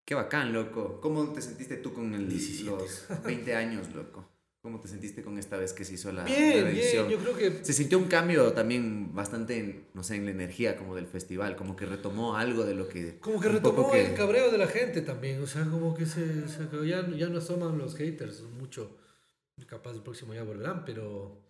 Qué 0.05 0.15
bacán, 0.15 0.51
loco. 0.53 0.99
¿Cómo 1.01 1.31
te 1.33 1.41
sentiste 1.41 1.77
tú 1.77 1.93
con 1.93 2.13
el, 2.15 2.27
17. 2.27 2.71
los 2.71 3.23
20 3.23 3.55
años, 3.55 3.93
loco? 3.93 4.27
¿Cómo 4.61 4.81
te 4.81 4.89
sentiste 4.89 5.23
con 5.23 5.37
esta 5.37 5.55
vez 5.55 5.71
que 5.71 5.85
se 5.85 5.93
hizo 5.93 6.11
la, 6.11 6.23
la 6.23 6.25
Bien, 6.25 6.51
bien, 6.51 6.67
edición? 6.67 7.07
yo 7.09 7.17
creo 7.19 7.37
que 7.37 7.63
Se 7.63 7.71
sintió 7.71 7.97
un 7.97 8.05
cambio 8.09 8.51
también 8.51 9.15
bastante, 9.15 9.57
en, 9.57 9.87
no 9.93 10.03
sé, 10.03 10.15
en 10.17 10.25
la 10.25 10.31
energía 10.31 10.75
como 10.75 10.95
del 10.97 11.07
festival, 11.07 11.55
como 11.55 11.77
que 11.77 11.85
retomó 11.85 12.35
algo 12.35 12.65
de 12.65 12.75
lo 12.75 12.89
que... 12.89 13.19
como 13.19 13.39
que 13.39 13.47
retomó 13.47 13.89
que- 13.89 14.07
el 14.07 14.13
cabreo 14.15 14.51
de 14.51 14.57
la 14.57 14.67
gente 14.67 15.01
también, 15.01 15.41
o 15.41 15.47
sea, 15.47 15.63
como 15.63 15.95
que 15.95 16.05
se, 16.05 16.49
se 16.49 16.67
ya, 16.85 17.07
ya 17.15 17.29
no 17.29 17.37
asoman 17.37 17.77
los 17.77 17.95
haters 17.95 18.41
mucho, 18.41 18.97
capaz 19.65 19.91
el 19.93 20.01
próximo 20.01 20.33
ya 20.33 20.43
volverán, 20.43 20.83
pero, 20.83 21.41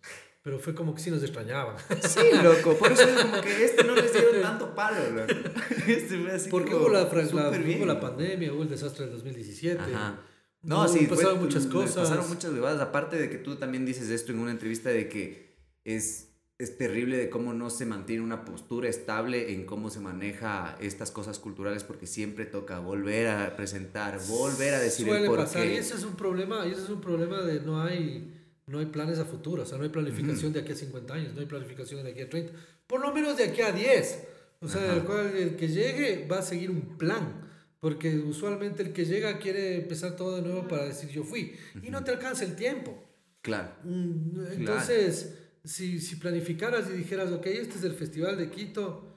pero 0.42 0.60
fue 0.60 0.72
como 0.76 0.94
que 0.94 1.00
sí 1.00 1.10
nos 1.10 1.22
extrañaban. 1.24 1.74
Sí, 2.08 2.20
loco, 2.44 2.74
por 2.78 2.92
eso 2.92 3.02
es 3.02 3.22
como 3.24 3.40
que 3.40 3.64
este 3.64 3.82
no 3.82 3.96
les 3.96 4.12
dieron 4.12 4.40
tanto 4.40 4.72
palo, 4.72 4.98
loco. 5.10 5.32
Este 5.88 6.16
fue 6.16 6.30
así 6.30 6.48
Porque 6.48 6.70
como 6.70 6.84
hubo 6.84 6.92
la, 6.92 7.02
la- 7.02 7.48
hubo 7.48 7.58
bien. 7.64 7.88
la 7.88 7.98
pandemia, 7.98 8.52
hubo 8.52 8.62
el 8.62 8.68
desastre 8.70 9.06
del 9.06 9.14
2017. 9.14 9.82
Ajá. 9.82 10.20
No, 10.62 10.82
No, 10.84 10.88
sí, 10.88 11.06
fue- 11.06 11.16
pasaron 11.16 11.40
muchas 11.40 11.64
le 11.66 11.70
cosas. 11.72 11.94
Pasaron 11.96 12.28
muchas 12.28 12.52
bebadas. 12.52 12.80
Aparte 12.80 13.16
de 13.16 13.30
que 13.30 13.38
tú 13.38 13.56
también 13.56 13.86
dices 13.86 14.10
esto 14.10 14.32
en 14.32 14.38
una 14.40 14.50
entrevista 14.50 14.90
de 14.90 15.08
que 15.08 15.56
es, 15.84 16.28
es 16.58 16.76
terrible 16.76 17.16
de 17.16 17.30
cómo 17.30 17.54
no 17.54 17.70
se 17.70 17.86
mantiene 17.86 18.22
una 18.22 18.44
postura 18.44 18.88
estable 18.88 19.54
en 19.54 19.64
cómo 19.64 19.88
se 19.88 20.00
maneja 20.00 20.76
estas 20.80 21.10
cosas 21.10 21.38
culturales 21.38 21.82
porque 21.84 22.06
siempre 22.06 22.44
toca 22.44 22.78
volver 22.78 23.28
a 23.28 23.56
presentar, 23.56 24.20
volver 24.28 24.74
a 24.74 24.80
decir 24.80 25.06
Suele 25.06 25.22
el 25.22 25.26
por 25.28 25.38
pasar 25.38 25.66
y 25.66 25.76
ese 25.76 25.94
es 25.94 26.04
un 26.04 26.16
problema, 26.16 26.66
y 26.66 26.72
ese 26.72 26.82
es 26.82 26.90
un 26.90 27.00
problema 27.00 27.40
de 27.40 27.60
no 27.60 27.80
hay, 27.82 28.34
no 28.66 28.78
hay 28.78 28.86
planes 28.86 29.18
a 29.18 29.24
futuro, 29.24 29.62
o 29.62 29.66
sea, 29.66 29.78
no 29.78 29.84
hay 29.84 29.90
planificación 29.90 30.52
de 30.52 30.60
aquí 30.60 30.72
a 30.72 30.76
50 30.76 31.14
años, 31.14 31.32
no 31.34 31.40
hay 31.40 31.46
planificación 31.46 32.04
de 32.04 32.10
aquí 32.10 32.20
a 32.20 32.28
30, 32.28 32.52
por 32.86 33.00
lo 33.00 33.10
menos 33.14 33.38
de 33.38 33.44
aquí 33.44 33.62
a 33.62 33.72
10. 33.72 34.26
O 34.60 34.68
sea, 34.68 34.94
el 34.94 35.04
cual 35.04 35.34
el 35.34 35.56
que 35.56 35.68
llegue 35.68 36.28
va 36.30 36.40
a 36.40 36.42
seguir 36.42 36.70
un 36.70 36.98
plan, 36.98 37.49
porque 37.80 38.16
usualmente 38.18 38.82
el 38.82 38.92
que 38.92 39.04
llega 39.04 39.38
quiere 39.38 39.76
empezar 39.76 40.14
todo 40.16 40.36
de 40.36 40.42
nuevo 40.42 40.68
para 40.68 40.84
decir 40.84 41.08
yo 41.10 41.24
fui, 41.24 41.56
y 41.82 41.90
no 41.90 42.04
te 42.04 42.10
alcanza 42.12 42.44
el 42.44 42.54
tiempo. 42.54 43.02
Claro. 43.42 43.72
Mm, 43.84 44.40
Entonces, 44.52 45.38
si, 45.64 45.98
si 46.00 46.16
planificaras 46.16 46.88
y 46.90 46.92
dijeras, 46.92 47.32
ok, 47.32 47.46
este 47.46 47.78
es 47.78 47.84
el 47.84 47.94
Festival 47.94 48.36
de 48.36 48.50
Quito, 48.50 49.16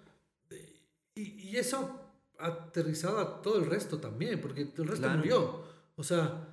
eh, 0.49 0.79
y, 1.15 1.49
y 1.49 1.57
eso 1.57 1.99
aterrizado 2.39 3.19
a 3.19 3.41
todo 3.41 3.59
el 3.59 3.65
resto 3.65 3.99
también, 3.99 4.39
porque 4.41 4.61
el 4.61 4.67
resto 4.87 4.95
Claro. 5.07 5.17
murió. 5.19 5.63
O 5.95 6.03
sea, 6.03 6.47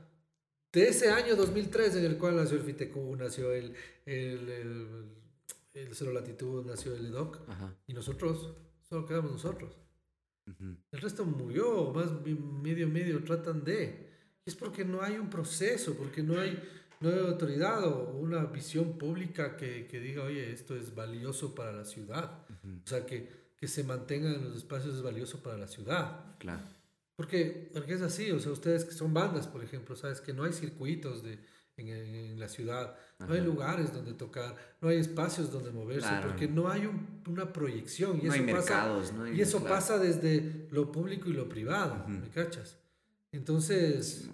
de 0.73 0.89
ese 0.89 1.11
año 1.11 1.35
2003 1.37 1.97
en 1.97 2.05
el 2.05 2.19
cual 2.19 2.37
nació 2.37 2.57
el 2.59 2.65
FITECU, 2.65 3.17
nació 3.17 3.53
el, 3.53 3.75
el, 4.05 4.49
el, 4.49 5.05
el 5.75 5.95
Cero 5.95 6.13
Latitud, 6.13 6.65
nació 6.67 6.95
el 6.95 7.07
EDOC, 7.07 7.49
Ajá. 7.49 7.75
y 7.87 7.93
nosotros, 7.95 8.55
solo 8.89 9.07
quedamos 9.07 9.33
nosotros. 9.33 9.77
Ujú. 10.51 10.77
El 10.91 11.01
resto 11.01 11.25
murió, 11.25 11.93
más 11.93 12.11
medio 12.25 12.89
medio 12.89 13.23
tratan 13.25 13.65
de. 13.65 14.09
Y 14.45 14.51
es 14.51 14.57
porque 14.57 14.85
no 14.85 15.03
hay 15.03 15.19
un 15.19 15.31
proceso, 15.31 15.95
porque 15.97 16.23
no 16.23 16.39
hay, 16.41 16.59
no 17.01 17.11
hay 17.11 17.19
autoridad 17.19 17.85
o 17.85 18.17
una 18.19 18.45
visión 18.47 18.99
pública 18.99 19.57
que, 19.57 19.87
que 19.87 20.01
diga, 20.01 20.25
oye, 20.25 20.53
esto 20.53 20.77
es 20.77 20.95
valioso 20.95 21.55
para 21.55 21.73
la 21.73 21.85
ciudad. 21.85 22.47
O 22.85 22.89
sea, 22.89 23.07
que, 23.07 23.29
que 23.57 23.69
se 23.69 23.85
mantenga 23.85 24.31
en 24.31 24.45
los 24.45 24.57
espacios 24.57 24.95
es 24.97 25.03
valioso 25.03 25.43
para 25.43 25.59
la 25.59 25.67
ciudad. 25.67 26.37
Claro. 26.39 26.63
Porque, 27.17 27.71
porque 27.75 27.93
es 27.93 28.01
así, 28.01 28.31
o 28.31 28.41
sea, 28.41 28.53
ustedes 28.53 28.85
que 28.87 28.93
son 28.93 29.13
bandas, 29.13 29.47
por 29.47 29.63
ejemplo, 29.63 29.95
sabes 29.95 30.23
que 30.23 30.33
no 30.33 30.45
hay 30.45 30.55
circuitos 30.55 31.23
de, 31.23 31.39
en, 31.89 32.15
en 32.15 32.39
la 32.41 32.49
ciudad, 32.49 32.97
no 33.19 33.33
hay 33.33 33.39
Ajá. 33.41 33.47
lugares 33.47 33.93
donde 33.93 34.13
tocar, 34.15 34.55
no 34.81 34.89
hay 34.89 34.99
espacios 34.99 35.51
donde 35.51 35.71
moverse, 35.71 36.09
Claro. 36.09 36.29
porque 36.29 36.47
no 36.49 36.69
hay 36.71 36.87
un- 36.87 37.23
una 37.27 37.53
proyección. 37.53 38.19
Y 38.23 38.27
No 38.27 38.33
hay 38.33 38.41
eso 38.41 38.51
pasa, 38.57 38.75
mercados, 38.75 39.13
no 39.13 39.25
hay- 39.25 39.37
y 39.37 39.41
eso 39.41 39.59
claro. 39.61 39.75
pasa 39.75 39.99
desde 39.99 40.67
lo 40.71 40.91
público 40.93 41.29
y 41.29 41.33
lo 41.33 41.49
privado, 41.49 41.95
Ujú. 42.03 42.11
¿me 42.11 42.29
cachas? 42.29 42.77
Entonces, 43.33 44.29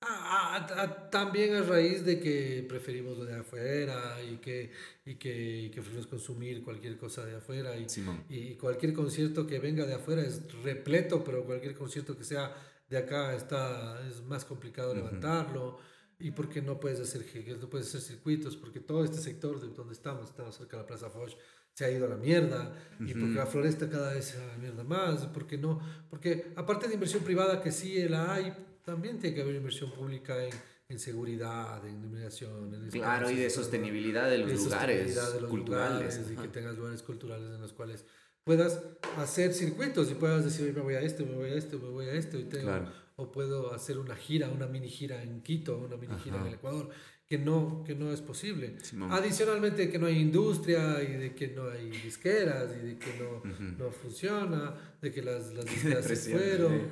a- 0.00 0.56
a- 0.56 0.82
a- 0.82 1.10
también 1.10 1.54
a 1.54 1.62
raíz 1.62 2.04
de 2.04 2.18
que 2.20 2.64
preferimos 2.68 3.16
lo 3.18 3.24
de 3.24 3.36
afuera 3.36 4.16
y 4.22 4.36
que, 4.38 4.72
y 5.06 5.14
que, 5.14 5.60
y 5.62 5.68
que 5.70 5.76
preferimos 5.80 6.06
consumir 6.06 6.62
cualquier 6.62 6.96
cosa 6.98 7.24
de 7.24 7.36
afuera 7.36 7.76
y, 7.76 7.86
y 8.28 8.54
cualquier 8.56 8.92
concierto 8.92 9.46
que 9.46 9.58
venga 9.60 9.86
de 9.86 9.94
afuera 9.94 10.22
es 10.22 10.42
repleto, 10.62 11.22
pero 11.24 11.44
cualquier 11.44 11.74
concierto 11.74 12.16
que 12.18 12.24
sea 12.24 12.52
de 12.90 12.98
acá 12.98 13.34
está, 13.34 14.00
es 14.08 14.22
más 14.24 14.44
complicado 14.44 14.94
levantarlo. 14.94 15.78
Y 16.22 16.30
porque 16.30 16.62
no 16.62 16.78
puedes 16.78 17.00
hacer 17.00 17.24
no 17.60 17.68
puedes 17.68 17.88
hacer 17.88 18.00
circuitos, 18.00 18.56
porque 18.56 18.78
todo 18.80 19.04
este 19.04 19.18
sector 19.18 19.60
de 19.60 19.68
donde 19.74 19.92
estamos, 19.92 20.28
estamos 20.30 20.56
cerca 20.56 20.76
de 20.76 20.82
la 20.84 20.86
Plaza 20.86 21.10
Foch, 21.10 21.32
se 21.74 21.84
ha 21.84 21.90
ido 21.90 22.06
a 22.06 22.08
la 22.10 22.16
mierda, 22.16 22.72
y 23.00 23.12
porque 23.14 23.34
la 23.34 23.46
floresta 23.46 23.88
cada 23.88 24.12
vez 24.14 24.26
se 24.26 24.38
va 24.38 24.44
a 24.44 24.48
la 24.48 24.58
mierda 24.58 24.84
más, 24.84 25.26
porque 25.28 25.56
no, 25.58 25.80
porque 26.10 26.52
aparte 26.54 26.86
de 26.86 26.94
inversión 26.94 27.24
privada 27.24 27.60
que 27.60 27.72
sí 27.72 28.08
la 28.08 28.34
hay, 28.34 28.52
también 28.84 29.18
tiene 29.18 29.34
que 29.34 29.42
haber 29.42 29.56
inversión 29.56 29.90
pública 29.92 30.44
en, 30.44 30.52
en 30.88 30.98
seguridad, 30.98 31.84
en 31.86 31.98
iluminación, 31.98 32.72
en 32.74 32.88
Claro, 32.90 33.30
y 33.30 33.36
de 33.36 33.48
sostenibilidad 33.50 34.28
de 34.30 34.38
los 34.38 34.48
de 34.50 34.54
lugares 34.56 34.70
sostenibilidad 35.14 35.32
de 35.34 35.40
los 35.40 35.50
culturales. 35.50 36.18
lugares 36.18 36.30
y 36.30 36.36
que 36.36 36.48
tengas 36.48 36.76
lugares 36.76 37.02
culturales 37.02 37.46
en 37.54 37.60
los 37.62 37.72
cuales 37.72 38.04
puedas 38.44 38.80
hacer 39.16 39.54
circuitos 39.54 40.10
y 40.10 40.14
puedas 40.14 40.44
decir, 40.44 40.66
"Hoy 40.66 40.72
me 40.72 40.80
voy 40.82 40.94
a 40.94 41.00
este, 41.00 41.24
me 41.24 41.34
voy 41.34 41.50
a 41.50 41.54
este, 41.54 41.76
me 41.78 41.88
voy 41.88 42.06
a 42.06 42.12
este, 42.12 42.36
hoy 42.36 42.44
tengo- 42.44 42.64
Claro. 42.64 43.01
O 43.16 43.30
puedo 43.32 43.74
hacer 43.74 43.98
una 43.98 44.16
gira, 44.16 44.48
una 44.48 44.66
mini 44.66 44.88
gira 44.88 45.22
en 45.22 45.42
Quito, 45.42 45.78
una 45.78 45.96
mini 45.96 46.14
gira 46.22 46.36
en 46.36 46.40
Ajá. 46.42 46.48
el 46.48 46.54
Ecuador, 46.54 46.88
que 47.26 47.38
no, 47.38 47.82
que 47.86 47.94
no 47.94 48.12
es 48.12 48.20
posible. 48.20 48.76
Simón. 48.82 49.10
Adicionalmente 49.12 49.90
que 49.90 49.98
no 49.98 50.06
hay 50.06 50.18
industria 50.18 51.02
y 51.02 51.12
de 51.14 51.34
que 51.34 51.48
no 51.48 51.68
hay 51.70 51.88
disqueras 51.90 52.70
y 52.82 52.86
de 52.86 52.98
que 52.98 53.18
no, 53.18 53.38
Ujú. 53.50 53.62
no 53.78 53.90
funciona, 53.90 54.74
de 55.00 55.10
que 55.10 55.22
las, 55.22 55.52
las 55.54 55.64
disqueras 55.74 56.04
se 56.06 56.16
fueron. 56.16 56.72
sí. 56.72 56.86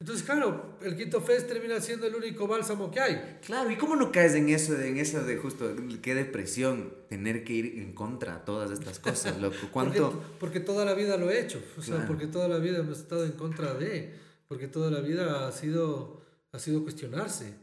Entonces, 0.00 0.24
claro, 0.24 0.78
el 0.80 0.94
Quito 0.96 1.20
Fest 1.20 1.48
termina 1.48 1.80
siendo 1.80 2.06
el 2.06 2.14
único 2.14 2.46
bálsamo 2.46 2.88
que 2.88 3.00
hay. 3.00 3.38
Claro, 3.44 3.68
¿y 3.68 3.74
cómo 3.76 3.96
no 3.96 4.12
caes 4.12 4.34
en 4.36 4.48
eso, 4.48 4.74
de- 4.74 4.90
en 4.90 4.98
eso 4.98 5.24
de 5.24 5.36
justo, 5.38 5.74
qué 6.00 6.14
depresión 6.14 6.94
tener 7.08 7.42
que 7.42 7.52
ir 7.54 7.78
en 7.82 7.94
contra 7.94 8.36
de 8.36 8.44
todas 8.44 8.70
estas 8.70 9.00
cosas, 9.00 9.40
loco? 9.40 9.56
¿Cuánto? 9.72 10.10
Porque, 10.12 10.26
porque 10.38 10.60
toda 10.60 10.84
la 10.84 10.94
vida 10.94 11.16
lo 11.16 11.28
he 11.30 11.40
hecho, 11.40 11.60
o 11.76 11.82
sea, 11.82 11.96
Claro. 11.96 12.06
porque 12.08 12.28
toda 12.28 12.46
la 12.46 12.58
vida 12.58 12.78
hemos 12.78 12.98
estado 13.00 13.24
en 13.24 13.32
contra 13.32 13.74
de, 13.74 14.14
porque 14.48 14.66
toda 14.66 14.90
la 14.90 15.00
vida 15.00 15.46
ha 15.46 15.52
sido, 15.52 16.22
ha 16.52 16.58
sido 16.58 16.82
cuestionarse 16.82 17.54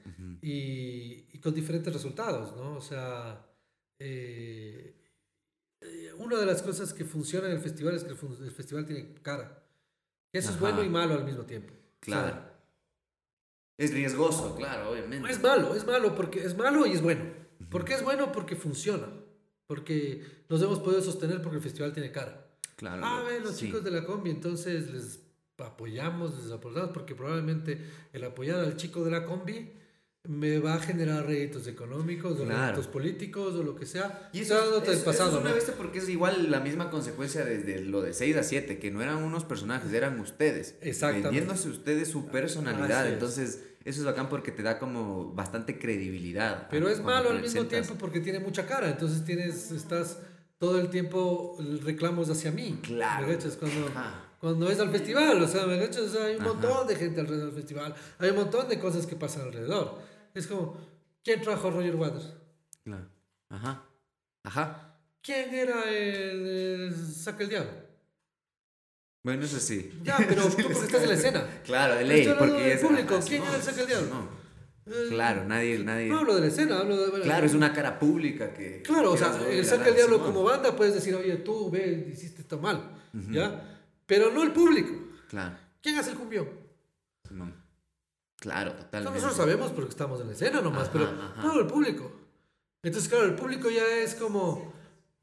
y, 0.41 1.25
y 1.33 1.39
con 1.39 1.53
diferentes 1.53 1.91
resultados, 1.91 2.55
¿no? 2.55 2.75
O 2.75 2.81
sea, 2.81 3.45
eh, 3.99 4.95
una 6.17 6.37
de 6.37 6.45
las 6.45 6.61
cosas 6.61 6.93
que 6.93 7.03
funciona 7.05 7.47
en 7.47 7.53
el 7.53 7.59
festival 7.59 7.95
es 7.95 8.03
que 8.03 8.11
el, 8.11 8.51
festival 8.51 8.85
tiene 8.85 9.13
cara. 9.21 9.63
Eso 10.31 10.51
es 10.51 10.59
bueno 10.59 10.83
y 10.83 10.89
malo 10.89 11.15
al 11.15 11.25
mismo 11.25 11.43
tiempo. 11.43 11.73
O 11.73 12.05
sea, 12.05 12.23
Claro. 12.23 12.55
Es 13.77 13.93
riesgoso, 13.93 14.55
claro, 14.55 14.91
obviamente. 14.91 15.29
es 15.29 15.41
malo, 15.41 15.75
es 15.75 15.85
malo 15.85 16.15
porque 16.15 16.45
es 16.45 16.55
malo 16.55 16.85
y 16.85 16.91
es 16.91 17.01
bueno. 17.01 17.25
¿Por 17.69 17.83
qué 17.83 17.95
es 17.95 18.03
bueno? 18.03 18.31
Porque 18.31 18.55
funciona. 18.55 19.07
Porque 19.67 20.23
nos 20.47 20.61
hemos 20.61 20.79
podido 20.79 21.01
sostener 21.01 21.41
porque 21.41 21.57
el 21.57 21.63
festival 21.63 21.91
tiene 21.91 22.11
cara. 22.11 22.47
Claro. 22.77 23.01
Ah, 23.03 23.23
ven, 23.27 23.43
los 23.43 23.55
sí. 23.55 23.65
chicos 23.65 23.83
de 23.83 23.91
la 23.91 24.05
combi, 24.05 24.29
entonces 24.29 24.91
les 24.91 25.24
apoyamos, 25.57 26.43
les 26.43 26.51
apoyamos, 26.51 26.91
porque 26.91 27.15
probablemente 27.15 27.79
el 28.13 28.23
apoyar 28.23 28.59
al 28.59 28.75
chico 28.75 29.03
de 29.03 29.11
la 29.11 29.25
combi 29.25 29.71
me 30.27 30.57
va 30.57 30.73
a 30.73 30.79
generar 30.79 31.27
réditos 31.27 31.67
económicos, 31.67 32.39
o 32.39 32.45
Claro. 32.45 32.61
réditos 32.73 32.87
políticos, 32.87 33.53
o 33.55 33.61
lo 33.63 33.75
que 33.75 33.85
sea. 33.85 34.29
Y 34.33 34.39
eso, 34.39 34.55
dándote 34.55 34.91
es, 34.91 34.99
pasado, 34.99 35.29
eso 35.29 35.37
es 35.37 35.41
una 35.43 35.49
¿no? 35.51 35.55
bestia 35.55 35.75
porque 35.77 35.99
es 35.99 36.09
igual 36.09 36.49
la 36.49 36.59
misma 36.59 36.89
consecuencia 36.89 37.45
desde 37.45 37.81
lo 37.81 38.01
de 38.01 38.13
6 38.13 38.35
a 38.37 38.43
7, 38.43 38.79
que 38.79 38.89
no 38.89 39.03
eran 39.03 39.17
unos 39.23 39.43
personajes, 39.43 39.93
eran 39.93 40.19
ustedes. 40.19 40.77
Exactamente. 40.81 41.27
Vendiéndose 41.29 41.69
ustedes 41.69 42.09
su 42.09 42.25
personalidad. 42.27 43.05
Es. 43.05 43.13
Entonces, 43.13 43.63
eso 43.83 43.99
es 43.99 44.05
bacán 44.05 44.27
porque 44.29 44.51
te 44.51 44.63
da 44.63 44.79
como 44.79 45.31
bastante 45.33 45.77
credibilidad. 45.77 46.67
Pero 46.71 46.89
es 46.89 47.03
malo 47.03 47.29
al 47.29 47.41
mismo 47.41 47.65
tiempo 47.65 47.93
porque 47.99 48.19
tiene 48.19 48.39
mucha 48.39 48.65
cara, 48.65 48.89
entonces 48.89 49.23
tienes, 49.25 49.71
estás 49.71 50.19
todo 50.57 50.79
el 50.79 50.89
tiempo 50.89 51.55
el 51.59 51.81
reclamo 51.81 52.23
es 52.23 52.29
hacia 52.31 52.51
mí. 52.51 52.79
Claro. 52.81 53.27
¿Me 53.27 53.35
cachas? 53.35 53.57
Cuando, 53.57 53.85
Ajá. 53.89 54.24
Cuando 54.39 54.69
es 54.69 54.79
al 54.79 54.91
festival, 54.91 55.41
o 55.41 55.47
sea, 55.47 55.65
¿me? 55.65 55.81
O 55.83 55.91
sea, 56.09 56.25
hay 56.25 56.35
un 56.35 56.41
Ajá. 56.41 56.53
montón 56.53 56.87
de 56.87 56.95
gente 56.95 57.21
alrededor 57.21 57.47
del 57.47 57.55
festival, 57.55 57.95
hay 58.19 58.29
un 58.29 58.35
montón 58.35 58.67
de 58.69 58.79
cosas 58.79 59.05
que 59.05 59.15
pasan 59.15 59.43
alrededor. 59.43 59.99
Es 60.33 60.47
como, 60.47 60.77
¿quién 61.23 61.41
trajo 61.41 61.67
a 61.67 61.71
Roger 61.71 61.95
Waters? 61.95 62.33
Claro. 62.83 63.07
Ajá. 63.49 63.83
Ajá. 64.43 64.97
¿Quién 65.21 65.53
era 65.53 65.83
el, 65.89 66.47
el 66.47 66.95
Saca 66.95 67.43
el 67.43 67.49
Diablo? 67.49 67.71
Bueno, 69.23 69.43
eso 69.43 69.59
sí. 69.59 69.91
Ya, 70.03 70.17
pero 70.17 70.43
tú 70.49 70.57
porque 70.57 70.73
estás 70.73 71.01
en 71.01 71.09
la 71.09 71.15
escena. 71.15 71.47
Claro, 71.63 71.95
de 71.95 72.03
ley. 72.03 72.27
Porque 72.37 72.61
del 72.61 72.71
es. 72.73 72.81
público. 72.81 73.07
¿Quién 73.09 73.23
Simón, 73.23 73.47
era 73.47 73.57
el 73.57 73.63
Saca 73.63 73.81
el 73.81 73.87
Diablo? 73.87 74.07
Eh, 74.85 75.05
Claro, 75.09 75.45
nadie, 75.45 75.79
nadie. 75.79 76.09
No 76.09 76.19
hablo 76.19 76.35
de 76.35 76.41
la 76.41 76.47
escena, 76.47 76.77
hablo 76.79 76.95
de... 77.09 77.21
Claro, 77.21 77.45
es 77.47 77.55
una 77.55 77.73
cara 77.73 77.97
pública 77.97 78.53
que. 78.53 78.83
Claro, 78.83 79.13
o 79.13 79.17
sea, 79.17 79.35
el 79.49 79.65
Saca 79.65 79.87
el 79.89 79.95
Diablo 79.95 80.23
como 80.23 80.43
banda 80.43 80.75
puedes 80.75 80.93
decir, 80.93 81.15
oye, 81.15 81.37
tú, 81.37 81.71
ve, 81.71 82.09
hiciste 82.13 82.41
esto 82.43 82.59
mal, 82.59 82.91
¿ya? 83.31 83.74
Pero 84.05 84.31
no 84.31 84.43
el 84.43 84.51
público. 84.51 84.91
Claro, 85.29 85.57
¿Quién 85.81 85.97
hace 85.97 86.11
el 86.11 86.17
cumbión? 86.17 86.49
Simón. 87.27 87.55
Claro, 88.37 88.73
totalmente. 88.73 89.15
nosotros 89.19 89.37
sabemos 89.37 89.71
porque 89.71 89.89
estamos 89.89 90.19
en 90.21 90.27
la 90.27 90.33
escena 90.33 90.61
nomás, 90.61 90.83
Ajá, 90.83 90.91
pero 90.93 91.05
ajá. 91.05 91.41
no 91.43 91.59
el 91.59 91.67
público. 91.67 92.11
Entonces, 92.83 93.09
claro, 93.09 93.25
el 93.25 93.35
público 93.35 93.69
ya 93.69 93.85
es 93.97 94.13
como, 94.15 94.71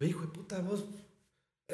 ve, 0.00 0.06
hijo 0.08 0.22
de 0.22 0.28
puta, 0.28 0.60
vos. 0.60 0.84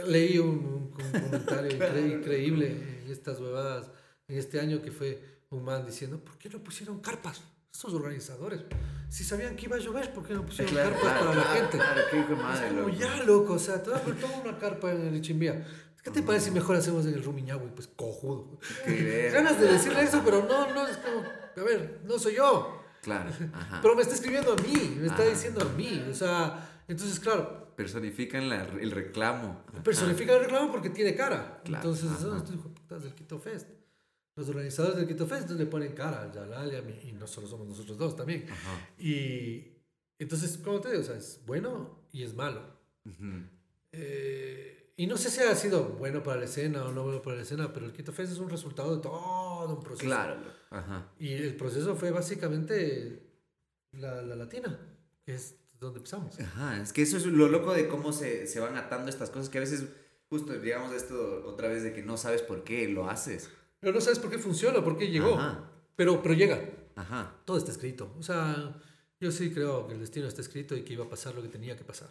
Leí 0.06 0.38
un, 0.38 0.48
un- 0.48 0.92
un 0.94 1.10
comentario 1.10 1.70
incre- 1.78 2.18
increíble 2.20 3.00
en 3.04 3.10
estas 3.10 3.40
huevadas 3.40 3.90
en 4.28 4.38
este 4.38 4.60
año 4.60 4.82
que 4.82 4.92
fue 4.92 5.40
un 5.50 5.64
man 5.64 5.84
diciendo, 5.86 6.18
¿por 6.22 6.36
qué 6.36 6.48
no 6.50 6.58
pusieron 6.62 7.00
carpas? 7.00 7.40
Estos 7.72 7.94
organizadores. 7.94 8.60
Si 9.08 9.24
sabían 9.24 9.56
que 9.56 9.64
iba 9.66 9.76
a 9.76 9.78
llover, 9.80 10.12
¿por 10.12 10.26
qué 10.26 10.34
no 10.34 10.44
pusieron 10.44 10.72
Claro, 10.74 10.90
carpas 10.90 11.02
claro, 11.12 11.18
para 11.26 11.34
la 11.36 11.42
claro, 11.42 11.60
gente? 11.60 11.76
Claro, 11.78 12.00
qué 12.10 12.18
hijo 12.18 12.28
de 12.28 12.34
Es 12.34 12.42
madre, 12.42 12.68
como 12.68 12.80
loco. 12.80 12.90
ya, 12.98 13.22
loco, 13.24 13.52
o 13.54 13.58
sea, 13.58 13.82
te 13.82 13.90
voy 13.90 13.98
a 13.98 14.02
poner 14.02 14.40
una 14.44 14.58
carpa 14.58 14.92
en 14.92 15.14
el 15.14 15.20
Chimbía. 15.22 15.66
¿Qué 16.02 16.10
te 16.10 16.22
parece 16.22 16.46
si 16.46 16.50
mejor 16.52 16.76
hacemos 16.76 17.04
en 17.06 17.14
el 17.14 17.22
Rumiñahui? 17.24 17.70
Pues 17.74 17.88
cojudo. 17.88 18.58
Qué. 18.84 19.30
Ganas 19.32 19.60
de 19.60 19.66
decirle 19.72 20.02
eso, 20.02 20.22
pero 20.24 20.44
no, 20.46 20.72
no, 20.72 20.86
es 20.86 20.96
como, 20.98 21.20
a 21.20 21.62
ver, 21.64 22.00
no 22.04 22.18
soy 22.18 22.36
yo. 22.36 22.80
Claro, 23.02 23.30
ajá. 23.52 23.80
Pero 23.82 23.94
me 23.94 24.02
está 24.02 24.14
escribiendo 24.14 24.52
a 24.52 24.56
mí, 24.56 24.96
me 24.98 25.06
está 25.06 25.22
Ajá. 25.22 25.30
diciendo 25.30 25.60
a 25.62 25.72
mí. 25.76 26.04
O 26.10 26.14
sea, 26.14 26.82
entonces, 26.88 27.18
claro, 27.20 27.66
Personifican 27.76 28.48
la- 28.48 28.64
el 28.64 28.90
reclamo. 28.90 29.62
Ajá. 29.68 29.82
personifica 29.84 30.32
el 30.34 30.40
reclamo 30.40 30.72
porque 30.72 30.90
tiene 30.90 31.14
cara. 31.14 31.60
Claro, 31.64 31.88
Entonces, 31.90 32.18
son 32.18 32.36
estos 32.38 33.02
del 33.04 33.14
Quito 33.14 33.38
Fest. 33.38 33.68
Los 34.34 34.48
organizadores 34.48 34.96
del 34.96 35.06
Quito 35.06 35.26
Fest 35.26 35.42
entonces 35.42 35.64
le 35.64 35.70
ponen 35.70 35.92
cara 35.92 36.22
al 36.22 36.32
Yalal 36.32 36.72
y 36.72 36.76
a 36.76 36.82
mí, 36.82 36.98
y 37.04 37.12
no 37.12 37.26
solo 37.26 37.46
somos 37.46 37.66
nosotros 37.68 37.96
dos 37.98 38.16
también. 38.16 38.46
Ajá. 38.50 38.88
Y 38.98 39.76
entonces, 40.18 40.58
como 40.58 40.80
te 40.80 40.90
digo, 40.90 41.02
o 41.02 41.04
sea, 41.04 41.16
es 41.16 41.40
bueno 41.46 42.04
y 42.12 42.24
es 42.24 42.34
malo. 42.34 42.62
Ujú. 43.04 43.44
Eh, 43.92 44.77
y 44.98 45.06
no 45.06 45.16
sé 45.16 45.30
si 45.30 45.40
ha 45.40 45.54
sido 45.54 45.90
bueno 45.90 46.24
para 46.24 46.40
la 46.40 46.46
escena 46.46 46.84
o 46.84 46.90
no 46.90 47.04
bueno 47.04 47.22
para 47.22 47.36
la 47.36 47.42
escena, 47.42 47.72
pero 47.72 47.86
el 47.86 47.92
Quito 47.92 48.12
Fest 48.12 48.32
es 48.32 48.38
un 48.38 48.50
resultado 48.50 48.96
de 48.96 49.00
todo 49.00 49.68
un 49.68 49.80
proceso. 49.80 50.04
Claro. 50.04 50.42
Ajá. 50.70 51.12
Y 51.20 51.34
el 51.34 51.54
proceso 51.54 51.94
fue 51.94 52.10
básicamente 52.10 53.22
la, 53.92 54.20
la 54.22 54.34
latina, 54.34 54.76
que 55.24 55.36
es 55.36 55.54
donde 55.78 55.98
empezamos. 55.98 56.40
Ajá, 56.40 56.82
es 56.82 56.92
que 56.92 57.02
eso 57.02 57.16
es 57.16 57.26
lo 57.26 57.46
loco 57.48 57.74
de 57.74 57.86
cómo 57.86 58.12
se, 58.12 58.48
se 58.48 58.58
van 58.58 58.76
atando 58.76 59.08
estas 59.08 59.30
cosas 59.30 59.48
que 59.48 59.58
a 59.58 59.60
veces, 59.60 59.84
justo 60.28 60.52
digamos 60.54 60.92
esto 60.92 61.44
otra 61.46 61.68
vez 61.68 61.84
de 61.84 61.92
que 61.92 62.02
no 62.02 62.16
sabes 62.16 62.42
por 62.42 62.64
qué 62.64 62.88
lo 62.88 63.08
haces. 63.08 63.50
Pero 63.78 63.92
no 63.92 64.00
sabes 64.00 64.18
por 64.18 64.32
qué 64.32 64.38
funciona, 64.38 64.82
por 64.82 64.98
qué 64.98 65.12
llegó. 65.12 65.36
Ajá. 65.36 65.70
Pero, 65.94 66.20
pero 66.20 66.34
llega. 66.34 66.60
Ajá. 66.96 67.36
Todo 67.44 67.56
está 67.56 67.70
escrito. 67.70 68.12
O 68.18 68.22
sea, 68.24 68.76
yo 69.20 69.30
sí 69.30 69.52
creo 69.52 69.86
que 69.86 69.94
el 69.94 70.00
destino 70.00 70.26
está 70.26 70.40
escrito 70.40 70.76
y 70.76 70.82
que 70.82 70.94
iba 70.94 71.04
a 71.04 71.08
pasar 71.08 71.36
lo 71.36 71.42
que 71.42 71.48
tenía 71.48 71.76
que 71.76 71.84
pasar. 71.84 72.10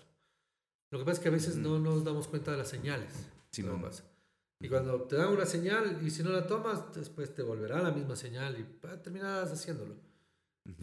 Lo 0.92 1.00
que 1.00 1.06
pasa 1.06 1.18
es 1.18 1.20
que 1.24 1.30
a 1.30 1.32
veces 1.32 1.56
no 1.58 1.80
nos 1.80 2.04
damos 2.04 2.28
cuenta 2.28 2.52
de 2.52 2.58
las 2.58 2.70
señales. 2.70 3.10
Lo 3.58 3.76
que 3.76 3.82
pasa. 3.84 4.04
Y 4.60 4.70
cuando 4.70 5.02
te 5.04 5.16
dan 5.16 5.30
una 5.30 5.46
señal 5.46 6.00
y 6.04 6.10
si 6.10 6.24
no 6.24 6.32
la 6.32 6.48
tomas, 6.48 6.94
después 6.96 7.34
te 7.36 7.44
volverá 7.44 7.82
la 7.82 7.92
misma 7.92 8.16
señal 8.16 8.58
y 8.60 8.66
ah, 8.88 9.02
terminarás 9.02 9.52
haciéndolo. 9.52 9.96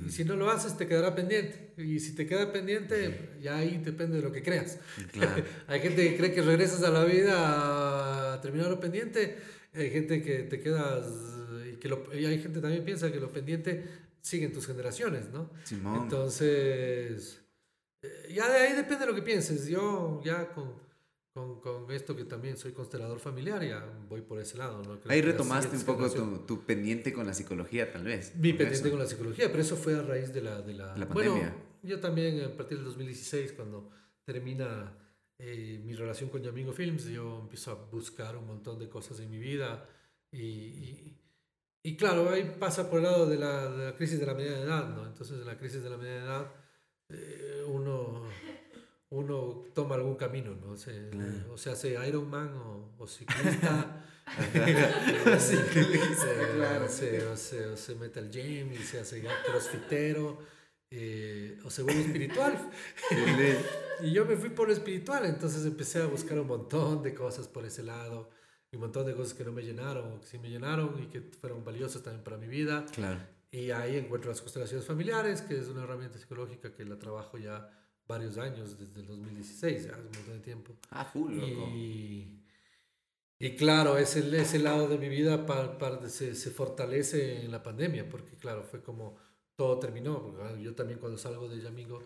Y 0.06 0.10
si 0.10 0.24
no 0.24 0.34
lo 0.36 0.50
haces, 0.50 0.76
te 0.78 0.86
quedará 0.86 1.14
pendiente. 1.14 1.74
Y 1.76 2.00
si 2.00 2.14
te 2.14 2.26
queda 2.26 2.50
pendiente, 2.52 3.36
ya 3.42 3.58
ahí 3.58 3.78
depende 3.84 4.16
de 4.16 4.22
lo 4.22 4.32
que 4.32 4.42
creas. 4.42 4.78
Claro. 5.12 5.44
hay 5.66 5.80
gente 5.80 6.08
que 6.10 6.16
cree 6.16 6.32
que 6.32 6.40
regresas 6.40 6.82
a 6.84 6.90
la 6.90 7.04
vida 7.04 8.32
a 8.34 8.40
terminar 8.40 8.70
lo 8.70 8.80
pendiente. 8.80 9.36
Hay 9.74 9.90
gente 9.90 10.22
que 10.22 10.44
te 10.44 10.60
quedas. 10.60 11.06
Y, 11.70 11.76
que 11.76 11.88
lo- 11.88 12.14
y 12.14 12.24
hay 12.24 12.40
gente 12.40 12.60
también 12.60 12.80
que 12.82 12.86
piensa 12.86 13.12
que 13.12 13.20
lo 13.20 13.30
pendiente 13.30 13.84
sigue 14.22 14.46
en 14.46 14.52
tus 14.52 14.66
generaciones, 14.66 15.28
¿no? 15.30 15.50
Simón. 15.64 16.04
Entonces, 16.04 17.40
ya 18.30 18.50
de 18.50 18.58
ahí 18.58 18.72
depende 18.74 19.04
de 19.04 19.10
lo 19.10 19.14
que 19.14 19.22
pienses. 19.22 19.66
Yo 19.66 20.20
ya 20.24 20.52
con, 20.52 20.72
con, 21.32 21.60
con 21.60 21.90
esto 21.90 22.14
que 22.16 22.24
también 22.24 22.56
soy 22.56 22.72
constelador 22.72 23.18
familiar, 23.18 23.62
ya 23.64 23.84
voy 24.08 24.22
por 24.22 24.38
ese 24.40 24.56
lado. 24.58 24.82
¿no? 24.82 25.00
Creo 25.00 25.12
Ahí 25.12 25.20
retomaste 25.22 25.76
un 25.76 25.82
poco 25.84 26.10
tu, 26.10 26.38
tu 26.46 26.64
pendiente 26.64 27.12
con 27.12 27.26
la 27.26 27.34
psicología, 27.34 27.90
tal 27.92 28.04
vez. 28.04 28.34
mi 28.36 28.52
pendiente 28.52 28.74
eso. 28.88 28.90
con 28.90 28.98
la 28.98 29.06
psicología, 29.06 29.48
pero 29.50 29.62
eso 29.62 29.76
fue 29.76 29.94
a 29.94 30.02
raíz 30.02 30.32
de 30.32 30.42
la... 30.42 30.60
De 30.62 30.74
la, 30.74 30.96
La 30.96 31.06
bueno, 31.06 31.32
pandemia. 31.32 31.54
yo 31.82 32.00
también 32.00 32.40
a 32.44 32.56
partir 32.56 32.78
del 32.78 32.86
2016, 32.86 33.52
cuando 33.52 33.90
termina 34.24 34.96
eh, 35.38 35.80
mi 35.84 35.94
relación 35.94 36.30
con 36.30 36.42
Yamingo 36.42 36.72
Films, 36.72 37.04
yo 37.06 37.40
empiezo 37.42 37.72
a 37.72 37.74
buscar 37.74 38.36
un 38.36 38.46
montón 38.46 38.78
de 38.78 38.88
cosas 38.88 39.18
en 39.20 39.30
mi 39.30 39.38
vida 39.38 39.86
y, 40.30 40.38
y, 40.42 41.20
y 41.82 41.96
claro, 41.96 42.30
ahí 42.30 42.56
pasa 42.58 42.88
por 42.88 42.98
el 43.00 43.04
lado 43.04 43.26
de 43.26 43.36
la, 43.36 43.68
de 43.70 43.84
la 43.86 43.96
crisis 43.96 44.18
de 44.20 44.26
la 44.26 44.34
mediana 44.34 44.60
edad, 44.60 44.88
¿no? 44.94 45.04
Entonces 45.06 45.38
en 45.38 45.46
la 45.46 45.58
crisis 45.58 45.82
de 45.82 45.90
la 45.90 45.96
mediana 45.96 46.24
edad 46.24 46.52
eh, 47.14 47.64
uno, 47.68 48.22
uno 49.10 49.64
toma 49.74 49.94
algún 49.94 50.16
camino, 50.16 50.54
¿no? 50.54 50.76
Se, 50.76 51.08
Claro. 51.10 51.52
O 51.52 51.56
se 51.58 51.70
hace 51.70 51.96
Ironman 52.08 52.54
o, 52.54 52.94
o 52.98 53.06
ciclista. 53.06 54.00
Se, 55.38 55.56
claro. 56.56 56.88
se, 56.88 57.26
o, 57.26 57.36
se, 57.36 57.66
o 57.66 57.76
se 57.76 57.94
mete 57.96 58.20
al 58.20 58.30
gym 58.30 58.72
y 58.72 58.78
se 58.78 58.98
hace 58.98 59.22
crossfitero 59.46 60.38
eh, 60.90 61.58
o 61.64 61.70
se 61.70 61.82
vuelve 61.82 62.02
espiritual. 62.02 62.70
y 64.00 64.12
yo 64.12 64.24
me 64.24 64.36
fui 64.36 64.50
por 64.50 64.68
lo 64.68 64.72
espiritual, 64.72 65.26
entonces 65.26 65.66
empecé 65.66 66.00
a 66.00 66.06
buscar 66.06 66.38
un 66.38 66.46
montón 66.46 67.02
de 67.02 67.14
cosas 67.14 67.48
por 67.48 67.64
ese 67.64 67.82
lado 67.82 68.30
y 68.70 68.76
un 68.76 68.82
montón 68.82 69.04
de 69.04 69.14
cosas 69.14 69.34
que 69.34 69.44
no 69.44 69.52
me 69.52 69.62
llenaron 69.62 70.12
o 70.12 70.20
que 70.20 70.26
sí 70.26 70.38
me 70.38 70.48
llenaron 70.48 71.02
y 71.02 71.06
que 71.06 71.20
fueron 71.20 71.64
valiosas 71.64 72.02
también 72.02 72.22
para 72.22 72.36
mi 72.36 72.46
vida. 72.46 72.86
Claro. 72.92 73.20
Y 73.56 73.70
ahí 73.70 73.96
encuentro 73.96 74.30
las 74.30 74.40
constelaciones 74.40 74.84
familiares, 74.86 75.40
que 75.42 75.56
es 75.58 75.68
una 75.68 75.84
herramienta 75.84 76.18
psicológica 76.18 76.74
que 76.74 76.84
la 76.84 76.98
trabajo 76.98 77.38
ya 77.38 77.70
varios 78.06 78.36
años, 78.36 78.78
desde 78.78 79.00
el 79.00 79.06
2016, 79.06 79.84
ya 79.86 79.92
es 79.92 79.98
un 79.98 80.04
montón 80.04 80.34
de 80.34 80.40
tiempo. 80.40 80.76
Ah, 80.90 81.04
full, 81.04 81.32
loco. 81.34 81.68
Y, 81.74 82.42
y 83.38 83.56
claro, 83.56 83.96
ese, 83.98 84.20
ese 84.40 84.58
lado 84.58 84.88
de 84.88 84.98
mi 84.98 85.08
vida 85.08 85.46
pa- 85.46 85.78
pa- 85.78 86.08
se, 86.08 86.34
se 86.34 86.50
fortalece 86.50 87.44
en 87.44 87.50
la 87.52 87.62
pandemia, 87.62 88.08
porque 88.08 88.36
claro, 88.36 88.64
fue 88.64 88.82
como 88.82 89.16
todo 89.54 89.78
terminó. 89.78 90.34
yo 90.60 90.74
también 90.74 90.98
cuando 90.98 91.16
salgo 91.16 91.48
de 91.48 91.60
Yamingo, 91.60 92.02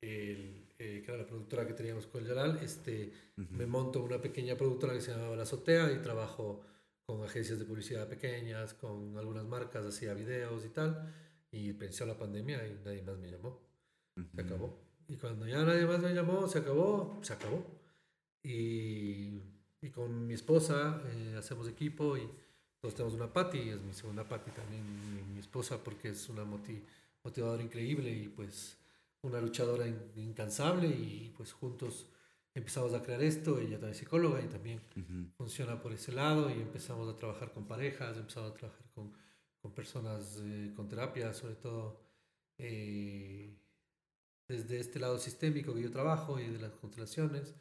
el, 0.00 0.66
eh, 0.78 1.02
que 1.04 1.10
era 1.12 1.18
la 1.18 1.26
productora 1.26 1.66
que 1.66 1.74
teníamos 1.74 2.06
con 2.06 2.22
el 2.22 2.28
Yalal, 2.28 2.58
este, 2.62 3.12
me 3.36 3.66
monto 3.66 4.02
una 4.02 4.20
pequeña 4.20 4.56
productora 4.56 4.94
que 4.94 5.00
se 5.00 5.12
llamaba 5.12 5.36
La 5.36 5.42
Azotea 5.44 5.92
y 5.92 5.98
trabajo 6.02 6.60
con 7.08 7.24
agencias 7.24 7.58
de 7.58 7.64
publicidad 7.64 8.06
pequeñas, 8.06 8.74
con 8.74 9.16
algunas 9.16 9.46
marcas, 9.46 9.86
hacía 9.86 10.12
videos 10.12 10.62
y 10.66 10.68
tal. 10.68 11.10
Y 11.50 11.72
pensó 11.72 12.04
la 12.04 12.18
pandemia 12.18 12.66
y 12.68 12.78
nadie 12.84 13.02
más 13.02 13.16
me 13.16 13.30
llamó. 13.30 13.58
Se 14.34 14.42
acabó. 14.42 14.78
Y 15.08 15.16
cuando 15.16 15.46
ya 15.46 15.64
nadie 15.64 15.86
más 15.86 16.00
me 16.00 16.12
llamó, 16.12 16.46
se 16.46 16.58
acabó, 16.58 17.18
se 17.22 17.32
acabó. 17.32 17.64
Y, 18.42 19.40
y 19.80 19.90
con 19.90 20.26
mi 20.26 20.34
esposa 20.34 21.02
eh, 21.06 21.34
hacemos 21.38 21.66
equipo 21.66 22.18
y 22.18 22.28
todos 22.78 22.94
tenemos 22.94 23.14
una 23.14 23.32
Patti, 23.32 23.70
es 23.70 23.80
mi 23.80 23.94
segunda 23.94 24.28
Patti 24.28 24.50
también, 24.50 24.84
mi, 25.14 25.22
mi 25.32 25.40
esposa, 25.40 25.82
porque 25.82 26.10
es 26.10 26.28
una 26.28 26.44
moti- 26.44 26.84
motivadora 27.24 27.62
increíble 27.62 28.10
y 28.10 28.28
pues 28.28 28.76
una 29.22 29.40
luchadora 29.40 29.86
in- 29.88 30.12
incansable 30.16 30.86
y 30.88 31.32
pues 31.34 31.54
juntos 31.54 32.06
empezamos 32.58 32.94
a 32.94 33.02
crear 33.02 33.22
esto, 33.22 33.58
ella 33.58 33.72
también 33.72 33.92
es 33.92 33.98
psicóloga 33.98 34.40
y 34.40 34.46
también 34.48 34.80
Ujú. 34.96 35.30
funciona 35.36 35.80
por 35.80 35.92
ese 35.92 36.12
lado 36.12 36.50
y 36.50 36.54
empezamos 36.54 37.08
a 37.08 37.16
trabajar 37.16 37.52
con 37.52 37.66
parejas, 37.66 38.16
empezamos 38.16 38.52
a 38.52 38.54
trabajar 38.54 38.86
con, 38.94 39.12
con 39.62 39.72
personas 39.72 40.40
eh, 40.44 40.72
con 40.74 40.88
terapia, 40.88 41.32
sobre 41.32 41.54
todo 41.54 42.00
eh, 42.58 43.56
desde 44.48 44.80
este 44.80 44.98
lado 44.98 45.18
sistémico 45.18 45.74
que 45.74 45.82
yo 45.82 45.90
trabajo 45.90 46.38
y 46.38 46.48
de 46.48 46.58
las 46.58 46.72
constelaciones. 46.72 47.54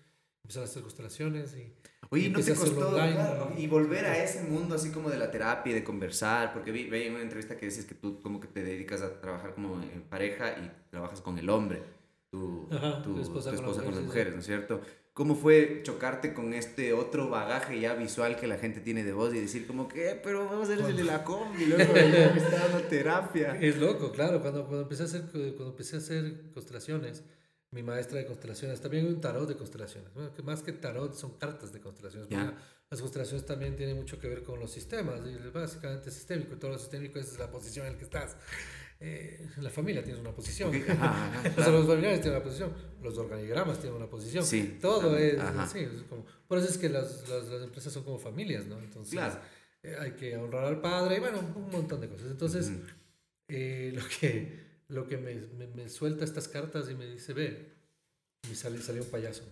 Empezar 0.43 0.63
a 0.63 0.65
hacer 0.65 0.81
constelaciones 0.81 1.55
y 1.55 1.73
Oye, 2.09 2.27
Y 2.27 2.29
¿no 2.29 2.39
te 2.39 2.55
costó 2.55 2.87
online, 2.87 3.13
claro, 3.13 3.53
y 3.57 3.67
volver 3.67 4.05
a 4.05 4.23
ese 4.23 4.43
mundo 4.43 4.75
así 4.75 4.91
como 4.91 5.09
de 5.09 5.17
la 5.17 5.29
terapia 5.29 5.73
de 5.73 5.83
conversar? 5.83 6.53
Porque 6.53 6.71
vi, 6.71 6.89
veía 6.89 7.07
en 7.07 7.13
una 7.15 7.21
entrevista 7.21 7.57
que 7.57 7.65
dices 7.65 7.85
que 7.85 7.95
tú 7.95 8.21
como 8.21 8.39
que 8.39 8.47
te 8.47 8.63
dedicas 8.63 9.01
a 9.01 9.19
trabajar 9.19 9.53
como 9.53 9.81
en 9.81 10.03
pareja 10.03 10.51
y 10.57 10.71
trabajas 10.89 11.19
con 11.19 11.37
el 11.37 11.49
hombre, 11.49 11.83
tu, 12.29 12.67
Ajá, 12.71 13.01
tu, 13.01 13.15
tu 13.15 13.21
esposa 13.21 13.49
tu 13.51 13.55
esposa 13.55 13.83
con 13.83 13.95
las 13.95 14.03
mujeres, 14.03 14.33
¿no 14.33 14.39
es 14.39 14.45
cierto? 14.45 14.81
¿Cómo 15.13 15.35
fue 15.35 15.81
chocarte 15.83 16.33
con 16.33 16.53
este 16.53 16.93
otro 16.93 17.27
bagaje 17.29 17.79
ya 17.79 17.95
visual 17.95 18.35
que 18.37 18.45
la 18.45 18.57
gente 18.57 18.81
tiene 18.81 19.03
de 19.03 19.13
vos 19.13 19.33
y 19.33 19.39
decir 19.39 19.65
como 19.65 19.87
que, 19.87 20.11
"Eh, 20.11 20.21
pero 20.23 20.45
vamos 20.45 20.69
a 20.69 20.73
hacer 20.73 20.85
el 20.85 20.95
de 20.95 21.03
la 21.03 21.23
combi, 21.23 21.65
luego 21.65 21.91
ya 21.95 22.31
me 22.33 22.37
está 22.39 22.67
dando 22.67 22.81
terapia? 22.87 23.57
Es 23.59 23.77
loco, 23.77 24.11
claro. 24.11 24.41
Cuando, 24.41 24.61
cuando, 24.65 24.83
empecé 24.83 25.03
a 25.03 25.05
hacer, 25.07 25.23
cuando 25.31 25.69
empecé 25.69 25.95
a 25.95 25.99
hacer 25.99 26.51
constelaciones, 26.53 27.23
mi 27.71 27.81
maestra 27.81 28.19
de 28.19 28.25
constelaciones, 28.27 28.79
también 28.79 29.05
hay 29.07 29.11
un 29.11 29.19
tarot 29.19 29.47
de 29.47 29.55
constelaciones. 29.57 30.13
Bueno, 30.13 30.33
que 30.35 30.43
más 30.43 30.61
que 30.61 30.71
tarot 30.71 31.15
son 31.15 31.37
cartas 31.37 31.73
de 31.73 31.81
constelaciones. 31.81 32.27
Porque 32.29 32.53
Las 32.89 33.01
constelaciones 33.01 33.45
también 33.45 33.75
tienen 33.75 33.97
mucho 33.97 34.19
que 34.19 34.29
ver 34.29 34.43
con 34.43 34.59
los 34.59 34.71
sistemas. 34.71 35.19
Y 35.25 35.35
básicamente 35.49 36.09
es 36.09 36.15
sistémico. 36.15 36.53
Y 36.53 36.57
todo 36.57 36.71
lo 36.71 36.77
sistémico 36.77 37.19
es 37.19 37.37
la 37.39 37.49
posición 37.51 37.87
en 37.87 37.93
la 37.93 37.97
que 37.97 38.05
estás. 38.05 38.37
Eh, 38.99 39.47
la 39.57 39.69
familia 39.69 40.03
tienes 40.03 40.19
una 40.21 40.31
posición. 40.35 40.73
Ajá, 40.75 41.27
ajá, 41.27 41.39
O 41.39 41.43
sea, 41.43 41.53
claro. 41.55 41.71
los 41.73 41.87
familiares 41.87 42.21
tienen 42.21 42.35
una 42.39 42.43
posición. 42.43 42.73
Los 43.01 43.17
organigramas 43.17 43.79
tienen 43.79 43.97
una 43.97 44.09
posición. 44.09 44.43
Sí, 44.43 44.77
Todo 44.81 45.15
es, 45.17 45.39
ajá. 45.39 45.67
sí, 45.67 45.79
es 45.79 46.01
como, 46.09 46.25
por 46.47 46.57
eso 46.57 46.67
es 46.69 46.77
que 46.77 46.89
las, 46.89 47.27
las, 47.29 47.47
las 47.47 47.61
empresas 47.63 47.93
son 47.93 48.03
como 48.03 48.17
familias, 48.17 48.65
¿no? 48.65 48.79
Entonces, 48.79 49.13
Claro. 49.13 49.39
eh, 49.83 49.95
hay 49.99 50.11
que 50.13 50.35
honrar 50.37 50.65
al 50.65 50.81
padre 50.81 51.17
y 51.17 51.19
bueno, 51.19 51.39
un 51.55 51.69
montón 51.69 52.01
de 52.01 52.09
cosas. 52.09 52.31
Entonces, 52.31 52.69
Ujú. 52.69 52.81
eh, 53.49 53.91
lo 53.93 54.01
que, 54.19 54.59
lo 54.87 55.07
que 55.07 55.17
me, 55.17 55.35
me, 55.35 55.67
me 55.67 55.89
suelta 55.89 56.23
estas 56.25 56.47
cartas 56.47 56.89
y 56.89 56.95
me 56.95 57.05
dice, 57.05 57.33
ve, 57.33 57.73
y 58.51 58.55
sale, 58.55 58.81
salió 58.81 59.03
un 59.03 59.09
payaso. 59.09 59.43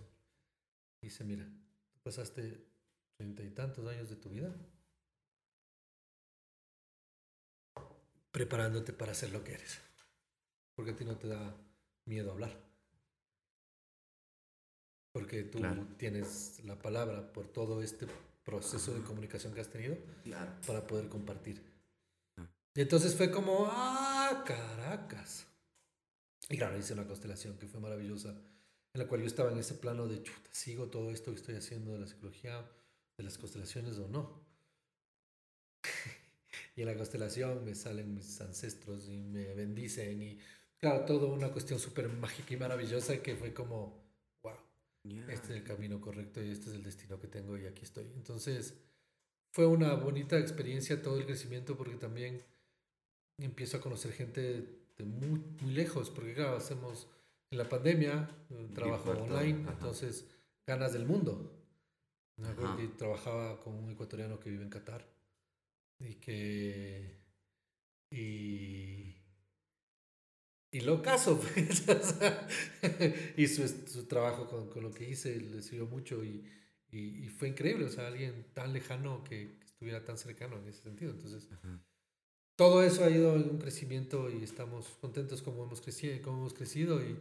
Y 1.03 1.07
dice, 1.07 1.23
mira, 1.23 1.47
pasaste 2.03 2.65
treinta 3.17 3.43
y 3.43 3.49
tantos 3.51 3.87
años 3.87 4.09
de 4.09 4.15
tu 4.15 4.29
vida 4.29 4.55
preparándote 8.35 8.91
para 8.91 9.13
ser 9.13 9.31
lo 9.31 9.45
que 9.45 9.53
eres. 9.53 9.79
Porque 10.75 10.91
a 10.91 10.95
ti 10.97 11.05
no 11.05 11.15
te 11.17 11.29
da 11.29 11.55
miedo 12.05 12.33
hablar. 12.33 12.51
Porque 15.13 15.43
tú 15.43 15.59
Claro. 15.59 15.87
tienes 15.97 16.61
la 16.65 16.77
palabra 16.77 17.31
por 17.31 17.47
todo 17.47 17.81
este 17.81 18.07
proceso 18.43 18.93
de 18.93 19.01
comunicación 19.03 19.53
que 19.53 19.61
has 19.61 19.69
tenido 19.69 19.97
Claro. 20.25 20.51
para 20.67 20.85
poder 20.85 21.07
compartir. 21.07 21.63
Ah. 22.35 22.45
Y 22.73 22.81
entonces 22.81 23.15
fue 23.15 23.31
como, 23.31 23.67
ah, 23.71 24.43
Caracas. 24.45 25.47
Y 26.49 26.57
claro, 26.57 26.77
hice 26.77 26.91
una 26.91 27.07
constelación 27.07 27.57
que 27.57 27.67
fue 27.67 27.79
maravillosa, 27.79 28.31
en 28.31 28.99
la 29.01 29.07
cual 29.07 29.21
yo 29.21 29.27
estaba 29.27 29.49
en 29.53 29.59
ese 29.59 29.75
plano 29.75 30.07
de, 30.09 30.21
chuta, 30.21 30.49
sigo 30.51 30.87
todo 30.89 31.09
esto 31.09 31.31
que 31.31 31.37
estoy 31.37 31.55
haciendo 31.55 31.93
de 31.93 31.99
la 31.99 32.07
psicología, 32.07 32.69
de 33.17 33.23
las 33.23 33.37
constelaciones 33.37 33.97
o 33.97 34.09
no. 34.09 34.45
y 36.75 36.81
en 36.81 36.87
la 36.87 36.95
constelación 36.95 37.63
me 37.63 37.73
salen 37.73 38.13
mis 38.13 38.39
ancestros 38.41 39.07
y 39.07 39.21
me 39.23 39.53
bendicen 39.53 40.21
y, 40.21 40.37
claro, 40.77 41.05
todo 41.05 41.31
una 41.31 41.51
cuestión 41.51 41.79
súper 41.79 42.09
mágica 42.09 42.53
y 42.53 42.57
maravillosa 42.57 43.21
que 43.21 43.35
fue 43.35 43.53
como, 43.53 44.03
wow 44.43 44.57
Ya. 45.03 45.21
este 45.31 45.53
es 45.53 45.61
el 45.61 45.63
camino 45.63 46.01
correcto 46.01 46.43
y 46.43 46.49
este 46.51 46.69
es 46.69 46.75
el 46.75 46.83
destino 46.83 47.19
que 47.19 47.27
tengo 47.27 47.57
y 47.57 47.65
aquí 47.65 47.83
estoy. 47.83 48.05
Entonces, 48.15 48.73
fue 49.53 49.65
una 49.65 49.93
bonita 49.93 50.37
experiencia 50.37 51.01
todo 51.01 51.17
el 51.17 51.25
crecimiento 51.25 51.77
porque 51.77 51.95
también 51.95 52.43
empiezo 53.37 53.77
a 53.77 53.81
conocer 53.81 54.11
gente 54.11 54.81
de 54.97 55.03
muy, 55.05 55.41
muy 55.61 55.71
lejos, 55.73 56.09
porque 56.09 56.33
claro, 56.33 56.57
hacemos 56.57 57.07
en 57.51 57.57
la 57.57 57.69
pandemia 57.69 58.29
un 58.49 58.73
trabajo 58.73 59.11
online, 59.11 59.61
ajá. 59.63 59.73
entonces 59.73 60.27
ganas 60.67 60.91
del 60.91 61.05
mundo. 61.05 61.51
Trabajaba 62.97 63.61
con 63.61 63.75
un 63.75 63.89
ecuatoriano 63.91 64.41
que 64.41 64.49
vive 64.49 64.63
en 64.63 64.69
Qatar 64.69 65.14
y 65.99 66.15
que... 66.15 67.19
Y, 68.11 69.15
y 70.71 70.81
lo 70.81 71.01
caso, 71.01 71.39
pues, 71.53 71.87
o 71.89 72.03
sea, 72.03 72.47
y 73.35 73.47
su, 73.47 73.67
su 73.67 74.05
trabajo 74.07 74.47
con, 74.47 74.69
con 74.69 74.83
lo 74.83 74.91
que 74.91 75.09
hice 75.09 75.39
le 75.39 75.61
sirvió 75.61 75.85
mucho 75.87 76.23
y, 76.23 76.45
y, 76.91 77.25
y 77.25 77.29
fue 77.29 77.49
increíble, 77.49 77.85
o 77.85 77.89
sea, 77.89 78.07
alguien 78.07 78.45
tan 78.53 78.73
lejano 78.73 79.23
que, 79.23 79.57
que 79.59 79.65
estuviera 79.65 80.03
tan 80.03 80.17
cercano 80.17 80.57
en 80.57 80.67
ese 80.67 80.83
sentido. 80.83 81.11
Entonces, 81.11 81.47
Ajá. 81.51 81.79
todo 82.55 82.83
eso 82.83 83.03
ha 83.03 83.09
ido 83.09 83.35
en 83.35 83.49
un 83.49 83.57
crecimiento 83.57 84.29
y 84.29 84.43
estamos 84.43 84.87
contentos 85.01 85.41
como 85.41 85.63
hemos 85.63 85.81
crecido, 85.81 86.21
como 86.21 86.37
hemos 86.39 86.53
crecido 86.53 87.01
y, 87.01 87.17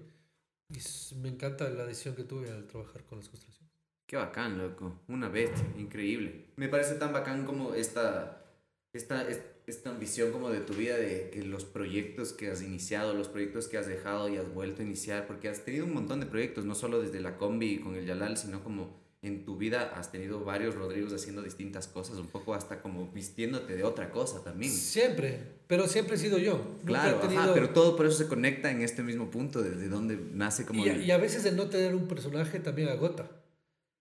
me 1.16 1.28
encanta 1.28 1.68
la 1.68 1.84
decisión 1.84 2.16
que 2.16 2.24
tuve 2.24 2.51
al 2.51 2.66
trabajar 2.66 3.05
con 3.05 3.18
las 3.18 3.28
constelaciones. 3.28 3.72
Qué 4.06 4.16
bacán, 4.16 4.59
loco. 4.59 5.01
Una 5.09 5.28
bestia, 5.28 5.64
increíble. 5.76 6.46
Me 6.56 6.68
parece 6.68 6.94
tan 6.94 7.12
bacán 7.12 7.44
como 7.44 7.74
esta, 7.74 8.43
esta, 8.94 9.28
es- 9.28 9.40
esta 9.66 9.90
ambición 9.90 10.30
como 10.32 10.50
de 10.50 10.60
tu 10.60 10.74
vida, 10.74 10.96
de 10.96 11.30
que 11.32 11.42
los 11.42 11.64
proyectos 11.64 12.32
que 12.32 12.50
has 12.50 12.62
iniciado, 12.62 13.14
los 13.14 13.28
proyectos 13.28 13.66
que 13.68 13.78
has 13.78 13.86
dejado 13.86 14.28
y 14.28 14.36
has 14.36 14.52
vuelto 14.52 14.82
a 14.82 14.84
iniciar, 14.84 15.26
porque 15.26 15.48
has 15.48 15.64
tenido 15.64 15.84
un 15.86 15.94
montón 15.94 16.20
de 16.20 16.26
proyectos, 16.26 16.64
no 16.64 16.74
solo 16.74 17.00
desde 17.00 17.20
la 17.20 17.36
combi 17.38 17.78
con 17.78 17.94
el 17.96 18.06
Yalal, 18.06 18.36
sino 18.36 18.62
como 18.62 19.02
en 19.22 19.46
tu 19.46 19.56
vida 19.56 19.94
has 19.96 20.12
tenido 20.12 20.44
varios 20.44 20.74
Rodrigos 20.74 21.14
haciendo 21.14 21.40
distintas 21.40 21.88
cosas, 21.88 22.18
un 22.18 22.26
poco 22.26 22.52
hasta 22.54 22.82
como 22.82 23.10
vistiéndote 23.10 23.74
de 23.74 23.82
otra 23.82 24.10
cosa 24.10 24.44
también. 24.44 24.70
Siempre, 24.70 25.40
pero 25.66 25.88
siempre 25.88 26.16
he 26.16 26.18
sido 26.18 26.36
yo. 26.36 26.60
Claro, 26.84 27.16
ajá, 27.16 27.28
tenido- 27.28 27.54
pero 27.54 27.70
todo 27.70 27.96
por 27.96 28.04
eso 28.04 28.18
se 28.18 28.28
conecta 28.28 28.70
en 28.70 28.82
este 28.82 29.02
mismo 29.02 29.30
punto, 29.30 29.62
desde 29.62 29.88
donde 29.88 30.18
nace 30.34 30.66
como... 30.66 30.84
y, 30.84 30.90
el- 30.90 31.04
y 31.06 31.10
a 31.10 31.16
veces 31.16 31.46
el 31.46 31.56
no 31.56 31.70
tener 31.70 31.94
un 31.94 32.06
personaje 32.06 32.60
también 32.60 32.90
agota, 32.90 33.30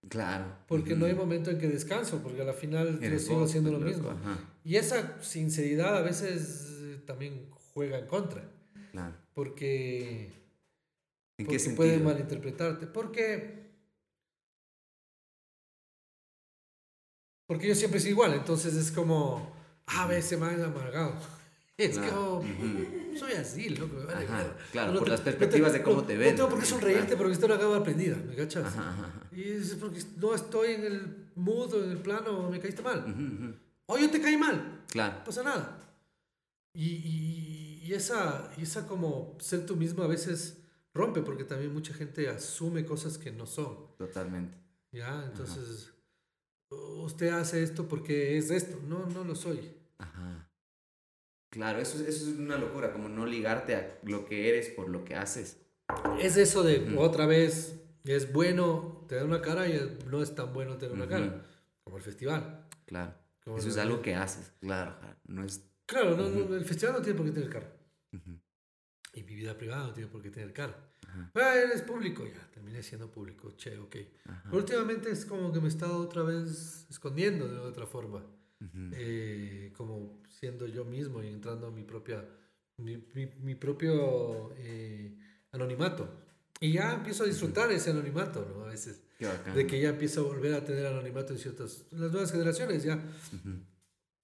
Claro. 0.10 0.44
porque 0.68 0.96
no 0.98 1.06
hay 1.06 1.14
momento 1.16 1.50
en 1.52 1.58
que 1.58 1.70
descanso, 1.70 2.20
porque 2.22 2.42
a 2.42 2.46
la 2.46 2.54
final 2.54 3.00
yo 3.00 3.18
sigo 3.20 3.46
haciendo 3.46 3.72
lo 3.72 3.80
mismo. 3.80 4.10
Ajá, 4.10 4.38
Y 4.64 4.76
esa 4.78 5.22
sinceridad 5.22 5.98
a 5.98 6.02
veces 6.02 6.68
eh, 6.82 7.02
también 7.06 7.50
juega 7.74 7.98
en 8.00 8.08
contra, 8.08 8.44
claro. 8.92 9.16
porque, 9.34 10.32
¿En 11.38 11.46
porque 11.46 11.52
qué 11.58 11.60
sentido? 11.60 11.76
puede 11.78 12.00
malinterpretarte. 12.00 12.88
Porque, 12.88 13.72
porque 17.46 17.68
yo 17.68 17.76
siempre 17.76 18.00
soy 18.00 18.12
igual, 18.12 18.34
entonces 18.34 18.74
es 18.76 18.92
como, 18.92 19.54
ah, 19.88 20.08
ve, 20.08 20.20
ese 20.20 20.38
man 20.38 20.56
es 20.60 20.64
amargado. 20.66 21.14
Es 21.76 21.98
Claro, 21.98 22.36
como, 22.38 22.38
ujú. 22.42 23.18
soy 23.18 23.34
así, 23.34 23.70
loco, 23.70 23.96
me 23.96 24.06
vale 24.06 24.26
Ajá, 24.28 24.56
claro, 24.72 24.92
No 24.94 25.00
por 25.00 25.06
te- 25.06 25.10
las 25.10 25.20
no 25.22 25.26
te- 25.26 25.32
perspectivas 25.32 25.74
de 25.74 25.82
cómo 25.82 26.02
no- 26.02 26.08
te 26.08 26.16
ven 26.18 26.30
No 26.30 26.36
tengo 26.36 26.50
por 26.52 26.60
qué 26.60 26.66
sonreírte 26.68 27.18
porque 27.18 27.34
estoy 27.34 27.50
una 27.52 27.60
gama 27.60 27.78
aprendida, 27.78 28.16
¿me 28.16 28.36
cachas? 28.36 28.64
Ajá, 28.68 28.90
ajá. 28.92 29.12
Y 29.32 29.42
es 29.54 29.74
porque 29.82 30.00
no 30.18 30.36
estoy 30.36 30.74
en 30.74 30.84
el 30.86 31.16
mood 31.36 31.74
o 31.74 31.84
en 31.84 31.90
el 31.90 31.98
plano, 31.98 32.48
me 32.52 32.60
caíste 32.60 32.84
mal. 32.84 33.00
Ujú, 33.00 33.10
ujú. 33.46 33.56
O 33.56 33.63
yo 33.90 34.10
te 34.12 34.22
caí 34.22 34.38
mal, 34.38 34.84
Claro. 34.90 35.18
no 35.20 35.24
pasa 35.24 35.44
nada. 35.44 35.80
Y, 36.76 36.90
y, 36.90 37.80
y 37.86 37.94
esa, 37.94 38.52
y 38.58 38.64
esa 38.64 38.88
como 38.88 39.38
ser 39.40 39.66
tú 39.66 39.76
mismo 39.76 40.04
a 40.04 40.08
veces 40.08 40.58
rompe 40.94 41.22
porque 41.22 41.44
también 41.44 41.74
mucha 41.74 41.94
gente 41.94 42.28
asume 42.30 42.86
cosas 42.86 43.18
que 43.18 43.32
no 43.32 43.46
son. 43.46 43.96
Totalmente. 43.98 44.58
¿Ya? 44.92 45.24
Entonces, 45.26 45.92
usted 46.72 47.30
hace 47.30 47.64
esto 47.64 47.88
porque 47.88 48.38
es 48.38 48.50
esto. 48.52 48.80
No, 48.88 49.06
no 49.08 49.24
lo 49.24 49.36
soy. 49.36 49.76
Ajá. 50.00 50.50
Claro, 51.52 51.80
eso, 51.80 51.98
es- 52.02 52.08
eso 52.08 52.30
es 52.32 52.38
una 52.40 52.58
locura, 52.58 52.92
como 52.92 53.10
no 53.10 53.26
ligarte 53.26 53.76
a 53.76 54.00
lo 54.04 54.26
que 54.26 54.50
eres 54.50 54.70
por 54.70 54.90
lo 54.90 55.04
que 55.06 55.16
haces. 55.16 55.58
Es 56.20 56.38
eso 56.38 56.64
de 56.64 56.96
otra 56.98 57.26
vez, 57.28 57.76
es 58.06 58.34
bueno 58.34 59.06
tener 59.08 59.26
una 59.26 59.42
cara 59.42 59.68
y 59.68 59.98
no 60.08 60.24
es 60.24 60.34
tan 60.34 60.52
bueno 60.54 60.78
tener 60.78 60.96
una 60.96 61.08
cara, 61.08 61.46
como 61.84 61.98
el 61.98 62.04
festival. 62.04 62.68
Claro. 62.86 63.14
Como 63.44 63.58
Eso 63.58 63.70
es 63.70 63.78
algo 63.78 64.02
que 64.02 64.16
haces, 64.16 64.52
claro. 64.60 64.96
No 65.26 65.44
es... 65.44 65.66
Claro, 65.86 66.16
no, 66.16 66.56
el 66.56 66.66
festival 66.66 66.96
no 66.96 67.02
tiene 67.02 67.18
por 67.18 67.26
qué 67.26 67.32
tener 67.34 67.50
cara. 67.50 67.72
Ujú, 68.14 68.40
Y 69.14 69.24
mi 69.24 69.36
vida 69.36 69.58
privada 69.58 69.88
no 69.88 69.94
tiene 69.94 70.10
por 70.10 70.22
qué 70.22 70.30
tener 70.30 70.54
ajá, 70.60 71.32
Ah, 71.36 71.56
eres 71.56 71.82
público, 71.82 72.26
ya, 72.26 72.50
terminé 72.52 72.82
siendo 72.82 73.12
público, 73.12 73.52
che, 73.58 73.78
ok. 73.78 73.96
ajá, 74.26 74.42
Pero 74.46 74.58
últimamente 74.58 75.12
es 75.12 75.26
como 75.26 75.52
que 75.52 75.60
me 75.60 75.66
he 75.66 75.70
estado 75.70 75.98
otra 75.98 76.24
vez 76.24 76.88
escondiendo 76.90 77.48
de 77.48 77.60
otra 77.60 77.86
forma. 77.86 78.20
ujú. 78.62 78.90
eh, 78.94 79.74
como 79.76 80.22
siendo 80.30 80.68
yo 80.68 80.86
mismo 80.86 81.22
y 81.22 81.28
entrando 81.28 81.68
a 81.68 81.72
mi 81.72 81.84
propia 81.84 82.26
mi, 82.78 82.98
mi- 83.14 83.32
mi 83.42 83.56
propio 83.56 84.54
eh, 84.58 85.16
anonimato 85.52 86.10
y 86.60 86.72
ya 86.74 86.94
empiezo 86.94 87.24
a 87.24 87.28
disfrutar 87.28 87.72
ese 87.72 87.92
anonimato 87.92 88.46
¿no? 88.50 88.64
a 88.64 88.68
veces 88.70 89.04
Qué 89.24 89.38
bacán. 89.38 89.56
de 89.56 89.68
que 89.68 89.80
ya 89.80 89.90
empiezo 89.90 90.22
a 90.22 90.24
volver 90.24 90.54
a 90.54 90.64
tener 90.66 90.86
anonimato 90.86 91.34
en 91.34 91.40
ciertas 91.40 91.84
en 91.92 92.02
las 92.02 92.12
nuevas 92.12 92.32
generaciones 92.32 92.84
ya 92.84 92.96
Ujú. 92.96 93.56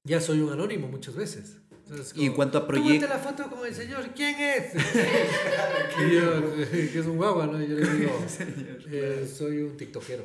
ya 0.03 0.19
soy 0.21 0.39
un 0.41 0.51
anónimo 0.51 0.87
muchas 0.87 1.15
veces 1.15 1.57
Entonces, 1.89 2.13
Y 2.15 2.21
en 2.21 2.25
como, 2.27 2.35
cuanto 2.35 2.57
a 2.59 2.61
"Tómate 2.67 2.81
proyectos... 2.81 3.09
la 3.09 3.17
foto 3.17 3.49
con 3.49 3.65
el 3.67 3.73
señor 3.73 4.03
¿quién 4.15 4.35
es? 4.39 4.73
y 6.07 6.13
yo, 6.15 6.55
que 6.91 6.99
es 6.99 7.05
un 7.07 7.17
guagua 7.17 7.47
¿no? 7.47 7.61
y 7.63 7.67
yo 7.67 7.75
le 7.77 7.89
digo 7.97 8.11
eh, 8.91 9.27
soy 9.31 9.63
un 9.63 9.75
tiktokero 9.77 10.23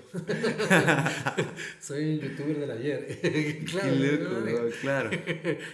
soy 1.80 2.14
un 2.14 2.20
youtuber 2.20 2.58
del 2.60 2.70
ayer 2.70 3.18
claro, 3.70 3.88
Qué 3.94 4.50
loco, 4.50 4.68
claro. 4.80 5.10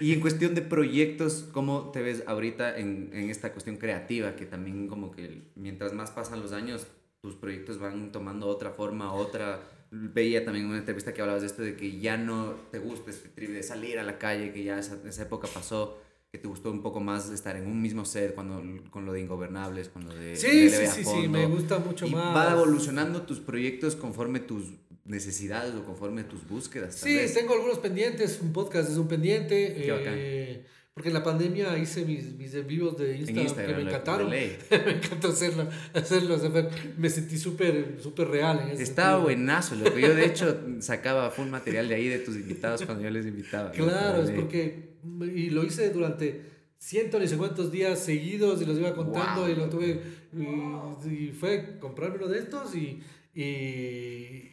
Y 0.00 0.12
en 0.12 0.20
cuestión 0.20 0.54
de 0.54 0.62
proyectos, 0.62 1.46
¿cómo 1.52 1.90
te 1.92 2.02
ves 2.02 2.22
ahorita 2.26 2.76
en, 2.78 3.10
en 3.12 3.30
esta 3.30 3.52
cuestión 3.52 3.76
creativa? 3.76 4.34
Que 4.36 4.46
también 4.46 4.88
como 4.88 5.10
que 5.10 5.42
mientras 5.56 5.92
más 5.92 6.10
pasan 6.10 6.40
los 6.40 6.52
años, 6.52 6.86
tus 7.20 7.34
proyectos 7.34 7.78
van 7.78 8.12
tomando 8.12 8.46
otra 8.48 8.70
forma, 8.70 9.12
otra... 9.12 9.60
Veía 9.92 10.44
también 10.44 10.66
en 10.66 10.70
una 10.70 10.78
entrevista 10.78 11.12
que 11.12 11.20
hablabas 11.20 11.42
de 11.42 11.48
esto, 11.48 11.62
de 11.62 11.74
que 11.74 11.98
ya 11.98 12.16
no 12.16 12.54
te 12.70 12.78
gusta 12.78 13.10
este 13.10 13.28
trip 13.28 13.50
de 13.50 13.64
salir 13.64 13.98
a 13.98 14.04
la 14.04 14.18
calle, 14.18 14.52
que 14.52 14.62
ya 14.62 14.78
esa, 14.78 14.96
esa 15.04 15.22
época 15.22 15.48
pasó, 15.52 15.98
que 16.30 16.38
te 16.38 16.46
gustó 16.46 16.70
un 16.70 16.80
poco 16.80 17.00
más 17.00 17.28
estar 17.30 17.56
en 17.56 17.66
un 17.66 17.82
mismo 17.82 18.04
set 18.04 18.36
cuando, 18.36 18.62
con 18.90 19.04
lo 19.04 19.12
de 19.12 19.20
Ingobernables, 19.22 19.88
con 19.88 20.04
lo 20.04 20.14
de... 20.14 20.36
Sí, 20.36 20.66
de 20.66 20.70
sí, 20.70 20.86
sí, 20.86 21.04
sí, 21.04 21.28
me 21.28 21.44
gusta 21.46 21.80
mucho 21.80 22.06
y 22.06 22.12
más. 22.12 22.36
va 22.36 22.52
evolucionando 22.52 23.22
tus 23.22 23.40
proyectos 23.40 23.96
conforme 23.96 24.38
tus 24.38 24.74
necesidades 25.04 25.74
o 25.74 25.84
conforme 25.84 26.22
tus 26.22 26.46
búsquedas. 26.48 26.94
Sí, 26.94 27.16
vez. 27.16 27.34
tengo 27.34 27.54
algunos 27.54 27.80
pendientes, 27.80 28.38
un 28.40 28.52
podcast 28.52 28.88
es 28.90 28.96
un 28.96 29.08
pendiente. 29.08 29.74
Qué 29.74 29.90
bacán. 29.90 30.70
Porque 31.00 31.08
en 31.08 31.14
la 31.14 31.24
pandemia 31.24 31.78
hice 31.78 32.04
mis, 32.04 32.34
mis 32.36 32.52
en 32.54 32.66
vivos 32.66 32.98
de 32.98 33.16
Instagram, 33.16 33.46
Instagram. 33.46 33.76
que 33.78 33.82
me 33.84 33.88
encantaron. 33.90 34.28
me 34.30 34.92
encantó 34.92 35.28
hacerlo, 35.28 35.66
hacerlo. 35.94 36.34
o 36.34 36.38
sea, 36.38 36.68
me 36.98 37.08
sentí 37.08 37.38
súper 37.38 37.96
súper 38.02 38.28
real 38.28 38.60
en 38.64 38.68
ese 38.72 38.82
Estaba 38.82 39.12
sentido. 39.16 39.22
buenazo, 39.22 39.76
lo 39.76 39.94
que 39.94 40.00
yo 40.02 40.14
de 40.14 40.26
hecho 40.26 40.60
sacaba 40.80 41.30
full 41.30 41.46
material 41.48 41.88
de 41.88 41.94
ahí 41.94 42.06
de 42.08 42.18
tus 42.18 42.36
invitados 42.36 42.82
cuando 42.84 43.02
yo 43.02 43.08
les 43.10 43.24
invitaba. 43.24 43.70
Claro, 43.72 44.22
es 44.22 44.30
porque. 44.32 44.90
Y 45.34 45.48
lo 45.48 45.64
hice 45.64 45.88
durante 45.88 46.42
cientos 46.76 47.18
ni 47.18 47.28
sé 47.28 47.38
cuántos 47.38 47.72
días 47.72 47.98
seguidos 47.98 48.60
y 48.60 48.66
los 48.66 48.76
iba 48.78 48.94
contando 48.94 49.42
Wow. 49.42 49.50
y 49.50 49.54
lo 49.56 49.68
tuve. 49.70 50.02
Y, 50.36 51.08
y 51.08 51.32
fue 51.32 51.78
comprarme 51.80 52.16
uno 52.18 52.28
de 52.28 52.40
estos 52.40 52.74
y. 52.74 53.02
Y, 53.32 53.42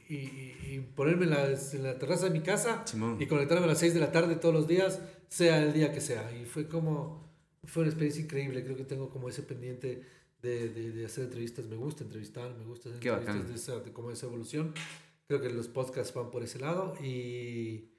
y- 0.09 0.53
y 0.69 0.79
ponerme 0.95 1.23
en 1.25 1.29
la, 1.31 1.45
en 1.47 1.83
la 1.83 1.97
terraza 1.97 2.25
de 2.25 2.31
mi 2.31 2.41
casa 2.41 2.83
Simón. 2.85 3.17
y 3.19 3.25
conectarme 3.25 3.63
a 3.65 3.67
las 3.67 3.79
6 3.79 3.93
de 3.93 3.99
la 4.01 4.11
tarde 4.11 4.35
todos 4.35 4.53
los 4.53 4.67
días, 4.67 4.99
sea 5.29 5.63
el 5.63 5.73
día 5.73 5.91
que 5.91 6.01
sea. 6.01 6.31
Y 6.35 6.45
fue 6.45 6.67
como, 6.67 7.29
fue 7.63 7.81
una 7.83 7.89
experiencia 7.91 8.23
increíble. 8.23 8.63
Creo 8.63 8.75
que 8.77 8.83
tengo 8.85 9.09
como 9.09 9.29
ese 9.29 9.43
pendiente 9.43 10.03
de, 10.41 10.69
de, 10.69 10.91
de 10.91 11.05
hacer 11.05 11.25
entrevistas. 11.25 11.65
Me 11.65 11.75
gusta 11.75 12.03
entrevistar, 12.03 12.55
me 12.57 12.65
gusta 12.65 12.89
hacer 12.89 13.01
Qué 13.01 13.09
entrevistas 13.09 13.35
bacán. 13.35 13.49
de, 13.49 13.55
esa, 13.55 13.79
de 13.79 13.91
como 13.93 14.11
esa 14.11 14.25
evolución. 14.27 14.73
Creo 15.27 15.41
que 15.41 15.49
los 15.49 15.67
podcasts 15.67 16.13
van 16.13 16.31
por 16.31 16.43
ese 16.43 16.59
lado 16.59 16.93
y 17.03 17.89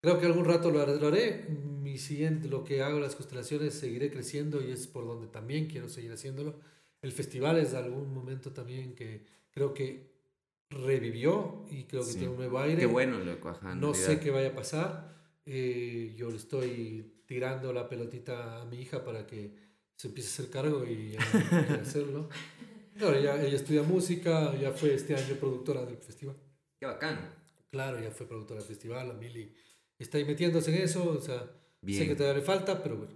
creo 0.00 0.18
que 0.18 0.26
algún 0.26 0.44
rato 0.46 0.70
lo 0.70 0.80
haré. 0.80 0.96
Lo 0.98 1.08
haré. 1.08 1.46
Mi 1.48 1.98
siguiente, 1.98 2.48
lo 2.48 2.64
que 2.64 2.82
hago, 2.82 2.98
las 3.00 3.14
constelaciones, 3.16 3.74
seguiré 3.74 4.10
creciendo 4.10 4.62
y 4.66 4.70
es 4.70 4.86
por 4.86 5.06
donde 5.06 5.26
también 5.26 5.66
quiero 5.66 5.88
seguir 5.88 6.12
haciéndolo. 6.12 6.58
El 7.02 7.12
festival 7.12 7.58
es 7.58 7.74
algún 7.74 8.12
momento 8.12 8.52
también 8.52 8.94
que 8.94 9.24
creo 9.50 9.72
que 9.74 10.08
revivió 10.70 11.64
y 11.70 11.84
creo 11.84 12.02
que 12.02 12.08
Sí. 12.12 12.18
tiene 12.18 12.30
un 12.32 12.38
nuevo 12.38 12.58
aire. 12.60 12.78
Qué 12.80 12.86
bueno, 12.86 13.18
loco. 13.18 13.48
Ajá, 13.50 13.72
en 13.72 13.80
No 13.80 13.94
sé 13.94 14.20
qué 14.20 14.30
vaya 14.30 14.48
a 14.48 14.54
pasar. 14.54 15.17
Eh, 15.50 16.14
yo 16.14 16.30
le 16.30 16.36
estoy 16.36 17.22
tirando 17.24 17.72
la 17.72 17.88
pelotita 17.88 18.60
a 18.60 18.64
mi 18.66 18.80
hija 18.82 19.02
para 19.02 19.26
que 19.26 19.50
se 19.96 20.08
empiece 20.08 20.28
a 20.28 20.32
hacer 20.32 20.50
cargo 20.50 20.84
y 20.84 21.12
ya 21.12 21.18
quiere 21.48 21.74
hacerlo. 21.80 22.28
Claro, 22.94 23.16
ella, 23.16 23.42
ella 23.42 23.56
estudia 23.56 23.82
música, 23.82 24.54
ya 24.60 24.72
fue 24.72 24.92
este 24.92 25.14
año 25.14 25.36
productora 25.36 25.86
del 25.86 25.96
festival. 25.96 26.36
Qué 26.78 26.84
bacán. 26.84 27.34
Claro, 27.70 27.98
ya 27.98 28.10
fue 28.10 28.26
productora 28.26 28.60
del 28.60 28.68
festival, 28.68 29.08
la 29.08 29.14
Mili 29.14 29.54
está 29.98 30.18
ahí 30.18 30.24
metiéndose 30.24 30.74
en 30.74 30.82
eso, 30.82 31.08
o 31.08 31.20
sea, 31.20 31.40
sé 31.40 31.48
Bien. 31.80 32.08
que 32.08 32.14
todavía 32.14 32.40
le 32.40 32.44
falta, 32.44 32.82
pero 32.82 32.96
bueno, 32.96 33.14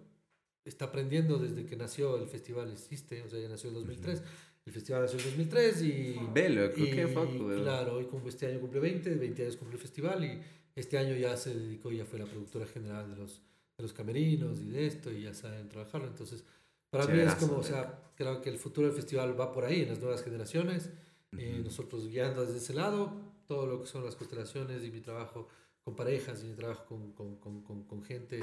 está 0.64 0.86
aprendiendo 0.86 1.38
desde 1.38 1.66
que 1.66 1.76
nació 1.76 2.16
el 2.16 2.28
festival, 2.28 2.70
existe, 2.72 3.22
o 3.22 3.28
sea, 3.28 3.40
ya 3.40 3.48
nació 3.48 3.68
en 3.68 3.74
2003. 3.74 4.22
El 4.64 4.72
festival 4.72 5.02
nació 5.02 5.18
en 5.18 5.24
2003 5.24 5.82
y... 5.82 6.16
Ve, 6.32 6.48
loco. 6.48 6.78
Y, 6.78 7.02
foco, 7.12 7.46
weón. 7.46 7.62
Claro, 7.62 7.96
hoy 7.96 8.04
como 8.06 8.28
este 8.28 8.46
año 8.46 8.60
cumple 8.60 8.80
20, 8.80 9.14
20 9.16 9.42
años 9.42 9.56
cumple 9.56 9.76
el 9.76 9.82
festival 9.82 10.24
y 10.24 10.40
este 10.74 10.98
año 10.98 11.14
ya 11.16 11.36
se 11.36 11.54
dedicó, 11.54 11.90
ya 11.90 12.04
fue 12.04 12.18
la 12.18 12.26
productora 12.26 12.66
general 12.66 13.10
de 13.10 13.16
los, 13.16 13.42
de 13.76 13.82
los 13.82 13.92
camerinos 13.92 14.60
y 14.60 14.70
de 14.70 14.86
esto 14.86 15.10
y 15.10 15.22
ya 15.22 15.34
saben 15.34 15.68
trabajarlo. 15.68 16.08
Entonces, 16.08 16.44
para 16.90 17.06
mí 17.06 17.18
es 17.18 17.34
como, 17.36 17.56
o 17.56 17.62
sea, 17.62 18.12
creo 18.16 18.40
que 18.40 18.50
el 18.50 18.58
futuro 18.58 18.86
del 18.86 18.96
festival 18.96 19.38
va 19.38 19.52
por 19.52 19.64
ahí, 19.64 19.82
en 19.82 19.88
las 19.88 20.00
nuevas 20.00 20.22
generaciones. 20.22 20.90
eh, 21.38 21.54
Ujú. 21.54 21.64
nosotros 21.64 22.06
guiando 22.08 22.44
desde 22.44 22.58
ese 22.58 22.74
lado, 22.74 23.32
todo 23.46 23.66
lo 23.66 23.80
que 23.80 23.86
son 23.86 24.04
las 24.04 24.16
constelaciones 24.16 24.84
y 24.84 24.90
mi 24.90 25.00
trabajo 25.00 25.48
con 25.82 25.96
parejas 25.96 26.42
y 26.44 26.48
mi 26.48 26.54
trabajo 26.54 26.84
con, 26.86 27.12
con, 27.12 27.62
con, 27.62 27.84
con, 27.84 28.02
gente 28.02 28.40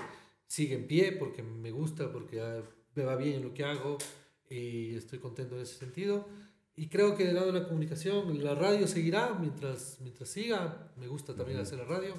sigue 0.47 0.76
en 0.76 0.88
pie 0.88 1.11
porque 1.14 1.43
me 1.43 1.72
gusta, 1.72 2.11
porque 2.11 2.64
me 2.95 3.03
va 3.03 3.15
bien 3.15 3.35
en 3.35 3.43
lo 3.43 3.53
que 3.53 3.64
hago 3.64 3.97
y 4.49 4.95
estoy 4.95 5.19
contento 5.19 5.56
en 5.56 5.61
ese 5.61 5.76
sentido. 5.76 6.27
Y 6.81 6.88
creo 6.88 7.15
que 7.18 7.26
del 7.26 7.35
lado 7.35 7.51
de 7.51 7.60
la 7.60 7.68
comunicación, 7.68 8.41
la 8.43 8.56
radio 8.56 8.88
seguirá 8.88 9.34
mientras, 9.39 9.97
mientras 10.01 10.30
siga. 10.30 10.91
Me 10.97 11.07
gusta 11.07 11.35
también 11.35 11.57
Ujú. 11.60 11.68
hacer 11.68 11.80
la 11.80 11.85
radio. 11.85 12.14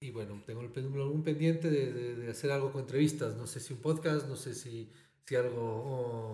Y 0.00 0.10
bueno, 0.10 0.42
tengo 0.46 0.60
algún 0.60 1.22
pendiente 1.22 1.70
de, 1.70 1.92
de- 1.92 2.14
de 2.16 2.30
hacer 2.30 2.50
algo 2.50 2.70
con 2.72 2.82
entrevistas. 2.82 3.36
No 3.36 3.46
sé 3.46 3.60
si 3.60 3.72
un 3.72 3.78
podcast, 3.80 4.28
no 4.28 4.36
sé 4.36 4.54
si, 4.54 4.90
si 5.24 5.36
algo, 5.36 5.62
o 5.62 6.32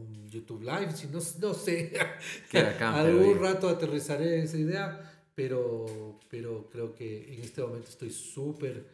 un 0.00 0.28
YouTube 0.28 0.62
Live, 0.62 0.92
si 0.96 1.06
no, 1.08 1.20
no 1.40 1.54
sé. 1.54 1.92
Pero 2.50 2.86
algún 2.86 3.38
rato 3.38 3.68
aterrizaré 3.68 4.42
esa 4.42 4.56
idea, 4.58 4.88
pero, 5.34 6.18
pero 6.28 6.68
creo 6.70 6.94
que 6.94 7.34
en 7.34 7.40
este 7.42 7.62
momento 7.62 7.88
estoy 7.88 8.10
súper, 8.10 8.84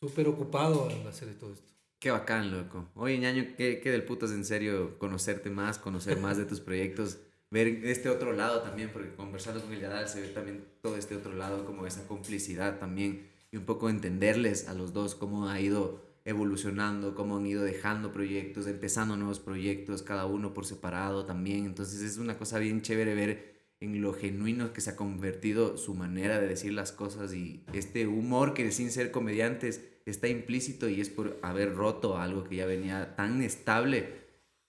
súper 0.00 0.28
ocupado 0.28 0.90
en 0.90 1.06
hacer 1.06 1.32
todo 1.38 1.52
esto. 1.54 1.72
Qué 1.98 2.10
bacán, 2.10 2.50
loco. 2.50 2.90
Oye, 2.94 3.18
ñaño, 3.18 3.54
qué, 3.56 3.80
qué 3.80 3.90
del 3.90 4.04
putas 4.04 4.30
en 4.32 4.44
serio 4.44 4.98
conocerte 4.98 5.48
más, 5.48 5.78
conocer 5.78 6.18
más 6.20 6.36
de 6.36 6.44
tus 6.44 6.60
proyectos, 6.68 7.18
ver 7.50 7.68
este 7.84 8.08
otro 8.08 8.32
lado 8.32 8.62
también, 8.62 8.90
porque 8.92 9.14
conversando 9.14 9.62
con 9.62 9.72
el 9.72 9.80
Yadal 9.80 10.08
se 10.08 10.20
ve 10.20 10.28
también 10.28 10.64
todo 10.82 10.96
este 10.96 11.16
otro 11.16 11.32
lado, 11.34 11.64
como 11.64 11.86
esa 11.86 12.06
complicidad 12.06 12.78
también, 12.78 13.28
y 13.50 13.56
un 13.56 13.64
poco 13.64 13.88
entenderles 13.88 14.68
a 14.68 14.74
los 14.74 14.92
dos 14.92 15.14
cómo 15.14 15.48
ha 15.48 15.60
ido 15.60 16.04
evolucionando, 16.24 17.14
cómo 17.14 17.36
han 17.36 17.46
ido 17.46 17.62
dejando 17.62 18.12
proyectos, 18.12 18.66
empezando 18.66 19.16
nuevos 19.16 19.38
proyectos, 19.38 20.02
cada 20.02 20.26
uno 20.26 20.52
por 20.52 20.66
separado 20.66 21.24
también. 21.24 21.64
Entonces 21.64 22.02
es 22.02 22.18
una 22.18 22.36
cosa 22.36 22.58
bien 22.58 22.82
chévere 22.82 23.14
ver 23.14 23.56
en 23.78 24.02
lo 24.02 24.12
genuino 24.12 24.72
que 24.72 24.80
se 24.80 24.90
ha 24.90 24.96
convertido 24.96 25.76
su 25.76 25.94
manera 25.94 26.40
de 26.40 26.48
decir 26.48 26.72
las 26.72 26.90
cosas 26.90 27.32
y 27.32 27.64
este 27.72 28.06
humor 28.08 28.54
que 28.54 28.72
sin 28.72 28.90
ser 28.90 29.12
comediantes 29.12 29.82
está 30.06 30.28
implícito 30.28 30.88
y 30.88 31.00
es 31.00 31.10
por 31.10 31.38
haber 31.42 31.74
roto 31.74 32.18
algo 32.18 32.44
que 32.44 32.56
ya 32.56 32.66
venía 32.66 33.14
tan 33.14 33.42
estable 33.42 34.25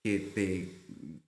que 0.08 0.20
te 0.36 0.78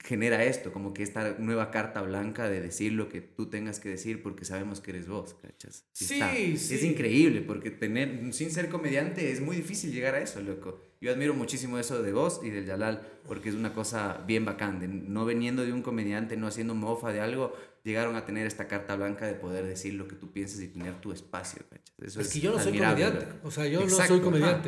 genera 0.02 0.44
esto, 0.46 0.72
como 0.72 0.94
que 0.94 1.04
esta 1.04 1.36
nueva 1.40 1.72
carta 1.72 2.02
blanca 2.02 2.50
de 2.50 2.62
decir 2.62 2.94
lo 2.94 3.10
que 3.10 3.20
tú 3.22 3.48
tengas 3.50 3.80
que 3.82 3.90
decir 3.90 4.24
porque 4.24 4.46
sabemos 4.46 4.80
que 4.80 4.92
eres 4.92 5.08
vos, 5.08 5.36
¿cachas? 5.42 5.84
Y 6.00 6.06
Sí, 6.06 6.14
está. 6.16 6.34
sí. 6.34 6.54
Es 6.76 6.84
increíble 6.84 7.42
porque 7.42 7.70
tener, 7.70 8.34
sin 8.34 8.50
ser 8.50 8.70
comediante 8.70 9.32
es 9.32 9.42
muy 9.42 9.58
difícil 9.58 9.92
llegar 9.92 10.16
a 10.16 10.22
eso, 10.22 10.42
loco. 10.42 10.80
Yo 11.02 11.12
admiro 11.12 11.34
muchísimo 11.34 11.78
eso 11.80 12.02
de 12.02 12.14
vos 12.14 12.40
y 12.44 12.50
del 12.50 12.66
Yalal 12.66 13.02
porque 13.28 13.50
es 13.50 13.56
una 13.56 13.74
cosa 13.74 14.24
bien 14.26 14.46
bacán, 14.46 14.80
de 14.80 14.88
no 14.88 15.26
veniendo 15.26 15.66
de 15.66 15.74
un 15.74 15.82
comediante, 15.82 16.38
no 16.38 16.48
haciendo 16.48 16.76
mofa 16.76 17.12
de 17.12 17.20
algo, 17.20 17.54
llegaron 17.84 18.16
a 18.16 18.26
tener 18.26 18.48
esta 18.48 18.68
carta 18.68 18.96
blanca 18.96 19.28
de 19.28 19.34
poder 19.34 19.66
decir 19.66 19.94
lo 19.96 20.08
que 20.08 20.16
tú 20.16 20.32
piensas 20.32 20.62
y 20.62 20.68
tener 20.70 20.94
tu 21.02 21.12
espacio, 21.12 21.62
¿cachas? 21.70 21.94
Eso 22.02 22.22
Es 22.22 22.28
es, 22.28 22.34
que 22.34 22.40
yo 22.40 22.52
no 22.54 22.60
soy 22.60 22.78
comediante. 22.78 23.26
loco. 23.26 23.48
O 23.48 23.52
sea, 23.52 23.68
yo 23.68 23.82
Exacto, 23.82 24.16
no 24.16 24.32
soy 24.32 24.42
ajá. 24.42 24.62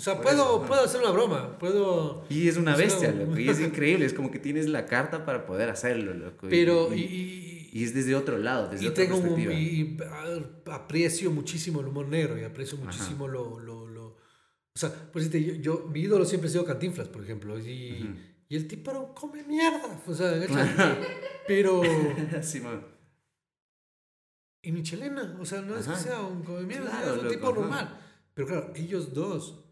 O 0.00 0.02
sea, 0.02 0.14
Por 0.14 0.22
puedo, 0.22 0.36
eso, 0.44 0.56
ajá. 0.60 0.66
puedo 0.66 0.82
hacer 0.82 1.00
una 1.02 1.10
broma, 1.10 1.58
puedo... 1.58 2.24
Y 2.30 2.48
es 2.48 2.56
una 2.56 2.74
bestia, 2.74 3.12
loco. 3.12 3.38
Y 3.38 3.50
es 3.50 3.60
increíble. 3.68 4.06
Es 4.06 4.14
como 4.14 4.30
que 4.30 4.38
tienes 4.38 4.66
la 4.66 4.86
carta 4.86 5.26
para 5.26 5.44
poder 5.44 5.68
hacerlo, 5.68 6.14
loco. 6.14 6.46
Pero, 6.48 6.90
y, 6.94 7.00
y, 7.02 7.70
y, 7.70 7.80
y 7.80 7.84
es 7.84 7.92
desde 7.92 8.14
otro 8.14 8.38
lado, 8.38 8.70
desde 8.70 8.86
y 8.86 8.88
otra 8.88 9.04
tengo 9.04 9.20
perspectiva. 9.20 9.52
y 9.52 9.98
aprecio 10.72 11.30
muchísimo 11.30 11.80
el 11.80 11.88
humor 11.88 12.08
negro 12.08 12.38
y 12.38 12.44
aprecio 12.44 12.78
Ajá. 12.78 12.86
muchísimo 12.86 13.28
lo, 13.28 13.60
lo, 13.60 13.86
lo, 13.88 14.06
O 14.06 14.16
sea, 14.74 14.90
pues 15.12 15.30
yo, 15.30 15.52
yo, 15.56 15.86
mi 15.92 16.00
ídolo 16.00 16.24
siempre 16.24 16.48
ha 16.48 16.52
sido 16.52 16.64
Cantinflas, 16.64 17.08
por 17.08 17.22
ejemplo. 17.22 17.58
Y, 17.58 18.16
y 18.48 18.56
el 18.56 18.66
tipo 18.66 18.92
era 18.92 19.00
un 19.00 19.12
come 19.12 19.44
mierda. 19.44 20.00
O 20.06 20.14
sea, 20.14 20.32
pero. 21.46 21.82
sí, 22.40 22.60
man. 22.60 22.86
Y 24.62 24.72
Michelena, 24.72 25.36
o 25.38 25.44
sea, 25.44 25.60
no 25.60 25.76
es 25.76 25.86
que 25.86 25.94
sea 25.94 26.22
un 26.22 26.42
come 26.42 26.62
mierda, 26.62 27.02
es 27.04 27.22
un 27.22 27.28
tipo 27.28 27.52
normal. 27.52 28.00
Pero 28.32 28.48
claro, 28.48 28.72
ellos 28.74 29.12
dos 29.12 29.66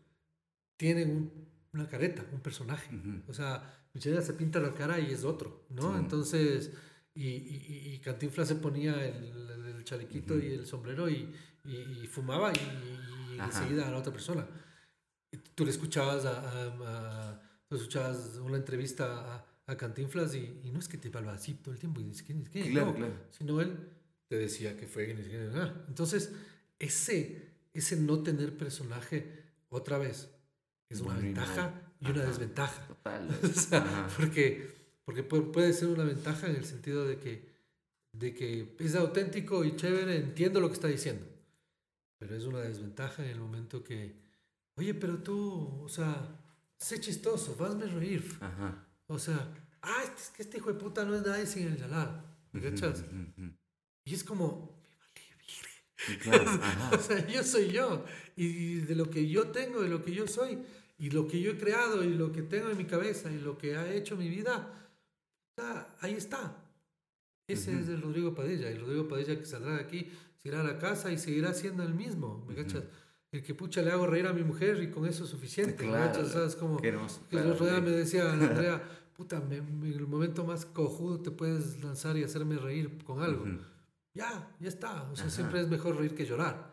tienen 0.79 1.31
una 1.75 1.87
careta, 1.87 2.25
un 2.33 2.41
personaje. 2.41 2.89
O 3.27 3.35
sea, 3.35 3.85
Michelena 3.93 4.23
se 4.23 4.33
pinta 4.33 4.59
la 4.61 4.73
cara 4.73 4.99
y 4.99 5.13
es 5.13 5.25
otro, 5.25 5.67
¿no? 5.69 5.99
Entonces, 5.99 6.73
y, 7.15 7.27
y, 7.27 7.93
y, 7.95 7.99
Cantinflas 7.99 8.49
se 8.49 8.55
ponía 8.55 9.05
el, 9.07 9.51
el 9.77 9.85
chalequito 9.85 10.39
y 10.39 10.47
el 10.55 10.67
sombrero 10.67 11.11
y, 11.11 11.35
y 11.65 12.07
fumaba 12.07 12.53
y, 12.53 13.39
enseguida 13.39 13.89
a 13.89 13.91
la 13.91 13.99
otra 13.99 14.13
persona. 14.13 14.47
Tú 15.55 15.65
le 15.65 15.71
escuchabas 15.71 16.25
a, 16.25 17.41
tú 17.69 17.77
escuchabas 17.77 18.37
una 18.37 18.57
entrevista 18.57 19.35
a, 19.35 19.47
a 19.67 19.77
Cantinflas 19.77 20.35
y, 20.35 20.71
no 20.73 20.79
es 20.79 20.89
que 20.89 20.97
te 20.97 21.09
hablaba 21.09 21.35
así 21.35 21.55
todo 21.55 21.75
el 21.75 21.81
tiempo, 21.81 22.01
y 22.01 22.05
dices, 22.05 22.23
¿quién, 22.23 22.45
quién? 22.45 22.71
Claro, 22.71 22.95
claro. 22.95 23.15
sino 23.31 23.61
él 23.61 23.77
te 24.29 24.37
decía 24.37 24.77
que 24.77 24.87
fue. 24.87 25.11
Entonces, 25.89 26.33
ese, 26.79 27.51
ese 27.75 27.97
no 27.97 28.23
tener 28.23 28.57
personaje, 28.57 29.45
otra 29.69 29.99
vez, 29.99 30.31
es 30.89 31.01
una 31.01 31.15
ventaja 31.15 31.93
y 32.01 32.11
una 32.11 32.25
desventaja. 32.25 32.87
Total. 32.87 33.29
porque, 34.17 34.75
porque 35.05 35.23
puede 35.23 35.73
ser 35.73 35.89
una 35.89 36.05
ventaja 36.05 36.49
en 36.49 36.57
el 36.57 36.65
sentido 36.65 37.07
de 37.07 37.19
que, 37.19 37.49
de 38.13 38.35
que 38.35 38.77
es 38.79 38.95
auténtico 38.95 39.65
y 39.65 39.77
chévere, 39.77 40.17
entiendo 40.17 40.61
lo 40.61 40.69
que 40.69 40.75
está 40.75 40.89
diciendo. 40.89 41.27
Pero 42.19 42.37
es 42.37 42.45
una 42.45 42.61
desventaja 42.61 43.25
en 43.25 43.31
el 43.31 43.41
momento 43.41 43.85
que, 43.85 44.17
oye, 44.77 44.95
pero 44.95 45.19
tú, 45.19 45.83
o 45.83 45.89
sea, 45.89 46.41
sé 46.79 47.01
chistoso, 47.01 47.57
hazme 47.65 47.87
reír. 47.87 48.25
O 49.07 49.19
sea, 49.19 49.55
ah, 49.83 50.03
es 50.05 50.31
que 50.31 50.43
este 50.43 50.59
hijo 50.59 50.73
de 50.73 50.79
puta 50.79 51.05
no 51.05 51.15
es 51.15 51.25
nadie 51.25 51.47
sin 51.47 51.69
el 51.69 51.77
Yalal. 51.77 52.25
¿Me 52.53 52.61
cachas? 52.61 53.05
Y 54.05 54.15
es 54.15 54.25
como, 54.25 54.78
vale 56.27 56.45
o 56.97 56.99
sea, 56.99 57.27
yo 57.27 57.43
soy 57.43 57.71
yo. 57.71 58.05
Y 58.37 58.77
de 58.81 58.95
lo 58.95 59.11
que 59.11 59.29
yo 59.29 59.49
tengo, 59.49 59.83
de 59.83 59.89
lo 59.89 60.05
que 60.05 60.13
yo 60.13 60.27
soy, 60.27 60.59
y 60.99 61.11
lo 61.11 61.27
que 61.27 61.41
yo 61.41 61.53
he 61.53 61.59
creado, 61.59 62.05
y 62.05 62.15
lo 62.15 62.33
que 62.33 62.43
tengo 62.43 62.71
en 62.71 62.77
mi 62.77 62.85
cabeza, 62.85 63.31
y 63.31 63.39
lo 63.39 63.59
que 63.59 63.77
ha 63.77 63.93
hecho 63.93 64.17
mi 64.17 64.29
vida, 64.29 64.89
ahí 66.01 66.15
está. 66.15 66.65
Ese 67.49 67.81
es 67.81 67.89
el 67.89 68.03
Rodrigo 68.03 68.35
Padilla. 68.35 68.69
El 68.69 68.81
Rodrigo 68.81 69.09
Padilla 69.09 69.39
que 69.39 69.47
saldrá 69.47 69.77
de 69.77 69.81
aquí, 69.81 70.11
se 70.37 70.49
irá 70.49 70.61
a 70.61 70.65
la 70.65 70.79
casa 70.79 71.11
y 71.11 71.19
seguirá 71.19 71.55
siendo 71.55 71.83
el 71.83 71.95
mismo. 71.95 72.45
¿Me 72.47 72.55
cachas? 72.55 72.85
El 73.31 73.43
que 73.43 73.55
pucha 73.55 73.83
le 73.83 73.91
hago 73.91 74.07
reír 74.07 74.27
a 74.27 74.33
mi 74.33 74.43
mujer 74.43 74.83
y 74.83 74.91
con 74.91 75.07
eso 75.07 75.25
es 75.25 75.31
suficiente. 75.31 75.87
Claro, 75.87 76.23
¿me 76.23 76.29
¿Sabes? 76.29 76.57
Como 76.57 76.79
que 76.79 76.89
el 76.89 77.51
otro 77.51 77.67
día 77.67 77.81
me 77.81 77.91
decía 77.91 78.33
Andrea, 78.33 78.83
puta, 79.17 79.43
en 79.51 79.83
el 79.83 80.07
momento 80.07 80.45
más 80.45 80.65
cojudo 80.65 81.21
te 81.21 81.31
puedes 81.31 81.83
lanzar 81.83 82.17
y 82.17 82.25
hacerme 82.25 82.57
reír 82.57 83.03
con 83.05 83.23
algo 83.23 83.45
ya, 84.19 84.57
ya 84.59 84.69
está. 84.69 85.05
O 85.11 85.17
sea, 85.17 85.31
siempre 85.31 85.61
es 85.61 85.69
mejor 85.69 85.97
reír 85.97 86.15
que 86.15 86.27
llorar. 86.27 86.73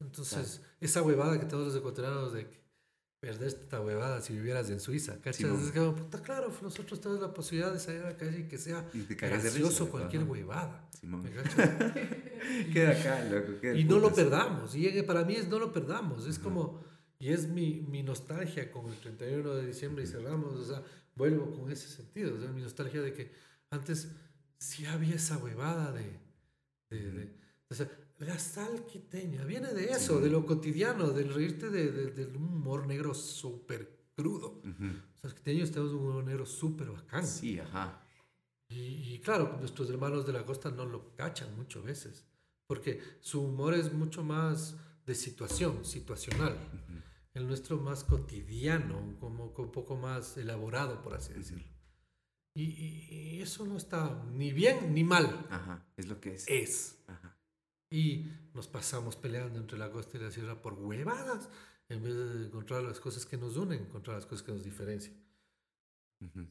Entonces, 0.00 0.62
esa 0.80 1.02
huevada 1.02 1.38
que 1.38 1.46
todos 1.46 1.66
los 1.66 1.76
ecuatorianos 1.76 2.32
de 2.32 2.48
perder 3.20 3.48
esta 3.48 3.80
huevada 3.80 4.20
si 4.20 4.34
vivieras 4.34 4.70
en 4.70 4.80
Suiza, 4.80 5.20
¿cachas? 5.20 5.40
es 5.40 5.72
que, 5.72 5.80
puta, 5.80 6.22
claro, 6.22 6.52
nosotros 6.62 7.00
tenemos 7.00 7.22
la 7.22 7.32
posibilidad 7.32 7.72
de 7.72 7.78
salir 7.78 8.02
a 8.02 8.10
la 8.10 8.16
calle 8.16 8.40
y 8.40 8.44
que 8.44 8.58
sea 8.58 8.84
gracioso 8.92 9.90
cualquier 9.90 10.24
huevada. 10.24 10.88
queda 12.72 12.90
acá, 12.90 13.24
loco. 13.24 13.66
y 13.74 13.84
no 13.84 13.98
lo 13.98 14.12
perdamos. 14.12 14.74
Y 14.74 15.02
para 15.02 15.24
mí 15.24 15.34
es 15.34 15.48
no 15.48 15.58
lo 15.58 15.72
perdamos. 15.72 16.26
Es 16.26 16.38
como, 16.38 16.82
y 17.18 17.30
es 17.30 17.46
mi, 17.48 17.86
mi, 17.88 18.02
nostalgia 18.02 18.70
con 18.70 18.86
el 18.86 18.96
31 18.96 19.54
de 19.54 19.66
diciembre 19.66 20.04
y 20.04 20.06
cerramos, 20.06 20.54
o 20.54 20.64
sea, 20.64 20.82
vuelvo 21.14 21.52
con 21.52 21.70
ese 21.70 21.88
sentido. 21.88 22.36
O 22.36 22.40
sea, 22.40 22.50
mi 22.50 22.62
nostalgia 22.62 23.02
de 23.02 23.12
que 23.12 23.32
antes 23.70 24.08
sí 24.58 24.86
había 24.86 25.16
esa 25.16 25.36
huevada 25.38 25.92
de 25.92 26.25
de, 26.90 27.34
la 28.18 28.38
sal 28.38 28.86
quiteña 28.86 29.44
viene 29.44 29.74
de 29.74 29.90
eso, 29.90 30.20
de 30.20 30.30
lo 30.30 30.46
cotidiano, 30.46 31.10
del 31.10 31.34
reírte 31.34 31.70
de, 31.70 32.10
del 32.10 32.36
humor 32.36 32.86
negro 32.86 33.14
súper 33.14 33.96
crudo. 34.14 34.62
Los 35.22 35.34
quiteños 35.34 35.70
tenemos 35.70 35.92
un 35.92 36.06
humor 36.06 36.24
negro 36.24 36.46
súper 36.46 36.90
bacán. 36.90 37.26
Sí, 37.26 37.58
ajá. 37.58 38.02
Y, 38.68 39.18
claro, 39.20 39.56
nuestros 39.60 39.88
hermanos 39.90 40.26
de 40.26 40.32
la 40.32 40.44
costa 40.44 40.70
no 40.70 40.86
lo 40.86 41.14
cachan 41.14 41.54
muchas 41.56 41.84
veces, 41.84 42.24
porque 42.66 43.00
su 43.20 43.42
humor 43.42 43.74
es 43.74 43.92
mucho 43.92 44.24
más 44.24 44.76
de 45.04 45.14
situación, 45.14 45.84
situacional. 45.84 46.56
El 47.34 47.46
nuestro 47.46 47.76
más 47.76 48.02
cotidiano, 48.02 49.16
como 49.20 49.44
un 49.44 49.72
poco 49.72 49.94
más 49.96 50.36
elaborado, 50.36 51.02
por 51.02 51.14
así 51.14 51.34
decirlo. 51.34 51.75
Y, 52.56 53.40
eso 53.42 53.64
no 53.66 53.76
está 53.76 54.24
ni 54.32 54.52
bien 54.52 54.94
ni 54.94 55.04
mal. 55.04 55.46
Ajá, 55.50 55.86
es 55.96 56.08
lo 56.08 56.20
que 56.20 56.34
es. 56.34 56.48
Es. 56.48 56.98
Ajá. 57.06 57.36
Y 57.90 58.32
nos 58.54 58.66
pasamos 58.66 59.14
peleando 59.14 59.60
entre 59.60 59.78
la 59.78 59.90
costa 59.90 60.16
y 60.16 60.20
la 60.20 60.30
sierra 60.30 60.60
por 60.60 60.74
huevadas, 60.74 61.48
en 61.88 62.02
vez 62.02 62.14
de 62.16 62.46
encontrar 62.46 62.82
las 62.82 62.98
cosas 62.98 63.26
que 63.26 63.36
nos 63.36 63.56
unen, 63.56 63.82
encontrar 63.82 64.16
las 64.16 64.26
cosas 64.26 64.44
que 64.44 64.52
nos 64.52 64.64
diferencian. 64.64 65.14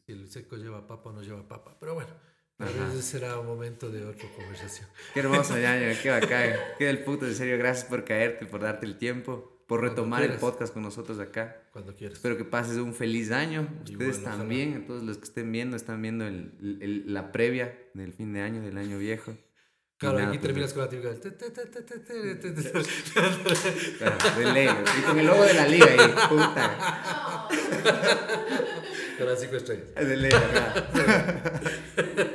Si 0.06 0.11
el 0.11 0.30
seco 0.30 0.56
lleva 0.56 0.88
papa 0.88 1.10
o 1.10 1.14
no 1.14 1.23
lleva 1.23 1.48
papa. 1.48 1.76
Pero 1.80 1.95
bueno, 1.95 2.11
a 2.60 2.65
veces 2.65 3.03
será 3.03 3.40
un 3.40 3.48
momento 3.48 3.90
de 3.90 4.06
otra 4.06 4.30
conversación. 4.36 4.88
Qué 5.14 5.22
hermoso, 5.22 5.57
ñaño, 5.57 5.88
qué 6.02 6.11
bacán. 6.11 6.53
Qué 6.77 6.86
del 6.86 7.03
puto, 7.03 7.26
en 7.26 7.36
serio, 7.36 7.57
gracias 7.57 7.90
por 7.90 8.06
caerte, 8.06 8.45
por 8.45 8.61
darte 8.61 8.86
el 8.86 8.98
tiempo 8.98 9.55
por 9.68 9.82
retomar 9.82 10.24
el 10.24 10.38
podcast 10.38 10.74
con 10.74 10.84
nosotros 10.84 11.20
acá. 11.20 11.64
Cuando 11.72 11.96
quieras. 11.96 12.18
Espero 12.18 12.38
que 12.38 12.46
pases 12.46 12.78
un 12.78 12.94
feliz 12.94 13.32
año. 13.32 13.68
Ustedes 13.84 14.24
también, 14.24 14.86
todos 14.86 15.04
los 15.04 15.18
que 15.18 15.26
estén 15.26 15.52
viendo, 15.52 15.76
están 15.76 16.02
viendo 16.02 16.26
el, 16.26 16.78
el, 16.82 17.14
la 17.14 17.32
previa 17.32 17.78
del 17.94 18.14
fin 18.14 18.34
de 18.34 18.42
año, 18.42 18.62
del 18.62 18.78
año 18.78 18.98
viejo. 18.98 19.36
Claro, 19.98 20.18
aquí 20.18 20.28
pues, 20.28 20.42
terminas 20.42 20.74
con 20.74 20.84
la 20.84 20.90
típica 20.90 21.10
del... 21.10 21.22
De 21.22 21.30
y 25.00 25.02
con 25.04 25.20
el 25.20 25.26
logo 25.26 25.44
de 25.44 25.54
la 25.54 25.68
liga 25.68 25.86
ahí, 25.86 26.14
puta. 26.28 27.48
Con 29.18 29.28
las 29.28 29.40
cinco 29.40 29.56
estrellas. 29.56 29.96
De 29.96 30.18
ley, 30.18 30.34
acá. 30.34 30.90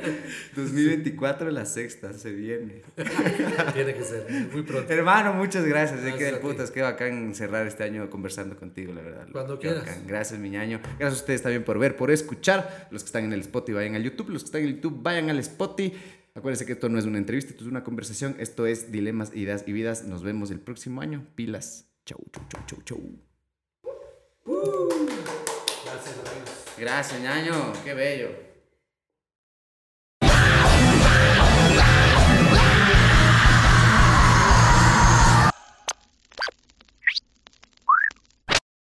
2024 0.57 1.51
la 1.51 1.65
sexta, 1.65 2.13
se 2.13 2.33
viene. 2.33 2.83
Tiene 3.75 3.95
que 3.95 4.03
ser, 4.03 4.27
muy 4.53 4.63
pronto. 4.63 4.93
Hermano, 4.93 5.35
muchas 5.35 5.65
gracias. 5.65 6.01
Que 6.15 6.25
del 6.25 6.39
putas, 6.39 6.71
qué 6.71 6.83
bacán 6.83 7.35
cerrar 7.35 7.67
este 7.67 7.85
año 7.85 8.09
conversando 8.11 8.57
contigo, 8.57 8.93
la 8.93 9.03
verdad. 9.03 9.29
Cuando 9.33 9.59
quieras. 9.59 9.85
Gracias, 10.07 10.39
mi 10.39 10.51
ñaño. 10.51 10.81
Gracias 10.99 11.21
a 11.21 11.23
ustedes 11.23 11.43
también 11.43 11.65
por 11.65 11.79
ver, 11.79 11.97
por 11.97 12.11
escuchar. 12.11 12.89
Los 12.91 13.03
que 13.03 13.07
están 13.07 13.25
en 13.25 13.33
el 13.33 13.41
Spotify 13.41 13.75
vayan 13.75 13.95
al 13.95 14.03
YouTube. 14.03 14.31
Los 14.31 14.43
que 14.43 14.47
están 14.47 14.63
en 14.63 14.69
el 14.69 14.75
YouTube 14.77 15.03
vayan 15.03 15.31
al 15.31 15.39
Spotify. 15.39 15.95
Acuérdense 16.35 16.65
que 16.65 16.73
esto 16.73 16.89
no 16.89 16.99
es 16.99 17.07
una 17.07 17.19
entrevista, 17.19 17.51
esto 17.51 17.65
es 17.65 17.71
una 17.71 17.83
conversación. 17.83 18.37
Esto 18.39 18.67
es 18.67 18.93
Dilemas, 18.93 19.35
Ideas 19.35 19.65
y 19.67 19.73
Vidas. 19.73 20.05
Nos 20.05 20.23
vemos 20.23 20.51
el 20.51 20.61
próximo 20.61 21.01
año. 21.01 21.27
Pilas. 21.35 21.91
Chau, 22.07 22.21
chau, 22.33 22.45
chau, 22.49 22.63
chau, 22.67 22.83
chau. 22.85 23.01
Gracias, 25.85 26.15
amigos. 26.19 26.75
Gracias, 26.79 27.21
ñaño. 27.21 27.73
Qué 27.85 27.95
bello. 27.95 28.50